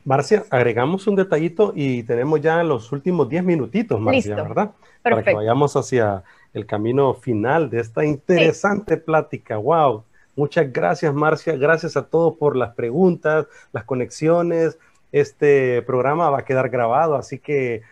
Marcia, 0.04 0.44
agregamos 0.50 1.06
un 1.06 1.16
detallito 1.16 1.72
y 1.74 2.02
tenemos 2.02 2.40
ya 2.40 2.62
los 2.62 2.92
últimos 2.92 3.28
10 3.28 3.44
minutitos, 3.44 3.98
Marcia, 3.98 4.34
¿verdad? 4.34 4.72
Para 5.02 5.22
que 5.22 5.32
vayamos 5.32 5.74
hacia 5.74 6.22
el 6.52 6.66
camino 6.66 7.14
final 7.14 7.70
de 7.70 7.80
esta 7.80 8.04
interesante 8.04 8.96
plática. 8.96 9.56
¡Wow! 9.56 10.04
Muchas 10.36 10.72
gracias, 10.72 11.12
Marcia. 11.12 11.56
Gracias 11.56 11.96
a 11.96 12.06
todos 12.06 12.36
por 12.36 12.56
las 12.56 12.74
preguntas, 12.74 13.46
las 13.72 13.84
conexiones. 13.84 14.78
Este 15.12 15.82
programa 15.82 16.30
va 16.30 16.38
a 16.38 16.44
quedar 16.44 16.70
grabado, 16.70 17.16
así 17.16 17.38
que 17.38 17.74
eh, 17.74 17.82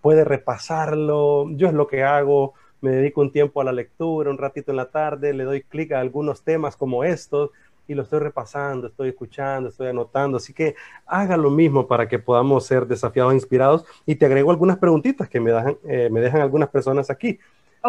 puede 0.00 0.24
repasarlo. 0.24 1.50
Yo 1.50 1.68
es 1.68 1.74
lo 1.74 1.86
que 1.86 2.02
hago. 2.04 2.54
Me 2.80 2.90
dedico 2.90 3.20
un 3.20 3.30
tiempo 3.30 3.60
a 3.60 3.64
la 3.64 3.72
lectura, 3.72 4.30
un 4.30 4.38
ratito 4.38 4.72
en 4.72 4.76
la 4.76 4.90
tarde, 4.90 5.32
le 5.32 5.44
doy 5.44 5.62
clic 5.62 5.92
a 5.92 6.00
algunos 6.00 6.42
temas 6.42 6.76
como 6.76 7.04
estos 7.04 7.50
y 7.86 7.94
lo 7.94 8.02
estoy 8.02 8.20
repasando, 8.20 8.86
estoy 8.86 9.10
escuchando, 9.10 9.68
estoy 9.68 9.88
anotando. 9.88 10.36
Así 10.36 10.52
que 10.52 10.74
haga 11.06 11.36
lo 11.36 11.50
mismo 11.50 11.86
para 11.86 12.08
que 12.08 12.18
podamos 12.18 12.64
ser 12.64 12.86
desafiados 12.86 13.32
e 13.32 13.36
inspirados. 13.36 13.84
Y 14.06 14.16
te 14.16 14.26
agrego 14.26 14.50
algunas 14.50 14.78
preguntitas 14.78 15.28
que 15.28 15.40
me 15.40 15.52
dejan, 15.52 15.76
eh, 15.84 16.08
me 16.10 16.20
dejan 16.20 16.40
algunas 16.40 16.68
personas 16.70 17.10
aquí. 17.10 17.38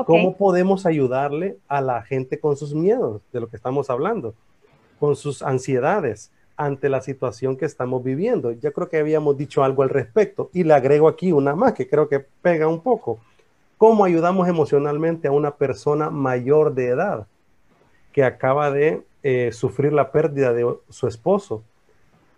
¿Cómo 0.06 0.36
podemos 0.36 0.86
ayudarle 0.86 1.58
a 1.68 1.82
la 1.82 2.02
gente 2.02 2.40
con 2.40 2.58
sus 2.58 2.74
miedos, 2.74 3.22
de 3.32 3.40
lo 3.40 3.48
que 3.48 3.56
estamos 3.56 3.90
hablando, 3.90 4.34
con 5.00 5.16
sus 5.16 5.42
ansiedades 5.42 6.32
ante 6.56 6.90
la 6.90 7.02
situación 7.02 7.58
que 7.58 7.66
estamos 7.66 8.04
viviendo? 8.04 8.52
Ya 8.52 8.72
creo 8.72 8.90
que 8.90 8.98
habíamos 8.98 9.38
dicho 9.38 9.64
algo 9.64 9.84
al 9.84 9.90
respecto 9.90 10.50
y 10.54 10.64
le 10.64 10.74
agrego 10.74 11.08
aquí 11.08 11.32
una 11.32 11.56
más 11.56 11.74
que 11.74 11.88
creo 11.88 12.10
que 12.10 12.20
pega 12.20 12.68
un 12.68 12.82
poco. 12.82 13.20
¿Cómo 13.78 14.06
ayudamos 14.06 14.48
emocionalmente 14.48 15.28
a 15.28 15.32
una 15.32 15.56
persona 15.56 16.10
mayor 16.10 16.74
de 16.74 16.88
edad 16.88 17.28
que 18.14 18.24
acaba 18.24 18.72
de 18.72 19.04
eh, 19.24 19.52
sufrir 19.54 19.94
la 19.94 20.12
pérdida 20.12 20.54
de 20.54 20.70
su 20.90 21.08
esposo. 21.08 21.64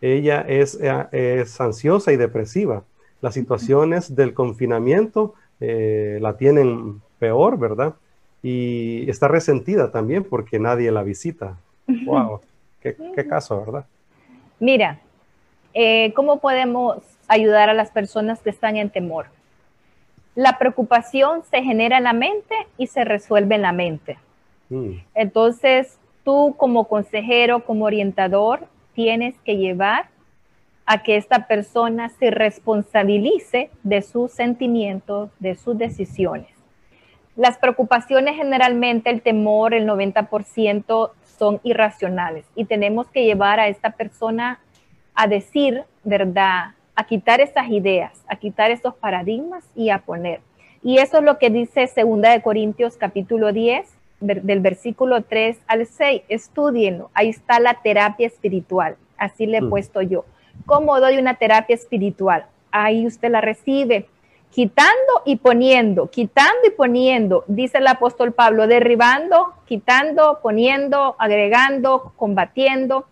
Ella 0.01 0.41
es, 0.47 0.79
eh, 0.79 1.41
es 1.41 1.59
ansiosa 1.59 2.11
y 2.11 2.17
depresiva. 2.17 2.83
Las 3.21 3.33
situaciones 3.33 4.15
del 4.15 4.33
confinamiento 4.35 5.33
eh, 5.59 6.19
la 6.21 6.37
tienen 6.37 7.01
peor, 7.19 7.57
¿verdad? 7.57 7.95
Y 8.43 9.09
está 9.09 9.27
resentida 9.27 9.91
también 9.91 10.23
porque 10.23 10.59
nadie 10.59 10.91
la 10.91 11.03
visita. 11.03 11.57
¡Wow! 11.87 12.41
¿Qué, 12.81 12.95
qué 13.15 13.27
caso, 13.27 13.59
verdad? 13.59 13.85
Mira, 14.59 14.99
¿cómo 16.15 16.39
podemos 16.39 16.97
ayudar 17.27 17.69
a 17.69 17.73
las 17.73 17.91
personas 17.91 18.41
que 18.41 18.49
están 18.49 18.77
en 18.77 18.89
temor? 18.89 19.27
La 20.35 20.57
preocupación 20.57 21.43
se 21.49 21.63
genera 21.63 21.97
en 21.97 22.03
la 22.03 22.13
mente 22.13 22.55
y 22.77 22.87
se 22.87 23.05
resuelve 23.05 23.55
en 23.55 23.61
la 23.61 23.71
mente. 23.71 24.17
Mm. 24.69 24.91
Entonces, 25.13 25.97
tú 26.23 26.55
como 26.57 26.87
consejero, 26.87 27.63
como 27.63 27.85
orientador, 27.85 28.67
tienes 28.93 29.35
que 29.45 29.57
llevar 29.57 30.09
a 30.85 31.03
que 31.03 31.17
esta 31.17 31.47
persona 31.47 32.09
se 32.09 32.31
responsabilice 32.31 33.69
de 33.83 34.01
sus 34.01 34.31
sentimientos, 34.31 35.29
de 35.39 35.55
sus 35.55 35.77
decisiones. 35.77 36.54
Las 37.35 37.57
preocupaciones 37.57 38.35
generalmente, 38.35 39.09
el 39.09 39.21
temor, 39.21 39.73
el 39.73 39.87
90% 39.87 41.11
son 41.37 41.59
irracionales 41.63 42.45
y 42.55 42.65
tenemos 42.65 43.07
que 43.07 43.25
llevar 43.25 43.59
a 43.59 43.67
esta 43.67 43.91
persona 43.91 44.59
a 45.15 45.27
decir 45.27 45.83
verdad, 46.03 46.75
a 46.95 47.05
quitar 47.05 47.41
esas 47.41 47.69
ideas, 47.69 48.13
a 48.27 48.37
quitar 48.37 48.71
esos 48.71 48.95
paradigmas 48.95 49.65
y 49.75 49.89
a 49.89 49.99
poner. 49.99 50.39
Y 50.81 50.99
eso 50.99 51.17
es 51.17 51.23
lo 51.23 51.37
que 51.37 51.49
dice 51.49 51.87
Segunda 51.87 52.31
de 52.31 52.41
Corintios 52.41 52.95
capítulo 52.95 53.51
10, 53.51 53.85
del 54.21 54.59
versículo 54.61 55.23
3 55.23 55.59
al 55.67 55.85
6, 55.85 56.21
estudienlo, 56.29 57.09
ahí 57.13 57.29
está 57.29 57.59
la 57.59 57.75
terapia 57.75 58.27
espiritual, 58.27 58.95
así 59.17 59.45
le 59.45 59.57
he 59.57 59.61
mm. 59.61 59.69
puesto 59.69 60.01
yo. 60.01 60.25
¿Cómo 60.65 60.99
doy 60.99 61.17
una 61.17 61.35
terapia 61.35 61.75
espiritual? 61.75 62.45
Ahí 62.71 63.05
usted 63.05 63.29
la 63.29 63.41
recibe, 63.41 64.07
quitando 64.51 65.21
y 65.25 65.37
poniendo, 65.37 66.09
quitando 66.09 66.67
y 66.67 66.71
poniendo, 66.71 67.43
dice 67.47 67.79
el 67.79 67.87
apóstol 67.87 68.31
Pablo, 68.31 68.67
derribando, 68.67 69.53
quitando, 69.65 70.39
poniendo, 70.41 71.15
agregando, 71.19 72.13
combatiendo. 72.15 73.05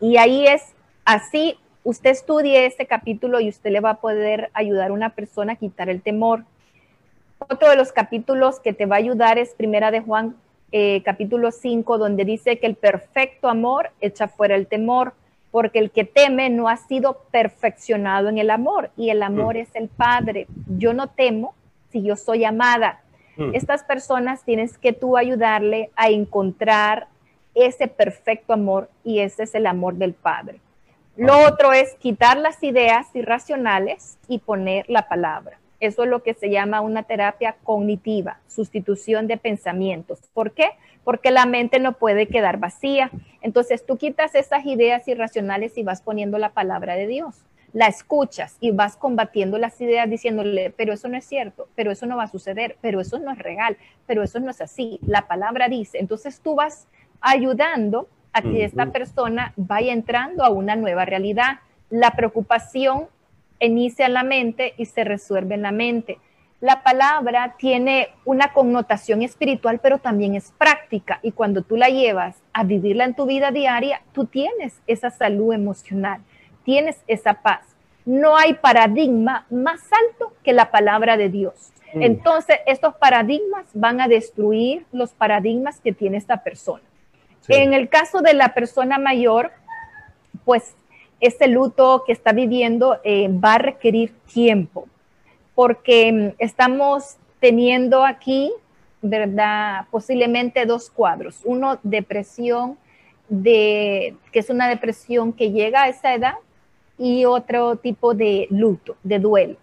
Y 0.00 0.18
ahí 0.18 0.46
es 0.46 0.74
así, 1.04 1.58
usted 1.82 2.10
estudie 2.10 2.66
este 2.66 2.86
capítulo 2.86 3.40
y 3.40 3.48
usted 3.48 3.70
le 3.70 3.80
va 3.80 3.90
a 3.90 4.00
poder 4.00 4.50
ayudar 4.52 4.90
a 4.90 4.92
una 4.92 5.10
persona 5.10 5.54
a 5.54 5.56
quitar 5.56 5.88
el 5.88 6.02
temor. 6.02 6.44
Otro 7.38 7.68
de 7.68 7.76
los 7.76 7.92
capítulos 7.92 8.60
que 8.60 8.72
te 8.72 8.86
va 8.86 8.96
a 8.96 8.98
ayudar 8.98 9.38
es 9.38 9.54
Primera 9.54 9.90
de 9.90 10.00
Juan, 10.00 10.36
eh, 10.72 11.02
capítulo 11.04 11.52
5, 11.52 11.98
donde 11.98 12.24
dice 12.24 12.58
que 12.58 12.66
el 12.66 12.74
perfecto 12.74 13.48
amor 13.48 13.90
echa 14.00 14.28
fuera 14.28 14.56
el 14.56 14.66
temor, 14.66 15.14
porque 15.56 15.78
el 15.78 15.90
que 15.90 16.04
teme 16.04 16.50
no 16.50 16.68
ha 16.68 16.76
sido 16.76 17.22
perfeccionado 17.30 18.28
en 18.28 18.36
el 18.36 18.50
amor, 18.50 18.90
y 18.94 19.08
el 19.08 19.22
amor 19.22 19.54
mm. 19.54 19.60
es 19.60 19.68
el 19.72 19.88
Padre. 19.88 20.48
Yo 20.66 20.92
no 20.92 21.06
temo 21.06 21.54
si 21.90 22.02
yo 22.02 22.14
soy 22.14 22.44
amada. 22.44 23.00
Mm. 23.38 23.54
Estas 23.54 23.82
personas 23.82 24.44
tienes 24.44 24.76
que 24.76 24.92
tú 24.92 25.16
ayudarle 25.16 25.88
a 25.96 26.10
encontrar 26.10 27.06
ese 27.54 27.88
perfecto 27.88 28.52
amor, 28.52 28.90
y 29.02 29.20
ese 29.20 29.44
es 29.44 29.54
el 29.54 29.66
amor 29.66 29.94
del 29.94 30.12
Padre. 30.12 30.60
Lo 31.16 31.38
otro 31.48 31.72
es 31.72 31.94
quitar 31.94 32.36
las 32.36 32.62
ideas 32.62 33.06
irracionales 33.14 34.18
y 34.28 34.40
poner 34.40 34.84
la 34.90 35.08
palabra. 35.08 35.58
Eso 35.80 36.04
es 36.04 36.10
lo 36.10 36.22
que 36.22 36.34
se 36.34 36.50
llama 36.50 36.80
una 36.80 37.02
terapia 37.02 37.56
cognitiva, 37.62 38.40
sustitución 38.46 39.26
de 39.26 39.36
pensamientos. 39.36 40.20
¿Por 40.32 40.52
qué? 40.52 40.70
Porque 41.04 41.30
la 41.30 41.46
mente 41.46 41.78
no 41.78 41.92
puede 41.92 42.26
quedar 42.26 42.58
vacía. 42.58 43.10
Entonces 43.42 43.84
tú 43.84 43.98
quitas 43.98 44.34
esas 44.34 44.64
ideas 44.64 45.06
irracionales 45.06 45.76
y 45.76 45.82
vas 45.82 46.02
poniendo 46.02 46.38
la 46.38 46.50
palabra 46.50 46.94
de 46.94 47.06
Dios. 47.06 47.44
La 47.72 47.88
escuchas 47.88 48.56
y 48.60 48.70
vas 48.70 48.96
combatiendo 48.96 49.58
las 49.58 49.78
ideas 49.80 50.08
diciéndole, 50.08 50.70
pero 50.70 50.94
eso 50.94 51.08
no 51.08 51.18
es 51.18 51.26
cierto, 51.26 51.68
pero 51.74 51.90
eso 51.90 52.06
no 52.06 52.16
va 52.16 52.24
a 52.24 52.28
suceder, 52.28 52.78
pero 52.80 53.00
eso 53.00 53.18
no 53.18 53.32
es 53.32 53.38
real, 53.38 53.76
pero 54.06 54.22
eso 54.22 54.40
no 54.40 54.50
es 54.50 54.62
así. 54.62 54.98
La 55.06 55.28
palabra 55.28 55.68
dice. 55.68 55.98
Entonces 55.98 56.40
tú 56.40 56.54
vas 56.54 56.88
ayudando 57.20 58.08
a 58.32 58.42
que 58.42 58.64
esta 58.64 58.86
persona 58.92 59.52
vaya 59.56 59.92
entrando 59.92 60.44
a 60.44 60.50
una 60.50 60.76
nueva 60.76 61.04
realidad. 61.04 61.60
La 61.90 62.12
preocupación 62.12 63.08
inicia 63.60 64.06
en 64.06 64.14
la 64.14 64.22
mente 64.22 64.74
y 64.76 64.86
se 64.86 65.04
resuelve 65.04 65.54
en 65.54 65.62
la 65.62 65.72
mente. 65.72 66.18
La 66.60 66.82
palabra 66.82 67.54
tiene 67.58 68.08
una 68.24 68.52
connotación 68.52 69.22
espiritual, 69.22 69.78
pero 69.82 69.98
también 69.98 70.34
es 70.34 70.52
práctica 70.56 71.20
y 71.22 71.32
cuando 71.32 71.62
tú 71.62 71.76
la 71.76 71.88
llevas 71.88 72.36
a 72.52 72.64
vivirla 72.64 73.04
en 73.04 73.14
tu 73.14 73.26
vida 73.26 73.50
diaria, 73.50 74.00
tú 74.12 74.24
tienes 74.24 74.80
esa 74.86 75.10
salud 75.10 75.52
emocional, 75.52 76.22
tienes 76.64 76.96
esa 77.06 77.34
paz. 77.34 77.60
No 78.06 78.36
hay 78.36 78.54
paradigma 78.54 79.46
más 79.50 79.80
alto 79.92 80.32
que 80.42 80.52
la 80.52 80.70
palabra 80.70 81.16
de 81.16 81.28
Dios. 81.28 81.72
Mm. 81.92 82.02
Entonces, 82.02 82.58
estos 82.66 82.94
paradigmas 82.94 83.66
van 83.74 84.00
a 84.00 84.08
destruir 84.08 84.86
los 84.92 85.12
paradigmas 85.12 85.80
que 85.80 85.92
tiene 85.92 86.16
esta 86.16 86.42
persona. 86.42 86.82
En 87.48 87.74
el 87.74 87.88
caso 87.88 88.22
de 88.22 88.34
la 88.34 88.54
persona 88.54 88.98
mayor, 88.98 89.52
pues 90.44 90.74
ese 91.20 91.48
luto 91.48 92.04
que 92.06 92.12
está 92.12 92.32
viviendo 92.32 92.98
eh, 93.04 93.28
va 93.28 93.54
a 93.54 93.58
requerir 93.58 94.12
tiempo, 94.32 94.88
porque 95.54 96.12
mm, 96.12 96.34
estamos 96.38 97.16
teniendo 97.40 98.04
aquí, 98.04 98.52
¿verdad? 99.02 99.86
Posiblemente 99.90 100.66
dos 100.66 100.90
cuadros. 100.90 101.40
Uno, 101.44 101.78
depresión, 101.82 102.78
de, 103.28 104.16
que 104.32 104.38
es 104.38 104.50
una 104.50 104.68
depresión 104.68 105.32
que 105.32 105.50
llega 105.50 105.84
a 105.84 105.88
esa 105.88 106.14
edad, 106.14 106.34
y 106.98 107.24
otro 107.24 107.76
tipo 107.76 108.14
de 108.14 108.46
luto, 108.50 108.96
de 109.02 109.18
duelo. 109.18 109.56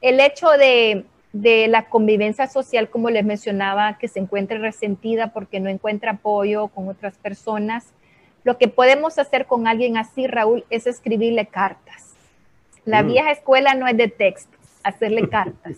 El 0.00 0.20
hecho 0.20 0.50
de, 0.50 1.04
de 1.32 1.68
la 1.68 1.88
convivencia 1.88 2.46
social, 2.46 2.90
como 2.90 3.10
les 3.10 3.24
mencionaba, 3.24 3.98
que 3.98 4.08
se 4.08 4.20
encuentre 4.20 4.58
resentida 4.58 5.32
porque 5.32 5.60
no 5.60 5.68
encuentra 5.68 6.12
apoyo 6.12 6.68
con 6.68 6.88
otras 6.88 7.16
personas, 7.18 7.92
lo 8.44 8.58
que 8.58 8.68
podemos 8.68 9.18
hacer 9.18 9.46
con 9.46 9.66
alguien 9.66 9.96
así, 9.96 10.26
Raúl, 10.26 10.64
es 10.70 10.86
escribirle 10.86 11.46
cartas. 11.46 12.14
La 12.84 13.02
mm. 13.02 13.06
vieja 13.06 13.30
escuela 13.32 13.74
no 13.74 13.86
es 13.86 13.96
de 13.96 14.08
textos, 14.08 14.58
hacerle 14.82 15.28
cartas. 15.30 15.76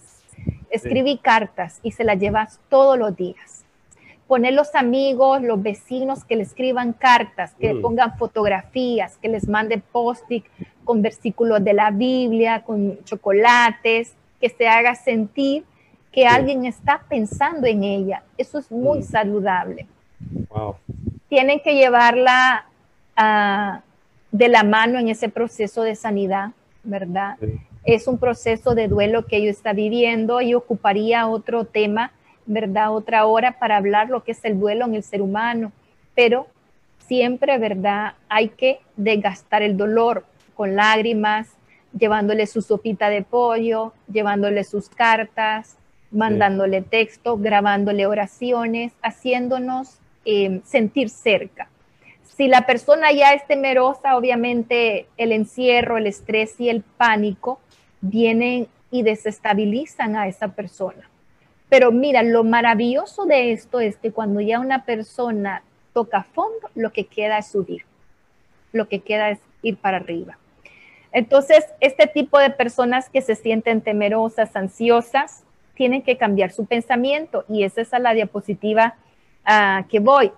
Escribí 0.71 1.19
cartas 1.19 1.81
y 1.83 1.93
se 1.93 2.05
las 2.05 2.19
llevas 2.19 2.61
todos 2.69 2.99
los 2.99 3.17
días. 3.17 3.65
Poner 4.27 4.55
los 4.55 4.75
amigos, 4.75 5.43
los 5.43 5.63
vecinos 5.63 6.25
que 6.25 6.37
le 6.37 6.45
escriban 6.45 6.93
cartas, 6.95 7.55
que 7.55 7.69
le 7.69 7.75
mm. 7.75 7.83
pongan 7.83 8.17
fotografías, 8.17 9.19
que 9.19 9.29
les 9.29 9.49
mande 9.49 9.79
post-it 9.79 10.45
con 10.85 11.03
versículos 11.03 11.63
de 11.63 11.75
la 11.75 11.91
Biblia, 11.91 12.63
con 12.63 13.03
chocolates, 13.05 14.15
que 14.41 14.49
se 14.49 14.69
haga 14.69 14.95
sentir 14.95 15.65
que 16.11 16.27
alguien 16.27 16.65
está 16.65 17.03
pensando 17.09 17.67
en 17.67 17.85
ella. 17.85 18.23
Eso 18.39 18.59
es 18.59 18.71
muy 18.71 19.01
mm. 19.01 19.03
saludable. 19.03 19.87
Wow 20.49 20.77
tienen 21.33 21.61
que 21.61 21.75
llevarla 21.75 22.67
ah, 23.17 23.81
de 24.33 24.49
la 24.49 24.65
mano 24.65 24.99
en 24.99 25.09
ese 25.09 25.31
proceso 25.31 25.83
de 25.83 25.95
sanidad, 25.95 26.51
¿verdad? 26.85 27.39
Es 27.85 28.07
un 28.07 28.19
proceso 28.19 28.75
de 28.75 28.87
duelo 28.87 29.25
que 29.25 29.39
ellos 29.39 29.57
está 29.57 29.73
viviendo 29.73 30.43
y 30.43 30.53
ocuparía 30.53 31.27
otro 31.27 31.65
tema, 31.65 32.13
¿verdad? 32.45 32.93
Otra 32.95 33.25
hora 33.25 33.59
para 33.59 33.79
hablar 33.79 34.11
lo 34.11 34.23
que 34.25 34.33
es 34.33 34.45
el 34.45 34.61
duelo 34.61 34.85
en 34.85 34.95
el 34.95 35.03
ser 35.03 35.23
humano, 35.23 35.73
pero 36.15 36.49
siempre, 36.99 37.57
¿verdad? 37.57 38.13
Hay 38.29 38.51
que 38.51 38.81
desgastar 38.99 39.63
el 39.63 39.79
dolor 39.79 40.27
con 40.55 40.77
lágrimas, 40.77 41.49
llevándole 41.99 42.47
su 42.47 42.61
sopita 42.61 43.09
de 43.09 43.23
pollo, 43.23 43.95
llevándole 44.13 44.65
sus 44.65 44.91
cartas, 44.91 45.79
mandándole 46.11 46.83
texto, 46.83 47.39
grabándole 47.39 48.05
oraciones, 48.05 48.93
haciéndonos 49.01 50.02
Em, 50.25 50.63
sentir 50.63 51.09
cerca. 51.09 51.69
Si 52.23 52.47
la 52.47 52.65
persona 52.65 53.11
ya 53.11 53.33
es 53.33 53.45
temerosa, 53.49 54.17
obviamente 54.17 55.07
el 55.17 55.33
encierro, 55.33 55.97
el 55.97 56.07
estrés 56.07 56.61
y 56.61 56.69
el 56.69 56.83
pánico 56.83 57.59
vienen 58.01 58.69
y 58.93 59.03
desestabilizan 59.03 60.15
a 60.15 60.29
esa 60.29 60.49
persona. 60.49 61.11
Pero 61.69 61.91
mira, 61.91 62.23
lo 62.23 62.45
maravilloso 62.45 63.25
de 63.25 63.51
esto 63.51 63.81
es 63.81 63.97
que 63.97 64.13
cuando 64.13 64.41
ya 64.41 64.61
una 64.61 64.85
persona 64.85 65.65
toca 65.93 66.23
fondo, 66.23 66.71
lo 66.77 66.93
que 66.93 67.05
queda 67.05 67.39
es 67.39 67.49
subir, 67.49 67.83
lo 68.73 68.87
que 68.89 69.01
queda 69.01 69.31
es 69.31 69.41
ir 69.63 69.77
para 69.77 69.97
arriba. 69.97 70.39
Entonces, 71.11 71.65
este 71.81 72.07
tipo 72.07 72.39
de 72.39 72.51
personas 72.51 73.11
que 73.11 73.23
se 73.23 73.35
sienten 73.35 73.81
temerosas, 73.81 74.55
ansiosas, 74.55 75.43
tienen 75.75 76.03
que 76.03 76.17
cambiar 76.17 76.53
su 76.53 76.67
pensamiento 76.67 77.45
y 77.49 77.65
esa 77.65 77.81
es 77.81 77.93
a 77.93 77.99
la 77.99 78.15
diapositiva 78.15 78.95
que 79.89 80.01
voy. 80.01 80.33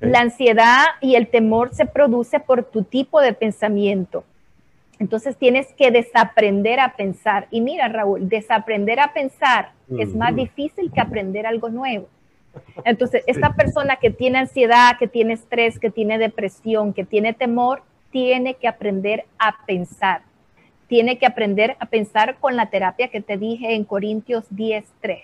La 0.00 0.20
ansiedad 0.20 0.84
y 1.00 1.16
el 1.16 1.28
temor 1.28 1.74
se 1.74 1.86
produce 1.86 2.38
por 2.38 2.64
tu 2.64 2.84
tipo 2.84 3.20
de 3.20 3.32
pensamiento. 3.32 4.24
Entonces 4.98 5.36
tienes 5.36 5.72
que 5.74 5.90
desaprender 5.90 6.80
a 6.80 6.94
pensar. 6.94 7.46
Y 7.50 7.60
mira, 7.60 7.88
Raúl, 7.88 8.28
desaprender 8.28 9.00
a 9.00 9.12
pensar 9.12 9.72
es 9.98 10.14
más 10.14 10.34
difícil 10.34 10.92
que 10.92 11.00
aprender 11.00 11.46
algo 11.46 11.68
nuevo. 11.68 12.08
Entonces, 12.84 13.22
esta 13.26 13.54
persona 13.54 13.96
que 13.96 14.10
tiene 14.10 14.38
ansiedad, 14.38 14.98
que 14.98 15.08
tiene 15.08 15.34
estrés, 15.34 15.78
que 15.78 15.90
tiene 15.90 16.18
depresión, 16.18 16.92
que 16.92 17.04
tiene 17.04 17.32
temor, 17.32 17.82
tiene 18.10 18.54
que 18.54 18.68
aprender 18.68 19.24
a 19.38 19.64
pensar. 19.66 20.22
Tiene 20.88 21.18
que 21.18 21.26
aprender 21.26 21.76
a 21.80 21.86
pensar 21.86 22.38
con 22.38 22.56
la 22.56 22.70
terapia 22.70 23.08
que 23.08 23.20
te 23.20 23.36
dije 23.36 23.74
en 23.74 23.84
Corintios 23.84 24.50
10.3. 24.50 25.20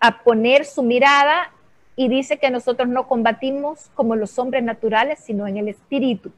A 0.00 0.22
poner 0.22 0.64
su 0.66 0.82
mirada 0.82 1.50
y 1.96 2.08
dice 2.08 2.38
que 2.38 2.50
nosotros 2.50 2.88
no 2.88 3.06
combatimos 3.06 3.90
como 3.94 4.16
los 4.16 4.38
hombres 4.38 4.62
naturales, 4.62 5.20
sino 5.20 5.46
en 5.46 5.56
el 5.56 5.68
espíritu. 5.68 6.32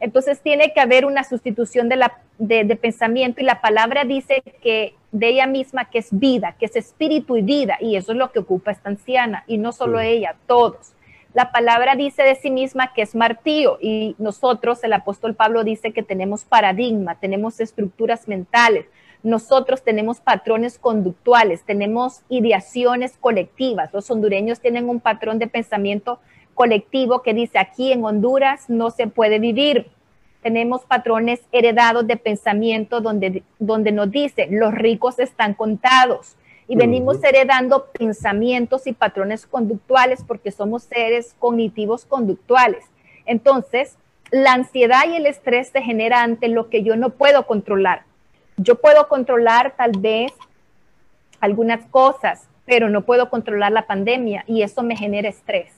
Entonces 0.00 0.40
tiene 0.40 0.72
que 0.72 0.80
haber 0.80 1.06
una 1.06 1.24
sustitución 1.24 1.88
de, 1.88 1.96
la, 1.96 2.18
de, 2.38 2.76
pensamiento 2.76 3.40
y 3.40 3.44
la 3.44 3.60
palabra 3.60 4.04
dice 4.04 4.42
que 4.62 4.94
de 5.12 5.28
ella 5.28 5.46
misma 5.46 5.86
que 5.86 5.98
es 5.98 6.08
vida, 6.10 6.56
que 6.58 6.66
es 6.66 6.76
espíritu 6.76 7.36
y 7.36 7.42
vida, 7.42 7.78
y 7.80 7.96
eso 7.96 8.12
es 8.12 8.18
lo 8.18 8.32
que 8.32 8.40
ocupa 8.40 8.72
esta 8.72 8.90
anciana, 8.90 9.44
y 9.46 9.58
no 9.58 9.72
solo 9.72 10.00
ella, 10.00 10.36
todos. 10.46 10.94
La 11.32 11.52
palabra 11.52 11.94
dice 11.96 12.22
de 12.22 12.34
sí 12.34 12.50
misma 12.50 12.92
que 12.92 13.02
es 13.02 13.14
martillo 13.14 13.78
y 13.80 14.14
nosotros, 14.18 14.84
el 14.84 14.92
apóstol 14.92 15.34
Pablo 15.34 15.64
dice 15.64 15.92
que 15.92 16.02
tenemos 16.02 16.44
paradigma, 16.44 17.18
tenemos 17.18 17.60
estructuras 17.60 18.28
mentales, 18.28 18.86
nosotros 19.24 19.82
tenemos 19.82 20.20
patrones 20.20 20.78
conductuales, 20.78 21.64
tenemos 21.64 22.20
ideaciones 22.28 23.16
colectivas. 23.16 23.90
Los 23.94 24.10
hondureños 24.10 24.60
tienen 24.60 24.90
un 24.90 25.00
patrón 25.00 25.38
de 25.38 25.46
pensamiento 25.46 26.20
colectivo 26.52 27.22
que 27.22 27.32
dice 27.32 27.58
aquí 27.58 27.90
en 27.90 28.04
Honduras 28.04 28.68
no 28.68 28.90
se 28.90 29.06
puede 29.06 29.38
vivir. 29.38 29.88
Tenemos 30.42 30.84
patrones 30.84 31.40
heredados 31.52 32.06
de 32.06 32.18
pensamiento 32.18 33.00
donde, 33.00 33.42
donde 33.58 33.92
nos 33.92 34.10
dice 34.10 34.46
los 34.50 34.74
ricos 34.74 35.18
están 35.18 35.54
contados. 35.54 36.36
Y 36.68 36.76
venimos 36.76 37.22
heredando 37.24 37.86
pensamientos 37.98 38.86
y 38.86 38.92
patrones 38.92 39.46
conductuales 39.46 40.22
porque 40.22 40.50
somos 40.50 40.82
seres 40.82 41.34
cognitivos 41.38 42.04
conductuales. 42.04 42.84
Entonces, 43.24 43.96
la 44.30 44.52
ansiedad 44.52 45.04
y 45.10 45.16
el 45.16 45.24
estrés 45.24 45.68
se 45.68 45.80
genera 45.80 46.22
ante 46.22 46.48
lo 46.48 46.68
que 46.68 46.82
yo 46.82 46.94
no 46.96 47.10
puedo 47.10 47.46
controlar 47.46 48.04
yo 48.56 48.76
puedo 48.76 49.08
controlar 49.08 49.74
tal 49.76 49.92
vez 49.98 50.32
algunas 51.40 51.84
cosas, 51.86 52.46
pero 52.64 52.88
no 52.88 53.02
puedo 53.02 53.28
controlar 53.28 53.72
la 53.72 53.86
pandemia 53.86 54.44
y 54.46 54.62
eso 54.62 54.82
me 54.82 54.96
genera 54.96 55.28
estrés. 55.28 55.72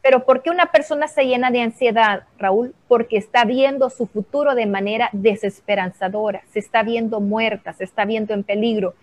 Pero 0.00 0.24
¿por 0.24 0.42
qué 0.42 0.48
una 0.48 0.66
persona 0.66 1.06
se 1.06 1.26
llena 1.26 1.50
de 1.50 1.60
ansiedad, 1.60 2.22
Raúl? 2.38 2.74
Porque 2.86 3.18
está 3.18 3.44
viendo 3.44 3.90
su 3.90 4.06
futuro 4.06 4.54
de 4.54 4.64
manera 4.64 5.10
desesperanzadora, 5.12 6.42
se 6.52 6.60
está 6.60 6.82
viendo 6.82 7.20
muerta, 7.20 7.74
se 7.74 7.84
está 7.84 8.06
viendo 8.06 8.32
en 8.32 8.42
peligro. 8.42 8.94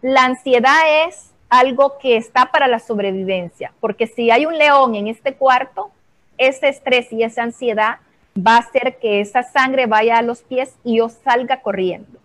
La 0.00 0.26
ansiedad 0.26 1.08
es 1.08 1.32
algo 1.48 1.98
que 1.98 2.16
está 2.16 2.52
para 2.52 2.68
la 2.68 2.78
sobrevivencia, 2.78 3.72
porque 3.80 4.06
si 4.06 4.30
hay 4.30 4.46
un 4.46 4.58
león 4.58 4.94
en 4.94 5.08
este 5.08 5.34
cuarto, 5.34 5.90
ese 6.38 6.68
estrés 6.68 7.12
y 7.12 7.22
esa 7.22 7.42
ansiedad 7.42 7.98
va 8.36 8.56
a 8.56 8.58
hacer 8.58 8.98
que 9.00 9.20
esa 9.20 9.42
sangre 9.42 9.86
vaya 9.86 10.18
a 10.18 10.22
los 10.22 10.42
pies 10.42 10.74
y 10.84 10.98
yo 10.98 11.08
salga 11.08 11.60
corriendo. 11.62 12.18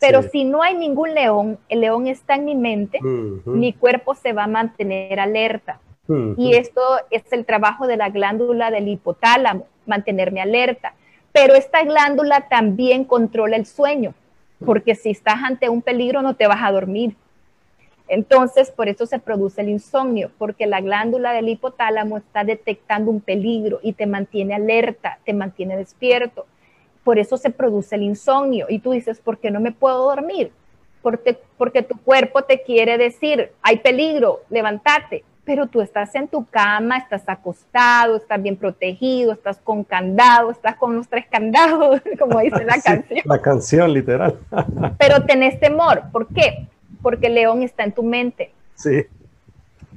Pero 0.00 0.22
si 0.22 0.44
no 0.44 0.62
hay 0.62 0.76
ningún 0.76 1.12
león, 1.14 1.58
el 1.68 1.80
león 1.80 2.06
está 2.06 2.36
en 2.36 2.44
mi 2.44 2.54
mente, 2.54 3.00
mi 3.02 3.72
cuerpo 3.72 4.14
se 4.14 4.32
va 4.32 4.44
a 4.44 4.48
mantener 4.48 5.18
alerta. 5.18 5.80
Y 6.36 6.54
esto 6.54 6.80
es 7.10 7.24
el 7.32 7.44
trabajo 7.44 7.86
de 7.86 7.96
la 7.96 8.08
glándula 8.08 8.70
del 8.70 8.88
hipotálamo, 8.88 9.66
mantenerme 9.86 10.40
alerta. 10.40 10.94
Pero 11.32 11.54
esta 11.54 11.82
glándula 11.82 12.48
también 12.48 13.04
controla 13.04 13.56
el 13.56 13.66
sueño, 13.66 14.14
porque 14.64 14.94
si 14.94 15.10
estás 15.10 15.42
ante 15.42 15.68
un 15.68 15.82
peligro 15.82 16.22
no 16.22 16.34
te 16.34 16.46
vas 16.46 16.62
a 16.62 16.72
dormir. 16.72 17.14
Entonces, 18.08 18.70
por 18.70 18.88
eso 18.88 19.04
se 19.06 19.18
produce 19.18 19.60
el 19.60 19.68
insomnio, 19.68 20.30
porque 20.38 20.66
la 20.66 20.80
glándula 20.80 21.32
del 21.32 21.48
hipotálamo 21.48 22.16
está 22.16 22.42
detectando 22.42 23.10
un 23.10 23.20
peligro 23.20 23.80
y 23.82 23.92
te 23.92 24.06
mantiene 24.06 24.54
alerta, 24.54 25.18
te 25.24 25.34
mantiene 25.34 25.76
despierto. 25.76 26.46
Por 27.04 27.18
eso 27.18 27.36
se 27.36 27.50
produce 27.50 27.96
el 27.96 28.02
insomnio. 28.02 28.66
Y 28.68 28.78
tú 28.78 28.92
dices, 28.92 29.20
¿por 29.20 29.38
qué 29.38 29.50
no 29.50 29.60
me 29.60 29.72
puedo 29.72 30.04
dormir? 30.04 30.50
Porque, 31.02 31.38
porque 31.56 31.82
tu 31.82 31.98
cuerpo 31.98 32.42
te 32.42 32.62
quiere 32.62 32.98
decir, 32.98 33.52
hay 33.62 33.78
peligro, 33.78 34.40
levántate. 34.48 35.24
Pero 35.44 35.66
tú 35.66 35.80
estás 35.80 36.14
en 36.14 36.28
tu 36.28 36.44
cama, 36.46 36.98
estás 36.98 37.22
acostado, 37.26 38.16
estás 38.16 38.42
bien 38.42 38.56
protegido, 38.56 39.32
estás 39.32 39.58
con 39.58 39.82
candado, 39.84 40.50
estás 40.50 40.76
con 40.76 40.94
los 40.96 41.08
tres 41.08 41.26
candados, 41.30 42.02
como 42.18 42.40
dice 42.40 42.64
la 42.64 42.80
canción. 42.82 43.20
La 43.24 43.40
canción, 43.40 43.92
literal. 43.92 44.38
Pero 44.98 45.24
tenés 45.24 45.58
temor. 45.58 46.04
¿Por 46.12 46.26
qué? 46.28 46.68
Porque 47.02 47.28
el 47.28 47.34
león 47.34 47.62
está 47.62 47.84
en 47.84 47.92
tu 47.92 48.02
mente. 48.02 48.52
Sí. 48.74 49.06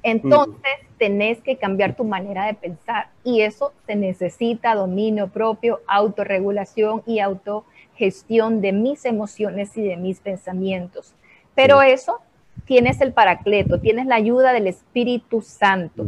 Entonces, 0.03 0.71
tenés 0.97 1.39
que 1.41 1.57
cambiar 1.57 1.95
tu 1.95 2.03
manera 2.03 2.45
de 2.45 2.53
pensar 2.53 3.09
y 3.23 3.41
eso 3.41 3.73
se 3.85 3.95
necesita 3.95 4.75
dominio 4.75 5.27
propio, 5.27 5.81
autorregulación 5.87 7.03
y 7.05 7.19
autogestión 7.19 8.61
de 8.61 8.71
mis 8.71 9.05
emociones 9.05 9.75
y 9.77 9.83
de 9.83 9.97
mis 9.97 10.19
pensamientos. 10.19 11.13
Pero 11.55 11.81
eso 11.81 12.19
tienes 12.65 13.01
el 13.01 13.13
paracleto, 13.13 13.79
tienes 13.79 14.05
la 14.05 14.15
ayuda 14.15 14.53
del 14.53 14.67
Espíritu 14.67 15.41
Santo. 15.41 16.07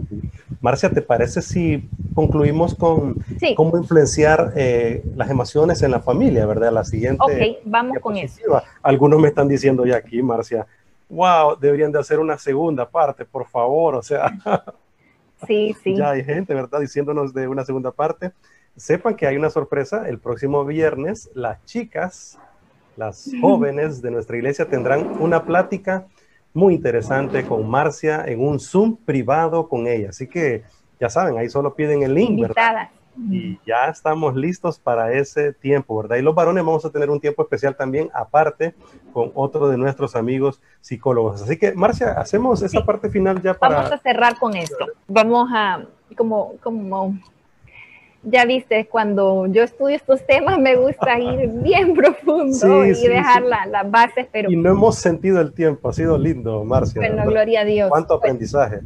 Marcia, 0.61 0.89
¿te 0.89 1.01
parece 1.01 1.41
si 1.41 1.89
concluimos 2.13 2.73
con 2.75 3.23
cómo 3.55 3.77
influenciar 3.77 4.53
eh, 4.55 5.03
las 5.15 5.29
emociones 5.29 5.81
en 5.81 5.91
la 5.91 5.99
familia, 5.99 6.45
verdad? 6.45 6.71
La 6.71 6.83
siguiente. 6.83 7.21
Ok, 7.21 7.63
vamos 7.65 7.97
con 7.99 8.17
eso. 8.17 8.39
Algunos 8.81 9.19
me 9.19 9.27
están 9.27 9.47
diciendo 9.47 9.85
ya 9.85 9.97
aquí, 9.97 10.21
Marcia, 10.21 10.65
wow, 11.09 11.57
deberían 11.59 11.91
de 11.91 11.99
hacer 11.99 12.19
una 12.19 12.37
segunda 12.37 12.89
parte, 12.89 13.25
por 13.25 13.45
favor, 13.47 13.95
o 13.95 14.01
sea. 14.01 14.31
Sí, 15.45 15.75
sí. 15.83 15.97
Ya 15.97 16.11
hay 16.11 16.23
gente, 16.23 16.53
¿verdad? 16.53 16.79
Diciéndonos 16.79 17.33
de 17.33 17.49
una 17.49 17.65
segunda 17.65 17.91
parte. 17.91 18.31
Sepan 18.77 19.13
que 19.13 19.27
hay 19.27 19.35
una 19.35 19.49
sorpresa. 19.49 20.07
El 20.07 20.17
próximo 20.17 20.63
viernes, 20.63 21.29
las 21.33 21.61
chicas, 21.65 22.39
las 22.95 23.29
jóvenes 23.41 24.01
de 24.01 24.11
nuestra 24.11 24.37
iglesia 24.37 24.69
tendrán 24.69 25.21
una 25.21 25.43
plática 25.43 26.07
muy 26.53 26.75
interesante 26.75 27.45
con 27.45 27.67
Marcia 27.69 28.23
en 28.25 28.39
un 28.39 28.59
Zoom 28.59 28.95
privado 28.95 29.67
con 29.67 29.87
ella. 29.87 30.09
Así 30.09 30.27
que 30.27 30.63
ya 30.99 31.09
saben, 31.09 31.37
ahí 31.37 31.49
solo 31.49 31.75
piden 31.75 32.03
el 32.03 32.13
link, 32.13 32.39
¿verdad? 32.39 32.89
Y 33.17 33.59
ya 33.65 33.85
estamos 33.89 34.35
listos 34.35 34.79
para 34.79 35.13
ese 35.13 35.53
tiempo, 35.53 36.01
¿verdad? 36.01 36.17
Y 36.17 36.21
los 36.21 36.33
varones 36.33 36.65
vamos 36.65 36.83
a 36.85 36.89
tener 36.89 37.09
un 37.09 37.19
tiempo 37.19 37.43
especial 37.43 37.75
también, 37.75 38.09
aparte, 38.13 38.73
con 39.11 39.31
otro 39.35 39.67
de 39.69 39.77
nuestros 39.77 40.15
amigos 40.15 40.61
psicólogos. 40.81 41.41
Así 41.41 41.57
que, 41.57 41.73
Marcia, 41.73 42.13
hacemos 42.13 42.61
esa 42.61 42.83
parte 42.83 43.09
final 43.09 43.41
ya 43.41 43.53
para... 43.53 43.75
Vamos 43.75 43.91
a 43.91 43.97
cerrar 43.99 44.37
con 44.39 44.55
esto. 44.55 44.87
Vamos 45.07 45.49
a, 45.53 45.85
como, 46.17 46.55
como, 46.63 47.15
ya 48.23 48.45
viste, 48.45 48.87
cuando 48.87 49.45
yo 49.47 49.63
estudio 49.63 49.95
estos 49.95 50.25
temas 50.25 50.57
me 50.57 50.75
gusta 50.75 51.19
ir 51.19 51.49
bien 51.63 51.93
profundo 51.93 52.85
y 52.85 52.93
dejar 52.93 53.43
las 53.43 53.91
bases, 53.91 54.27
pero... 54.31 54.49
Y 54.49 54.55
no 54.55 54.71
hemos 54.71 54.95
sentido 54.95 55.39
el 55.39 55.53
tiempo, 55.53 55.89
ha 55.89 55.93
sido 55.93 56.17
lindo, 56.17 56.63
Marcia. 56.63 56.99
Bueno, 56.99 57.25
gloria 57.25 57.61
a 57.61 57.65
Dios. 57.65 57.89
Cuánto 57.89 58.15
aprendizaje. 58.15 58.79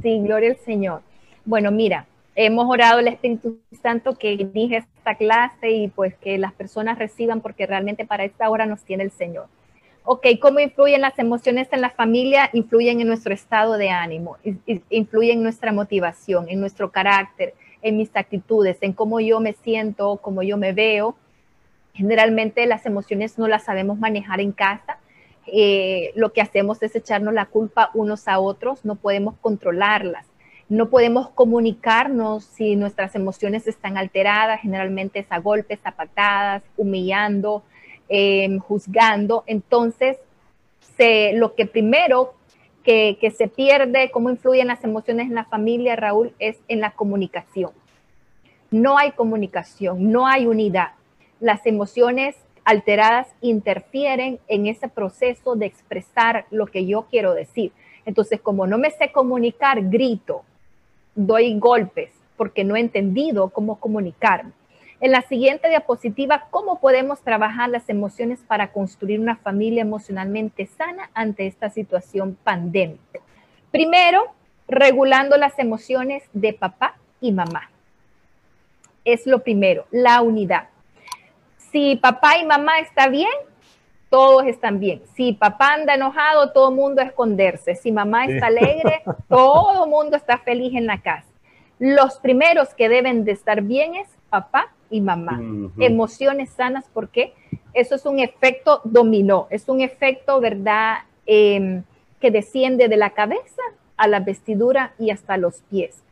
Sí, 0.00 0.20
gloria 0.22 0.50
al 0.50 0.56
Señor. 0.58 1.02
Bueno, 1.44 1.70
mira, 1.70 2.06
hemos 2.46 2.70
orado 2.70 3.00
el 3.00 3.08
Espíritu 3.08 3.58
Santo 3.82 4.16
que 4.16 4.36
dirige 4.36 4.76
esta 4.76 5.16
clase 5.16 5.70
y 5.70 5.88
pues 5.88 6.14
que 6.18 6.38
las 6.38 6.52
personas 6.52 6.96
reciban 6.96 7.40
porque 7.40 7.66
realmente 7.66 8.06
para 8.06 8.24
esta 8.24 8.48
hora 8.48 8.64
nos 8.64 8.84
tiene 8.84 9.02
el 9.02 9.10
Señor. 9.10 9.48
Ok, 10.04 10.24
¿cómo 10.40 10.60
influyen 10.60 11.00
las 11.00 11.18
emociones 11.18 11.66
en 11.72 11.80
la 11.80 11.90
familia? 11.90 12.48
Influyen 12.52 13.00
en 13.00 13.08
nuestro 13.08 13.34
estado 13.34 13.76
de 13.76 13.90
ánimo, 13.90 14.36
influyen 14.88 15.38
en 15.38 15.42
nuestra 15.42 15.72
motivación, 15.72 16.48
en 16.48 16.60
nuestro 16.60 16.92
carácter, 16.92 17.54
en 17.82 17.96
mis 17.96 18.14
actitudes, 18.14 18.78
en 18.82 18.92
cómo 18.92 19.18
yo 19.18 19.40
me 19.40 19.54
siento, 19.54 20.18
cómo 20.18 20.44
yo 20.44 20.56
me 20.56 20.72
veo. 20.72 21.16
Generalmente 21.92 22.66
las 22.66 22.86
emociones 22.86 23.36
no 23.36 23.48
las 23.48 23.64
sabemos 23.64 23.98
manejar 23.98 24.40
en 24.40 24.52
casa. 24.52 24.98
Eh, 25.48 26.12
lo 26.14 26.32
que 26.32 26.40
hacemos 26.40 26.80
es 26.84 26.94
echarnos 26.94 27.34
la 27.34 27.46
culpa 27.46 27.90
unos 27.94 28.28
a 28.28 28.38
otros, 28.38 28.84
no 28.84 28.94
podemos 28.94 29.34
controlarlas 29.40 30.24
no 30.68 30.90
podemos 30.90 31.30
comunicarnos 31.30 32.44
si 32.44 32.76
nuestras 32.76 33.14
emociones 33.14 33.66
están 33.66 33.96
alteradas, 33.96 34.60
generalmente 34.60 35.20
es 35.20 35.26
a 35.30 35.38
golpes, 35.38 35.78
a 35.84 35.92
patadas, 35.92 36.62
humillando, 36.76 37.62
em, 38.08 38.58
juzgando. 38.58 39.44
Entonces, 39.46 40.18
lo 41.34 41.54
que 41.54 41.64
primero 41.64 42.34
que, 42.82 43.18
que, 43.20 43.30
se 43.30 43.46
pierde, 43.46 44.10
cómo 44.10 44.30
influyen 44.30 44.66
las 44.66 44.82
emociones 44.82 45.28
en 45.28 45.36
la 45.36 45.44
familia, 45.44 45.94
Raúl, 45.94 46.34
es 46.40 46.58
en 46.66 46.80
la 46.80 46.90
comunicación. 46.90 47.70
No 48.70 48.98
hay 48.98 49.12
comunicación, 49.12 50.10
no 50.10 50.26
hay 50.26 50.46
unidad. 50.46 50.90
Las 51.38 51.66
emociones 51.66 52.34
alteradas 52.64 53.28
interfieren 53.40 54.40
en 54.48 54.66
ese 54.66 54.88
proceso 54.88 55.54
de 55.54 55.66
expresar 55.66 56.46
lo 56.50 56.66
que 56.66 56.84
yo 56.84 57.06
quiero 57.08 57.32
decir. 57.32 57.72
Entonces, 58.04 58.40
como 58.40 58.66
no 58.66 58.76
me 58.76 58.90
sé 58.90 59.12
comunicar, 59.12 59.88
grito, 59.88 60.42
doy 61.18 61.58
golpes 61.58 62.12
porque 62.36 62.62
no 62.62 62.76
he 62.76 62.80
entendido 62.80 63.50
cómo 63.50 63.80
comunicarme. 63.80 64.52
En 65.00 65.10
la 65.10 65.22
siguiente 65.22 65.68
diapositiva, 65.68 66.46
¿cómo 66.50 66.80
podemos 66.80 67.20
trabajar 67.22 67.68
las 67.68 67.88
emociones 67.88 68.40
para 68.46 68.72
construir 68.72 69.20
una 69.20 69.36
familia 69.36 69.82
emocionalmente 69.82 70.66
sana 70.66 71.10
ante 71.14 71.46
esta 71.46 71.70
situación 71.70 72.36
pandémica? 72.42 73.20
Primero, 73.70 74.32
regulando 74.68 75.36
las 75.36 75.58
emociones 75.58 76.22
de 76.32 76.52
papá 76.52 76.96
y 77.20 77.32
mamá. 77.32 77.70
Es 79.04 79.26
lo 79.26 79.42
primero, 79.42 79.86
la 79.90 80.20
unidad. 80.20 80.68
Si 81.72 81.96
papá 81.96 82.38
y 82.38 82.46
mamá 82.46 82.78
está 82.78 83.08
bien, 83.08 83.30
todos 84.10 84.46
están 84.46 84.80
bien. 84.80 85.02
Si 85.14 85.32
papá 85.32 85.74
anda 85.74 85.94
enojado, 85.94 86.52
todo 86.52 86.70
el 86.70 86.76
mundo 86.76 87.02
a 87.02 87.04
esconderse. 87.04 87.74
Si 87.74 87.92
mamá 87.92 88.24
está 88.24 88.46
alegre, 88.46 89.02
todo 89.28 89.84
el 89.84 89.90
mundo 89.90 90.16
está 90.16 90.38
feliz 90.38 90.74
en 90.74 90.86
la 90.86 91.00
casa. 91.02 91.26
Los 91.78 92.18
primeros 92.18 92.74
que 92.74 92.88
deben 92.88 93.24
de 93.24 93.32
estar 93.32 93.62
bien 93.62 93.94
es 93.94 94.08
papá 94.30 94.72
y 94.90 95.00
mamá. 95.00 95.40
Emociones 95.78 96.50
sanas, 96.50 96.86
porque 96.92 97.34
eso 97.74 97.94
es 97.94 98.06
un 98.06 98.18
efecto 98.18 98.80
dominó, 98.84 99.46
es 99.50 99.68
un 99.68 99.80
efecto, 99.80 100.40
¿verdad?, 100.40 100.98
em, 101.26 101.84
que 102.20 102.30
desciende 102.30 102.88
de 102.88 102.96
la 102.96 103.10
cabeza 103.10 103.62
a 103.96 104.08
la 104.08 104.20
vestidura 104.20 104.94
y 104.98 105.10
hasta 105.10 105.36
los 105.36 105.62
pies. 105.70 106.02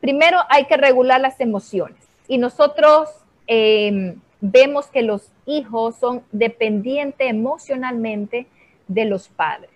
Primero 0.00 0.38
hay 0.48 0.64
que 0.64 0.76
regular 0.76 1.20
las 1.20 1.38
emociones. 1.40 1.98
Y 2.26 2.38
nosotros 2.38 3.10
em, 3.46 4.20
vemos 4.42 4.88
que 4.88 5.02
los 5.02 5.30
hijos 5.46 5.96
son 5.96 6.22
dependientes 6.32 7.30
emocionalmente 7.30 8.46
de 8.88 9.04
los 9.06 9.28
padres. 9.28 9.70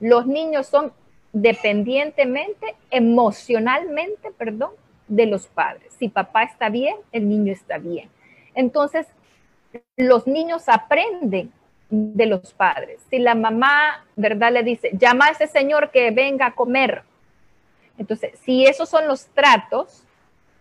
Los 0.00 0.26
niños 0.26 0.68
son 0.68 0.92
dependientemente, 1.32 2.76
emocionalmente, 2.90 4.30
perdón, 4.30 4.70
de 5.08 5.26
los 5.26 5.48
padres. 5.48 5.92
Si 5.98 6.08
papá 6.08 6.44
está 6.44 6.70
bien, 6.70 6.96
el 7.12 7.28
niño 7.28 7.52
está 7.52 7.78
bien. 7.78 8.08
Entonces, 8.54 9.06
los 9.96 10.26
niños 10.26 10.68
aprenden 10.68 11.52
de 11.90 12.26
los 12.26 12.54
padres. 12.54 13.00
Si 13.10 13.18
la 13.18 13.34
mamá, 13.34 14.06
¿verdad? 14.14 14.52
Le 14.52 14.62
dice, 14.62 14.90
llama 14.92 15.26
a 15.26 15.30
ese 15.30 15.48
señor 15.48 15.90
que 15.90 16.12
venga 16.12 16.46
a 16.46 16.54
comer. 16.54 17.02
Entonces, 17.98 18.38
si 18.44 18.66
esos 18.66 18.88
son 18.88 19.08
los 19.08 19.26
tratos 19.26 20.04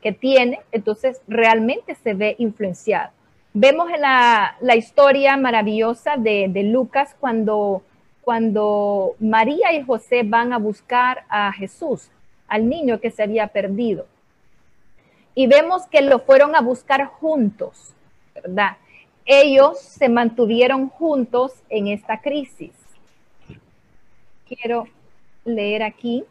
que 0.01 0.11
tiene, 0.11 0.61
entonces 0.71 1.21
realmente 1.27 1.93
se 1.95 2.13
ve 2.15 2.35
influenciado. 2.39 3.14
Vemos 3.57 3.87
la, 3.97 4.75
historia 4.75 5.37
maravillosa 5.37 6.17
de, 6.17 6.51
Lucas 6.61 7.15
cuando, 7.21 7.83
cuando 8.21 9.15
María 9.17 9.71
y 9.71 9.81
José 9.81 10.23
van 10.23 10.51
a 10.51 10.57
buscar 10.57 11.23
a 11.29 11.53
Jesús, 11.53 12.09
al 12.49 12.67
niño 12.67 12.99
que 12.99 13.11
se 13.11 13.23
había 13.23 13.47
perdido. 13.47 14.07
Y 15.35 15.47
vemos 15.47 15.87
que 15.87 16.01
lo 16.01 16.19
fueron 16.19 16.53
a 16.53 16.59
buscar 16.59 17.05
juntos, 17.05 17.93
¿verdad? 18.33 18.75
Ellos 19.23 19.79
se 19.79 20.09
mantuvieron 20.09 20.89
juntos 20.89 21.53
en 21.69 21.87
esta 21.87 22.19
crisis. 22.19 22.73
Quiero 24.49 24.89
leer 25.45 25.81
aquí 25.81 26.25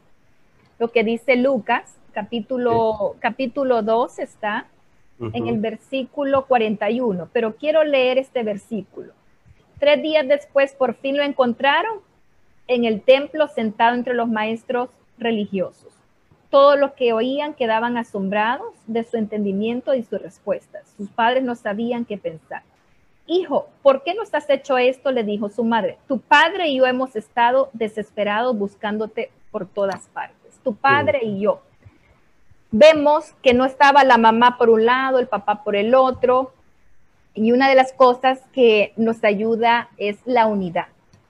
lo 0.79 0.93
que 0.93 1.03
dice 1.03 1.37
Lucas, 1.37 1.97
capítulo, 2.13 3.17
capítulo 3.21 3.81
2 3.81 4.19
está 4.19 4.67
en 5.20 5.47
el 5.47 5.59
versículo 5.59 6.47
41, 6.47 7.28
pero 7.32 7.55
quiero 7.57 7.85
leer 7.85 8.19
este 8.19 8.43
versículo. 8.43 9.12
Tres 9.78 10.03
días 10.03 10.27
después 10.27 10.73
por 10.74 10.95
fin 10.95 11.16
lo 11.16 11.23
encontraron 11.23 12.01
en 12.66 12.85
el 12.85 13.03
templo 13.03 13.49
sentado 13.49 13.95
entre 13.95 14.15
los 14.15 14.28
maestros 14.28 14.91
religiosos. 15.19 15.93
Todo 16.51 16.77
lo 16.77 16.95
que 16.95 17.12
oían 17.12 17.55
quedaban 17.55 17.97
asombrados 17.97 18.74
de 18.86 19.05
su 19.05 19.16
entendimiento 19.16 19.95
y 19.95 20.05
sus 20.05 20.23
respuestas. 20.23 20.95
Sus 20.97 21.09
padres 21.11 21.43
no 21.43 21.55
sabían 21.55 22.05
qué 22.05 22.16
pensar. 22.16 22.62
Hijo, 23.27 23.69
¿por 23.82 24.05
qué 24.05 24.15
nos 24.15 24.32
has 24.35 24.49
hecho 24.51 24.78
esto? 24.78 25.11
le 25.11 25.24
dijo 25.24 25.49
su 25.49 25.65
madre. 25.65 25.99
Tu 26.07 26.20
padre 26.20 26.69
y 26.69 26.77
yo 26.77 26.86
hemos 26.86 27.16
estado 27.16 27.70
desesperados 27.73 28.57
buscándote 28.57 29.31
por 29.51 29.66
todas 29.66 30.09
partes. 30.09 30.61
Tu 30.62 30.74
padre 30.74 31.20
y 31.23 31.41
yo. 31.41 31.62
Vemos 32.77 33.35
que 33.41 33.55
no 33.55 33.65
estaba 33.65 34.03
la 34.03 34.19
mamá 34.19 34.59
por 34.59 34.69
un 34.69 34.85
lado, 34.85 35.21
el 35.21 35.29
papá 35.29 35.63
por 35.63 35.77
el 35.77 35.95
otro. 35.95 36.51
Y 37.33 37.53
una 37.53 37.69
de 37.69 37.77
las 37.77 37.93
cosas 37.93 38.41
que 38.53 38.93
nos 38.97 39.23
ayuda 39.23 39.91
es 39.97 40.19
la 40.25 40.47
unidad. 40.47 40.89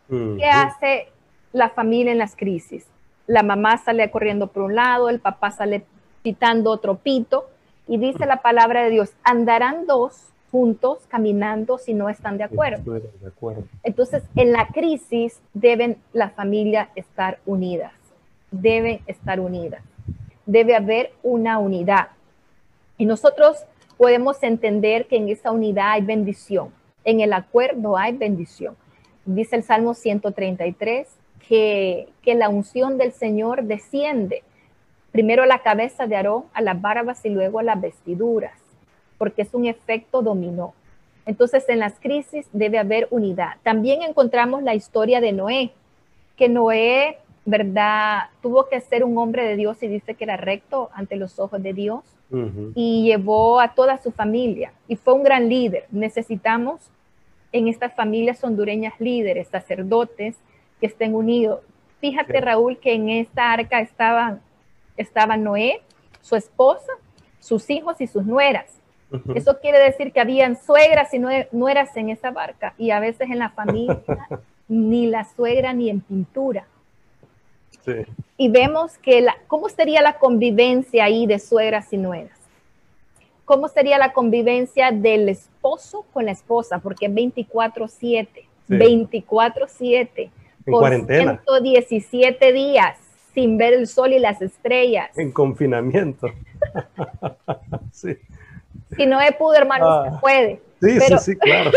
¿Qué 0.09 0.47
hace 0.47 1.09
la 1.53 1.69
familia 1.69 2.13
en 2.13 2.19
las 2.19 2.35
crisis? 2.35 2.87
La 3.27 3.43
mamá 3.43 3.77
sale 3.77 4.11
corriendo 4.11 4.47
por 4.47 4.63
un 4.63 4.75
lado, 4.75 5.11
el 5.11 5.21
papá 5.21 5.51
sale 5.51 5.85
pitando 6.23 6.71
otro 6.71 6.97
pito. 6.97 7.47
Y 7.89 7.99
dice 7.99 8.25
la 8.25 8.41
palabra 8.41 8.83
de 8.83 8.89
Dios, 8.89 9.11
andarán 9.23 9.87
dos 9.87 10.29
juntos 10.51 11.01
caminando 11.09 11.77
si 11.77 11.93
no 11.93 12.09
están 12.09 12.39
de 12.39 12.45
acuerdo. 12.45 13.03
Entonces, 13.83 14.23
en 14.35 14.53
la 14.53 14.69
crisis 14.69 15.43
deben 15.53 15.99
la 16.15 16.31
familia 16.31 16.89
estar 16.95 17.39
unidas, 17.45 17.93
deben 18.51 19.01
estar 19.07 19.41
unidas, 19.41 19.83
debe 20.47 20.75
haber 20.75 21.13
una 21.23 21.59
unidad. 21.59 22.09
Y 22.99 23.07
nosotros 23.07 23.65
podemos 23.97 24.43
entender 24.43 25.07
que 25.07 25.17
en 25.17 25.29
esa 25.29 25.51
unidad 25.51 25.93
hay 25.93 26.03
bendición, 26.03 26.71
en 27.05 27.21
el 27.21 27.33
acuerdo 27.33 27.97
hay 27.97 28.17
bendición. 28.17 28.77
Dice 29.25 29.57
el 29.57 29.63
Salmo 29.63 29.95
133 29.95 31.09
que, 31.49 32.09
que 32.23 32.35
la 32.35 32.49
unción 32.49 32.99
del 32.99 33.13
Señor 33.13 33.65
desciende 33.65 34.43
primero 35.13 35.45
a 35.45 35.47
la 35.47 35.61
cabeza 35.61 36.07
de 36.07 36.17
Aarón, 36.17 36.45
a 36.53 36.61
las 36.61 36.81
barbas 36.81 37.25
y 37.25 37.31
luego 37.31 37.59
a 37.61 37.63
las 37.63 37.81
vestiduras 37.81 38.65
porque 39.19 39.43
es 39.43 39.55
un 39.55 39.67
efecto 39.67 40.23
dominó. 40.23 40.75
Entonces, 41.27 41.67
en 41.69 41.79
las 41.79 41.99
crisis 41.99 42.47
debe 42.53 42.79
haber 42.79 43.09
unidad. 43.11 43.55
También 43.63 44.03
encontramos 44.03 44.63
la 44.63 44.75
historia 44.75 45.21
de 45.21 45.33
Noé, 45.33 45.73
que 46.37 46.49
Noé, 46.49 47.19
¿verdad? 47.45 48.31
Tuvo 48.43 48.69
que 48.69 48.81
ser 48.81 49.05
un 49.05 49.19
hombre 49.19 49.45
de 49.45 49.57
Dios 49.57 49.83
y 49.83 49.89
dice 49.89 50.15
que 50.15 50.25
era 50.25 50.37
recto 50.37 50.91
ante 50.95 51.17
los 51.17 51.39
ojos 51.39 51.63
de 51.63 51.73
Dios 51.73 52.03
y 52.75 53.05
llevó 53.05 53.61
a 53.61 53.75
toda 53.75 53.99
su 53.99 54.11
familia 54.11 54.73
y 54.89 54.97
fue 54.97 55.15
un 55.15 55.23
gran 55.23 55.49
líder. 55.49 55.87
Necesitamos 55.91 56.81
en 57.53 57.69
estas 57.69 57.95
familias 57.95 58.43
hondureñas 58.43 58.95
líderes, 58.99 59.49
sacerdotes 59.49 60.37
que 60.81 60.87
estén 60.87 61.15
unidos. 61.15 61.61
Fíjate, 62.01 62.41
Raúl, 62.41 62.79
que 62.79 62.95
en 62.95 63.09
esta 63.09 63.53
arca 63.53 63.81
estaban, 63.81 64.41
estaba 64.97 65.37
Noé, 65.37 65.81
su 66.21 66.35
esposa, 66.35 66.93
sus 67.39 67.71
hijos 67.71 68.01
y 68.01 68.07
sus 68.07 68.25
nueras. 68.25 68.81
Eso 69.35 69.61
quiere 69.61 69.79
decir 69.79 70.13
que 70.13 70.19
habían 70.19 70.57
suegras 70.57 71.15
y 71.15 71.21
nueras 71.53 71.97
en 71.97 72.09
esa 72.09 72.33
barca 72.33 72.75
y 72.77 72.91
a 72.91 72.99
veces 72.99 73.31
en 73.31 73.39
la 73.39 73.51
familia 73.51 74.03
ni 74.69 75.07
la 75.07 75.25
suegra 75.25 75.73
ni 75.73 75.89
en 75.89 76.01
pintura. 76.01 76.67
Y 78.37 78.49
vemos 78.51 78.99
que 78.99 79.21
la, 79.21 79.37
cómo 79.47 79.69
sería 79.69 80.03
la 80.03 80.19
convivencia 80.19 81.05
ahí 81.05 81.27
de 81.27 81.39
suegras 81.39 81.93
y 81.93 81.99
nueras. 81.99 82.39
¿Cómo 83.45 83.69
sería 83.69 83.99
la 83.99 84.13
convivencia 84.13 84.91
del 84.91 85.29
esposo 85.29 86.05
con 86.13 86.25
la 86.25 86.33
esposa? 86.33 86.79
Porque 86.79 87.09
24/7, 87.09 88.29
24/7 88.69 90.31
por 90.65 90.81
cuarentena. 90.81 91.43
117 91.45 92.53
días 92.53 92.99
sin 93.35 93.59
ver 93.59 93.75
el 93.75 93.87
sol 93.87 94.13
y 94.13 94.19
las 94.19 94.41
estrellas. 94.41 95.11
En 95.19 95.33
confinamiento. 95.33 96.29
sí. 97.93 98.17
Si 98.97 99.07
no 99.07 99.21
es 99.21 99.35
pudo, 99.37 99.55
hermano, 99.55 100.05
se 100.05 100.09
ah. 100.11 100.21
puede. 100.21 100.63
Sí, 100.81 101.01
sí, 101.01 101.19
sí, 101.19 101.37
claro. 101.37 101.71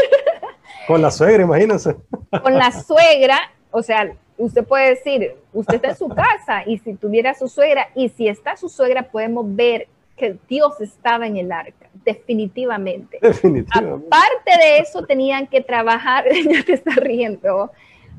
Con 0.87 1.01
la 1.01 1.11
suegra, 1.11 1.43
imagínense. 1.43 1.95
Con 2.43 2.53
la 2.53 2.71
suegra, 2.71 3.51
o 3.71 3.81
sea, 3.81 4.13
usted 4.37 4.65
puede 4.65 4.89
decir, 4.89 5.35
usted 5.53 5.75
está 5.75 5.89
en 5.89 5.95
su 5.97 6.09
casa 6.09 6.63
y 6.65 6.77
si 6.77 6.93
tuviera 6.93 7.33
su 7.33 7.47
suegra, 7.47 7.89
y 7.95 8.09
si 8.09 8.27
está 8.27 8.55
su 8.55 8.69
suegra, 8.69 9.03
podemos 9.03 9.45
ver 9.55 9.87
que 10.15 10.37
Dios 10.47 10.79
estaba 10.81 11.27
en 11.27 11.37
el 11.37 11.51
arca, 11.51 11.89
definitivamente. 12.05 13.19
Definitivamente. 13.21 14.07
Aparte 14.07 14.51
de 14.57 14.79
eso, 14.79 15.03
tenían 15.03 15.47
que 15.47 15.61
trabajar, 15.61 16.25
ya 16.49 16.63
te 16.63 16.73
está 16.73 16.91
riendo, 16.95 17.71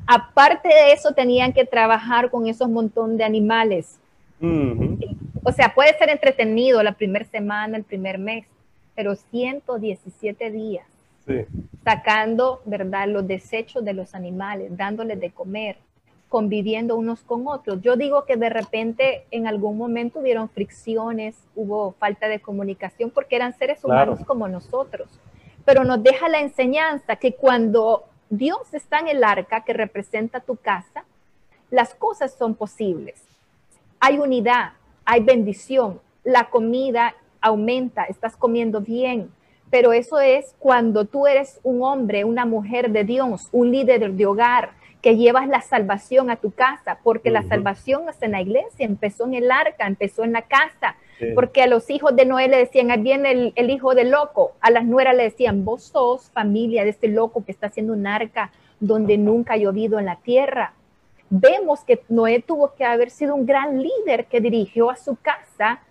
aparte 0.07 0.69
de 0.69 0.93
eso, 0.93 1.13
tenían 1.13 1.53
que 1.53 1.65
trabajar 1.65 2.29
con 2.29 2.47
esos 2.47 2.69
montón 2.69 3.17
de 3.17 3.23
animales. 3.23 3.99
O 5.43 5.51
sea, 5.51 5.73
puede 5.75 5.97
ser 5.97 6.09
entretenido 6.09 6.81
la 6.81 6.93
primera 6.93 7.25
semana, 7.25 7.75
el 7.75 7.83
primer 7.83 8.17
mes, 8.17 8.45
pero 8.95 9.15
117 9.15 10.51
días 10.51 10.85
sacando, 11.83 12.61
¿verdad?, 12.65 13.07
los 13.07 13.27
desechos 13.27 13.83
de 13.83 13.93
los 13.93 14.15
animales, 14.15 14.75
dándoles 14.75 15.19
de 15.19 15.31
comer, 15.31 15.77
conviviendo 16.29 16.95
unos 16.95 17.21
con 17.21 17.47
otros. 17.47 17.81
Yo 17.81 17.95
digo 17.95 18.25
que 18.25 18.37
de 18.37 18.49
repente 18.49 19.25
en 19.31 19.47
algún 19.47 19.77
momento 19.77 20.19
hubieron 20.19 20.47
fricciones, 20.47 21.35
hubo 21.55 21.93
falta 21.93 22.27
de 22.27 22.39
comunicación 22.39 23.09
porque 23.09 23.35
eran 23.35 23.57
seres 23.57 23.83
humanos 23.83 24.19
como 24.25 24.47
nosotros, 24.47 25.09
pero 25.65 25.83
nos 25.83 26.01
deja 26.01 26.29
la 26.29 26.39
enseñanza 26.39 27.15
que 27.15 27.33
cuando 27.33 28.05
Dios 28.29 28.73
está 28.73 28.99
en 28.99 29.07
el 29.07 29.23
arca 29.23 29.65
que 29.65 29.73
representa 29.73 30.39
tu 30.39 30.55
casa, 30.55 31.03
las 31.71 31.95
cosas 31.95 32.33
son 32.37 32.53
posibles. 32.53 33.23
Hay 33.99 34.19
unidad, 34.19 34.73
hay 35.03 35.23
bendición, 35.23 35.99
la 36.23 36.49
comida 36.49 37.15
aumenta, 37.41 38.03
estás 38.03 38.37
comiendo 38.37 38.81
bien, 38.81 39.31
pero 39.71 39.93
eso 39.93 40.19
es 40.19 40.55
cuando 40.59 41.05
tú 41.05 41.25
eres 41.25 41.59
un 41.63 41.83
hombre, 41.83 42.23
una 42.23 42.45
mujer 42.45 42.91
de 42.91 43.03
Dios, 43.03 43.49
un 43.51 43.71
líder 43.71 44.13
de 44.13 44.25
hogar, 44.25 44.78
que 45.01 45.15
llevas 45.15 45.47
la 45.47 45.61
salvación 45.61 46.29
a 46.29 46.35
tu 46.35 46.51
casa, 46.51 46.99
porque 47.03 47.31
la 47.31 47.43
salvación 47.43 48.05
no 48.05 48.11
está 48.11 48.25
en 48.25 48.33
la 48.33 48.41
iglesia, 48.41 48.85
empezó 48.85 49.25
en 49.25 49.33
el 49.33 49.49
arca, 49.49 49.87
empezó 49.87 50.23
en 50.23 50.33
la 50.33 50.41
casa, 50.41 50.95
porque 51.35 51.61
a 51.61 51.67
los 51.67 51.89
hijos 51.89 52.15
de 52.15 52.25
Noé 52.25 52.47
le 52.47 52.57
decían, 52.57 52.91
ahí 52.91 53.01
viene 53.01 53.31
el, 53.31 53.53
el, 53.55 53.69
hijo 53.69 53.93
del 53.93 54.11
loco, 54.11 54.53
a 54.61 54.71
las 54.71 54.85
nueras 54.85 55.15
le 55.15 55.23
decían, 55.23 55.63
vos 55.63 55.83
sos 55.83 56.29
familia 56.31 56.83
de 56.83 56.89
este 56.89 57.07
loco 57.07 57.45
que 57.45 57.51
está 57.51 57.67
haciendo 57.67 57.93
un 57.93 58.07
arca 58.07 58.51
donde 58.79 59.17
nunca 59.17 59.53
ha 59.53 59.57
llovido 59.57 59.99
en 59.99 60.05
la 60.05 60.17
tierra. 60.17 60.73
Vemos 61.29 61.81
que 61.81 62.01
Noé 62.09 62.41
tuvo 62.41 62.73
que 62.73 62.85
haber 62.85 63.09
sido 63.09 63.35
un 63.35 63.45
gran 63.45 63.81
líder 63.81 64.25
que 64.25 64.41
dirigió 64.41 64.89
a 64.89 64.95
su 64.95 65.15
casa 65.15 65.81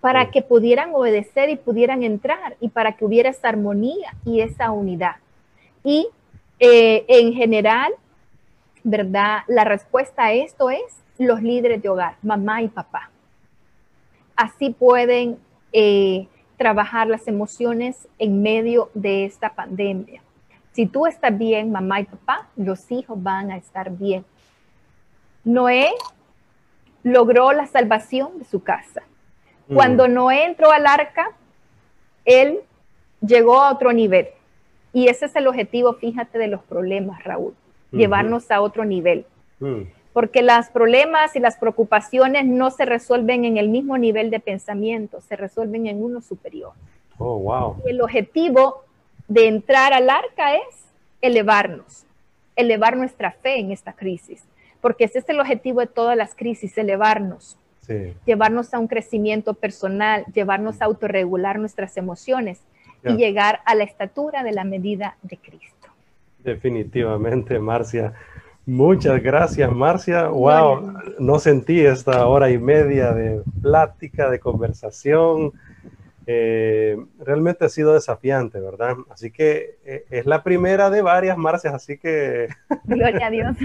para 0.00 0.30
que 0.30 0.42
pudieran 0.42 0.94
obedecer 0.94 1.50
y 1.50 1.56
pudieran 1.56 2.02
entrar 2.02 2.56
y 2.60 2.68
para 2.68 2.92
que 2.92 3.04
hubiera 3.04 3.28
esa 3.28 3.48
armonía 3.48 4.14
y 4.24 4.40
esa 4.40 4.70
unidad. 4.70 5.16
Y 5.82 6.08
eh, 6.58 7.04
en 7.08 7.34
general, 7.34 7.92
¿verdad? 8.86 9.40
La 9.48 9.64
respuesta 9.64 10.26
a 10.26 10.32
esto 10.32 10.70
es 10.70 11.02
los 11.18 11.42
líderes 11.42 11.82
de 11.82 11.88
hogar, 11.88 12.14
mamá 12.22 12.62
y 12.62 12.68
papá. 12.68 13.10
Así 14.36 14.70
pueden 14.70 15.38
eh, 15.72 16.28
trabajar 16.56 17.08
las 17.08 17.26
emociones 17.26 18.06
en 18.20 18.42
medio 18.42 18.90
de 18.94 19.24
esta 19.24 19.56
pandemia. 19.56 20.22
Si 20.70 20.86
tú 20.86 21.06
estás 21.06 21.36
bien, 21.36 21.72
mamá 21.72 21.98
y 21.98 22.04
papá, 22.04 22.46
los 22.54 22.92
hijos 22.92 23.20
van 23.20 23.50
a 23.50 23.56
estar 23.56 23.90
bien. 23.90 24.24
Noé 25.42 25.90
logró 27.02 27.50
la 27.50 27.66
salvación 27.66 28.38
de 28.38 28.44
su 28.44 28.62
casa. 28.62 29.02
Cuando 29.66 30.06
no 30.06 30.30
entró 30.30 30.70
al 30.70 30.86
arca, 30.86 31.32
él 32.24 32.60
llegó 33.20 33.60
a 33.60 33.72
otro 33.72 33.92
nivel. 33.92 34.28
Y 34.92 35.08
ese 35.08 35.26
es 35.26 35.34
el 35.34 35.48
objetivo, 35.48 35.94
fíjate, 35.94 36.38
de 36.38 36.46
los 36.46 36.62
problemas, 36.62 37.24
Raúl, 37.24 37.56
llevarnos 37.92 38.50
a 38.50 38.60
otro 38.60 38.84
nivel. 38.84 39.26
Mm. 39.60 39.82
Porque 40.12 40.42
los 40.42 40.68
problemas 40.70 41.36
y 41.36 41.40
las 41.40 41.56
preocupaciones 41.56 42.46
no 42.46 42.70
se 42.70 42.84
resuelven 42.84 43.44
en 43.44 43.56
el 43.58 43.68
mismo 43.68 43.98
nivel 43.98 44.30
de 44.30 44.40
pensamiento, 44.40 45.20
se 45.20 45.36
resuelven 45.36 45.86
en 45.86 46.02
uno 46.02 46.20
superior. 46.20 46.72
Oh, 47.18 47.38
wow. 47.38 47.76
el 47.86 48.02
objetivo 48.02 48.84
de 49.26 49.48
entrar 49.48 49.94
al 49.94 50.10
arca 50.10 50.54
es 50.54 50.84
elevarnos, 51.22 52.04
elevar 52.56 52.96
nuestra 52.96 53.32
fe 53.32 53.58
en 53.58 53.72
esta 53.72 53.94
crisis, 53.94 54.44
porque 54.82 55.04
ese 55.04 55.20
es 55.20 55.28
el 55.30 55.40
objetivo 55.40 55.80
de 55.80 55.86
todas 55.86 56.16
las 56.16 56.34
crisis, 56.34 56.76
elevarnos 56.76 57.56
llevarnos 58.24 58.74
a 58.74 58.78
un 58.78 58.88
crecimiento 58.88 59.54
personal, 59.54 60.24
llevarnos 60.32 60.80
a 60.80 60.86
autorregular 60.86 61.58
nuestras 61.58 61.96
emociones 61.96 62.60
y 63.04 63.16
llegar 63.16 63.60
a 63.64 63.74
la 63.74 63.84
estatura 63.84 64.42
de 64.42 64.52
la 64.52 64.64
medida 64.64 65.16
de 65.22 65.36
Cristo. 65.36 65.75
Definitivamente, 66.46 67.58
Marcia. 67.58 68.14
Muchas 68.66 69.20
gracias, 69.20 69.70
Marcia. 69.72 70.28
Wow, 70.28 70.92
no 71.18 71.40
sentí 71.40 71.80
esta 71.80 72.24
hora 72.28 72.50
y 72.50 72.58
media 72.58 73.12
de 73.12 73.42
plática, 73.60 74.30
de 74.30 74.38
conversación. 74.38 75.52
Eh, 76.24 76.96
realmente 77.18 77.64
ha 77.64 77.68
sido 77.68 77.94
desafiante, 77.94 78.60
¿verdad? 78.60 78.94
Así 79.10 79.32
que 79.32 79.78
eh, 79.84 80.04
es 80.08 80.24
la 80.24 80.44
primera 80.44 80.88
de 80.88 81.02
varias, 81.02 81.36
Marcias, 81.36 81.74
así 81.74 81.98
que... 81.98 82.46
Gloria 82.84 83.26
a 83.26 83.30
Dios. 83.30 83.56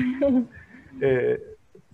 Eh, 1.01 1.39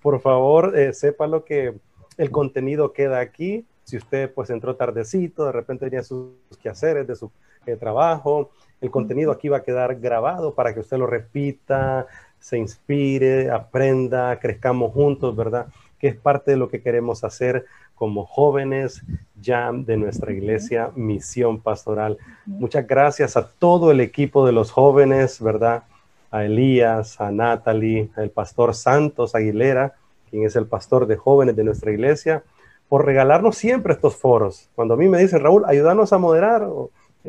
por 0.01 0.21
favor, 0.21 0.73
sepa 0.93 1.27
lo 1.27 1.43
que 1.43 1.73
el 2.17 2.31
contenido 2.31 2.93
queda 2.93 3.19
aquí. 3.19 3.65
Si 3.83 3.97
usted 3.97 4.33
pues 4.33 4.49
entró 4.49 4.77
tardecito, 4.77 5.45
de 5.45 5.51
repente 5.51 5.85
tenía 5.85 6.03
sus 6.03 6.31
quehaceres 6.61 7.05
de 7.07 7.15
su 7.17 7.29
trabajo, 7.77 8.51
el 8.81 8.91
contenido 8.91 9.31
aquí 9.31 9.49
va 9.49 9.57
a 9.57 9.63
quedar 9.63 9.95
grabado 9.95 10.53
para 10.53 10.73
que 10.73 10.81
usted 10.81 10.97
lo 10.97 11.07
repita, 11.07 12.07
se 12.39 12.57
inspire, 12.57 13.49
aprenda, 13.49 14.39
crezcamos 14.39 14.93
juntos, 14.93 15.35
¿verdad? 15.35 15.67
Que 15.99 16.07
es 16.07 16.15
parte 16.15 16.51
de 16.51 16.57
lo 16.57 16.69
que 16.69 16.81
queremos 16.81 17.23
hacer 17.23 17.65
como 17.95 18.25
jóvenes 18.25 19.01
ya 19.41 19.71
de 19.73 19.97
nuestra 19.97 20.31
iglesia 20.31 20.91
Misión 20.95 21.59
Pastoral. 21.59 22.17
Muchas 22.45 22.87
gracias 22.87 23.35
a 23.35 23.47
todo 23.47 23.91
el 23.91 24.01
equipo 24.01 24.45
de 24.45 24.51
los 24.51 24.71
jóvenes, 24.71 25.41
¿verdad? 25.41 25.83
A 26.29 26.45
Elías, 26.45 27.19
a 27.19 27.31
Natalie, 27.31 28.11
al 28.15 28.29
pastor 28.29 28.75
Santos 28.75 29.33
Aguilera, 29.33 29.95
quien 30.29 30.45
es 30.45 30.55
el 30.55 30.67
pastor 30.67 31.07
de 31.07 31.15
jóvenes 31.15 31.55
de 31.55 31.63
nuestra 31.63 31.91
iglesia, 31.91 32.43
por 32.87 33.05
regalarnos 33.05 33.57
siempre 33.57 33.93
estos 33.93 34.15
foros. 34.15 34.69
Cuando 34.75 34.93
a 34.93 34.97
mí 34.97 35.09
me 35.09 35.17
dicen, 35.17 35.41
Raúl, 35.41 35.65
ayúdanos 35.65 36.13
a 36.13 36.19
moderar, 36.19 36.67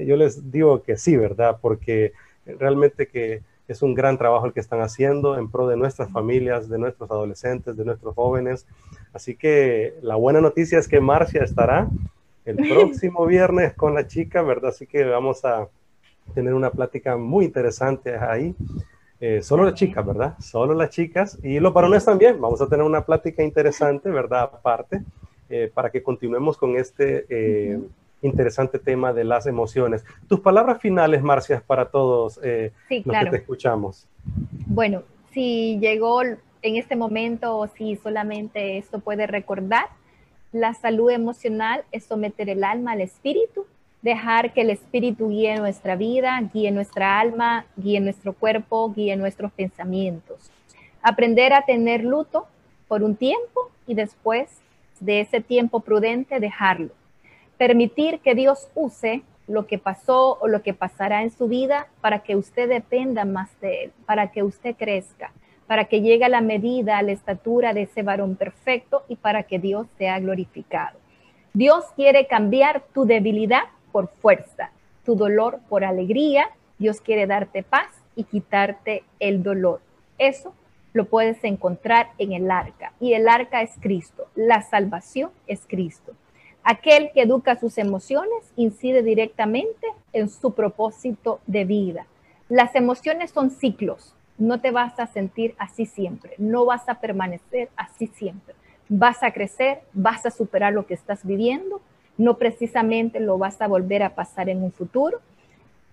yo 0.07 0.17
les 0.17 0.51
digo 0.51 0.83
que 0.83 0.97
sí, 0.97 1.17
¿verdad? 1.17 1.59
Porque 1.61 2.13
realmente 2.47 3.09
que 3.09 3.43
es 3.69 3.83
un 3.83 3.95
gran 3.95 4.17
trabajo 4.17 4.47
el 4.47 4.53
que 4.55 4.61
están 4.61 4.81
haciendo 4.81 5.39
en 5.39 5.51
pro 5.51 5.69
de 5.69 5.77
nuestras 5.77 6.11
familias, 6.11 6.69
de 6.71 6.79
nuestros 6.79 7.11
adolescentes, 7.11 7.77
de 7.77 7.85
nuestros 7.85 8.15
jóvenes. 8.15 8.67
Así 9.13 9.37
que 9.37 9.95
la 10.01 10.17
buena 10.17 10.41
noticia 10.41 10.79
es 10.79 10.89
que 10.89 11.01
Marcia 11.01 11.45
estará 11.45 11.89
el 12.47 12.57
próximo 12.69 13.27
viernes 13.27 13.75
con 13.75 13.95
la 13.95 14.07
chica, 14.07 14.41
¿verdad? 14.41 14.71
Así 14.71 14.87
que 14.87 15.05
vamos 15.05 15.45
a 15.45 15.69
tener 16.35 16.55
una 16.55 16.71
plática 16.71 17.17
muy 17.19 17.45
interesante 17.45 18.17
ahí. 18.17 18.55
Eh, 19.21 19.43
solo 19.43 19.65
las 19.65 19.75
chicas, 19.75 20.07
¿verdad? 20.07 20.39
Solo 20.39 20.73
las 20.75 20.91
chicas 20.91 21.39
y 21.43 21.61
los 21.61 21.75
varones 21.75 22.07
también. 22.07 22.41
Vamos 22.41 22.63
a 22.63 22.69
tener 22.69 22.87
una 22.87 23.05
plática 23.05 23.43
interesante, 23.43 24.09
¿verdad? 24.09 24.45
Aparte, 24.45 25.03
eh, 25.51 25.71
para 25.73 25.91
que 25.91 26.03
continuemos 26.03 26.57
con 26.57 26.77
este 26.77 27.27
eh, 27.29 27.81
interesante 28.23 28.79
tema 28.79 29.13
de 29.13 29.25
las 29.25 29.47
emociones. 29.47 30.05
Tus 30.29 30.41
palabras 30.41 30.81
finales, 30.81 31.23
Marcia, 31.23 31.63
para 31.67 31.87
todos 31.87 32.41
eh, 32.43 32.73
los 33.05 33.17
que 33.19 33.31
te 33.31 33.37
escuchamos. 33.37 34.07
Bueno, 34.67 35.03
si 35.33 35.79
llegó 35.79 36.23
en 36.23 36.77
este 36.77 36.97
momento 36.97 37.57
o 37.57 37.67
si 37.69 37.97
solamente 37.97 38.79
esto 38.79 39.01
puede 39.01 39.27
recordar, 39.27 39.87
la 40.53 40.75
salud 40.75 41.11
emocional 41.11 41.85
es 41.93 42.05
someter 42.05 42.49
el 42.49 42.65
alma 42.65 42.93
al 42.93 43.03
espíritu, 43.03 43.67
dejar 44.03 44.53
que 44.53 44.63
el 44.63 44.71
espíritu 44.71 45.29
guíe 45.29 45.57
nuestra 45.57 45.97
vida, 45.97 46.41
guíe 46.53 46.71
nuestra 46.71 47.21
alma, 47.21 47.67
guíe 47.77 48.01
nuestro 48.01 48.33
cuerpo, 48.33 48.93
guíe 48.93 49.17
nuestros 49.17 49.53
pensamientos. 49.53 50.51
Aprender 51.03 51.53
a 51.53 51.63
tener 51.63 52.03
luto 52.03 52.47
por 52.89 53.03
un 53.03 53.15
tiempo 53.15 53.71
y 53.87 53.95
después 53.95 54.49
de 55.01 55.21
ese 55.21 55.41
tiempo 55.41 55.81
prudente 55.81 56.41
dejarlo 56.41 56.91
permitir 57.59 58.21
que 58.21 58.35
Dios 58.35 58.69
use 58.75 59.23
lo 59.49 59.67
que 59.67 59.79
pasó 59.79 60.39
o 60.41 60.47
lo 60.47 60.63
que 60.63 60.75
pasará 60.75 61.23
en 61.23 61.31
su 61.31 61.49
vida 61.49 61.89
para 62.01 62.21
que 62.21 62.37
usted 62.37 62.69
dependa 62.69 63.25
más 63.25 63.51
de 63.61 63.85
Él, 63.85 63.93
para 64.07 64.31
que 64.31 64.43
usted 64.43 64.77
crezca, 64.77 65.33
para 65.67 65.87
que 65.87 66.01
llegue 66.01 66.25
a 66.25 66.29
la 66.29 66.41
medida, 66.41 66.99
a 66.99 67.03
la 67.03 67.13
estatura 67.13 67.75
de 67.75 67.83
ese 67.83 68.03
varón 68.03 68.37
perfecto 68.37 69.05
y 69.09 69.17
para 69.17 69.43
que 69.43 69.59
Dios 69.59 69.87
sea 69.99 70.21
glorificado. 70.21 70.99
Dios 71.53 71.85
quiere 71.97 72.27
cambiar 72.27 72.85
tu 72.95 73.05
debilidad 73.05 73.65
por 73.91 74.09
fuerza, 74.09 74.71
tu 75.05 75.17
dolor 75.17 75.61
por 75.69 75.85
alegría. 75.85 76.51
Dios 76.79 77.01
quiere 77.01 77.27
darte 77.27 77.63
paz 77.63 77.89
y 78.15 78.25
quitarte 78.25 79.03
el 79.19 79.43
dolor. 79.43 79.81
Eso 80.19 80.55
lo 80.93 81.07
puedes 81.07 81.43
encontrar 81.43 82.11
en 82.19 82.33
el 82.33 82.51
arca 82.51 82.93
y 83.01 83.15
el 83.15 83.29
arca 83.29 83.63
es 83.63 83.73
Cristo. 83.81 84.29
La 84.37 84.63
salvación 84.63 85.31
es 85.47 85.63
Cristo. 85.67 86.13
Aquel 86.71 87.13
que 87.15 87.23
educa 87.23 87.59
sus 87.59 87.79
emociones 87.79 88.53
incide 88.55 89.03
directamente 89.03 89.87
en 90.13 90.29
su 90.29 90.53
propósito 90.53 91.41
de 91.47 91.65
vida. 91.65 92.05
Las 92.51 92.75
emociones 92.75 93.31
son 93.31 93.51
ciclos. 93.51 94.15
No 94.37 94.61
te 94.61 94.71
vas 94.71 95.01
a 95.01 95.07
sentir 95.07 95.55
así 95.57 95.87
siempre. 95.87 96.35
No 96.37 96.67
vas 96.67 96.87
a 96.91 96.97
permanecer 96.97 97.71
así 97.75 98.09
siempre. 98.09 98.55
Vas 98.91 99.23
a 99.23 99.31
crecer, 99.31 99.81
vas 99.95 100.27
a 100.27 100.31
superar 100.31 100.75
lo 100.75 100.85
que 100.85 100.93
estás 100.93 101.25
viviendo. 101.25 101.81
No 102.19 102.37
precisamente 102.37 103.19
lo 103.19 103.39
vas 103.39 103.63
a 103.63 103.67
volver 103.67 104.03
a 104.03 104.15
pasar 104.15 104.51
en 104.51 104.63
un 104.63 104.71
futuro. 104.71 105.21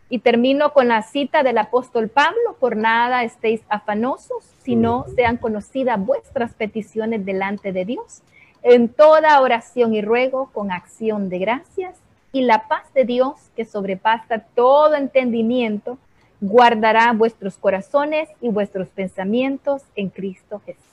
Y 0.10 0.20
termino 0.20 0.74
con 0.74 0.90
la 0.90 1.04
cita 1.04 1.42
del 1.42 1.58
apóstol 1.58 2.10
Pablo, 2.10 2.58
por 2.60 2.76
nada 2.76 3.24
estéis 3.24 3.62
afanosos, 3.70 4.44
sino 4.64 5.06
sean 5.16 5.38
conocidas 5.38 6.06
vuestras 6.06 6.54
peticiones 6.54 7.26
delante 7.26 7.72
de 7.72 7.86
Dios 7.86 8.24
en 8.66 8.90
toda 8.90 9.40
oración 9.42 9.94
y 9.94 10.02
ruego 10.02 10.50
con 10.52 10.72
acción 10.72 11.30
de 11.30 11.38
gracias 11.38 11.96
y 12.32 12.42
la 12.42 12.68
paz 12.68 12.92
de 12.96 13.06
Dios 13.06 13.36
que 13.56 13.64
sobrepasa 13.64 14.40
todo 14.56 14.96
entendimiento 14.96 16.00
guardará 16.42 17.14
vuestros 17.14 17.58
corazones 17.58 18.28
y 18.42 18.50
vuestros 18.50 18.88
pensamientos 18.88 19.84
en 19.96 20.10
Cristo 20.10 20.64
Jesús. 20.66 20.84